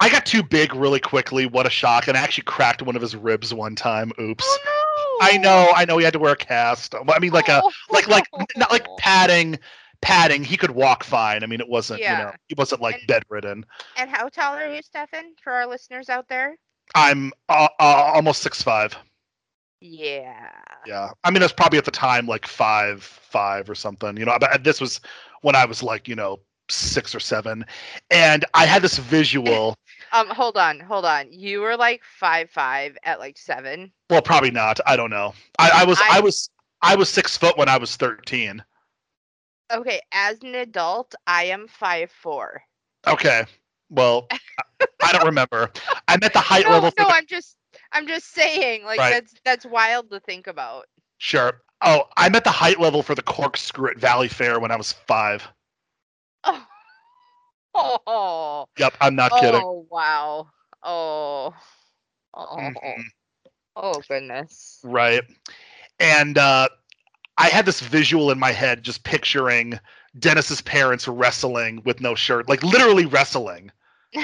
[0.00, 3.02] I got too big really quickly, what a shock, and I actually cracked one of
[3.02, 4.12] his ribs one time.
[4.20, 4.44] Oops.
[4.46, 4.75] Oh no.
[5.20, 6.94] I know, I know he had to wear a cast.
[6.94, 7.70] I mean like a Oh.
[7.90, 9.58] like like not like padding
[10.02, 10.44] padding.
[10.44, 11.42] He could walk fine.
[11.42, 13.64] I mean it wasn't, you know, he wasn't like And- bedridden.
[13.96, 15.34] And how tall are you, Stefan?
[15.42, 16.56] For our listeners out there.
[16.94, 18.96] I'm uh, uh, almost six five.
[19.80, 20.50] Yeah.
[20.86, 24.16] Yeah, I mean, it was probably at the time like five, five or something.
[24.16, 25.00] You know, but this was
[25.42, 27.64] when I was like, you know, six or seven,
[28.10, 29.76] and I had this visual.
[30.12, 30.28] Um.
[30.28, 30.80] Hold on.
[30.80, 31.32] Hold on.
[31.32, 33.92] You were like five five at like seven.
[34.10, 34.78] well, probably not.
[34.86, 35.34] I don't know.
[35.58, 36.50] I, I was, I, I- was,
[36.82, 38.62] I was six foot when I was thirteen.
[39.72, 40.00] Okay.
[40.12, 42.62] As an adult, I am five four.
[43.06, 43.44] Okay,
[43.88, 45.70] well, I, don't remember.
[46.08, 47.08] I meant the height No, level for no.
[47.08, 47.56] the I'm just.
[47.92, 48.84] I'm just saying.
[48.84, 49.10] Like Right.
[49.10, 50.86] that's that's wild to think about.
[51.18, 51.60] sure.
[51.82, 55.46] Oh, I meant the height level for the corkscrew at Valleyfair when I was five.
[57.76, 58.66] Oh.
[58.78, 59.60] Yep, I'm not kidding.
[59.62, 60.48] Oh wow.
[60.82, 61.54] Oh.
[62.34, 62.56] Oh.
[62.58, 63.02] Mhm.
[63.76, 64.80] Oh goodness.
[64.84, 65.22] Right.
[66.00, 66.68] And uh,
[67.38, 69.78] I had this visual in my head just picturing
[70.18, 73.70] Dennis's parents wrestling with no shirt, like literally wrestling.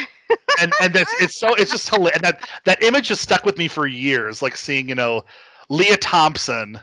[0.60, 2.16] and and that's it's so it's just hilarious.
[2.16, 5.24] And that that image has stuck with me for years, like seeing you know
[5.68, 6.80] Lea Thompson.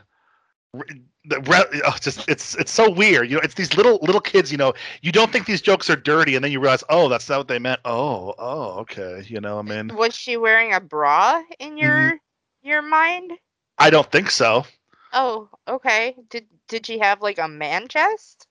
[0.72, 3.42] The re- oh, just it's it's so weird, you know.
[3.42, 4.72] It's these little little kids, you know.
[5.02, 7.48] You don't think these jokes are dirty, and then you realize, oh, that's not what
[7.48, 7.80] they meant.
[7.84, 9.24] Oh, oh, okay.
[9.26, 12.18] You know, I mean, Was she wearing a bra in your
[12.62, 13.32] your mind?
[13.78, 14.64] I don't think so.
[15.12, 16.14] Oh, okay.
[16.30, 18.46] Did did she have like a man chest?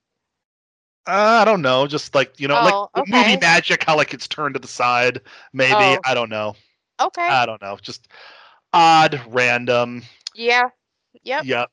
[1.07, 1.88] Uh, I don't know.
[1.88, 4.67] Just like you know, Oh, like the movie magic, how like it's turned to the
[4.67, 5.22] side.
[5.53, 5.98] Maybe Oh.
[6.06, 6.56] I don't know.
[7.01, 7.27] Okay.
[7.27, 7.77] I don't know.
[7.81, 8.09] Just
[8.73, 10.03] odd, random.
[10.35, 10.69] yeah.
[11.23, 11.45] Yep.
[11.45, 11.65] Yeah.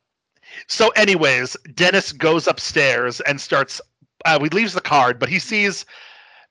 [0.69, 3.81] So, anyways, Dennis goes upstairs and starts.
[4.25, 5.85] Uh, he leaves the card, but he sees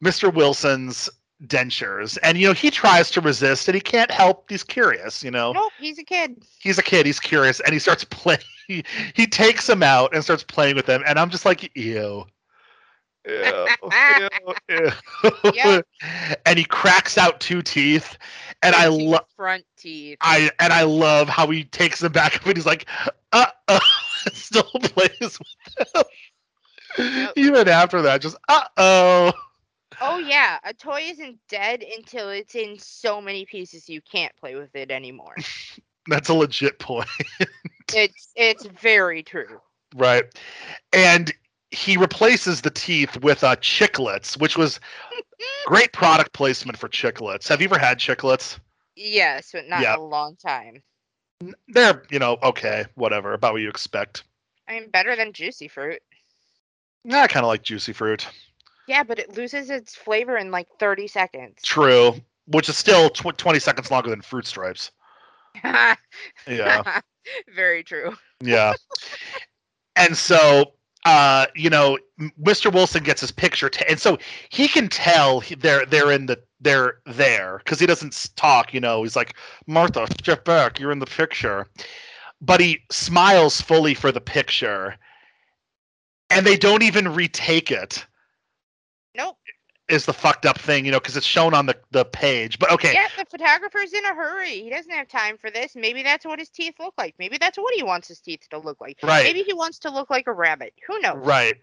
[0.04, 0.34] Mr.
[0.34, 1.10] Wilson's
[1.48, 4.50] dentures, and you know he tries to resist, and he can't help.
[4.50, 5.52] He's curious, you know.
[5.52, 6.44] Nope, he's a kid.
[6.60, 7.06] He's a kid.
[7.06, 8.40] He's curious, and he starts playing.
[8.68, 8.84] He,
[9.14, 12.26] he takes them out and starts playing with them, and I'm just like, ew.
[13.28, 14.92] Ew, ew, ew.
[15.54, 15.88] Yep.
[16.46, 18.18] and he cracks out two teeth,
[18.62, 19.26] and I love.
[19.36, 20.18] front teeth.
[20.22, 22.86] I and I love how he takes them back up and he's like,
[23.32, 23.80] uh uh
[24.34, 26.04] still plays with them.
[26.98, 27.34] Yep.
[27.36, 29.34] Even after that, just uh oh.
[30.02, 34.56] Oh yeah, a toy isn't dead until it's in so many pieces you can't play
[34.56, 35.36] with it anymore.
[36.08, 37.08] That's a legit point.
[37.94, 39.60] it's it's very true.
[39.96, 40.26] right.
[40.94, 41.34] And
[41.76, 44.80] he replaces the teeth with uh chiclets, which was
[45.66, 47.48] great product placement for chiclets.
[47.48, 48.58] Have you ever had chiclets?
[48.96, 49.98] Yes, but not Yeah.
[49.98, 50.82] a long time.
[51.68, 54.24] They're, you know, okay, whatever, about what you expect.
[54.68, 56.02] I mean, better than juicy fruit.
[57.12, 58.26] I kind of like juicy fruit.
[58.88, 61.62] Yeah, but it loses its flavor in like 30 seconds.
[61.62, 62.16] True,
[62.48, 64.92] which is still tw- 20 seconds longer than fruit stripes.
[66.48, 67.00] Yeah.
[67.56, 68.16] Very true.
[68.42, 68.74] Yeah.
[69.96, 70.74] and so,
[71.06, 71.98] uh, you know,
[72.42, 72.72] Mr.
[72.74, 74.18] Wilson gets his picture, ta- and so
[74.50, 78.74] he can tell he- they're they're in the they're there because he doesn't talk.
[78.74, 79.36] You know, he's like
[79.68, 81.68] Martha, step back, you're in the picture,
[82.42, 84.98] but he smiles fully for the picture,
[86.32, 88.06] and they don't even retake it.
[89.16, 89.38] Nope.
[89.88, 92.58] Is the fucked up thing, you know, because it's shown on the the page.
[92.58, 94.64] But okay, Yeah, the photographer's in a hurry.
[94.64, 95.76] He doesn't have time for this.
[95.76, 97.14] Maybe that's what his teeth look like.
[97.20, 98.98] Maybe that's what he wants his teeth to look like.
[99.04, 99.24] right.
[99.24, 100.74] Maybe he wants to look like a rabbit.
[100.88, 101.24] Who knows?
[101.24, 101.56] Right.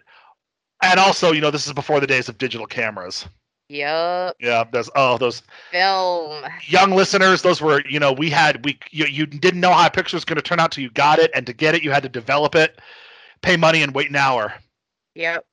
[0.82, 3.26] And also, you know, this is before the days of digital cameras.
[3.72, 4.36] Yup.
[4.38, 6.44] Yeah, those oh those Film.
[6.66, 9.90] young listeners, those were you know we had we you, you didn't know how a
[9.90, 11.90] picture was going to turn out till you got it, and to get it you
[11.90, 12.80] had to develop it,
[13.40, 14.52] pay money, and wait an hour.
[15.14, 15.46] Yep.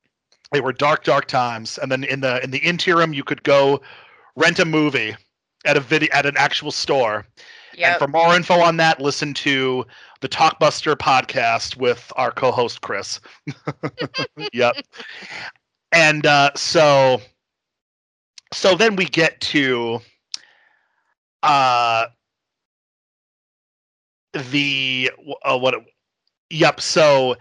[0.52, 1.78] They were dark, dark times.
[1.78, 3.82] And then in the in the interim, you could go
[4.36, 5.16] rent a movie
[5.66, 7.26] at a video at an actual store.
[7.92, 9.86] And for more info on that, listen to
[10.22, 13.22] the Talkbuster podcast with our co-host Chris.
[14.54, 14.76] yep.
[15.92, 17.22] And uh, so,
[18.52, 20.02] so then we get to
[21.44, 22.08] uh,
[24.34, 25.12] the
[25.44, 25.76] uh, what?
[26.50, 26.82] Yep.
[26.82, 27.38] So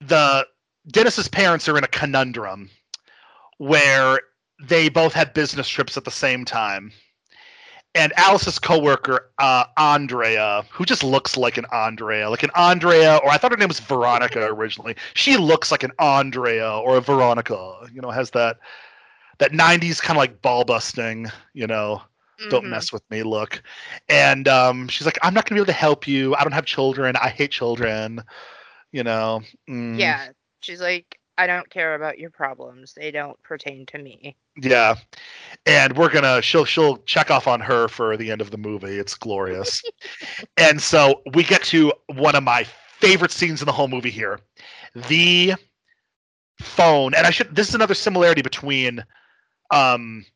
[0.00, 0.46] the
[0.90, 2.70] Dennis's parents are in a conundrum
[3.58, 4.20] where
[4.62, 6.92] they both had business trips at the same time
[7.94, 13.30] and Alice's coworker, uh, Andrea, who just looks like an Andrea, like an Andrea, or
[13.30, 14.94] I thought her name was Veronica originally.
[15.14, 17.88] She looks like an Andrea or a Veronica.
[17.92, 18.58] You know, has that
[19.38, 21.26] that '90s kind of like ball busting.
[21.52, 22.02] You know,
[22.48, 22.68] don't Mhm.
[22.68, 23.62] mess with me look.
[24.08, 26.34] And um, she's like, I'm not gonna be able to help you.
[26.36, 27.16] I don't have children.
[27.16, 28.22] I hate children.
[28.92, 29.42] You know.
[29.68, 30.32] mm, Yeah.
[30.60, 32.92] She's like, I don't care about your problems.
[32.92, 34.36] They don't pertain to me.
[34.60, 34.96] Yeah.
[35.64, 38.98] And we're gonna she'll she'll check off on her for the end of the movie.
[38.98, 39.82] It's glorious.
[40.58, 42.64] and so we get to one of my
[42.98, 44.38] favorite scenes in the whole movie here.
[44.94, 45.54] The
[46.60, 47.14] phone.
[47.14, 49.02] And I should this is another similarity between
[49.70, 50.26] um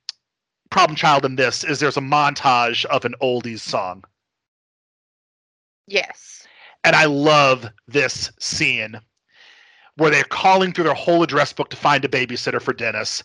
[0.70, 4.04] Problem Child and this is there's a montage of an oldies song.
[5.86, 6.46] Yes.
[6.82, 8.98] And I love this scene
[9.96, 13.22] where they're calling through their whole address book to find a babysitter for Dennis.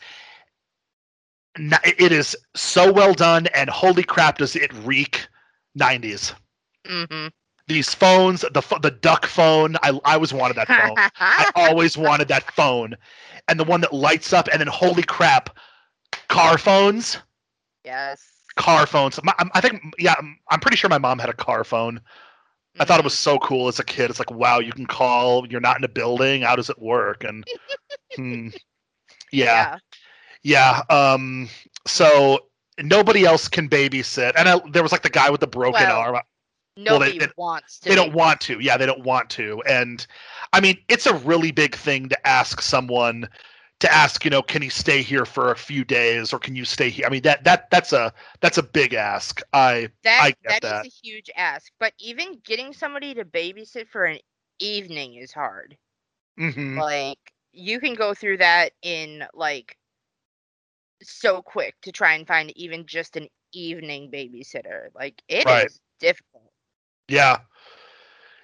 [1.56, 5.28] It is so well done, and holy crap, does it reek
[5.78, 6.34] 90s.
[6.88, 7.28] Mm-hmm.
[7.68, 10.96] These phones, the the duck phone, I, I always wanted that phone.
[11.20, 12.96] I always wanted that phone.
[13.48, 15.56] And the one that lights up, and then holy crap,
[16.30, 17.18] car phones.
[17.84, 18.24] yes.
[18.56, 19.20] Car phones.
[19.24, 20.16] My, I think, yeah,
[20.50, 22.02] I'm pretty sure my mom had a car phone.
[22.80, 24.10] I thought it was so cool as a kid.
[24.10, 25.46] It's like, wow, you can call.
[25.48, 26.42] You're not in a building.
[26.44, 27.24] How does it work?
[27.24, 27.46] And
[28.16, 28.50] hmm,
[29.32, 29.78] yeah,
[30.44, 30.82] yeah.
[30.90, 31.50] Um,
[31.86, 32.40] so
[32.82, 35.98] nobody else can babysit, and I, there was like the guy with the broken Well,
[36.00, 36.18] arm.
[36.78, 37.90] Nobody they- wants to.
[37.90, 38.60] They don't want to.
[38.60, 39.62] Yeah, they don't want to.
[39.68, 40.06] And
[40.54, 43.28] I mean, it's a really big thing to ask someone
[43.80, 44.24] to ask.
[44.24, 47.06] You know, can he stay here for a few days, or can you stay here?
[47.06, 49.42] I mean, that that that's a that's a big ask.
[49.54, 51.72] I That I get that, that is a huge ask.
[51.80, 54.20] But even getting somebody to babysit for an
[54.60, 55.78] evening is hard.
[56.38, 56.84] mhm.
[56.92, 59.78] Like you can go through that in like
[61.02, 64.88] so quick to try and find even just an evening babysitter.
[64.94, 65.72] Like it is Right.
[66.00, 66.52] difficult.
[67.08, 67.40] Yeah.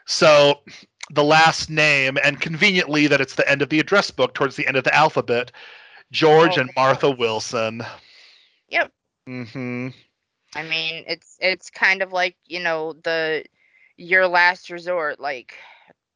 [0.06, 0.61] So
[1.09, 4.67] the last name, and conveniently that it's the end of the address book towards the
[4.67, 5.51] end of the alphabet,
[6.11, 7.09] George Oh, and Martha.
[7.11, 7.84] Wilson.
[8.69, 8.92] Yep.
[9.27, 9.90] hmm
[10.56, 13.45] I mean, it's it's kind of like, you know, the
[13.98, 15.56] your last resort like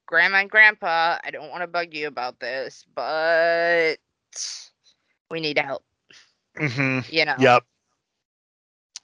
[0.05, 3.97] grandma and grandpa, I don't want to bug you about this, but
[5.29, 5.83] we need help,
[6.57, 7.37] hmm you know.
[7.37, 7.63] Yep.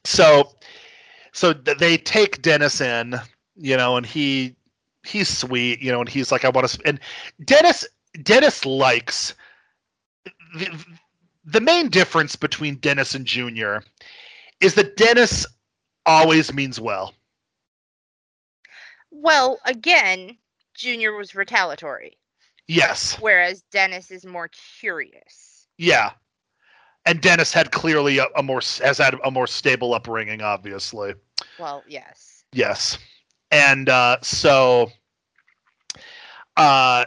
[0.05, 0.51] So,
[1.33, 3.15] so th- they take Dennis in,
[3.55, 4.55] you know, and he
[5.05, 6.79] he's sweet, you know, and he's like, I want to.
[6.85, 6.99] And
[7.43, 7.85] Dennis
[8.23, 9.33] Dennis likes
[10.55, 10.85] the,
[11.43, 13.83] the main difference between Dennis and Junior
[14.61, 15.45] is that Dennis
[16.05, 17.13] always means well.
[19.11, 20.37] Well, again,
[20.73, 22.17] Junior was retaliatory,
[22.67, 23.17] Yes.
[23.19, 25.67] whereas Dennis is more curious.
[25.77, 26.11] Yeah.
[27.05, 31.13] And Dennis had clearly a, a more has had a more stable upbringing, obviously.
[31.59, 32.43] Well, yes.
[32.51, 32.97] Yes.
[33.51, 34.91] And uh, so,
[36.57, 37.05] uh,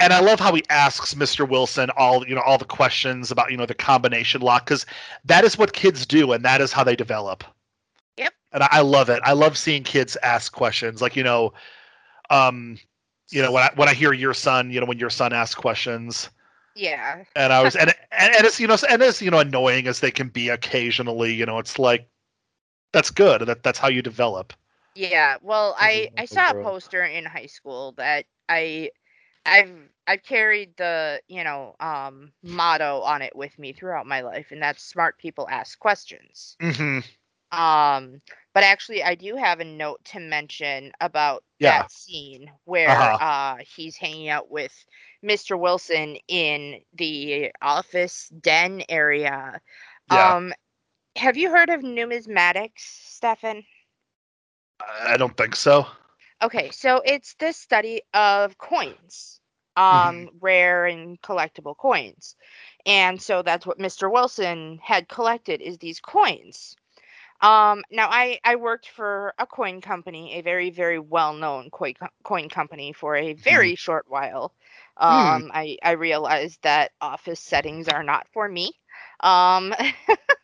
[0.00, 1.48] and I love how he asks Mr.
[1.48, 4.86] Wilson all you know all the questions about you know the combination lock because
[5.24, 7.44] that is what kids do and that is how they develop.
[8.16, 8.32] Yep.
[8.52, 9.20] And I, I love it.
[9.24, 11.52] I love seeing kids ask questions like you know,
[12.30, 12.78] um,
[13.30, 15.54] you know when I when I hear your son, you know when your son asks
[15.54, 16.30] questions,
[16.76, 17.24] Yeah.
[17.34, 20.00] and I was and and, and it's you know and as you know annoying as
[20.00, 22.08] they can be occasionally, you know it's like
[22.92, 23.42] that's good.
[23.42, 24.52] That that's how you develop.
[24.98, 25.38] Yeah.
[25.42, 28.90] Well, I I saw a poster in high school that I
[29.46, 34.52] I've I've carried the, you know, um motto on it with me throughout my life
[34.52, 36.58] and that's smart people ask questions.
[36.60, 37.00] hmm
[37.52, 38.20] Um
[38.54, 41.62] but actually I do have a note to mention about Yeah.
[41.62, 43.20] that scene where Uh-huh.
[43.20, 44.72] uh he's hanging out with
[45.22, 45.56] Mr.
[45.56, 49.60] Wilson in the office den area.
[50.08, 50.34] Yeah.
[50.34, 50.52] Um
[51.16, 53.64] have you heard of numismatics, Stefan?
[54.80, 55.86] I don't think so.
[56.42, 59.40] Okay, so it's this study of coins,
[59.92, 60.22] Mm-hmm.
[60.22, 62.36] um, rare and collectible coins.
[62.86, 64.08] and so that's what Mr.
[64.10, 66.76] Wilson had collected is these coins.
[67.40, 71.94] Um, now I I worked for a coin company, a very very well known coin
[72.24, 74.54] coin company for a very short while.
[74.96, 78.72] Um, I I realized that office settings are not for me.
[79.20, 79.74] Um,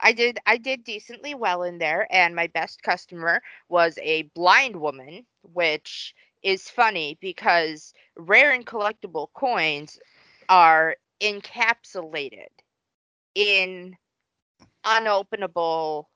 [0.00, 4.76] I did I did decently well in there, and my best customer was a blind
[4.76, 9.98] woman, which is funny because rare and collectible coins
[10.48, 12.48] are encapsulated
[13.34, 13.96] in
[14.84, 16.06] unopenable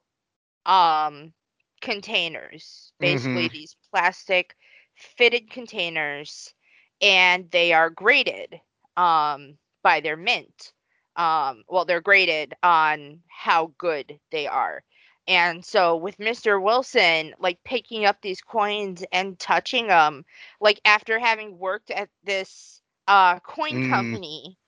[0.67, 1.33] um
[1.81, 4.55] containers basically these plastic
[4.95, 6.55] fitted containers
[7.01, 8.61] and they are graded
[8.97, 10.73] um by their mint
[11.17, 14.83] um well they're graded on how good they are.
[15.29, 16.61] And so with Mr.
[16.61, 20.25] Wilson like picking up these coins and touching them
[20.61, 23.81] like after having worked at this uh coin Mm.
[23.81, 24.59] company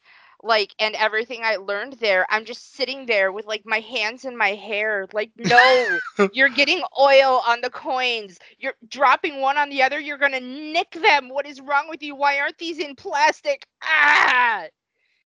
[0.43, 4.37] like and everything I learned there I'm just sitting there with like my hands in
[4.37, 8.39] my hair like no you're getting oil on the coins.
[8.59, 9.99] You're dropping one on the other.
[10.01, 11.29] You're going to nick them.
[11.29, 12.15] What is wrong with you?
[12.15, 13.67] Why aren't these in plastic?
[13.83, 14.67] Ah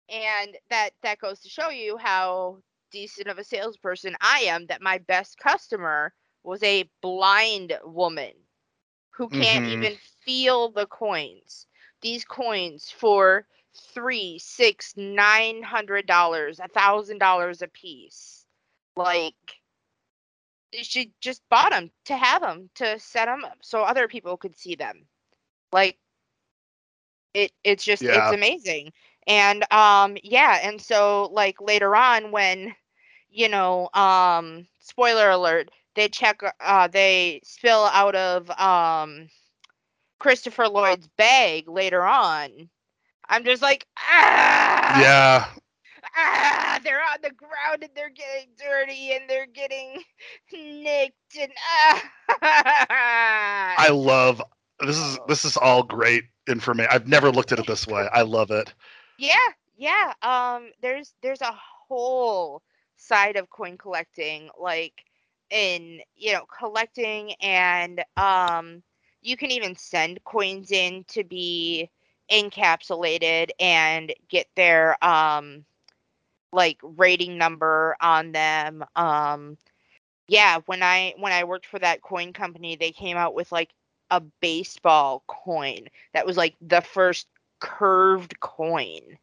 [0.10, 2.60] and that that goes to show you how
[2.92, 8.34] decent of a salesperson I am that my best customer was a blind woman
[9.12, 9.66] who can't Mhm.
[9.66, 11.68] even feel the coins.
[12.02, 13.48] These coins for
[13.94, 18.46] three, six, nine hundred dollars, a thousand dollars a piece.
[18.96, 19.36] Like
[20.82, 24.56] she just bought them to have them to set them up so other people could
[24.58, 25.08] see them.
[25.72, 25.98] Like
[27.34, 28.10] it, it's just Yeah.
[28.10, 28.92] it's amazing.
[29.28, 32.74] And um, yeah, and so like later on when,
[33.30, 39.30] you know, um, spoiler alert, they check, uh, they spill out of um
[40.20, 42.70] Christopher Lloyd's bag later on.
[43.30, 45.46] I'm just like, ah, Yeah.
[46.16, 50.04] ah, they're on the ground and they're getting dirty and they're getting
[50.54, 52.12] nicked and ah.
[53.78, 54.42] I love
[54.80, 56.90] this is this is all great information.
[56.92, 58.08] I've never looked at it this way.
[58.12, 58.74] I love it.
[59.18, 59.36] Yeah,
[59.78, 60.14] yeah.
[60.22, 61.54] Um, there's there's a
[61.88, 62.62] whole
[62.98, 65.06] side of coin collecting, like
[65.50, 68.84] in you know collecting and um,
[69.22, 71.90] you can even send coins in to be
[72.32, 75.66] encapsulated and get their um
[76.52, 79.58] like rating number on them um
[80.28, 83.72] yeah when i when i worked for that coin company they came out with like
[84.12, 87.28] a baseball coin that was like the first
[87.64, 89.20] curved coin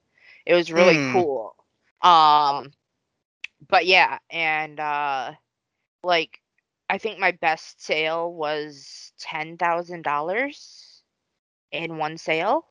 [0.46, 1.12] it was really Hmm.
[1.12, 1.54] cool
[2.02, 2.72] um
[3.68, 5.32] but yeah and uh
[6.02, 6.40] like
[6.90, 11.02] i think my best sale was ten thousand dollars
[11.72, 12.66] in one sale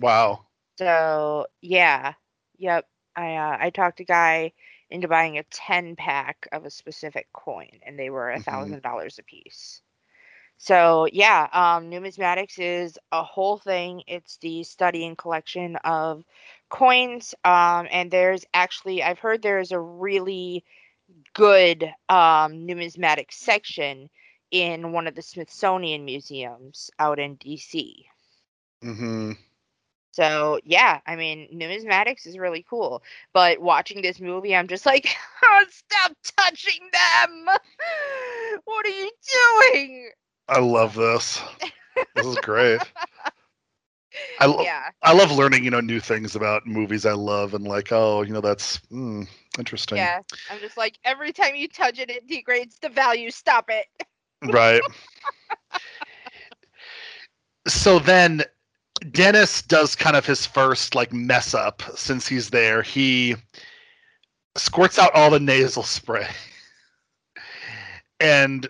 [0.00, 0.46] Wow.
[0.78, 2.14] so yeah,
[2.58, 2.86] yep.
[3.16, 4.52] I uh, I talked a guy
[4.90, 8.40] into buying a ten pack of a specific coin, and they were a Mhm.
[8.40, 9.82] thousand dollars a piece.
[10.62, 14.02] So yeah, um, numismatics is a whole thing.
[14.06, 16.24] It's the study and collection of
[16.70, 20.64] coins, um, and there's actually I've heard there is a really
[21.34, 24.10] good um, numismatic section
[24.50, 28.06] in one of the Smithsonian museums out in D.C.
[28.82, 29.32] hmm
[30.12, 33.02] So yeah, I mean, numismatics is really cool.
[33.32, 35.08] But watching this movie, I'm just like,
[35.44, 37.46] oh, stop touching them!
[38.64, 39.10] What are you
[39.72, 40.10] doing?
[40.48, 41.40] I love this.
[42.14, 42.80] This is great.
[44.40, 47.64] I lo- yeah, I love learning, you know, new things about movies I love and
[47.64, 49.26] like, oh, you know, that's mm,
[49.58, 49.98] interesting.
[49.98, 50.20] yeah.
[50.50, 53.30] I'm just like, every time you touch it, it degrades the value.
[53.30, 53.86] Stop it.
[54.42, 54.82] Right.
[57.66, 58.42] so then
[59.12, 62.82] Dennis does kind of his first like mess up since he's there.
[62.82, 63.36] He
[64.56, 66.26] squirts out all the nasal spray.
[68.20, 68.68] And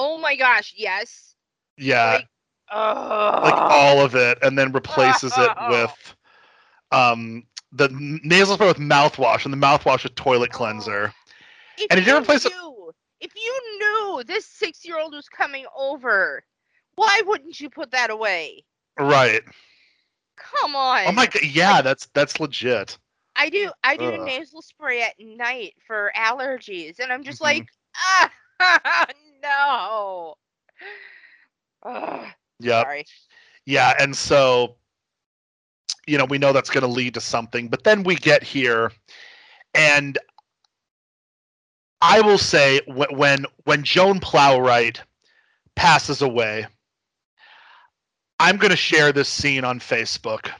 [0.00, 1.36] Oh my gosh, yes.
[1.76, 2.28] yeah, Like,
[2.70, 6.14] oh, like all of it and then replaces it with
[6.92, 7.88] um the
[8.24, 11.14] nasal spray with mouthwash and the mouthwash with toilet cleanser.
[11.76, 12.52] If and he didn't you replace it-
[13.20, 16.44] if you knew this six-year-old was coming over,
[16.94, 18.64] why wouldn't you put that away?
[18.98, 19.42] Right.
[20.36, 21.06] Come on.
[21.06, 22.98] Oh my god, yeah, that's that's legit.
[23.36, 24.24] I do I do Ugh.
[24.24, 27.42] nasal spray at night for allergies and I'm just Mhm.
[27.42, 28.30] like ah
[29.42, 30.34] no.
[32.62, 33.04] Sorry.
[33.66, 34.76] Yeah, and so
[36.06, 38.90] you know, we know that's going to lead to something, but then we get here
[39.74, 40.18] and
[42.02, 44.98] I will say when when Joan Plowright
[45.76, 46.66] passes away,
[48.38, 50.50] I'm going to share this scene on Facebook.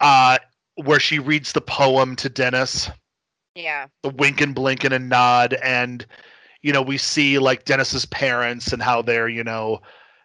[0.00, 0.38] Uh
[0.76, 2.90] where she reads the poem to Dennis,
[3.54, 3.86] Yeah.
[4.02, 6.04] the wink and blink and a nod, and
[6.64, 9.82] you know we see like Dennis's parents and how they're you know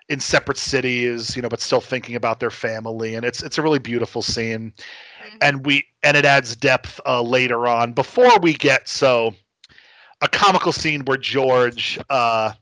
[0.10, 3.64] in separate cities, you know, but still thinking about their family, and it's it's a
[3.64, 4.74] really beautiful scene,
[5.20, 5.40] Mhm.
[5.42, 9.36] and we and it adds depth uh, later on before we get so
[10.22, 12.54] a comical scene where George uh,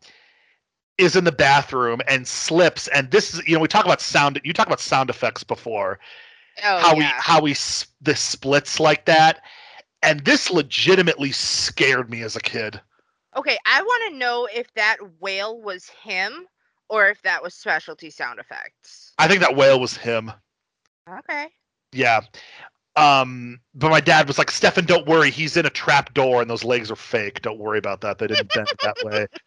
[0.98, 4.40] is in the bathroom and slips, and this is you know we talk about sound
[4.44, 6.00] you talk about sound effects before
[6.64, 6.98] Oh how yeah.
[6.98, 9.42] we how we s- the splits like that,
[10.04, 12.82] and this legitimately scared me as a kid.
[13.38, 16.48] Okay, I want to know if that wail was him
[16.90, 19.14] or if that was specialty sound effects.
[19.20, 20.32] I think that wail was him.
[21.08, 21.48] Okay.
[21.92, 22.22] Yeah.
[22.96, 25.30] Um, but my dad was like, Stefan, don't worry.
[25.30, 27.44] He's in a trap door and those legs are fake.
[27.44, 28.18] Don't worry about that.
[28.18, 29.28] They didn't bend that way.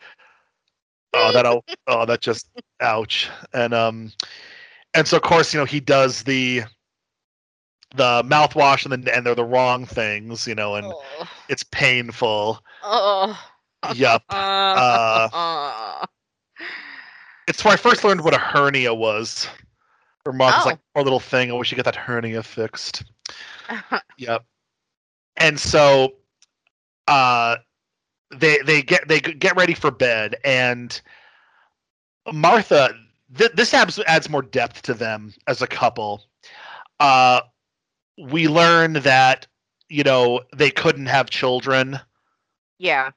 [1.12, 2.48] Oh, that oh, oh, that just
[2.80, 3.28] ouch.
[3.52, 4.12] And um,
[4.94, 6.62] and so of course, you know, he does the
[7.96, 11.28] the mouthwash and then and they're the wrong things, you know, and Oh.
[11.48, 12.62] it's painful.
[12.84, 13.36] oh.
[13.94, 14.22] Yup.
[14.30, 16.06] Uh,
[17.48, 19.48] It's where I first learned what a hernia was.
[20.24, 20.68] Or Martha's Oh.
[20.70, 21.50] like, poor little thing.
[21.50, 23.04] I wish you get that hernia fixed.
[24.18, 24.44] Yep.
[25.36, 26.14] And so
[27.08, 27.56] uh
[28.30, 31.00] they they get they get ready for bed and
[32.32, 32.90] Martha
[33.36, 36.24] th- this adds adds more depth to them as a couple.
[37.00, 37.40] Uh
[38.18, 39.46] we learn that
[39.88, 41.98] you know they couldn't have children.
[42.78, 43.10] yeah.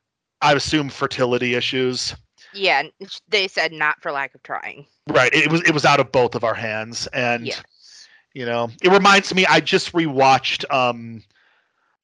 [0.44, 2.16] I assume fertility issues.
[2.54, 2.84] Yeah.
[3.30, 4.88] They said not for lack of trying.
[5.08, 5.34] Right.
[5.34, 8.10] It was it was out of both of our hands and Yes.
[8.34, 9.46] You know, it reminds me.
[9.46, 11.24] I just rewatched um,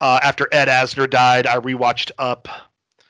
[0.02, 1.48] uh, after Ed Asner died.
[1.48, 2.48] I rewatched Up.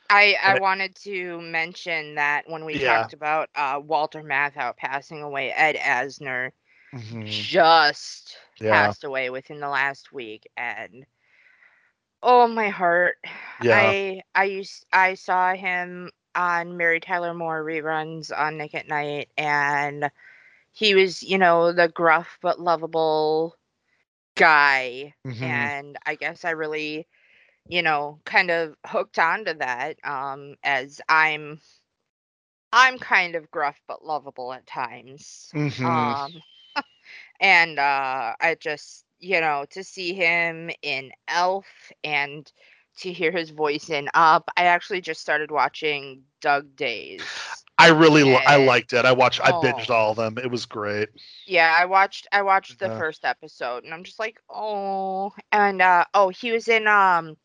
[0.09, 2.79] I, I wanted to mention that when we Yeah.
[2.79, 6.51] talked about uh, Walter Matthau passing away, Ed Asner
[6.93, 7.25] Mhm.
[7.27, 11.05] just Yeah, passed away within the last week, and
[12.23, 13.17] oh my heart!
[13.59, 18.87] yeah, I I used I saw him on Mary Tyler Moore reruns on Nick at
[18.87, 20.11] Nite, and
[20.71, 23.55] he was you know the gruff but lovable
[24.35, 25.41] guy, Mhm.
[25.41, 27.07] and I guess I really
[27.67, 31.59] you know kind of hooked onto that um as I'm
[32.71, 35.53] I'm kind of gruff but lovable at times.
[35.53, 36.15] Mhm.
[36.23, 36.41] Um
[37.39, 41.65] and uh I just you know to see him in Elf
[42.03, 42.51] and
[42.97, 44.49] to hear his voice in Up.
[44.57, 47.21] I actually just started watching Dug Days.
[47.77, 49.05] I really li- I liked it.
[49.05, 49.41] I watched.
[49.43, 49.61] I Oh.
[49.61, 50.37] binged all of them.
[50.37, 51.09] It was great.
[51.45, 52.91] Yeah, I watched I watched the Yeah.
[52.91, 57.37] first episode and I'm just like, "Oh." And uh oh, he was in um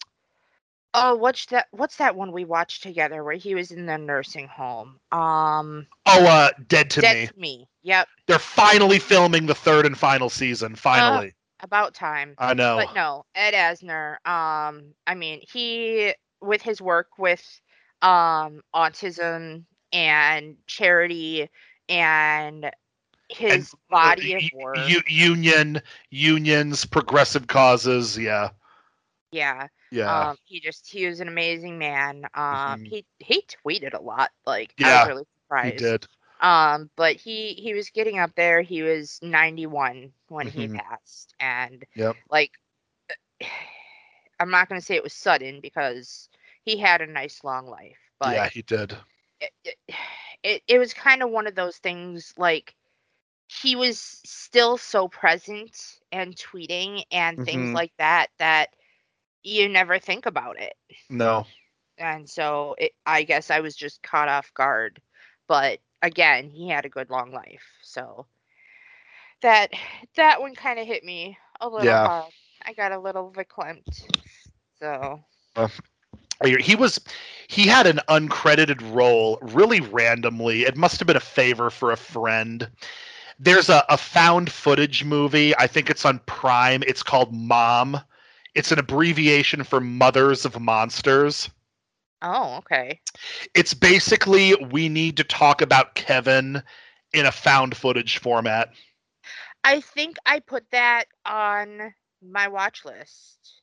[0.94, 4.48] Oh, what's that what's that one we watched together where he was in the nursing
[4.48, 5.00] home?
[5.12, 7.26] Um Oh, uh, Dead to Dead Me.
[7.26, 7.68] to Me.
[7.82, 10.74] Yep, They're finally filming the third and final season.
[10.76, 12.36] Finally, about time.
[12.38, 12.76] I know.
[12.76, 14.14] But no, Ed Asner.
[14.26, 17.42] Um, I mean, he with his work with
[18.02, 21.48] um autism and charity
[21.88, 22.70] and
[23.28, 24.96] his body of work.
[24.96, 28.18] u- union, unions, progressive causes.
[28.18, 28.50] Yeah,
[29.30, 29.68] yeah.
[29.90, 30.28] yeah.
[30.28, 32.24] Um, he just he was an amazing man.
[32.34, 32.84] Um, Mhm.
[32.84, 34.30] he he tweeted a lot.
[34.46, 35.62] Like I Yeah, was really surprised.
[35.62, 36.06] he did.
[36.44, 38.62] Um, but he he was getting up there.
[38.62, 40.68] He was 91 when he Mhm.
[40.68, 42.16] passed, and Yep.
[42.30, 42.52] like
[44.40, 46.28] I'm not gonna say it was sudden because
[46.64, 48.96] he had a nice long life, but yeah, he did.
[49.40, 49.76] it, it,
[50.44, 52.74] it, it was kind of one of those things like
[53.62, 55.76] he was still so present
[56.12, 57.74] and tweeting and things Mhm.
[57.74, 58.70] like that that
[59.42, 60.74] you never think about it
[61.08, 61.46] No.
[61.98, 65.00] and so it, i guess i was just caught off guard
[65.48, 68.26] but again he had a good long life so
[69.42, 69.70] that
[70.16, 72.04] that one kind of hit me a little Yeah.
[72.04, 72.32] hard.
[72.64, 74.08] I got a little verklempt
[74.78, 75.24] so
[75.56, 75.68] uh,
[76.60, 77.00] he was
[77.48, 80.62] he had an uncredited role really randomly.
[80.62, 82.68] It must have been a favor for a friend.
[83.38, 88.00] There's a, a found footage movie i think it's on prime it's called mom.
[88.54, 91.50] It's an abbreviation for mothers of monsters
[92.24, 93.00] oh okay.
[93.54, 96.62] It's basically we need to talk about kevin
[97.12, 98.70] in a found footage format.
[99.62, 103.62] I think i put that on my watch list.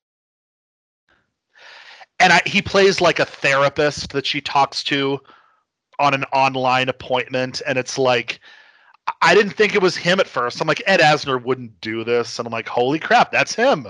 [2.20, 5.20] And I, he plays like a therapist that she talks to
[6.00, 8.40] on an online appointment and it's like
[9.08, 10.62] I- i didn't think it was him at first.
[10.62, 12.40] I'm like ed asner wouldn't do this.
[12.40, 13.88] And i'm like holy crap that's him.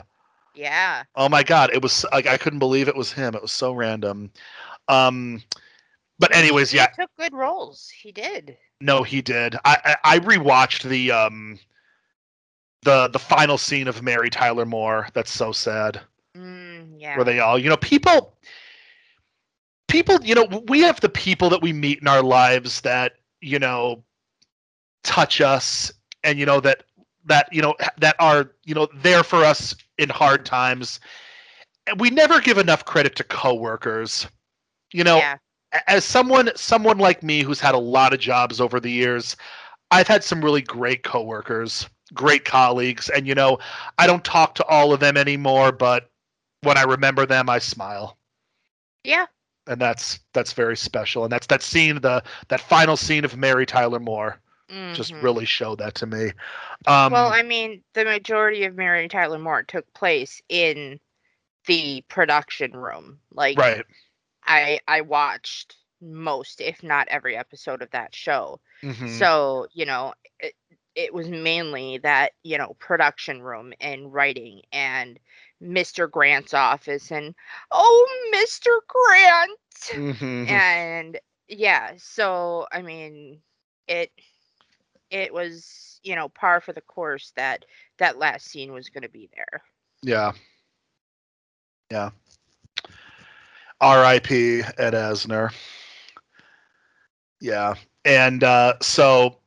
[0.53, 1.03] Yeah.
[1.15, 3.35] Oh my god it was like i couldn't believe it was him.
[3.35, 4.31] It was so random
[4.91, 5.41] um
[6.19, 10.19] but anyways he yeah took good roles he did no he did i i, I
[10.19, 11.59] rewatched the um
[12.83, 15.07] the the final scene of Mary Tyler Moore.
[15.13, 16.01] That's so sad.
[16.35, 17.15] Mm, yeah.
[17.15, 18.33] Where they all, you know, people,
[19.87, 23.59] people, you know, we have the people that we meet in our lives that you
[23.59, 24.03] know
[25.03, 25.91] touch us,
[26.23, 26.83] and you know that
[27.25, 30.99] that you know that are you know there for us in hard times.
[31.87, 34.27] And we never give enough credit to coworkers.
[34.93, 35.37] You know, yeah.
[35.87, 39.35] as someone someone like me who's had a lot of jobs over the years,
[39.91, 43.59] I've had some really great coworkers, great colleagues, and you know,
[43.97, 46.09] I don't talk to all of them anymore, but
[46.63, 48.17] when I remember them, I smile.
[49.03, 49.27] Yeah.
[49.67, 51.23] And that's that's very special.
[51.23, 54.39] And that's that scene, the that final scene of Mary Tyler Moore
[54.93, 55.21] just Mhm.
[55.21, 56.31] really showed that to me.
[56.87, 60.99] Um well, I mean, the majority of Mary Tyler Moore took place in
[61.65, 63.19] the production room.
[63.31, 63.85] Like, right.
[64.51, 68.59] I I watched most, if not every episode of that show.
[68.83, 69.27] Mhm.
[69.27, 70.53] So, you know, it,
[70.95, 75.19] it was mainly that, you know, production room and writing and
[75.61, 76.07] Mr.
[76.07, 77.35] Grant's office and
[77.71, 78.69] oh, Mr.
[78.87, 79.59] Grant.
[79.93, 80.47] Mhm.
[80.47, 83.41] And yeah, so I mean,
[83.87, 84.11] it
[85.11, 87.65] it was, you know, par for the course that
[87.97, 89.63] that last scene was going to be there.
[90.03, 90.33] Yeah.
[91.91, 92.11] Yeah.
[93.81, 94.61] R.I.P.
[94.77, 95.51] Ed Asner.
[97.41, 99.37] Yeah, and uh, so,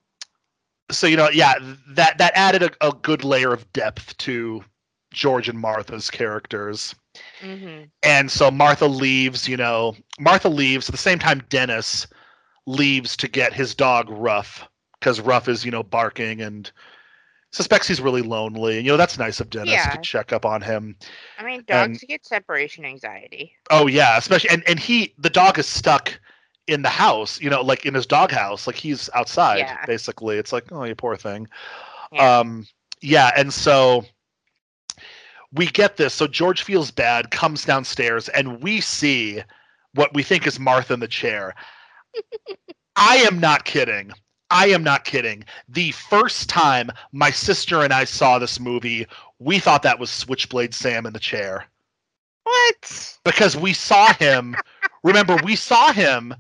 [0.91, 1.55] so you know, yeah,
[1.89, 4.65] that that added a, a good layer of depth to
[5.13, 6.95] George and Martha's characters.
[7.41, 9.49] hmm And so Martha leaves.
[9.49, 11.43] You know, Martha leaves at the same time.
[11.49, 12.07] Dennis
[12.67, 14.69] leaves to get his dog Ruff
[15.01, 16.71] because Ruff is you know barking and
[17.55, 18.77] suspects he's really lonely.
[18.79, 19.91] And, You know, that's nice of Dennis Yeah.
[19.91, 20.97] to check up on him.
[21.39, 23.55] I mean, And- dogs get separation anxiety.
[23.71, 26.19] Oh yeah, especially and and he the dog is stuck
[26.67, 29.85] in the house, you know, like in his dog house, like he's outside Yeah.
[29.87, 30.37] basically.
[30.39, 31.47] It's like, oh, you poor thing.
[32.13, 32.39] Yeah.
[32.39, 32.67] Um
[33.01, 34.05] yeah, and so
[35.53, 36.13] we get this.
[36.15, 39.43] So George feels bad, comes downstairs, and we see
[39.95, 41.55] what we think is Martha in the chair.
[42.97, 44.13] I am not kidding.
[44.55, 45.45] I am not kidding.
[45.69, 49.07] The first time my sister and I saw this movie,
[49.39, 51.67] we thought that was Switchblade Sam in the chair
[52.45, 53.19] what?
[53.25, 54.57] because we saw him.
[55.03, 56.35] remember, we saw him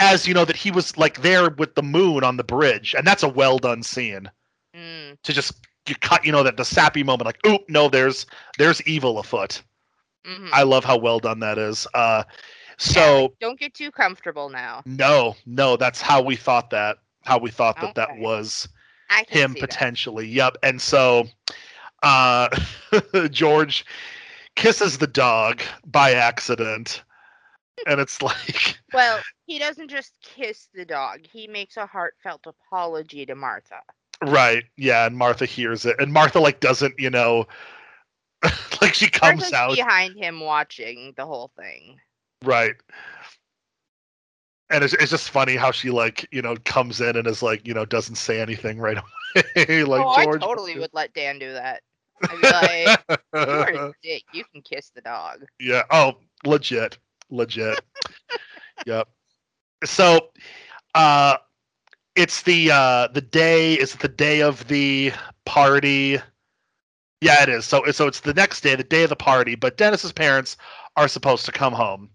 [0.00, 3.06] as you know that he was like there with the moon on the bridge, and
[3.06, 4.30] that's a well done scene
[4.76, 8.26] Mm, to just you cut you know that the sappy moment like oop no there's
[8.58, 9.62] there's evil afoot.
[10.26, 10.50] mhm.
[10.52, 11.86] I love how well done that is.
[11.94, 12.24] Uh,
[12.76, 14.82] so Don't get too comfortable now.
[14.84, 18.68] no no that's how we thought that how we thought that that was
[19.28, 19.68] him see that.
[19.70, 20.26] potentially.
[20.26, 20.56] Yep.
[20.62, 21.28] And so
[22.02, 22.48] uh
[23.30, 23.84] George
[24.56, 27.02] kisses the dog by accident.
[27.86, 31.20] And it's like Well, he doesn't just kiss the dog.
[31.30, 33.80] He makes a heartfelt apology to Martha.
[34.22, 35.96] right, yeah, and Martha hears it.
[36.00, 37.46] And Martha like doesn't, you know
[38.80, 39.76] like she comes Martha's out.
[39.76, 41.98] behind him watching the whole thing.
[42.44, 42.74] Right.
[44.70, 47.66] And it's, it's just funny how she like, you know, comes in and is like,
[47.66, 49.84] you know, doesn't say anything right away.
[49.84, 51.82] like oh, George I totally would let Dan do that.
[52.22, 54.22] I'd be like, you dick.
[54.34, 55.44] You can kiss the dog.
[55.60, 55.82] Yeah.
[55.90, 56.98] Oh, legit.
[57.30, 57.80] Legit.
[58.86, 59.08] yep.
[59.84, 60.30] So
[60.94, 61.36] uh
[62.16, 65.12] it's the uh the day is the day of the
[65.46, 66.18] party.
[67.20, 67.64] Yeah, it is.
[67.64, 70.56] So so it's the next day, the day of the party, but Dennis's parents
[70.96, 72.10] are supposed to come home.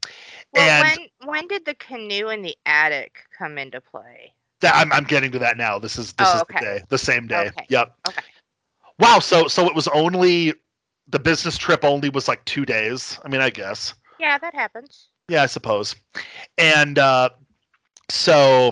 [0.53, 4.33] Well, and when when did the canoe in the attic come into play?
[4.61, 5.77] that, I'm I'm getting to that now.
[5.77, 6.59] This is this Oh, is okay.
[6.59, 6.83] the day.
[6.89, 7.47] The same day.
[7.47, 7.65] Okay.
[7.69, 7.93] Yep.
[8.07, 8.21] Okay.
[8.99, 10.53] Wow, so so it was only
[11.07, 13.19] the business trip only was like 2 days.
[13.25, 13.93] I mean, I guess.
[14.19, 15.09] Yeah, that happens.
[15.27, 15.95] Yeah, I suppose.
[16.57, 17.29] And uh
[18.09, 18.71] so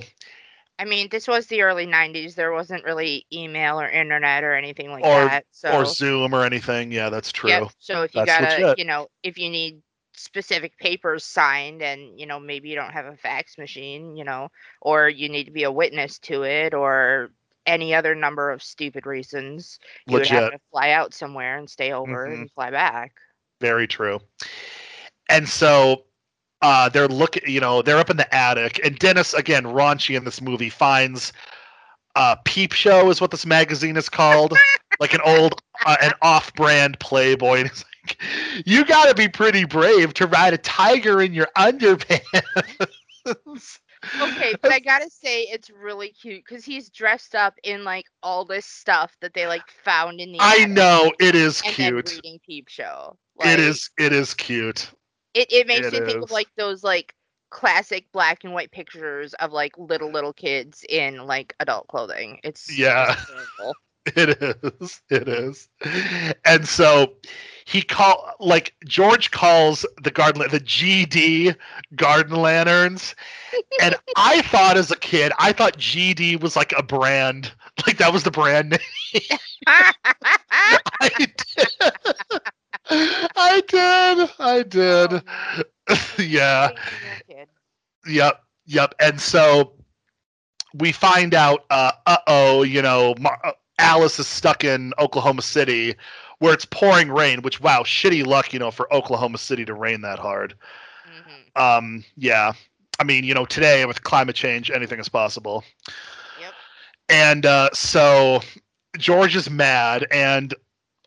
[0.80, 2.34] I mean, this was the early '90s.
[2.36, 5.46] There wasn't really email or internet or anything like Or- that.
[5.52, 6.92] So or Zoom or anything.
[6.92, 7.50] Yeah, that's true.
[7.50, 7.68] Yep.
[7.80, 8.80] So if you That's gotta, legit.
[8.80, 9.82] you know, if you need
[10.22, 14.50] specific papers signed and you know maybe you don't have a fax machine, you know,
[14.82, 17.32] or you need to be a witness to it or
[17.66, 20.54] any other number of stupid reasons, you would have Legit.
[20.54, 22.34] to fly out somewhere and stay over Mhm.
[22.34, 23.14] and fly back.
[23.60, 24.20] Very true.
[25.30, 26.06] And so
[26.62, 30.24] uh they're looking, you know, they're up in the attic and Dennis again raunchy in
[30.24, 31.34] this movie finds
[32.16, 34.54] uh Peep Show is what this magazine is called,
[35.00, 37.70] like an old uh, an off-brand Playboy
[38.08, 38.22] like
[38.66, 42.22] you got to be pretty brave to ride a tiger in your underpants.
[44.20, 48.46] Okay, but I gotta say it's really cute because he's dressed up in like all
[48.46, 50.40] this stuff that they like found in the.
[50.40, 52.06] I know it is cute.
[52.06, 53.18] reading Peep Show.
[53.44, 54.92] It Like, is it is cute.
[55.34, 57.16] It it makes It me think of like those like
[57.50, 62.40] classic black and white pictures of like little little kids in like adult clothing.
[62.44, 63.16] It's Yeah.
[64.16, 65.02] It is.
[65.10, 65.70] It is.
[66.46, 67.14] And so
[67.66, 71.56] he call like George calls the garden the GD
[71.96, 73.16] garden lanterns.
[73.82, 77.54] And I thought as a kid, I thought GD was like a brand.
[77.88, 79.40] Like that was the brand name.
[79.68, 81.76] I did.
[82.90, 84.30] I did.
[84.40, 85.24] I did.
[86.20, 86.70] yeah.
[88.08, 88.44] Yep.
[88.66, 88.94] Yep.
[89.00, 89.74] And so
[90.74, 91.92] we find out, uh
[92.28, 93.52] oh, you know, Mar- uh,
[93.82, 95.96] Alice is stuck in Oklahoma City
[96.40, 100.02] where it's pouring rain, which, wow, shitty luck, you know, for Oklahoma City to rain
[100.02, 100.56] that hard.
[101.08, 101.62] Mhm.
[101.62, 102.54] Um, yeah.
[103.00, 105.64] I mean, you know, today with climate change, anything is possible.
[106.40, 106.54] Yep.
[107.10, 108.42] And uh, so
[108.98, 110.54] George is mad, and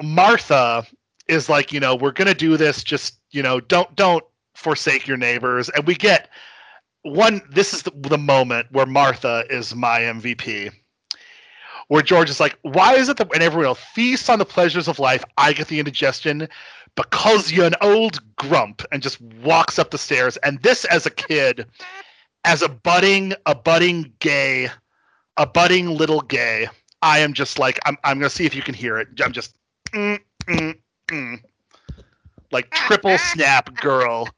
[0.03, 0.87] Martha
[1.29, 2.83] is like, you know, we're gonna do this.
[2.83, 5.69] Just you know, don't don't forsake your neighbors.
[5.71, 6.29] And we get
[7.03, 7.43] one.
[7.51, 10.73] This is the, the moment where Martha is my MVP.
[11.89, 14.89] Where George is like, why is it that when everyone else feasts on the pleasures
[14.89, 16.49] of life, I get the indigestion?
[16.95, 20.37] Because you're an old grump, and just walks up the stairs.
[20.39, 21.67] And this, as a kid,
[22.45, 24.69] as a budding a budding gay
[25.37, 26.69] a budding little gay
[27.03, 29.55] i am just like i'm, I'm gonna see if you can hear it i'm just
[29.93, 31.41] mm, mm, mm.
[32.53, 34.29] like triple snap girl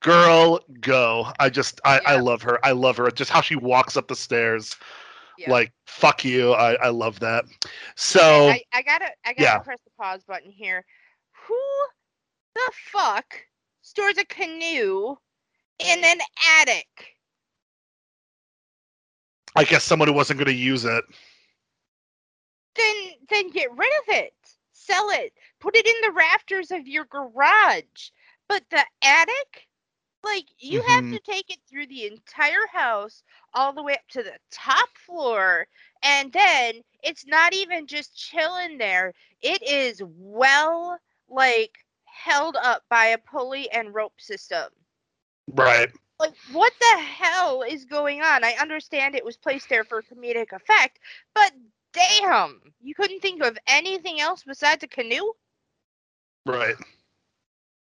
[0.00, 3.96] girl go i just I, I love her i love her just how she walks
[3.96, 4.76] up the stairs
[5.38, 5.50] Yeah.
[5.50, 7.44] like fuck you i, I love that
[7.96, 9.58] so I, I gotta I gotta yeah.
[9.58, 10.84] press the pause button here.
[11.46, 11.60] Who
[12.54, 13.34] the fuck
[13.82, 15.16] stores a canoe
[15.78, 16.18] in an
[16.60, 16.86] attic?
[19.56, 21.04] i guess someone who wasn't gonna use it
[22.76, 22.96] Then
[23.28, 24.34] then get rid of it.
[24.72, 25.32] Sell it.
[25.60, 28.10] Put it in the rafters of your garage.
[28.48, 29.68] But the attic?
[30.24, 31.18] Like you have Mhm.
[31.18, 33.22] to take it through the entire house
[33.54, 35.66] all the way up to the top floor
[36.02, 39.14] and then it's not even just chilling there.
[39.42, 44.70] It is well like held up by a pulley and rope system.
[45.54, 48.44] right like what the hell is going on?
[48.44, 50.98] I understand it was placed there for comedic effect,
[51.34, 51.52] but
[51.92, 55.32] damn, you couldn't think of anything else besides a canoe?
[56.46, 56.76] right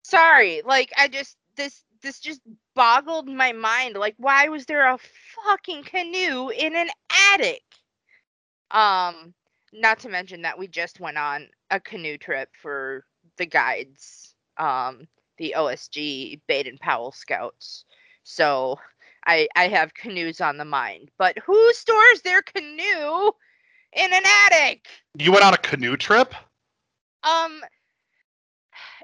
[0.04, 2.42] Sorry, like I just this this just
[2.76, 3.96] boggled my mind.
[3.96, 5.00] Like why was there a
[5.46, 6.90] fucking canoe in an
[7.34, 7.64] attic?
[8.72, 9.34] Um
[9.74, 13.06] not to mention that we just went on a canoe trip for
[13.38, 15.08] the guides, um
[15.38, 17.86] the OSG Baden Powell Scouts.
[18.24, 18.78] So
[19.26, 21.10] I I have canoes on the mind.
[21.18, 23.32] But who stores their canoe
[23.94, 24.88] in an attic?
[25.18, 26.36] you went on a canoe trip
[27.24, 27.62] Um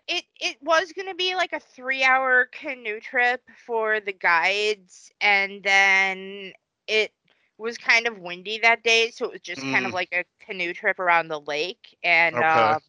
[0.10, 5.64] it it was going to be like a 3-hour canoe trip for the guides and
[5.64, 6.54] then
[6.88, 7.12] it
[7.58, 9.94] was kind of windy that day so it was just kind of Mm.
[9.94, 12.44] like a canoe trip around the lake and Okay.
[12.44, 12.82] um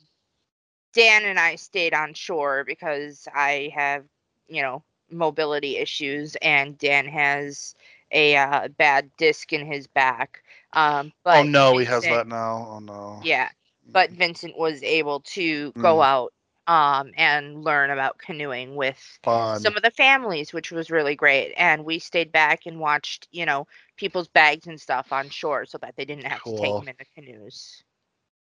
[0.94, 4.06] Dan and I stayed on shore because I have,
[4.48, 7.74] you know, mobility issues and Dan has
[8.12, 10.42] a uh, bad disc in his back.
[10.72, 13.48] Um but oh no he has that now oh no yeah,
[13.92, 16.02] but Vincent was able to go Mm.
[16.02, 16.32] out
[16.70, 21.54] um, and learn about canoeing with fun some of the families, which was really great.
[21.56, 23.66] And we stayed back and watched, you know,
[23.96, 26.96] people's bags and stuff on shore so that they didn't have to take them in
[26.98, 27.84] the canoes.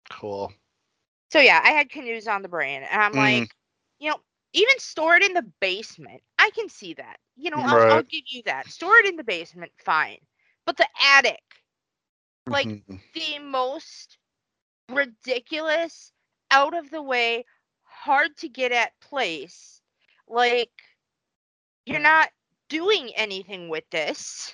[0.10, 0.54] cool
[1.32, 3.16] So yeah, I had canoes on the brain, and I'm Mm.
[3.16, 3.56] like,
[4.00, 4.22] you know,
[4.54, 6.22] even store it in the basement.
[6.38, 7.20] I can see that.
[7.36, 8.70] You know, I'll, I'll give you that.
[8.70, 10.20] Store it in the basement, fine.
[10.66, 11.44] But the attic,
[12.50, 13.14] like Mhm.
[13.14, 14.18] the most
[14.90, 16.14] ridiculous,
[16.52, 17.46] out of the way,
[18.04, 19.82] hard to get at place.
[20.28, 20.72] Like,
[21.86, 22.30] you're not
[22.70, 24.54] doing anything with this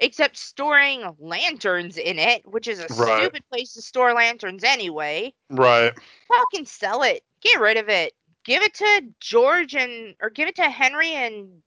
[0.00, 3.20] except storing lanterns in it, which is a Right.
[3.22, 5.32] stupid place to store lanterns anyway.
[5.50, 5.92] right
[6.28, 7.22] Fucking sell it.
[7.40, 8.12] Get rid of it.
[8.44, 11.62] Give it to George and, or give it to Henry and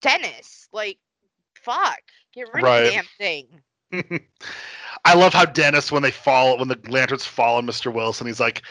[0.00, 0.68] Dennis.
[0.72, 0.98] Like,
[1.60, 2.00] fuck.
[2.32, 3.62] Get rid of the damn thing.
[5.04, 7.92] I love how Dennis, when they fall, when the lanterns fall on Mr.
[7.92, 8.62] Wilson, he's like,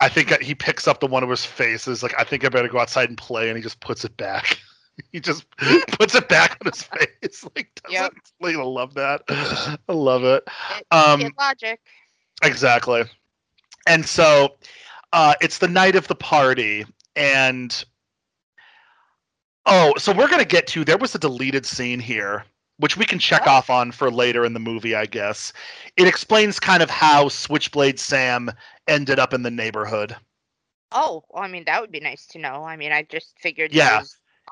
[0.00, 2.68] I think he picks up the one of his faces, like, I think I better
[2.68, 4.58] go outside and play, and he just puts it back.
[5.12, 5.44] he just
[5.98, 6.82] puts it back on his
[7.22, 7.44] face.
[7.56, 8.12] Like, doesn't Yep.
[8.40, 9.22] like, I love that.
[9.88, 10.44] I love it.
[10.78, 11.80] It, Um, logic.
[12.42, 13.04] Exactly.
[13.86, 14.56] And so
[15.12, 16.84] uh, it's the night of the party,
[17.16, 17.84] and
[19.66, 20.84] oh, so we're gonna get to.
[20.84, 22.44] There was a deleted scene here,
[22.78, 23.50] which we can check Oh.
[23.52, 25.52] off on for later in the movie, I guess.
[25.96, 28.50] It explains kind of how Switchblade Sam
[28.88, 30.16] ended up in the neighborhood.
[30.92, 32.64] Oh, well, I mean that would be nice to know.
[32.64, 33.72] I mean, I just figured.
[33.72, 34.02] Yeah.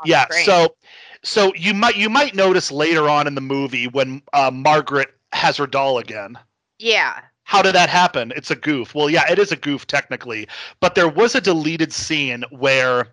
[0.04, 0.26] yeah.
[0.44, 0.74] So,
[1.22, 5.56] so you might you might notice later on in the movie when uh, Margaret has
[5.56, 6.38] her doll again.
[6.78, 8.32] yeah, how did that happen?
[8.36, 8.94] It's a goof.
[8.94, 10.48] Well, yeah, it is a goof technically,
[10.80, 13.08] but there was a deleted scene where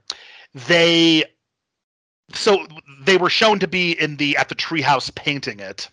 [0.53, 1.23] they
[2.33, 2.65] so
[3.01, 5.89] they were shown to be in the at the treehouse painting it,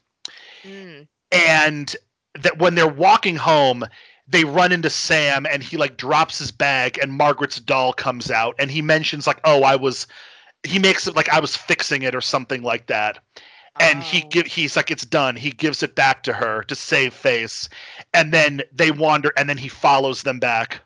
[0.65, 1.07] Mm.
[1.33, 1.97] and
[2.35, 3.85] that when they're walking home,
[4.29, 8.55] they run into Sam and he like drops his bag and Margaret's doll comes out
[8.59, 10.07] and he mentions like, "Oh, I was."
[10.65, 13.19] He makes it like I was fixing it or something like that
[13.79, 14.29] and he Oh.
[14.31, 17.69] give he's like it's done he gives it back to her to save face
[18.15, 20.81] and then they wander and then he follows them back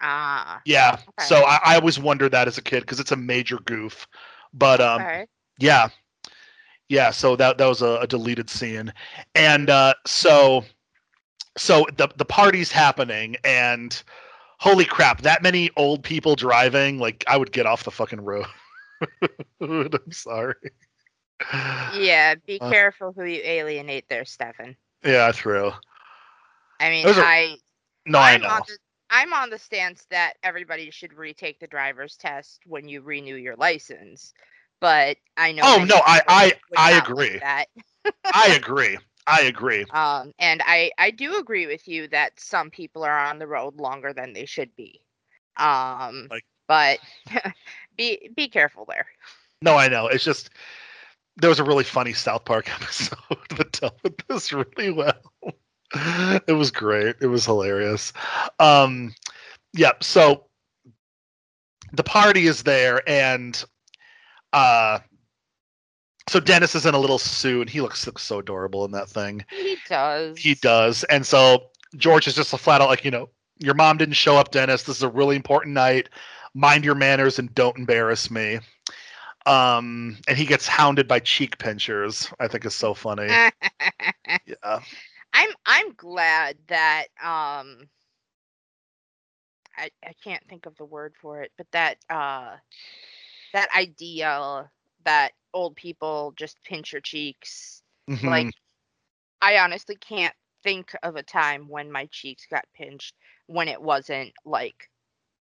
[0.00, 0.62] Ah.
[0.64, 1.16] yeah Okay.
[1.18, 4.06] so I, I always wondered that as a kid because it's a major goof
[4.52, 5.26] but um Okay.
[5.58, 5.88] yeah
[6.88, 8.92] yeah so that that was a, a deleted scene
[9.34, 10.64] and uh so
[11.56, 14.02] so the the party's happening and
[14.58, 18.46] holy crap that many old people driving like i would get off the fucking road
[19.60, 20.54] i'm sorry
[21.86, 24.76] Yeah, be Uh, careful who you alienate there, Stefan.
[25.04, 25.72] yeah true
[26.80, 27.58] I mean, I
[28.06, 28.78] no i know on the
[29.10, 33.56] I'm on the stance that everybody should retake the driver's test when you renew your
[33.56, 34.32] license.
[34.80, 35.62] But I know.
[35.64, 37.38] Oh, no, I- I- I not like agree.
[37.38, 37.66] that.
[38.24, 38.98] I agree.
[39.26, 39.84] I agree.
[39.90, 43.76] Um, and I I do agree with you that some people are on the road
[43.80, 45.00] longer than they should be.
[45.56, 46.98] Um, Like- but
[47.96, 49.06] be be careful there.
[49.62, 50.08] No, I know.
[50.08, 50.50] It's just
[51.36, 53.18] there was a really funny South Park episode
[53.56, 55.14] that dealt with this really well.
[56.46, 57.16] It was great.
[57.20, 58.12] It was hilarious.
[58.58, 59.14] Um,
[59.72, 59.92] yeah.
[60.00, 60.44] So
[61.92, 63.64] the party is there, and
[64.52, 64.98] uh,
[66.28, 67.68] so Dennis is in a little suit.
[67.68, 69.44] He looks, looks so adorable in that thing.
[69.50, 70.38] He does.
[70.38, 71.04] He does.
[71.04, 74.36] And so George is just a flat out like, you know, your mom didn't show
[74.36, 74.82] up, Dennis.
[74.82, 76.08] This is a really important night.
[76.54, 78.58] Mind your manners and don't embarrass me.
[79.46, 82.32] Um, and he gets hounded by cheek pinchers.
[82.40, 83.28] I think is so funny.
[84.44, 84.80] Yeah.
[85.36, 87.88] I'm I'm glad that um
[89.76, 92.56] I I can't think of the word for it, but that uh
[93.52, 94.70] that idea
[95.04, 97.82] that old people just pinch your cheeks.
[98.08, 98.24] Mhm.
[98.24, 98.54] Like
[99.42, 103.14] I honestly can't think of a time when my cheeks got pinched
[103.46, 104.88] when it wasn't like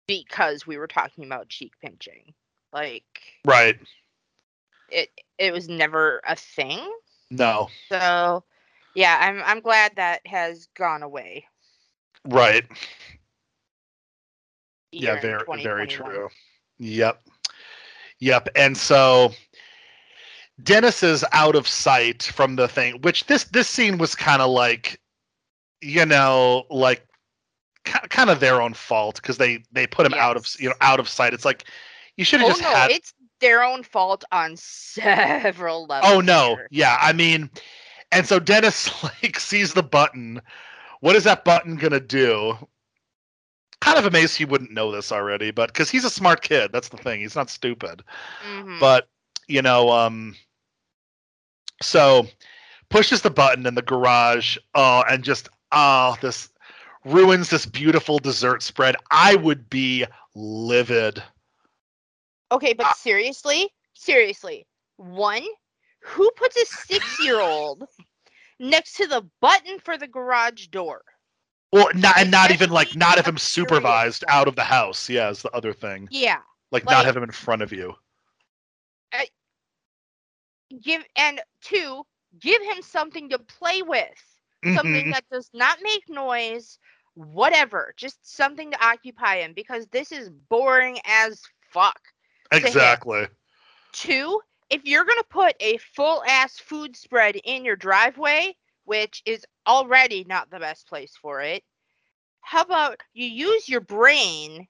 [0.08, 2.34] because we were talking about cheek pinching.
[2.72, 3.04] Like
[3.46, 3.78] right.
[4.88, 6.80] it it was never a thing.
[7.30, 7.68] No.
[7.90, 8.46] So
[8.96, 11.46] yeah, I'm I'm glad that has gone away.
[12.26, 12.66] Right.
[14.92, 16.30] here yeah, very very true.
[16.80, 17.22] Yep.
[18.20, 18.50] Yep.
[18.56, 19.32] And so
[20.64, 24.50] Dennis is out of sight from the thing, which this this scene was kind of
[24.50, 25.00] like
[25.82, 27.06] you know, like
[27.84, 31.00] kind of their own fault because they they put him out of you know out
[31.00, 31.34] of sight.
[31.34, 31.66] It's like
[32.18, 36.14] you should have Oh just no, had it's their own fault on several oh, levels.
[36.14, 36.56] Oh no.
[36.56, 36.68] here.
[36.72, 37.50] Yeah, I mean
[38.12, 38.92] and so Dennis
[39.24, 40.42] like sees the button.
[41.02, 42.58] What is that button going to do?
[43.80, 46.72] Kind of amazed he wouldn't know this already, but cuz he's a smart kid.
[46.72, 47.20] That's the thing.
[47.22, 48.04] He's not stupid.
[48.46, 48.80] Mhm.
[48.80, 49.10] But,
[49.48, 50.36] you know, um
[51.82, 52.28] so
[52.90, 56.50] pushes the button in the garage oh and just oh this
[57.06, 58.96] ruins this beautiful dessert spread.
[59.10, 61.24] I would be livid.
[62.52, 62.94] okay, but Ah.
[62.94, 64.68] seriously, seriously,
[64.98, 65.46] one,
[66.02, 67.84] who puts a six-year-old
[68.60, 71.04] next to the button for the garage door?
[71.72, 75.10] Well, not and not even like not have a him supervised out of the house.
[75.10, 76.08] Yeah, is the other thing.
[76.12, 76.40] Yeah,
[76.72, 77.96] Like, not have him in front of you.
[80.82, 82.06] give and two,
[82.40, 84.10] give him something to play with.
[84.76, 85.12] something Mhm.
[85.12, 86.78] that does not make noise,
[87.16, 92.00] whatever, just something to occupy him because this is boring as fuck.
[92.52, 93.28] exactly.
[93.92, 94.40] Two,
[94.72, 99.46] if you're going to put a full ass food spread in your driveway, which is
[99.68, 101.64] already not the best place for it,
[102.42, 104.68] how about you use your brain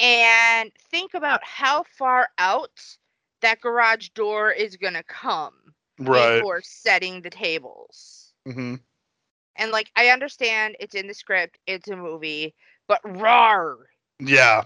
[0.00, 2.98] and think about how far out
[3.42, 6.46] that garage door is going to come Right.
[6.46, 8.34] before setting the tables.
[8.46, 8.76] hmm
[9.56, 12.54] And like I understand it's in the script, it's a movie,
[12.88, 13.78] but rar.
[14.20, 14.64] Yeah,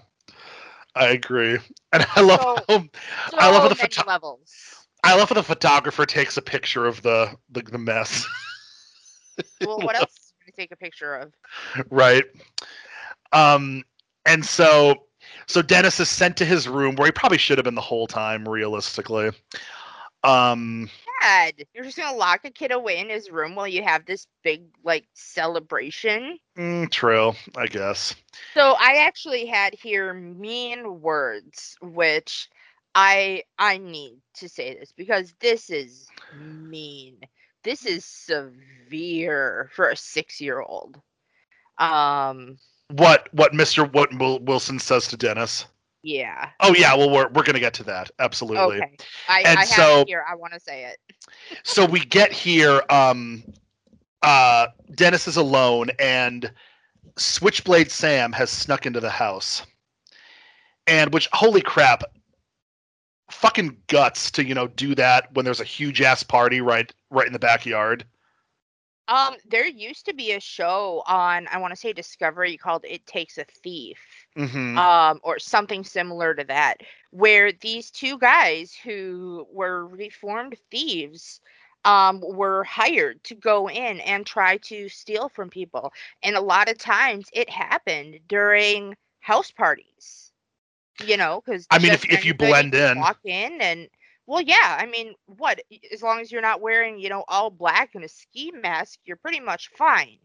[0.96, 1.58] I agree.
[1.92, 2.78] And I love So- how
[3.30, 4.52] So I love how the photo- levels.
[5.04, 8.26] I love how the photographer takes a picture of the the, the mess.
[9.60, 11.32] Well, what else is going to take a picture of?
[11.90, 12.24] right.
[13.32, 13.84] Um,
[14.24, 15.04] and so
[15.46, 18.06] so Dennis is sent to his room where he probably should have been the whole
[18.06, 19.30] time, realistically.
[20.24, 20.88] Um,
[21.26, 24.26] Dad, you're just to lock a kid away in his room while you have this
[24.44, 26.38] big like celebration.
[26.56, 28.14] mm, true, I guess.
[28.54, 32.48] So I actually had here mean words, which
[32.94, 37.18] I I need to say this because this is mean.
[37.64, 41.00] this is severe for a six-year-old.
[41.78, 42.58] Um,
[42.90, 43.90] What what Mr.
[43.92, 45.66] what Wilson says to Dennis?
[46.06, 46.50] Yeah.
[46.60, 48.76] Oh yeah, well we're we're gonna get to that absolutely.
[48.78, 48.96] Okay.
[49.28, 50.24] I, And I have so- it here.
[50.28, 50.98] I want to say it.
[51.64, 53.42] so we get here um
[54.22, 56.50] uh dennis is alone and
[57.16, 59.66] switchblade sam has snuck into the house
[60.86, 62.04] and which holy crap
[63.30, 67.26] fucking guts to you know do that when there's a huge ass party right right
[67.26, 68.04] in the backyard
[69.08, 73.06] Um, there used to be a show on I want to say Discovery called "It
[73.06, 73.98] Takes a Thief,"
[74.36, 74.78] mm-hmm.
[74.78, 81.40] um, or something similar to that, where these two guys who were reformed thieves
[81.84, 85.92] um, were hired to go in and try to steal from people,
[86.22, 90.32] and a lot of times it happened during house parties.
[91.04, 92.98] You know, because I mean, if- if you blend in.
[92.98, 93.88] walk in and
[94.26, 94.76] well, yeah.
[94.80, 95.60] I mean, what?
[95.92, 99.16] As long as you're not wearing, you know, all black and a ski mask, you're
[99.16, 100.18] pretty much fine.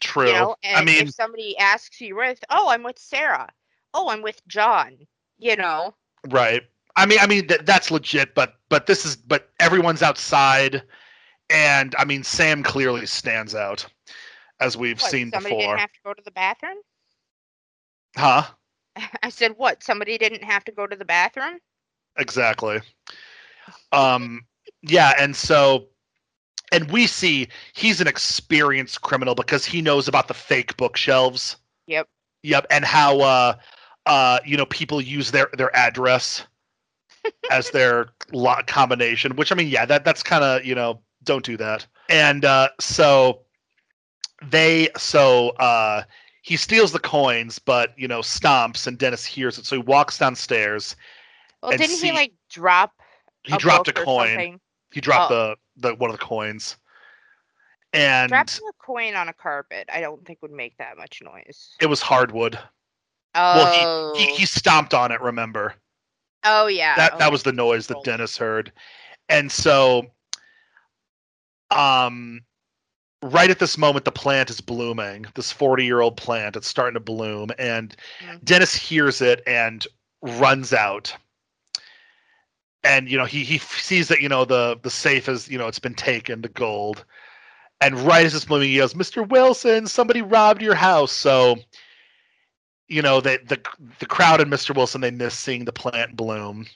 [0.00, 3.50] True You know, and i mean if somebody asks you're with, oh, I'm with Sarah.
[3.94, 5.06] Oh, I'm with John.
[5.38, 5.94] You know,
[6.28, 6.62] right
[6.96, 10.82] i mean i mean th- that's legit but but this is but everyone's outside
[11.50, 13.86] and i mean sam clearly stands out
[14.60, 15.10] as we've what?
[15.10, 16.78] seen Somebody before didn't have to go to the bathroom.
[18.16, 18.44] huh
[19.22, 19.82] I said, what?
[19.82, 21.60] Somebody didn't have to go to the bathroom.
[22.16, 22.80] exactly
[23.92, 24.42] um
[24.82, 25.86] yeah and so
[26.72, 32.08] and we see he's an experienced criminal because he knows about the fake bookshelves Yep.
[32.42, 33.54] yep and how uh
[34.06, 36.46] uh you know people use their their address
[37.50, 41.44] as their lot combination which i mean yeah that that's kind of you know don't
[41.44, 43.40] do that and uh so
[44.50, 46.02] they so uh
[46.42, 50.16] he steals the coins but you know stomps and dennis hears it so he walks
[50.18, 50.96] downstairs
[51.62, 52.92] Well, didn't see- he like drop?
[53.42, 54.60] he dropped a coin
[54.92, 55.34] he dropped Oh.
[55.34, 56.76] the the one of the coins.
[57.92, 61.74] And Dropping a coin on a carpet, I don't think would make that much noise.
[61.80, 62.58] it was hardwood.
[63.34, 63.66] Oh, well
[64.14, 65.74] he, he he stomped on it remember?
[66.44, 66.94] Oh yeah.
[66.96, 68.72] that that was the noise that dennis heard.
[69.28, 70.06] And so
[71.70, 72.42] um
[73.22, 76.94] right at this moment the plant is blooming this 40 year old plant it's starting
[76.94, 78.44] to bloom and Mhm.
[78.44, 79.86] dennis hears it and
[80.22, 81.14] runs out
[82.84, 85.66] and you know he he sees that you know the the safe is you know
[85.68, 87.04] it's been taken the gold.
[87.82, 91.12] And right as it's blooming he goes mr wilson somebody robbed your house.
[91.12, 91.56] So
[92.88, 93.60] you know the the
[93.98, 96.66] the crowd and mr wilson they miss seeing the plant bloom.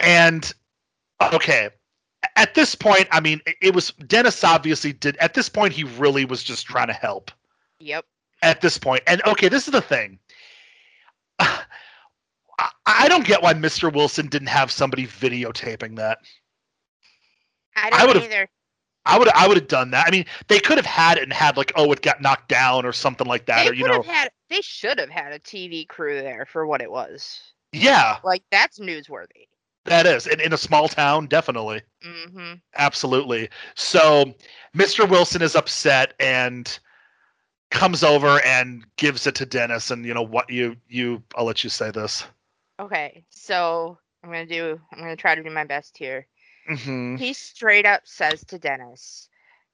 [0.00, 0.52] And
[1.32, 1.70] okay
[2.34, 5.84] at this point i mean it- it was dennis obviously did at this point he
[5.84, 7.30] really was just trying to help.
[7.78, 8.04] Yep.
[8.42, 10.18] at this point and okay this is the thing
[12.58, 13.92] I- I don't get why Mr.
[13.92, 16.18] Wilson didn't have somebody videotaping that.
[17.76, 18.48] I I don't would've- either.
[19.08, 20.06] I would I would have done that.
[20.08, 22.84] I mean, they could have had it and had like, oh, it got knocked down
[22.84, 24.30] or something like that, They or you know, had.
[24.48, 27.40] They should have had a TV crew there for what it was.
[27.72, 29.46] yeah, Like that's newsworthy.
[29.84, 32.54] that is in, in a small town, definitely, Mm-hmm.
[32.76, 33.48] absolutely.
[33.76, 34.34] So,
[34.74, 35.08] Mr.
[35.08, 36.76] Wilson is upset and
[37.70, 41.62] comes over and gives it to Dennis, and you know what you you I'll let
[41.62, 42.24] you say this.
[42.80, 44.80] Okay, so I'm gonna do.
[44.92, 46.26] I'm gonna try to do my best here.
[46.68, 49.28] hmm He straight up says to Dennis,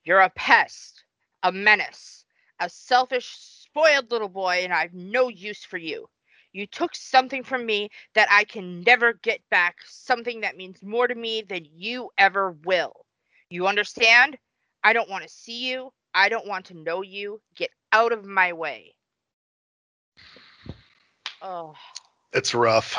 [0.05, 1.05] You're a pest,
[1.43, 2.25] a menace,
[2.61, 6.09] a selfish, spoiled little boy, and I've no use for you.
[6.53, 11.07] You took something from me that I can never get back, something that means more
[11.09, 13.07] to me than you ever will.
[13.51, 14.39] You understand?
[14.83, 15.93] I don't want to see you.
[16.15, 17.41] I don't want to know you.
[17.57, 18.95] Get out of my way.
[21.43, 21.75] Oh,
[22.33, 22.97] It's rough.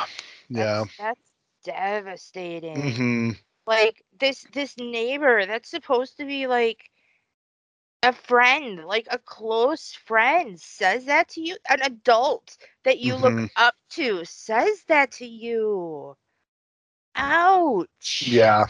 [0.48, 0.84] Yeah.
[0.84, 1.32] that's, that's
[1.64, 3.30] devastating hmm
[3.66, 6.90] like this this neighbor that's supposed to be like
[8.02, 13.42] a friend like a close friend says that to you an adult that you look
[13.42, 13.50] Mhm.
[13.56, 16.16] up to says that to you
[17.16, 18.66] ouch Yeah.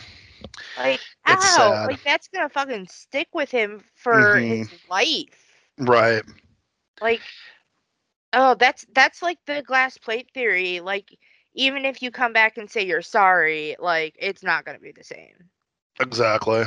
[0.77, 1.89] like It's ow sad.
[1.89, 4.63] like that's gonna fucking stick with him for Mm-hmm.
[4.63, 6.23] his life Right.
[7.01, 7.25] like
[8.35, 11.19] oh that's that's like the glass plate theory like
[11.55, 15.05] even if you come back and say you're sorry like it's not gonna be the
[15.05, 15.51] same
[16.01, 16.65] Exactly.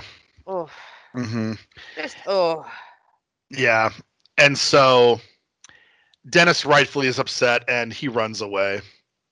[0.48, 0.70] oh
[1.14, 1.54] hmm
[1.96, 2.66] just oh
[3.50, 3.92] Yeah.
[4.38, 5.22] And so
[6.30, 8.82] Dennis rightfully is upset and he runs away,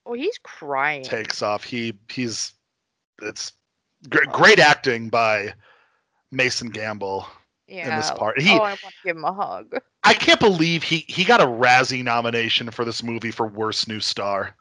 [0.06, 1.64] oh he's crying takes off.
[1.64, 2.54] He he's
[3.22, 3.54] it's
[4.10, 5.54] gr- great acting by
[6.32, 7.28] Mason Gamble
[7.68, 8.40] yeah in this part.
[8.42, 11.42] He oh i want to give him a hug I can't believe he he got
[11.42, 14.56] a Razzie nomination for this movie for worst new star.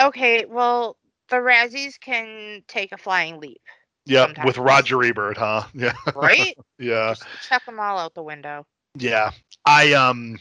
[0.00, 0.96] okay well
[1.28, 3.60] the razzies can take a flying leap
[4.06, 4.58] Yeah, with.
[4.58, 5.64] Roger Ebert, huh?
[5.74, 6.56] Yeah, right?
[6.78, 8.66] yeah, Just chuck them all out the window.
[8.96, 9.30] yeah.
[9.66, 10.38] I um,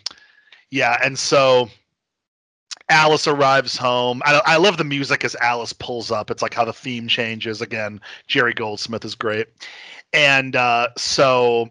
[0.72, 1.70] yeah, and so
[2.90, 4.22] Alice arrives home.
[4.26, 6.32] I I love the music as Alice pulls up.
[6.32, 8.02] It's like how the theme changes again.
[8.28, 9.48] Jerry Goldsmith is great,
[10.14, 11.70] and uh, so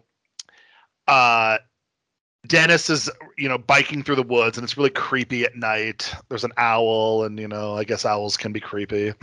[1.07, 1.57] uh,
[2.47, 6.13] Dennis is you know biking through the woods, and it's really creepy at night.
[6.29, 9.13] There's an owl, and you know I guess owls can be creepy.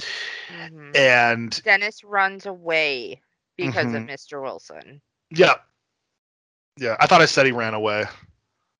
[0.50, 0.96] Mhm.
[0.96, 3.20] And Dennis runs away
[3.56, 4.10] because of Mhm.
[4.10, 4.42] Mr.
[4.42, 5.00] Wilson.
[5.30, 5.54] yeah,
[6.76, 6.96] yeah.
[7.00, 8.04] I thought I said he ran away.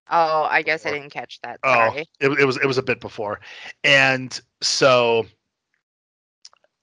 [0.09, 1.59] Oh, I guess I didn't catch that.
[1.65, 3.41] Oh, it, it was it was a bit before,
[3.85, 5.27] and so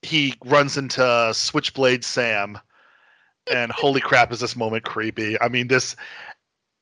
[0.02, 2.58] he runs into Switchblade Sam,
[3.50, 5.40] and holy crap, is this moment creepy?
[5.40, 5.96] I mean, this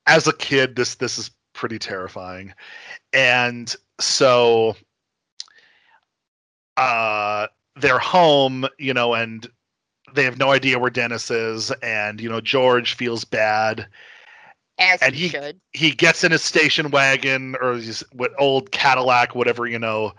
[0.06, 2.52] as a kid, this this is pretty terrifying,
[3.12, 4.76] and so
[6.76, 9.48] uh, they're home, you know, and
[10.14, 13.86] they have no idea where Dennis is, and you know George feels bad
[14.78, 15.60] As and he, he- should.
[15.72, 20.12] he gets in his station wagon or his what old Cadillac, whatever you know.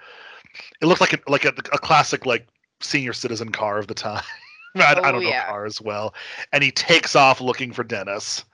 [0.81, 2.47] It looks like a, like a, a classic like
[2.81, 4.23] senior citizen car of the time.
[4.75, 5.45] I, I Oh, don't know yeah.
[5.47, 6.13] cars well,
[6.51, 8.45] and he takes off looking for Dennis.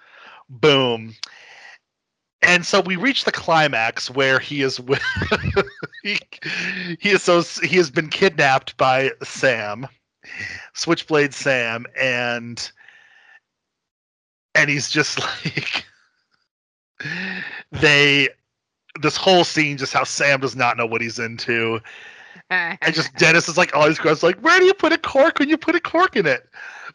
[0.50, 1.16] Boom.
[2.42, 5.04] And so we reach the climax where he is with
[6.04, 6.20] he,
[7.00, 9.88] he is so he has been kidnapped by Sam,
[10.74, 12.72] Switchblade Sam, and
[14.56, 15.86] and he's just like
[17.72, 18.30] they
[19.02, 21.80] this whole scene just how Sam does not know what he's into.
[22.50, 25.40] And just Dennis is like all these goes like, Where do you put a cork
[25.40, 26.48] when you put a cork in it?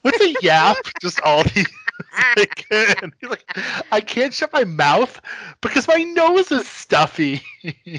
[0.03, 0.77] What's a yap?
[1.01, 1.69] just all these
[2.71, 3.45] and he's like,
[3.93, 5.21] I can't shut my mouth
[5.61, 7.43] because my nose is stuffy.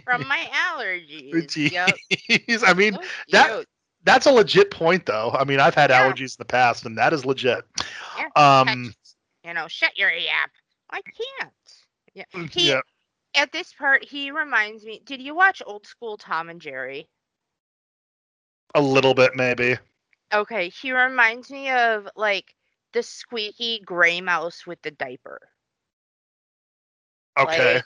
[0.03, 1.71] from my allergies.
[1.71, 2.61] Yep.
[2.65, 2.99] I mean, So
[3.29, 3.65] that-
[4.03, 5.31] that's a legit point though.
[5.31, 6.03] I mean, I've had Yeah.
[6.09, 7.63] allergies in the past and that is legit.
[8.17, 8.93] Yeah, Um
[9.43, 10.51] you know, shut your yap.
[10.89, 11.53] I can't.
[12.13, 12.23] Yeah.
[12.51, 12.81] He yeah.
[13.35, 15.01] at this part he reminds me.
[15.05, 17.07] Did you watch old school Tom and Jerry?
[18.73, 19.77] A little bit maybe.
[20.33, 22.54] Okay, he reminds me of like
[22.95, 25.41] the squeaky gray mouse with the diaper.
[27.37, 27.45] Okay.
[27.45, 27.85] Like,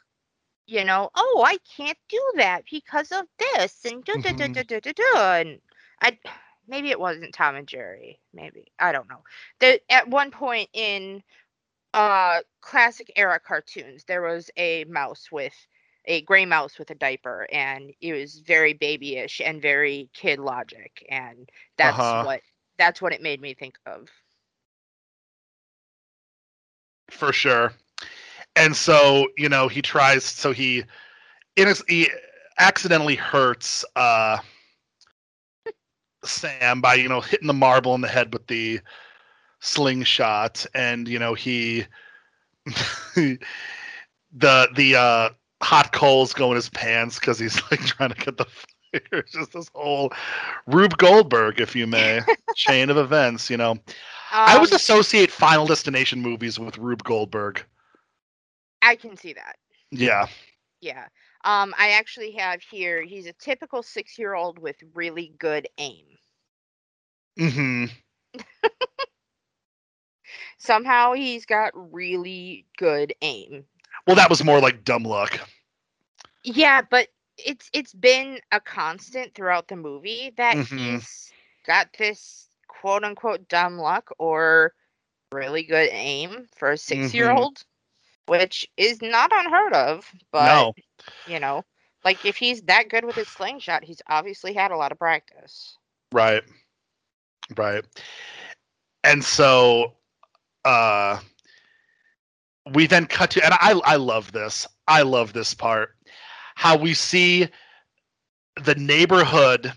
[0.67, 4.63] you know, oh, I can't do that because of this, and do do do do
[4.63, 5.61] do do do, and
[6.01, 6.19] I
[6.67, 9.23] maybe it wasn't Tom and Jerry, maybe I don't know.
[9.59, 11.23] The, at one point in
[11.93, 15.53] uh classic era cartoons, there was a mouse with
[16.05, 21.05] a gray mouse with a diaper, and it was very babyish and very kid logic,
[21.09, 22.19] and that's Uh-huh.
[22.19, 22.41] what
[22.77, 24.09] that's what it made me think of.
[27.11, 27.73] For sure.
[28.55, 30.83] And so, you know, he tries so he
[31.87, 32.09] he
[32.59, 34.37] accidentally hurts uh
[36.23, 38.79] Sam by, you know, hitting the marble in the head with the
[39.59, 41.85] slingshot and you know, he
[43.15, 43.37] the
[44.33, 45.29] the uh
[45.61, 48.65] hot coals go in his pants cuz he's like trying to get the fire.
[49.13, 50.11] It's just this whole
[50.65, 52.21] Rube Goldberg, if you may,
[52.55, 53.77] chain of events, you know.
[54.45, 57.65] I always Um, associate Final Destination movies with Rube Goldberg.
[58.81, 59.57] I can see that.
[59.91, 60.27] Yeah.
[60.81, 61.07] Yeah.
[61.43, 66.17] Um, I actually have here, he's a typical six year old with really good aim.
[67.37, 67.85] hmm
[70.57, 73.65] Somehow he's got really good aim.
[74.07, 75.39] Well, that was more like dumb luck.
[76.43, 80.99] Yeah, but it's it's been a constant throughout the movie that Mhm.
[80.99, 81.31] he's
[81.65, 82.48] got this
[82.79, 84.73] quote unquote dumb luck or
[85.31, 87.63] really good aim for a six year old,
[88.27, 90.09] which is not unheard of.
[90.31, 90.73] But no.
[91.27, 91.63] you know,
[92.05, 95.77] like if he's that good with his slingshot, he's obviously had a lot of practice.
[96.11, 96.43] Right.
[97.57, 97.85] Right.
[99.03, 99.93] And so
[100.65, 101.19] uh
[102.73, 104.67] we then cut to and I I love this.
[104.87, 105.95] I love this part.
[106.55, 107.47] How we see
[108.61, 109.71] the neighborhood,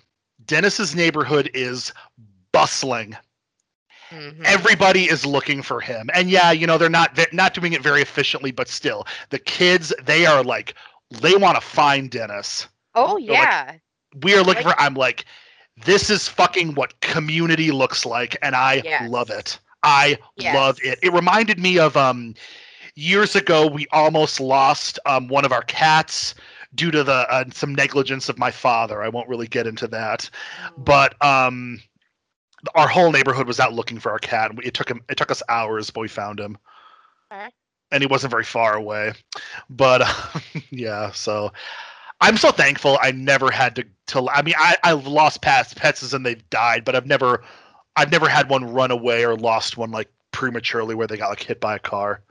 [0.45, 1.93] Dennis's neighborhood is
[2.53, 3.17] bustling.
[4.11, 4.45] Mhm.
[4.45, 6.11] Everybody is looking for him.
[6.15, 9.39] And yeah, you know, they're not they're not doing it very efficiently, but still, the
[9.39, 10.75] kids, they are like
[11.11, 12.69] they want to find Dennis.
[12.95, 13.73] oh like, yeah.
[14.23, 15.25] we are looking Like- for i'm like
[15.85, 19.11] this is fucking what community looks like and i Yes.
[19.11, 22.35] love it i love it it reminded me of um
[22.95, 26.35] years ago we almost lost um one of our cats
[26.75, 30.29] due to the uh, some negligence of my father i won't really get into that
[30.79, 30.85] Mm.
[30.85, 31.81] but um
[32.75, 34.53] our whole neighborhood was out looking for our cat.
[34.63, 36.59] It took him it took us hours but we found him.
[37.91, 39.13] And he wasn't very far away.
[39.71, 40.03] But
[40.71, 41.53] yeah so
[42.21, 46.13] i'm so thankful i never had to to i mean i i've lost pets pets
[46.13, 47.43] and they've died but i've never
[47.97, 51.43] I've never had one run away or lost one like prematurely where they got like
[51.43, 52.23] hit by a car.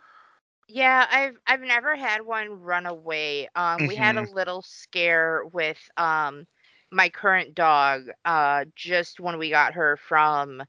[0.68, 3.50] Yeah, I've I've never had one run away.
[3.56, 6.48] Um, we had a little scare with um
[6.92, 10.64] my current dog uh just when we got her from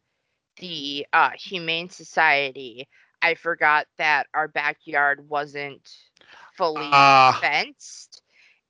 [0.59, 2.89] the uh Humane Society.
[3.23, 5.89] I forgot that our backyard wasn't
[6.57, 7.41] fully Ah.
[7.41, 8.23] fenced.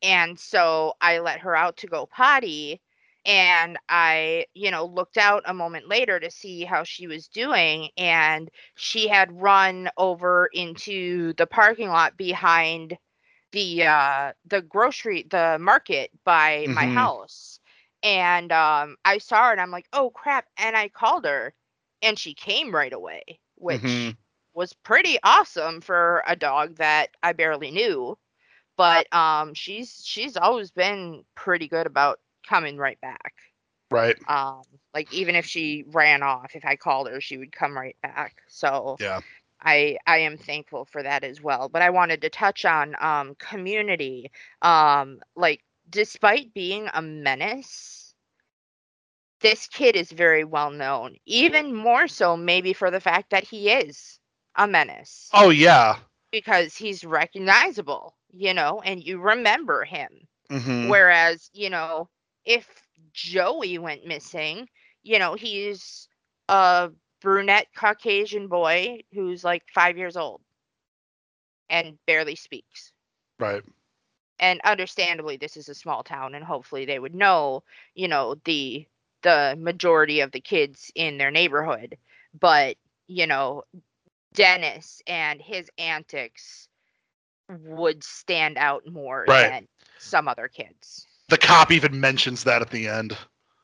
[0.02, 2.80] And so I let her out to go potty
[3.24, 7.88] and I, you know, looked out a moment later to see how she was doing
[7.96, 12.96] and she had run over into the parking lot behind
[13.52, 16.88] the uh the grocery the market by my Mhm.
[16.88, 17.60] house.
[18.02, 21.54] And um I saw her and I'm like, "Oh crap." And I called her
[22.02, 23.22] and she came right away,
[23.56, 24.16] which Mhm.
[24.54, 28.18] was pretty awesome for a dog that I barely knew.
[28.76, 33.34] But um she's she's always been pretty good about coming right back.
[33.90, 34.18] Right.
[34.28, 34.62] Um
[34.94, 38.36] like even if she ran off, if I called her, she would come right back.
[38.48, 39.20] So Yeah.
[39.62, 41.68] I I am thankful for that as well.
[41.68, 44.30] But I wanted to touch on um community.
[44.62, 45.60] Um like
[45.90, 48.14] despite being a menace,
[49.40, 51.16] this kid is very well known.
[51.26, 54.18] Even more so maybe for the fact that he is
[54.56, 55.96] a menace Oh yeah.
[56.30, 60.08] because he's recognizable, you know, and you remember him.
[60.50, 62.08] hmm Whereas, you know,
[62.44, 62.68] if
[63.12, 64.68] Joey went missing,
[65.02, 66.08] you know, he's
[66.48, 66.90] a
[67.22, 70.40] brunette Caucasian boy who's like five years old
[71.70, 72.92] and barely speaks.
[73.38, 73.62] Right.
[74.38, 77.62] And understandably, this is a small town, and hopefully they would know,
[77.94, 78.86] you know, the
[79.22, 81.96] the majority of the kids in their neighborhood.
[82.38, 82.76] But
[83.06, 83.62] you know,
[84.34, 86.68] Dennis and his antics
[87.48, 89.50] would stand out more Right.
[89.50, 89.68] than
[89.98, 91.06] some other kids.
[91.28, 93.16] The cop even mentions that at the end.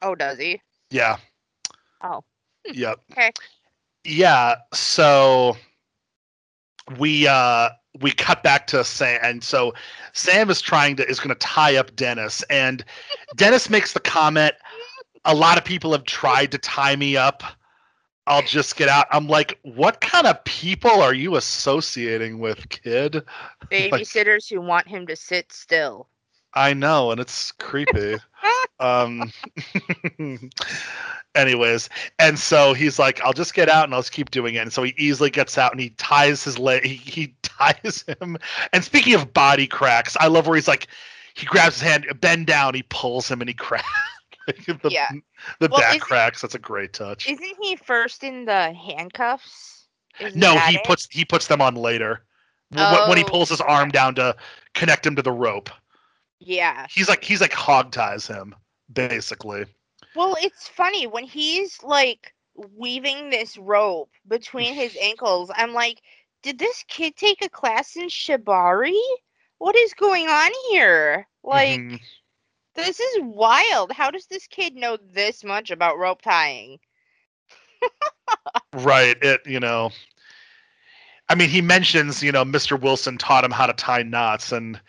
[0.02, 0.60] Oh, does he?
[0.90, 1.16] Yeah.
[2.02, 2.22] Oh.
[2.72, 3.00] Yep.
[3.12, 3.32] Okay.
[4.04, 4.56] Yeah.
[4.72, 5.56] So
[6.98, 9.74] we uh we cut back to Sam, and so
[10.12, 12.84] Sam is trying to is going to tie up Dennis, and
[13.36, 14.54] Dennis makes the comment.
[15.24, 17.42] A lot of people have tried to tie me up.
[18.26, 19.06] I'll just get out.
[19.10, 23.22] I'm like, what kind of people are you associating with, kid?
[23.70, 26.08] Babysitters who want him to sit still.
[26.54, 28.16] I know, and it's creepy.
[28.80, 29.32] Um
[31.34, 34.58] anyways and so he's like i'll just get out and i'll just keep doing it
[34.58, 38.36] and so he easily gets out and he ties his leg he, he ties him
[38.72, 40.88] and speaking of body cracks i love where he's like
[41.34, 43.86] he grabs his hand bend down he pulls him and he cracks
[44.46, 45.10] the, Yeah.
[45.60, 49.86] the Well, back cracks that's a great touch Isn't he first in the handcuffs?
[50.20, 50.86] Isn't no he it?
[50.86, 52.22] puts he puts them on later
[52.72, 54.36] Wh- when he Oh, pulls his arm down to
[54.74, 55.70] connect him to the rope
[56.40, 56.86] Yeah.
[56.90, 58.54] he's like he's like hog ties him
[58.92, 59.64] basically
[60.14, 65.50] Well, it's funny when he's like weaving this rope between his ankles.
[65.54, 66.02] I'm like,
[66.42, 68.98] did this kid take a class in shibari?
[69.58, 71.26] What is going on here?
[71.42, 72.00] Like, Mhm.
[72.74, 73.92] this is wild.
[73.92, 76.78] How does this kid know this much about rope tying?
[78.72, 79.16] Right.
[79.22, 79.90] It, you know,
[81.28, 82.76] I mean, he mentions, you know, Mr.
[82.76, 84.80] Wilson taught him how to tie knots, and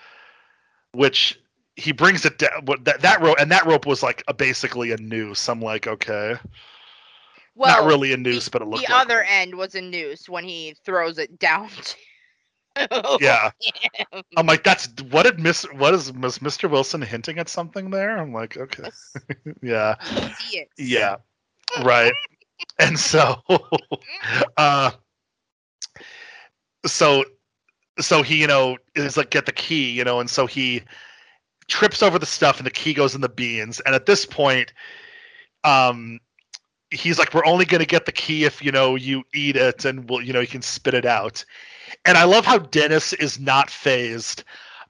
[0.94, 1.40] which
[1.80, 2.66] he brings it down.
[2.66, 5.48] What that that rope and that rope was like a, basically a noose.
[5.50, 6.38] I'm like, okay,
[7.56, 10.30] Well, not really a noose, but it looked the like other end was a noose
[10.30, 11.70] when he throws it down.
[12.76, 12.86] To
[13.20, 13.52] Yeah,
[14.12, 14.24] him.
[14.36, 16.68] I'm like, that's what did Miss what is Miss Mr.
[16.70, 18.18] Wilson hinting at something there?
[18.18, 19.18] I'm like, okay, Yes,
[19.62, 20.70] yeah, you see it.
[20.78, 21.18] yeah,
[21.78, 22.16] right.
[22.80, 23.42] And so,
[24.58, 24.92] uh,
[26.86, 27.26] so,
[28.00, 30.84] so he, you know, is like get the key, you know, and so he
[31.70, 33.80] trips over the stuff, and the key goes in the beans.
[33.82, 34.74] And at this point,
[35.64, 36.20] um,
[36.92, 40.10] he's like, "We're only gonna get the key if you know you eat it, and
[40.10, 41.46] we'll, you know, you can spit it out."
[42.06, 44.44] And I love how Dennis is not fazed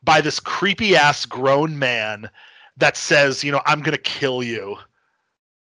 [0.04, 2.30] by this creepy ass grown man
[2.78, 4.78] that says, "You know, I'm gonna kill you."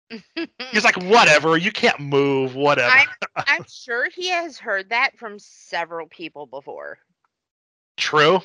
[0.71, 2.95] He's like, whatever, you can't move, whatever.
[2.95, 3.07] I'm,
[3.47, 6.97] I'm sure he has heard that from several people before.
[7.97, 8.41] True.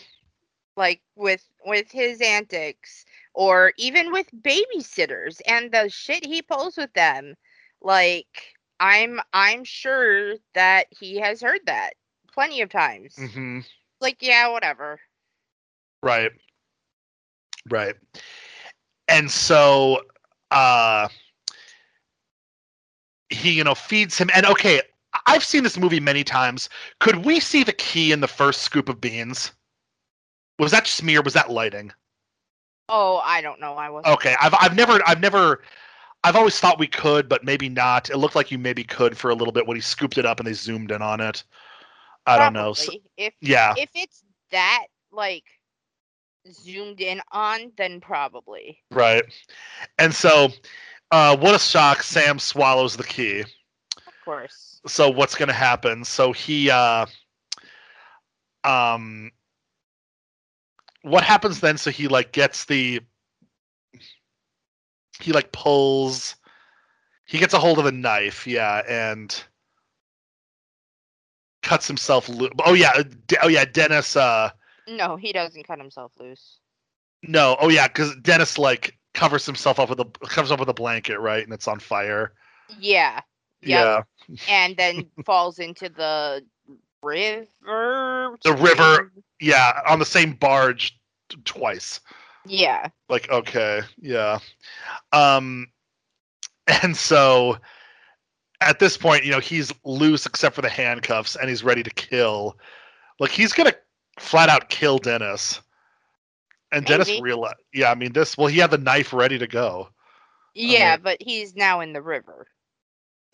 [0.76, 3.04] Like with with his antics
[3.34, 7.34] or even with babysitters and the shit he pulls with them.
[7.80, 11.94] Like I'm I'm sure that he has heard that
[12.32, 13.16] plenty of times.
[13.16, 13.60] hmm
[14.00, 15.00] Like yeah, whatever.
[16.02, 16.32] Right.
[17.70, 17.94] Right.
[19.08, 20.02] And so
[20.50, 21.08] uh
[23.30, 24.80] he, you know, feeds him and okay,
[25.26, 26.68] I've seen this movie many times.
[27.00, 29.52] Could we see the key in the first scoop of beans?
[30.58, 31.22] Was that smear?
[31.22, 31.92] Was that lighting?
[32.88, 33.74] Oh, I don't know.
[33.74, 35.62] I was Okay, I've I've never I've never
[36.22, 38.10] I've always thought we could, but maybe not.
[38.10, 40.40] It looked like you maybe could for a little bit when he scooped it up
[40.40, 41.44] and they zoomed in on it.
[42.26, 42.72] I don't know.
[42.72, 45.44] So- if yeah, if it's that like
[46.50, 48.78] zoomed in on, then probably.
[48.90, 49.24] right.
[49.98, 50.48] And so,
[51.10, 52.02] uh, what a shock!
[52.02, 53.44] Sam swallows the key.
[53.96, 54.80] Of course.
[54.86, 57.04] so what's going to happen so he uh
[58.64, 59.30] um
[61.04, 63.00] what happens then so he like gets the
[65.20, 66.34] he like pulls
[67.26, 69.44] he gets a hold of a knife yeah and
[71.62, 73.02] cuts himself loose oh yeah
[73.42, 74.50] oh yeah dennis uh
[74.88, 76.58] No, he doesn't cut himself loose.
[77.22, 80.74] no oh yeah because dennis like covers himself up with a covers up with a
[80.74, 82.32] blanket right and it's on fire
[82.78, 83.20] Yeah.
[83.62, 84.06] Yep.
[84.18, 86.44] yeah And then falls into the
[87.02, 87.46] river.
[88.42, 89.12] The river.
[89.40, 90.98] Yeah on the same barge
[91.28, 92.00] t- twice.
[92.46, 92.88] Yeah.
[93.08, 94.38] like okay yeah.
[95.12, 95.68] Um
[96.82, 97.56] and so
[98.60, 101.90] at this point you know he's loose except for the handcuffs and he's ready to
[101.90, 102.58] kill.
[103.20, 103.74] Like he's gonna
[104.18, 105.60] flat out kill dennis.
[106.72, 109.88] And dennis realized yeah i mean this well he had the knife ready to go.
[110.54, 112.46] Yeah, mean- but he's now in the river.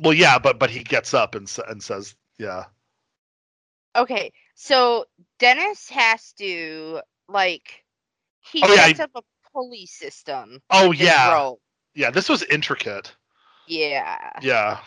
[0.01, 2.65] well yeah but but he gets up and, and says yeah.
[3.97, 5.05] Okay, so
[5.41, 7.85] Dennis has to like
[8.41, 10.63] he Oh, yeah, sets I- up a pulley system.
[10.71, 11.61] oh yeah rope.
[11.95, 13.15] yeah this was intricate
[13.67, 14.31] Yeah.
[14.43, 14.81] yeah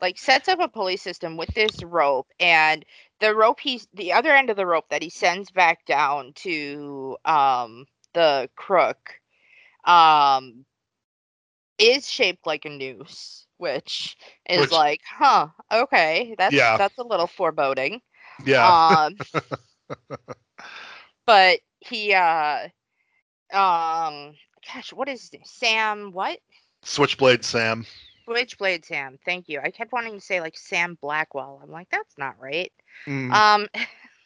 [0.00, 2.84] Like sets up a pulley system with this rope and
[3.20, 7.16] the rope he's the other end of the rope that he sends back down to
[7.24, 9.20] um the crook
[9.84, 10.64] um
[11.78, 14.16] is shaped like a noose, which
[14.48, 16.76] is Which- like, huh, okay, that's Yeah.
[16.76, 18.00] that's a little foreboding.
[18.44, 19.16] yeah Um,
[21.26, 22.68] but he, uh,
[23.52, 24.34] um,
[24.72, 25.50] gosh, what is this?
[25.50, 26.12] Sam?
[26.12, 26.38] What?
[26.86, 27.86] switchblade sam
[28.24, 29.18] Switchblade Sam.
[29.24, 29.60] Thank you.
[29.62, 31.60] I kept wanting to say like Sam Blackwell.
[31.62, 32.72] I'm like, that's not right.
[33.06, 33.68] Mm, Um,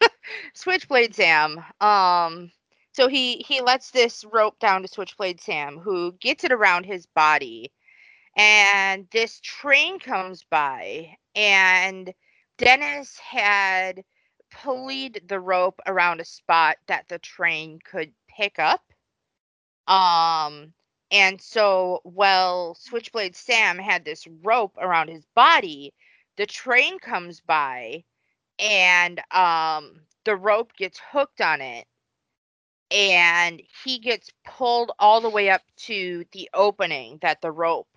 [0.54, 1.64] Switchblade Sam.
[1.80, 2.50] Um,
[2.92, 7.06] so he he lets this rope down to Switchblade Sam, who gets it around his
[7.06, 7.72] body,
[8.36, 12.12] and this train comes by, and
[12.56, 14.04] Dennis had
[14.50, 18.82] pulleyed the rope around a spot that the train could pick up.
[19.86, 20.72] Um,
[21.10, 25.94] and so while Switchblade Sam had this rope around his body,
[26.36, 28.04] the train comes by
[28.58, 31.86] and um the rope gets hooked on it
[32.90, 37.88] and he gets pulled all the way up to the opening that the rope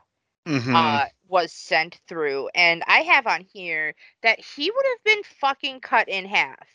[0.46, 0.74] mhm.
[0.74, 5.80] uh was sent through and i have on here that he would have been fucking
[5.80, 6.68] cut in half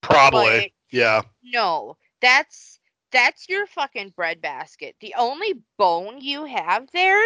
[0.00, 2.80] probably like, yeah no that's
[3.12, 7.22] that's your fucking breadbasket the only bone you have there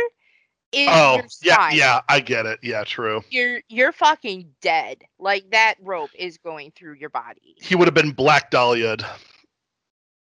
[0.73, 1.71] is oh your yeah spine.
[1.71, 6.71] yeah i get it yeah true you're you're fucking dead like that rope is going
[6.73, 9.05] through your body he would have been black dahlia'd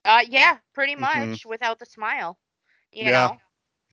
[0.05, 0.97] Uh, yeah, pretty Mhm.
[0.97, 2.39] much without the smile.
[2.93, 3.13] You Yeah.
[3.13, 3.41] know,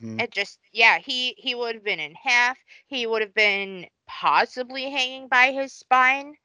[0.03, 0.19] Mhm.
[0.19, 2.57] it just yeah he he would have been in half.
[2.87, 6.35] He would have been possibly hanging by his spine.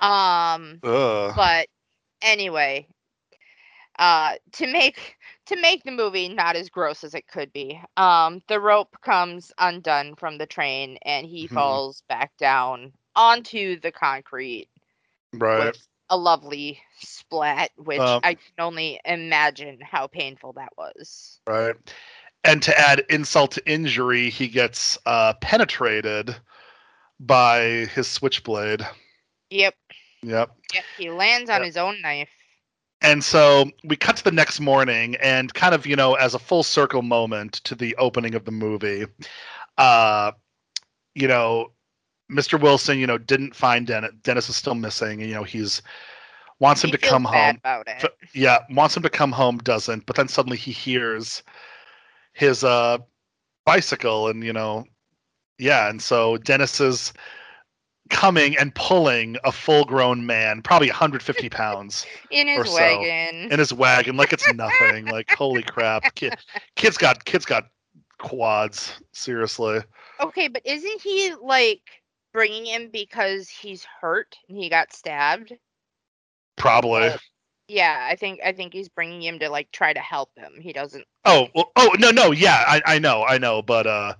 [0.00, 1.34] Um, Ugh.
[1.34, 1.68] but
[2.22, 2.86] anyway,
[3.98, 5.16] uh, to make
[5.46, 9.52] to make the movie not as gross as it could be, um, the rope comes
[9.58, 11.80] undone from the train and he Mhm.
[11.86, 14.68] falls back down onto the concrete
[15.34, 15.76] right
[16.10, 21.40] a lovely splat, which Um, I can only imagine how painful that was.
[21.46, 21.76] right
[22.44, 26.36] and to add insult to injury he gets uh penetrated
[27.20, 27.60] by
[27.94, 28.82] his switchblade
[29.50, 29.74] Yep.
[30.22, 30.84] yep Yep.
[30.96, 31.66] He lands on Yep.
[31.66, 32.30] his own knife.
[33.02, 36.38] and so we cut to the next morning and kind of you know as a
[36.38, 39.06] full circle moment to the opening of the movie
[39.78, 40.32] uh
[41.14, 41.72] you know
[42.30, 45.82] mr wilson you know didn't find dennis dennis is still missing and you know he's
[46.60, 48.04] wants him He to feels come bad home about it.
[48.04, 51.42] F- yeah wants him to come home doesn't but then suddenly he hears
[52.40, 52.98] his uh
[53.64, 54.84] bicycle and you know
[55.58, 57.12] yeah and so dennis is
[58.08, 62.74] coming and pulling a full grown man probably 150 pounds in his so.
[62.74, 63.52] wagon.
[63.52, 66.34] in his wagon like it's nothing like holy crap kid,
[66.74, 67.68] kids got kids got
[68.18, 69.80] quads seriously
[70.20, 71.82] okay, but isn't he like
[72.32, 75.52] bringing him because he's hurt and he got stabbed?
[76.56, 77.20] probably Like,
[77.70, 80.60] Yeah, I think I think he's bringing him to like try to help him.
[80.60, 81.06] He doesn't.
[81.24, 84.14] oh well, oh no no yeah I, I know i know but uh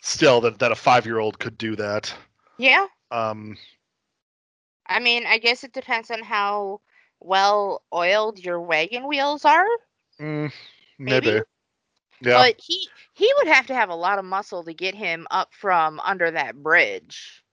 [0.00, 2.14] still that that a five year old could do that
[2.58, 3.56] Yeah, um
[4.86, 6.80] I mean, I guess it depends on how
[7.20, 9.66] well oiled your wagon wheels are.
[10.20, 10.52] mm,
[10.98, 11.42] maybe Maybe?
[12.20, 12.38] Yeah.
[12.38, 15.52] But he he would have to have a lot of muscle to get him up
[15.54, 17.44] from under that bridge.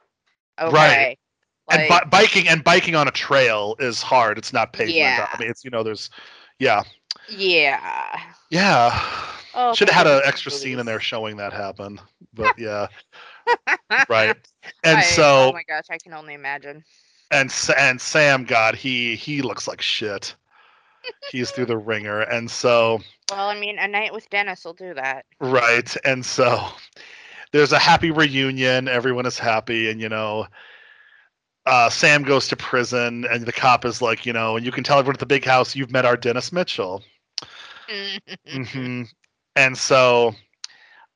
[0.59, 0.72] Okay.
[0.74, 1.19] Right.
[1.72, 4.38] And bi- biking and biking on a trail is hard.
[4.38, 4.98] It's not pavement.
[4.98, 5.27] Yeah.
[5.32, 6.09] I mean, it's you know, there's,
[6.59, 6.83] yeah,
[7.30, 8.19] yeah.
[8.50, 9.00] yeah.
[9.53, 12.00] Oh, Should have had an extra scene in there showing that happen.
[12.33, 12.88] But yeah,
[14.09, 14.35] right.
[14.83, 16.83] And I- so oh my gosh, I can only imagine.
[17.32, 20.35] and and Sam, God, he he looks like shit.
[21.32, 23.00] He's through the wringer, and so
[23.32, 25.25] Well, I mean, a night with Dennis will do that.
[25.40, 26.64] right, and so
[27.51, 28.88] there's a happy reunion.
[28.88, 30.45] Everyone is happy, and you know,
[31.65, 34.83] uh, Sam goes to prison, and the cop is like, you know, and you can
[34.83, 37.03] tell everyone at the big house you've met our Dennis Mitchell.
[38.48, 39.03] hmm
[39.56, 40.33] And so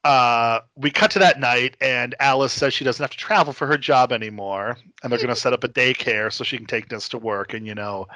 [0.04, 3.66] uh, we cut to that night, and Alice says she doesn't have to travel for
[3.66, 6.90] her job anymore, and they're going to set up a daycare so she can take
[6.90, 7.54] this to work.
[7.54, 8.08] And you know,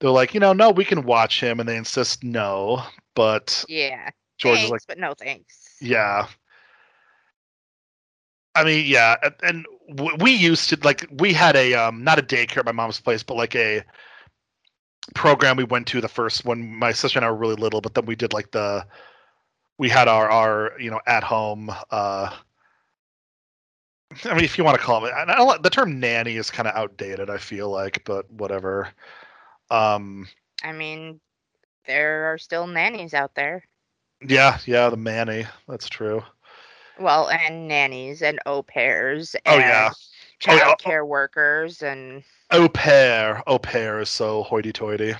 [0.00, 2.82] they're like, you know, no, we can watch him, and they insist no.
[3.14, 4.10] But yeah.
[4.38, 5.76] George thanks, is like, but no thanks.
[5.80, 6.26] yeah.
[8.54, 9.66] I mean, yeah, and, and
[10.18, 13.22] we used to like we had a um not a daycare at my mom's place,
[13.22, 13.82] but like a
[15.14, 17.94] program we went to the first when my sister and I were really little, but
[17.94, 18.86] then we did like the
[19.78, 22.30] we had our our you know at home uh
[24.24, 26.68] I mean if you want to call it I don't, the term nanny is kind
[26.68, 28.88] of outdated I feel like but whatever
[29.70, 30.26] um
[30.62, 31.20] I mean,
[31.86, 33.64] there are still nannies out there.
[34.26, 36.22] yeah yeah the manny that's true
[36.98, 39.36] Well, and nannies and au pairs.
[39.46, 39.92] Oh, and.
[39.92, 39.94] Oh,
[40.38, 45.14] Child yeah, oh- care workers and au pair au pair is so hoity toity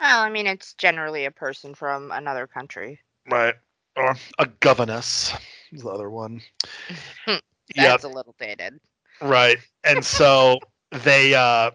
[0.00, 3.00] well, I mean, it's generally a person from another country.
[3.30, 3.54] Right.
[3.96, 5.34] Or a governess
[5.72, 6.40] is the other one.
[7.26, 7.42] That's
[7.74, 8.04] yep.
[8.04, 8.78] a little dated.
[9.20, 9.58] Right.
[9.84, 10.58] And so
[10.92, 11.72] they uh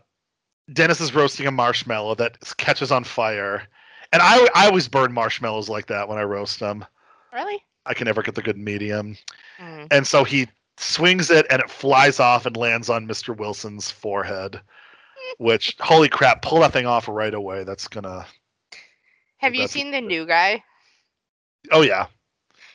[0.72, 3.64] Dennis is roasting a marshmallow that catches on fire.
[4.14, 6.86] And I I always burn marshmallows like that when I roast them.
[7.34, 7.62] Really?
[7.86, 9.18] I can never get the good medium.
[9.60, 9.88] Mm.
[9.92, 10.48] And so he
[10.78, 13.36] swings it and it flies off and lands on Mr.
[13.36, 14.62] Wilson's forehead.
[15.38, 17.64] Which holy crap, pull that thing off right away.
[17.64, 18.26] That's gonna
[19.38, 20.64] Have you seen the new guy?
[21.72, 22.08] Oh yeah.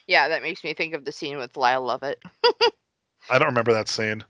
[0.06, 2.18] Yeah, that makes me think of the scene with Lyle Lovett.
[3.30, 4.24] I don't remember that scene.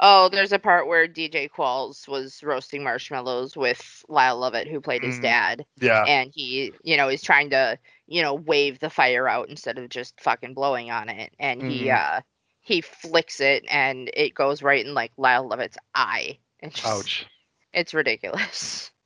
[0.00, 5.02] Oh, there's a part where DJ Qualls was roasting marshmallows with Lyle Lovett, who played
[5.02, 5.22] his Mm.
[5.22, 6.06] dad, Yeah.
[6.06, 9.88] and he, you know, is trying to, you know, wave the fire out instead of
[9.88, 11.90] just fucking blowing on it, and he, Mhm.
[11.90, 12.20] uh,
[12.60, 16.38] he flicks it, and it goes right in like Lyle Lovett's eye.
[16.60, 17.26] It's just, Ouch.
[17.72, 18.90] It's ridiculous.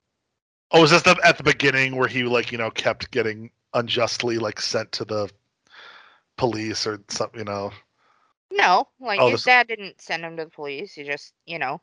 [0.73, 4.39] Oh, is this the, at the beginning where he like you know kept getting unjustly
[4.39, 5.31] like sent to the
[6.37, 7.41] police or something?
[7.41, 7.73] You know.
[8.53, 10.93] No, like Oh, his dad didn't send him to the police.
[10.93, 11.81] He just, you know,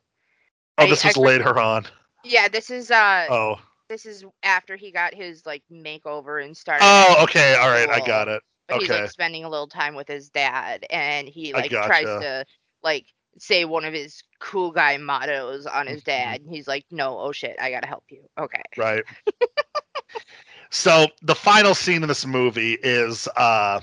[0.77, 1.85] Oh, I- this I was cr- later on.
[2.23, 2.47] yeah.
[2.47, 3.59] This is uh, Oh.
[3.89, 6.83] this is after he got his like makeover and started.
[6.85, 7.55] Oh, okay.
[7.55, 8.41] All right, I got it.
[8.67, 12.05] but he's like spending a little time with his dad and he I like tries
[12.05, 12.45] to
[12.83, 13.07] like
[13.39, 17.31] say one of his cool guy mottos on his dad and he's like no oh
[17.31, 19.03] shit i gotta help you okay Right.
[20.71, 23.79] so the final scene in this movie is uh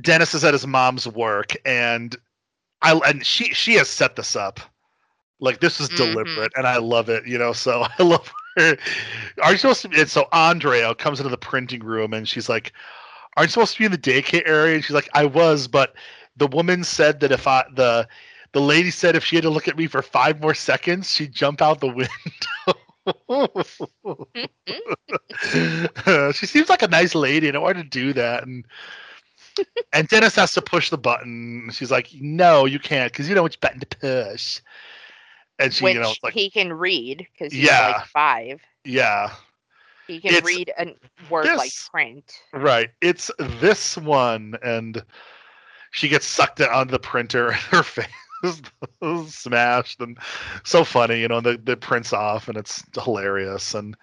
[0.00, 2.16] Dennis is at his mom's work and
[2.82, 4.60] I and she she has set this up.
[5.40, 5.96] Like this is Mhm.
[5.96, 7.52] deliberate and I love it, you know.
[7.52, 8.76] So I love her.
[9.42, 12.48] Are you supposed to be and so Andrea comes into the printing room and she's
[12.48, 12.72] like,
[13.36, 14.74] Aren't you supposed to be in the daycare area?
[14.76, 15.94] And she's like, I was, but
[16.36, 18.06] the woman said that if I the
[18.52, 21.34] the lady said if she had to look at me for five more seconds, she'd
[21.34, 22.08] jump out the window.
[26.32, 27.48] she seems like a nice lady.
[27.48, 28.46] and I don't want to do that.
[28.46, 28.66] And
[29.92, 31.70] and Dennis has to push the button.
[31.72, 34.60] She's like, "No, you can't, because you know which button to push."
[35.58, 37.86] And she, which you know, like, he can read because he's Yeah.
[37.98, 39.30] like five "Yeah,
[40.06, 40.94] he can It's read a
[41.30, 42.90] word like print right.
[43.00, 45.02] It's this one." And
[45.90, 48.06] she gets sucked onto the printer, and her face
[48.42, 50.18] is smashed, and
[50.64, 51.20] so funny.
[51.20, 53.74] You know, the the prints off, and it's hilarious.
[53.74, 53.96] And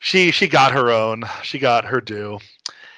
[0.00, 1.24] she she got her own.
[1.42, 2.38] She got her due.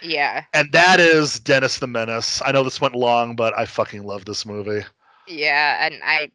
[0.07, 2.41] Yeah And that is Dennis the Menace.
[2.45, 4.85] I know this went long, but I fucking love this movie.
[5.27, 6.31] yeah and i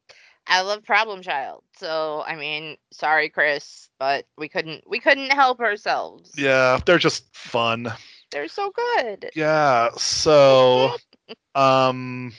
[0.47, 5.59] i love problem child so i mean sorry chris but we couldn't we couldn't help
[5.59, 7.91] ourselves Yeah, they're just fun.
[8.31, 10.91] they're so good Yeah, so
[11.55, 12.33] um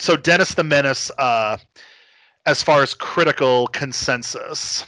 [0.00, 1.58] so Dennis the Menace uh
[2.46, 4.84] as far as critical consensus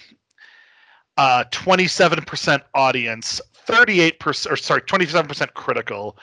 [1.17, 3.41] uh 27% audience,
[3.71, 6.19] 38% or sorry, 27% critical,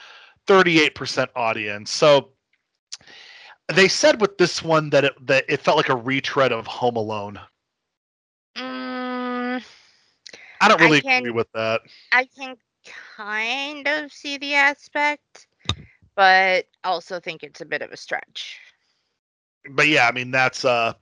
[0.47, 1.91] 38% audience.
[1.91, 2.31] So
[3.67, 6.95] they said with this one that it that it felt like a retread of Home
[6.97, 7.39] Alone.
[8.55, 9.61] mm,
[10.61, 11.81] I don't I really can- agree with that.
[12.11, 12.57] I can
[13.05, 15.47] kind of see the aspect,
[16.15, 18.59] but also think it's a bit of a stretch.
[19.69, 20.93] But yeah, I mean that's uh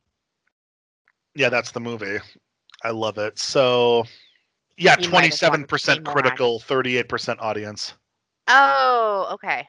[1.35, 2.17] yeah, that's the movie.
[2.83, 3.37] I love it.
[3.39, 4.05] So
[4.77, 7.93] yeah, You might as well 27% critical, 38% audience.
[8.47, 9.67] Oh, okay.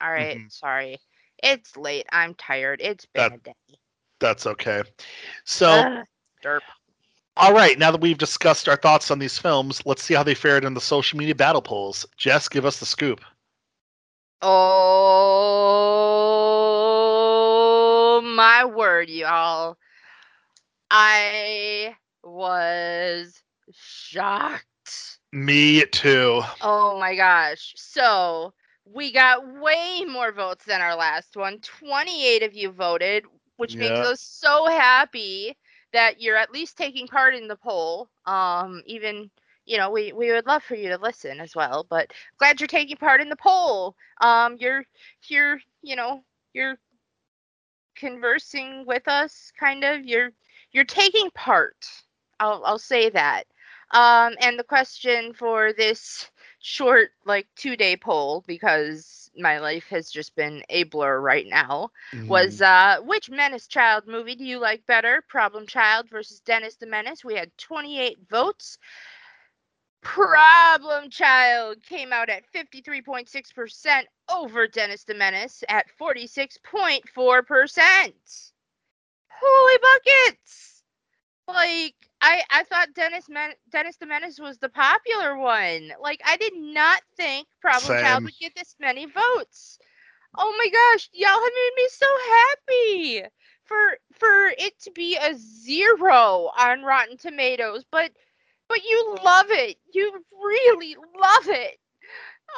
[0.00, 0.52] All right, Mhm.
[0.52, 0.98] sorry.
[1.42, 2.06] It's late.
[2.12, 2.80] I'm tired.
[2.80, 3.54] It's been That- a day.
[4.20, 4.82] That's okay.
[5.44, 6.06] So Ugh,
[6.42, 6.60] derp.
[7.36, 10.34] All right, now that we've discussed our thoughts on these films, let's see how they
[10.34, 12.06] fared in the social media battle polls.
[12.16, 13.20] Jess, give us the scoop.
[14.40, 14.52] Oh
[18.24, 19.76] my word, y'all.
[20.90, 23.42] I was
[23.72, 25.18] shocked.
[25.32, 26.42] Me too.
[26.60, 27.74] Oh my gosh.
[27.76, 28.52] So
[28.84, 31.58] we got way more votes than our last one.
[31.60, 33.24] 28 of you voted,
[33.56, 35.56] which makes us so happy
[35.92, 38.08] that you're at least taking part in the poll.
[38.26, 39.30] Um, even
[39.66, 42.66] you know, we, we would love for you to listen as well, but glad you're
[42.66, 43.96] taking part in the poll.
[44.20, 44.84] Um, you're
[45.28, 46.76] you're you know you're
[47.96, 50.04] conversing with us, kind of.
[50.04, 50.32] You're
[50.72, 51.86] you're taking part.
[52.40, 53.46] I'll I'll say that.
[53.90, 56.28] Um, and the question for this
[56.60, 61.90] short, like two day poll, because my life has just been a blur right now,
[62.28, 65.22] was uh, which Menace Child movie do you like better?
[65.28, 67.24] Problem Child versus Dennis the Menace.
[67.24, 68.78] We had 28 votes.
[70.02, 78.12] Problem Child came out at 53.6% over Dennis the Menace at 46.4%.
[79.30, 80.82] Holy buckets!
[81.48, 85.92] Like I I thought Dennis Men- Dennis the Menace was the popular one.
[86.00, 89.78] Like I did not think Problem Child would get this many votes.
[90.36, 93.22] Oh my gosh, y'all have made me so happy
[93.64, 98.12] for for it to be a zero on Rotten Tomatoes, but
[98.68, 99.76] but you love it.
[99.92, 101.78] You really love it.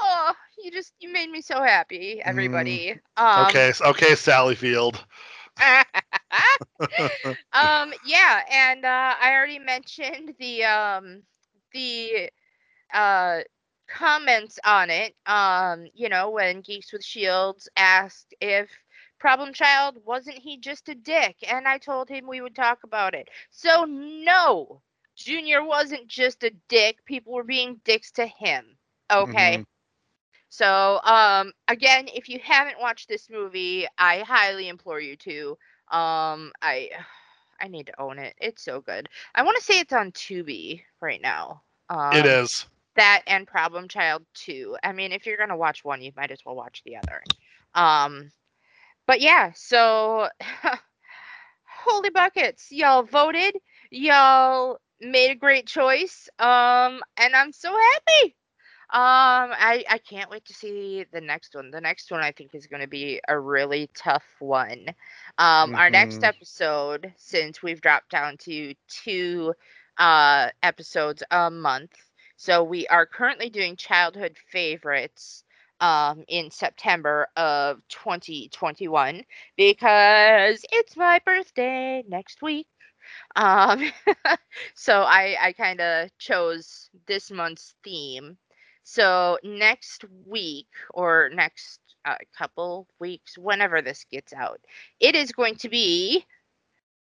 [0.00, 2.98] Oh, you just you made me so happy, everybody.
[3.16, 5.04] Um, okay, okay, Sally Field.
[7.52, 11.22] um yeah and uh i already mentioned the um
[11.72, 12.30] the
[12.94, 13.40] uh
[13.88, 18.68] comments on it um you know when geeks with shields asked if
[19.18, 23.14] problem child wasn't he just a dick and i told him we would talk about
[23.14, 24.80] it so no
[25.16, 28.76] junior wasn't just a dick people were being dicks to him
[29.12, 29.75] okay Mhm.
[30.48, 35.50] So, um, again, if you haven't watched this movie, I highly implore you to.
[35.90, 36.90] Um, I,
[37.60, 38.34] I need to own it.
[38.40, 39.08] It's so good.
[39.34, 41.62] I want to say it's on Tubi right now.
[41.88, 42.66] Um, it is.
[42.96, 44.76] that and Problem Child 2.
[44.82, 47.26] I mean, if you're gonna watch one, you might as well watch the other.
[47.74, 48.30] Um,
[49.06, 50.28] but yeah, so
[51.84, 53.56] holy buckets, y'all voted,
[53.90, 56.28] y'all made a great choice.
[56.38, 58.36] Um, and I'm so happy.
[58.92, 61.70] Um, I I can't wait to see the next one.
[61.70, 64.86] The next one I think is going to be a really tough one.
[65.38, 66.24] Um, our next Mhm.
[66.24, 69.54] episode, since we've dropped down to two
[69.98, 71.92] uh episodes a month,
[72.36, 75.44] so we are currently doing childhood favorites
[75.80, 79.24] um in September of 2021
[79.56, 82.68] because it's my birthday next week.
[83.36, 83.90] Um
[84.74, 88.38] so I I kind of chose this month's theme.
[88.88, 94.60] So next week or next uh, couple weeks whenever this gets out,
[95.00, 96.24] it is going to be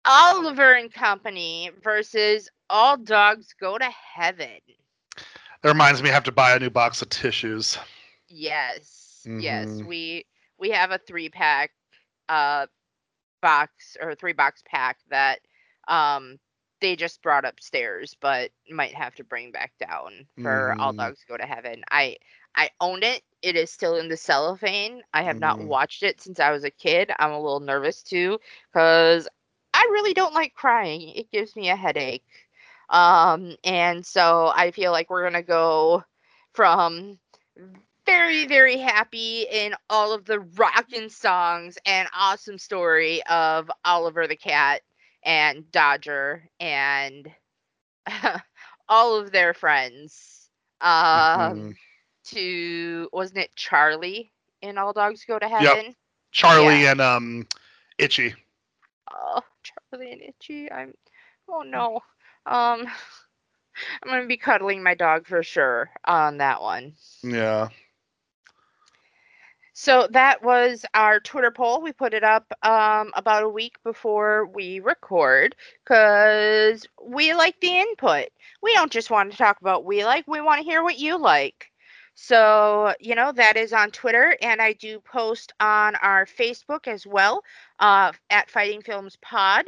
[0.04, 4.58] Oliver and Company versus All Dogs Go to Heaven.
[5.62, 7.78] That reminds me, I have to buy a new box of tissues.
[8.28, 9.24] Yes.
[9.24, 9.68] Yes.
[9.68, 9.86] Mhm.
[9.86, 10.26] We
[10.58, 11.70] we have a three pack
[12.28, 12.66] uh
[13.40, 15.38] box or three box pack that
[15.86, 16.40] um
[16.80, 20.98] they just brought upstairs but might have to bring back down for all Mhm.
[20.98, 21.82] dogs go to heaven.
[21.90, 22.16] I
[22.54, 23.22] I own it.
[23.42, 25.02] It is still in the cellophane.
[25.12, 25.66] I have not Mhm.
[25.66, 27.10] watched it since I was a kid.
[27.18, 28.38] I'm a little nervous too
[28.74, 29.28] cuz
[29.74, 31.10] I really don't like crying.
[31.16, 32.24] It gives me a headache.
[32.90, 36.04] Um and so I feel like we're going to go
[36.52, 37.18] from
[38.06, 44.36] very very happy in all of the rockin' songs and awesome story of Oliver the
[44.36, 44.82] cat
[45.24, 47.30] and Dodger and
[48.88, 50.50] all of their friends.
[50.80, 51.74] Um Mhm.
[52.24, 54.32] to wasn't it Charlie
[54.62, 55.94] in All Dogs Go to Heaven?
[56.32, 57.46] Charlie and um,
[57.98, 58.34] Itchy.
[59.10, 60.70] Oh, Charlie and Itchy.
[60.70, 60.94] I'm
[61.48, 61.96] oh no.
[62.46, 62.86] Um
[64.02, 66.96] I'm gonna be cuddling my dog for sure on that one.
[67.22, 67.68] Yeah.
[69.82, 71.80] So that was our Twitter poll.
[71.80, 77.78] We put it up um, about a week before we record because we like the
[77.78, 78.28] input.
[78.62, 81.16] We don't just want to talk about we like, we want to hear what you
[81.16, 81.70] like.
[82.14, 87.06] So, you know, that is on Twitter, and I do post on our Facebook as
[87.06, 87.42] well
[87.78, 89.64] uh, at Fighting Films Pod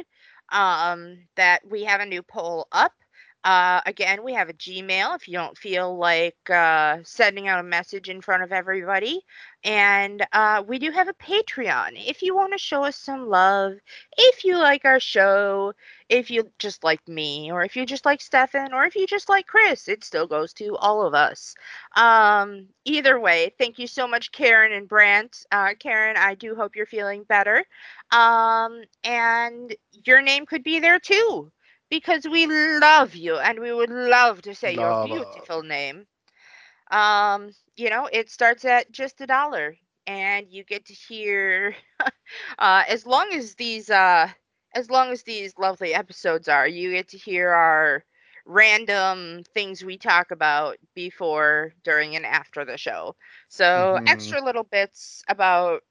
[0.51, 2.93] um, that we have a new poll up.
[3.45, 7.65] Uh, again, we have a Gmail if you don't feel like uh, sending out a
[7.65, 9.21] message in front of everybody.
[9.65, 13.75] And uh, we do have a Patreon if you want to show us some love,
[14.17, 15.73] if you like our show,
[16.09, 19.29] if you just like me, or if you just like Stefan, or if you just
[19.29, 19.89] like Chris.
[19.89, 21.55] It still goes to all of us.
[21.97, 25.45] Um, either way, thank you so much, Karen and Brant.
[25.51, 27.65] Uh, Karen, I do hope you're feeling better.
[28.13, 31.51] Um, and your name could be there too
[31.93, 34.85] because we love you and we would love to say Love.
[34.85, 36.07] your beautiful name.
[36.91, 41.75] Um, you know, it starts at just a dollar and you get to hear
[42.59, 44.29] uh as long as these uh
[44.75, 48.05] as long as these lovely episodes are, you get to hear our
[48.47, 53.17] random things we talk about before, during, and after the show.
[53.49, 54.07] So Mhm.
[54.07, 55.83] extra little bits about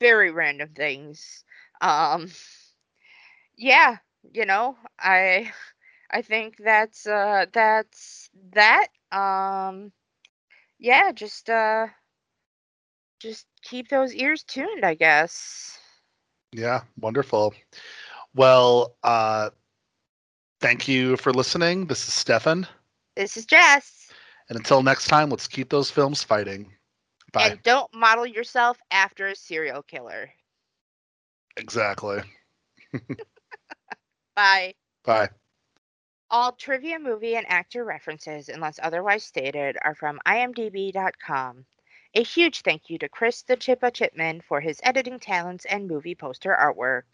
[0.00, 1.44] very random things.
[1.80, 2.28] Um
[3.56, 3.98] yeah,
[4.32, 5.52] you know, I
[6.10, 8.88] I think that's uh that's that.
[9.12, 9.92] Um
[10.78, 11.88] yeah, just uh
[13.20, 15.78] just keep those ears tuned, I guess.
[16.52, 17.54] Yeah, wonderful.
[18.34, 19.50] Well, uh,
[20.60, 21.86] thank you for listening.
[21.86, 22.66] This is Stefan.
[23.16, 24.12] This is Jess.
[24.48, 26.72] And until next time, let's keep those films fighting.
[27.32, 27.54] Bye.
[27.54, 30.32] And don't model yourself after a serial killer.
[31.56, 32.22] exactly.
[34.36, 34.74] Bye.
[35.02, 35.30] Bye.
[36.30, 41.66] All trivia, movie, and actor references, unless otherwise stated, are from imdb.com.
[42.14, 46.14] A huge thank you to Chris the Chippa Chipman for his editing talents and movie
[46.14, 47.04] poster artwork.